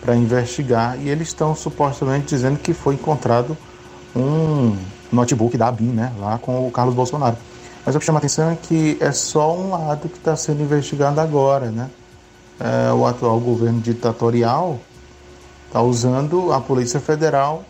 para 0.00 0.14
investigar 0.16 0.98
e 0.98 1.08
eles 1.08 1.28
estão 1.28 1.54
supostamente 1.54 2.26
dizendo 2.26 2.58
que 2.58 2.72
foi 2.72 2.94
encontrado 2.94 3.56
um 4.14 4.76
notebook 5.10 5.56
da 5.56 5.70
BIM, 5.70 5.92
né, 5.92 6.12
lá 6.18 6.38
com 6.38 6.66
o 6.66 6.70
Carlos 6.70 6.94
Bolsonaro. 6.94 7.36
Mas 7.84 7.94
o 7.94 7.98
que 7.98 8.04
chama 8.04 8.18
a 8.18 8.20
atenção 8.20 8.50
é 8.50 8.56
que 8.56 8.98
é 9.00 9.12
só 9.12 9.56
um 9.56 9.70
lado 9.70 10.08
que 10.08 10.18
está 10.18 10.36
sendo 10.36 10.62
investigado 10.62 11.20
agora, 11.20 11.70
né? 11.70 11.88
É, 12.60 12.92
o 12.92 13.06
atual 13.06 13.40
governo 13.40 13.80
ditatorial 13.80 14.78
está 15.66 15.80
usando 15.80 16.52
a 16.52 16.60
Polícia 16.60 17.00
Federal 17.00 17.64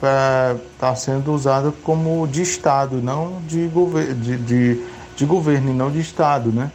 está 0.00 0.94
sendo 0.96 1.32
usada 1.32 1.72
como 1.82 2.26
de 2.26 2.40
Estado, 2.40 3.02
não 3.02 3.40
de, 3.46 3.66
gover 3.66 4.14
de, 4.14 4.36
de, 4.38 4.82
de, 5.14 5.24
governo 5.26 5.70
e 5.70 5.74
não 5.74 5.90
de 5.90 6.00
Estado, 6.00 6.50
né? 6.50 6.72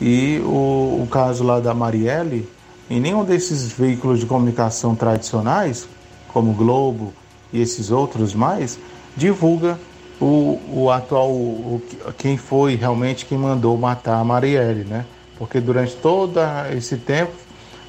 E 0.00 0.40
o, 0.44 1.02
o 1.02 1.08
caso 1.10 1.44
lá 1.44 1.60
da 1.60 1.72
Marielle, 1.72 2.48
em 2.90 3.00
nenhum 3.00 3.24
desses 3.24 3.70
veículos 3.72 4.18
de 4.18 4.26
comunicação 4.26 4.96
tradicionais, 4.96 5.88
como 6.32 6.52
Globo 6.52 7.12
e 7.52 7.60
esses 7.60 7.92
outros 7.92 8.34
mais, 8.34 8.78
divulga 9.16 9.78
o, 10.20 10.60
o 10.68 10.90
atual, 10.90 11.30
o, 11.30 11.80
quem 12.18 12.36
foi 12.36 12.74
realmente 12.74 13.24
quem 13.24 13.38
mandou 13.38 13.76
matar 13.78 14.18
a 14.18 14.24
Marielle, 14.24 14.84
né? 14.84 15.06
Porque 15.38 15.60
durante 15.60 15.94
todo 15.94 16.40
esse 16.76 16.96
tempo 16.96 17.32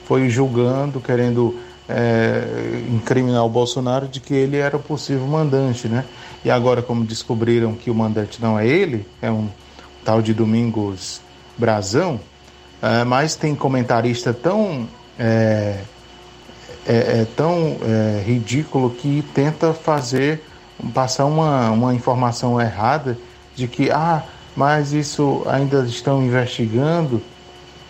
foi 0.06 0.30
julgando, 0.30 1.00
querendo 1.00 1.56
é, 1.94 2.84
incriminar 2.90 3.46
o 3.46 3.50
Bolsonaro 3.50 4.08
de 4.08 4.20
que 4.20 4.34
ele 4.34 4.58
era 4.58 4.76
o 4.76 4.80
possível 4.80 5.28
mandante, 5.28 5.88
né? 5.88 6.04
E 6.44 6.50
agora, 6.50 6.82
como 6.82 7.06
descobriram 7.06 7.74
que 7.76 7.92
o 7.92 7.96
mandante 7.96 8.42
não 8.42 8.58
é 8.58 8.68
ele, 8.68 9.06
é 9.22 9.30
um 9.30 9.48
tal 10.04 10.22
de 10.22 10.34
Domingos 10.34 11.22
Brazão, 11.56 12.20
é, 12.82 13.04
mas 13.04 13.36
tem 13.36 13.54
comentarista 13.54 14.34
tão 14.34 14.88
é, 15.20 15.78
é, 16.88 17.22
é 17.22 17.28
tão 17.36 17.78
é, 17.84 18.24
ridículo 18.26 18.90
que 18.90 19.24
tenta 19.34 19.72
fazer 19.72 20.44
passar 20.94 21.26
uma, 21.26 21.70
uma 21.70 21.94
informação 21.94 22.60
errada 22.60 23.18
de 23.56 23.68
que 23.68 23.92
ah, 23.92 24.24
mas 24.56 24.92
isso 24.92 25.44
ainda 25.46 25.84
estão 25.86 26.24
investigando 26.24 27.22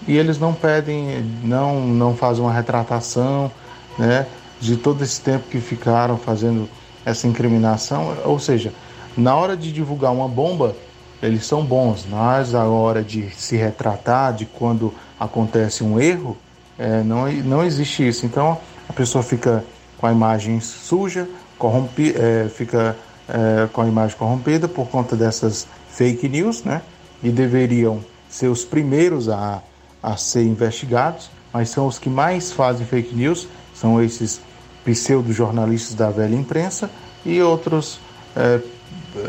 e 0.05 0.17
eles 0.17 0.37
não 0.37 0.53
pedem, 0.53 1.23
não 1.41 1.79
não 1.87 2.15
fazem 2.15 2.43
uma 2.43 2.53
retratação, 2.53 3.49
né, 3.97 4.25
de 4.59 4.77
todo 4.77 5.03
esse 5.03 5.19
tempo 5.21 5.47
que 5.49 5.59
ficaram 5.59 6.17
fazendo 6.17 6.69
essa 7.05 7.27
incriminação, 7.27 8.15
ou 8.23 8.39
seja, 8.39 8.73
na 9.15 9.35
hora 9.35 9.55
de 9.55 9.71
divulgar 9.71 10.11
uma 10.11 10.27
bomba, 10.27 10.75
eles 11.21 11.45
são 11.45 11.63
bons, 11.63 12.05
mas 12.09 12.51
na 12.51 12.65
hora 12.65 13.03
de 13.03 13.29
se 13.31 13.55
retratar, 13.55 14.33
de 14.33 14.45
quando 14.45 14.93
acontece 15.19 15.83
um 15.83 15.99
erro, 15.99 16.37
é, 16.77 17.03
não, 17.03 17.31
não 17.31 17.63
existe 17.63 18.07
isso. 18.07 18.25
Então 18.25 18.57
a 18.89 18.93
pessoa 18.93 19.23
fica 19.23 19.63
com 19.97 20.07
a 20.07 20.11
imagem 20.11 20.59
suja, 20.59 21.27
corrompe, 21.57 22.13
é, 22.17 22.49
fica 22.49 22.95
é, 23.29 23.67
com 23.71 23.81
a 23.81 23.87
imagem 23.87 24.17
corrompida 24.17 24.67
por 24.67 24.87
conta 24.89 25.15
dessas 25.15 25.67
fake 25.89 26.27
news, 26.27 26.63
né? 26.63 26.81
E 27.23 27.29
deveriam 27.29 28.03
ser 28.29 28.47
os 28.47 28.65
primeiros 28.65 29.29
a, 29.29 29.61
a 30.01 30.17
ser 30.17 30.43
investigados, 30.43 31.29
mas 31.53 31.69
são 31.69 31.87
os 31.87 31.97
que 31.97 32.09
mais 32.09 32.51
fazem 32.51 32.85
fake 32.85 33.15
news, 33.15 33.47
são 33.83 34.01
esses 34.01 34.39
pseudo-jornalistas 34.85 35.93
da 35.93 36.09
velha 36.09 36.35
imprensa 36.35 36.89
e 37.25 37.41
outros, 37.41 37.99
é, 38.33 38.61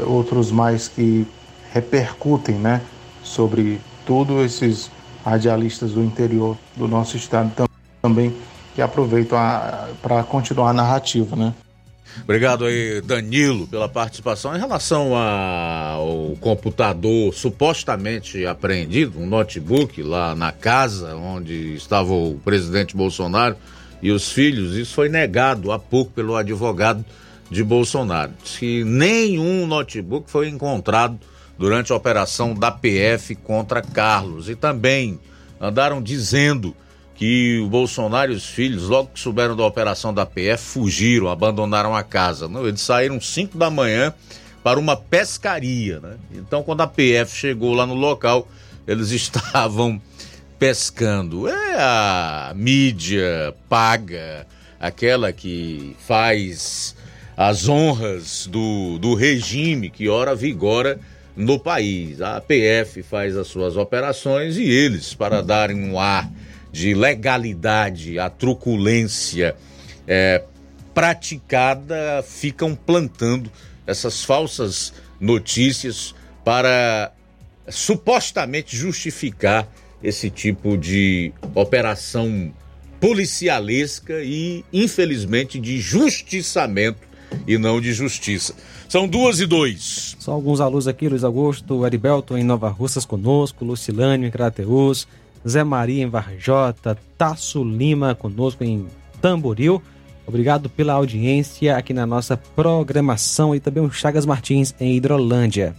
outros 0.06 0.52
mais 0.52 0.86
que 0.86 1.26
repercutem 1.72 2.54
né, 2.54 2.80
sobre 3.24 3.80
tudo 4.06 4.44
esses 4.44 4.88
radialistas 5.24 5.90
do 5.90 6.04
interior 6.04 6.56
do 6.76 6.86
nosso 6.86 7.16
estado 7.16 7.68
também 8.00 8.32
que 8.76 8.82
aproveitam 8.82 9.38
para 10.00 10.22
continuar 10.22 10.70
a 10.70 10.72
narrativa, 10.72 11.34
né? 11.34 11.52
Obrigado 12.22 12.64
aí, 12.64 13.00
Danilo, 13.00 13.66
pela 13.66 13.88
participação. 13.88 14.54
Em 14.54 14.58
relação 14.58 15.16
ao 15.16 16.36
computador 16.40 17.34
supostamente 17.34 18.46
apreendido, 18.46 19.18
um 19.18 19.26
notebook 19.26 20.00
lá 20.00 20.32
na 20.34 20.52
casa 20.52 21.16
onde 21.16 21.74
estava 21.74 22.12
o 22.12 22.38
presidente 22.44 22.96
Bolsonaro 22.96 23.56
e 24.04 24.12
os 24.12 24.30
filhos, 24.30 24.76
isso 24.76 24.92
foi 24.92 25.08
negado 25.08 25.72
há 25.72 25.78
pouco 25.78 26.12
pelo 26.12 26.36
advogado 26.36 27.02
de 27.50 27.64
Bolsonaro. 27.64 28.32
Diz 28.42 28.58
que 28.58 28.84
nenhum 28.84 29.66
notebook 29.66 30.30
foi 30.30 30.50
encontrado 30.50 31.18
durante 31.58 31.90
a 31.90 31.96
operação 31.96 32.52
da 32.52 32.70
PF 32.70 33.34
contra 33.36 33.80
Carlos. 33.80 34.50
E 34.50 34.54
também 34.54 35.18
andaram 35.58 36.02
dizendo 36.02 36.76
que 37.14 37.58
o 37.64 37.68
Bolsonaro 37.70 38.30
e 38.30 38.34
os 38.34 38.44
filhos, 38.44 38.88
logo 38.90 39.08
que 39.14 39.20
souberam 39.20 39.56
da 39.56 39.64
operação 39.64 40.12
da 40.12 40.26
PF, 40.26 40.62
fugiram, 40.62 41.30
abandonaram 41.30 41.96
a 41.96 42.02
casa. 42.02 42.46
Não, 42.46 42.68
eles 42.68 42.82
saíram 42.82 43.18
5 43.18 43.56
da 43.56 43.70
manhã 43.70 44.12
para 44.62 44.78
uma 44.78 44.98
pescaria. 44.98 45.98
Né? 45.98 46.16
Então, 46.34 46.62
quando 46.62 46.82
a 46.82 46.86
PF 46.86 47.34
chegou 47.34 47.72
lá 47.72 47.86
no 47.86 47.94
local, 47.94 48.46
eles 48.86 49.12
estavam 49.16 49.98
pescando. 50.64 51.46
É 51.46 51.74
a 51.76 52.52
mídia 52.56 53.54
paga, 53.68 54.46
aquela 54.80 55.30
que 55.30 55.94
faz 56.06 56.96
as 57.36 57.68
honras 57.68 58.46
do, 58.46 58.98
do 58.98 59.14
regime 59.14 59.90
que 59.90 60.08
ora 60.08 60.34
vigora 60.34 60.98
no 61.36 61.58
país. 61.58 62.22
A 62.22 62.40
PF 62.40 63.02
faz 63.02 63.36
as 63.36 63.46
suas 63.46 63.76
operações 63.76 64.56
e 64.56 64.62
eles, 64.62 65.12
para 65.12 65.42
darem 65.42 65.84
um 65.84 66.00
ar 66.00 66.30
de 66.72 66.94
legalidade, 66.94 68.18
a 68.18 68.30
truculência 68.30 69.54
é, 70.08 70.42
praticada, 70.94 72.24
ficam 72.26 72.74
plantando 72.74 73.52
essas 73.86 74.24
falsas 74.24 74.94
notícias 75.20 76.14
para 76.42 77.12
supostamente 77.68 78.74
justificar 78.74 79.68
esse 80.04 80.28
tipo 80.28 80.76
de 80.76 81.32
operação 81.54 82.52
policialesca 83.00 84.22
e, 84.22 84.62
infelizmente, 84.70 85.58
de 85.58 85.80
justiçamento 85.80 87.00
e 87.46 87.56
não 87.56 87.80
de 87.80 87.92
justiça. 87.92 88.54
São 88.88 89.08
duas 89.08 89.40
e 89.40 89.46
dois. 89.46 90.14
Só 90.20 90.32
alguns 90.32 90.60
alunos 90.60 90.86
aqui, 90.86 91.08
Luiz 91.08 91.24
Augusto, 91.24 91.84
Heriberto 91.84 92.36
em 92.36 92.44
Nova 92.44 92.68
Russas 92.68 93.04
conosco, 93.04 93.64
Lucilânio 93.64 94.28
em 94.28 94.30
Crateus, 94.30 95.08
Zé 95.46 95.64
Maria 95.64 96.04
em 96.04 96.08
Varjota, 96.08 96.96
Tasso 97.16 97.64
Lima 97.64 98.14
conosco 98.14 98.62
em 98.62 98.86
Tamboril. 99.20 99.82
Obrigado 100.26 100.68
pela 100.70 100.92
audiência 100.92 101.76
aqui 101.76 101.92
na 101.92 102.06
nossa 102.06 102.36
programação 102.36 103.54
e 103.54 103.60
também 103.60 103.82
o 103.82 103.90
Chagas 103.90 104.24
Martins 104.24 104.74
em 104.78 104.96
Hidrolândia. 104.96 105.74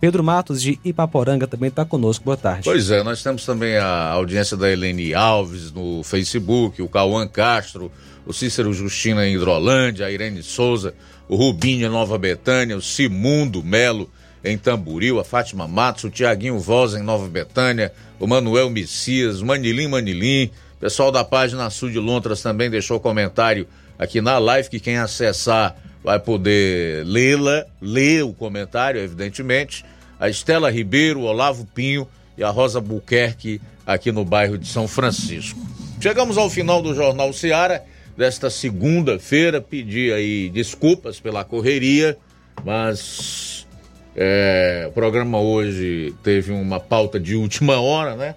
Pedro 0.00 0.24
Matos 0.24 0.62
de 0.62 0.80
Ipaporanga 0.82 1.46
também 1.46 1.68
está 1.68 1.84
conosco. 1.84 2.24
Boa 2.24 2.36
tarde. 2.36 2.62
Pois 2.64 2.90
é, 2.90 3.02
nós 3.02 3.22
temos 3.22 3.44
também 3.44 3.76
a 3.76 4.08
audiência 4.08 4.56
da 4.56 4.70
Helene 4.70 5.12
Alves 5.12 5.70
no 5.70 6.02
Facebook, 6.02 6.80
o 6.80 6.88
Cauã 6.88 7.28
Castro, 7.28 7.92
o 8.24 8.32
Cícero 8.32 8.72
Justina 8.72 9.26
em 9.26 9.34
Hidrolândia, 9.34 10.06
a 10.06 10.10
Irene 10.10 10.42
Souza, 10.42 10.94
o 11.28 11.36
Rubinho 11.36 11.86
em 11.86 11.90
Nova 11.90 12.16
Betânia, 12.16 12.76
o 12.76 12.82
Simundo 12.82 13.62
Melo 13.62 14.08
em 14.42 14.56
Tamburil, 14.56 15.20
a 15.20 15.24
Fátima 15.24 15.68
Matos, 15.68 16.04
o 16.04 16.10
Tiaguinho 16.10 16.58
Voz 16.58 16.94
em 16.94 17.02
Nova 17.02 17.28
Betânia, 17.28 17.92
o 18.18 18.26
Manuel 18.26 18.70
Messias, 18.70 19.42
Manilim 19.42 19.88
Manilim, 19.88 20.50
pessoal 20.80 21.12
da 21.12 21.22
página 21.22 21.68
Sul 21.68 21.90
de 21.90 21.98
Lontras 21.98 22.40
também 22.40 22.70
deixou 22.70 22.98
comentário 22.98 23.68
aqui 23.98 24.22
na 24.22 24.38
live, 24.38 24.70
que 24.70 24.80
quem 24.80 24.96
acessar 24.96 25.76
vai 26.02 26.18
poder 26.18 27.04
lê-la, 27.04 27.66
ler 27.82 28.24
o 28.24 28.32
comentário, 28.32 28.98
evidentemente. 28.98 29.84
A 30.20 30.28
Estela 30.28 30.70
Ribeiro, 30.70 31.22
Olavo 31.22 31.64
Pinho 31.64 32.06
e 32.36 32.44
a 32.44 32.50
Rosa 32.50 32.78
Buquerque 32.78 33.58
aqui 33.86 34.12
no 34.12 34.22
bairro 34.22 34.58
de 34.58 34.68
São 34.68 34.86
Francisco. 34.86 35.58
Chegamos 35.98 36.36
ao 36.36 36.50
final 36.50 36.82
do 36.82 36.94
Jornal 36.94 37.32
Seara 37.32 37.82
desta 38.16 38.50
segunda-feira. 38.50 39.62
Pedi 39.62 40.12
aí 40.12 40.50
desculpas 40.50 41.18
pela 41.18 41.42
correria, 41.42 42.18
mas 42.62 43.66
é, 44.14 44.84
o 44.88 44.92
programa 44.92 45.40
hoje 45.40 46.14
teve 46.22 46.52
uma 46.52 46.78
pauta 46.78 47.18
de 47.18 47.34
última 47.34 47.80
hora, 47.80 48.14
né? 48.14 48.34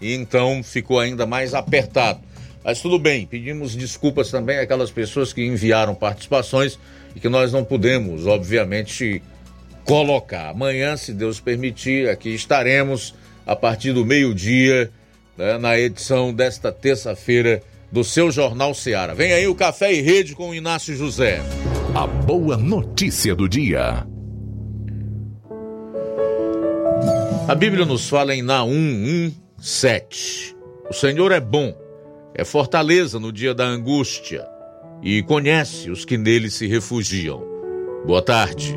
E 0.00 0.14
então 0.14 0.62
ficou 0.64 0.98
ainda 0.98 1.26
mais 1.26 1.54
apertado. 1.54 2.20
Mas 2.64 2.80
tudo 2.80 2.98
bem, 2.98 3.24
pedimos 3.24 3.76
desculpas 3.76 4.30
também 4.30 4.58
àquelas 4.58 4.90
pessoas 4.90 5.32
que 5.32 5.44
enviaram 5.44 5.94
participações 5.94 6.78
e 7.14 7.20
que 7.20 7.28
nós 7.28 7.52
não 7.52 7.64
pudemos, 7.64 8.26
obviamente, 8.26 9.22
colocar. 9.84 10.50
Amanhã, 10.50 10.96
se 10.96 11.12
Deus 11.12 11.40
permitir, 11.40 12.08
aqui 12.08 12.30
estaremos 12.30 13.14
a 13.46 13.56
partir 13.56 13.92
do 13.92 14.04
meio-dia, 14.04 14.90
né, 15.36 15.58
na 15.58 15.78
edição 15.78 16.32
desta 16.32 16.70
terça-feira 16.70 17.62
do 17.90 18.04
seu 18.04 18.30
Jornal 18.30 18.74
Seara. 18.74 19.14
Vem 19.14 19.32
aí 19.32 19.48
o 19.48 19.54
Café 19.54 19.92
e 19.92 20.00
Rede 20.00 20.34
com 20.34 20.50
o 20.50 20.54
Inácio 20.54 20.94
José. 20.94 21.40
A 21.94 22.06
boa 22.06 22.56
notícia 22.56 23.34
do 23.34 23.48
dia. 23.48 24.06
A 27.48 27.54
Bíblia 27.54 27.84
nos 27.84 28.08
fala 28.08 28.32
em 28.34 28.42
Naum 28.42 29.32
1:7. 29.58 30.54
O 30.88 30.92
Senhor 30.92 31.32
é 31.32 31.40
bom, 31.40 31.74
é 32.32 32.44
fortaleza 32.44 33.18
no 33.18 33.32
dia 33.32 33.52
da 33.52 33.64
angústia 33.64 34.46
e 35.02 35.22
conhece 35.22 35.90
os 35.90 36.04
que 36.04 36.16
nele 36.16 36.50
se 36.50 36.68
refugiam. 36.68 37.42
Boa 38.06 38.22
tarde. 38.22 38.76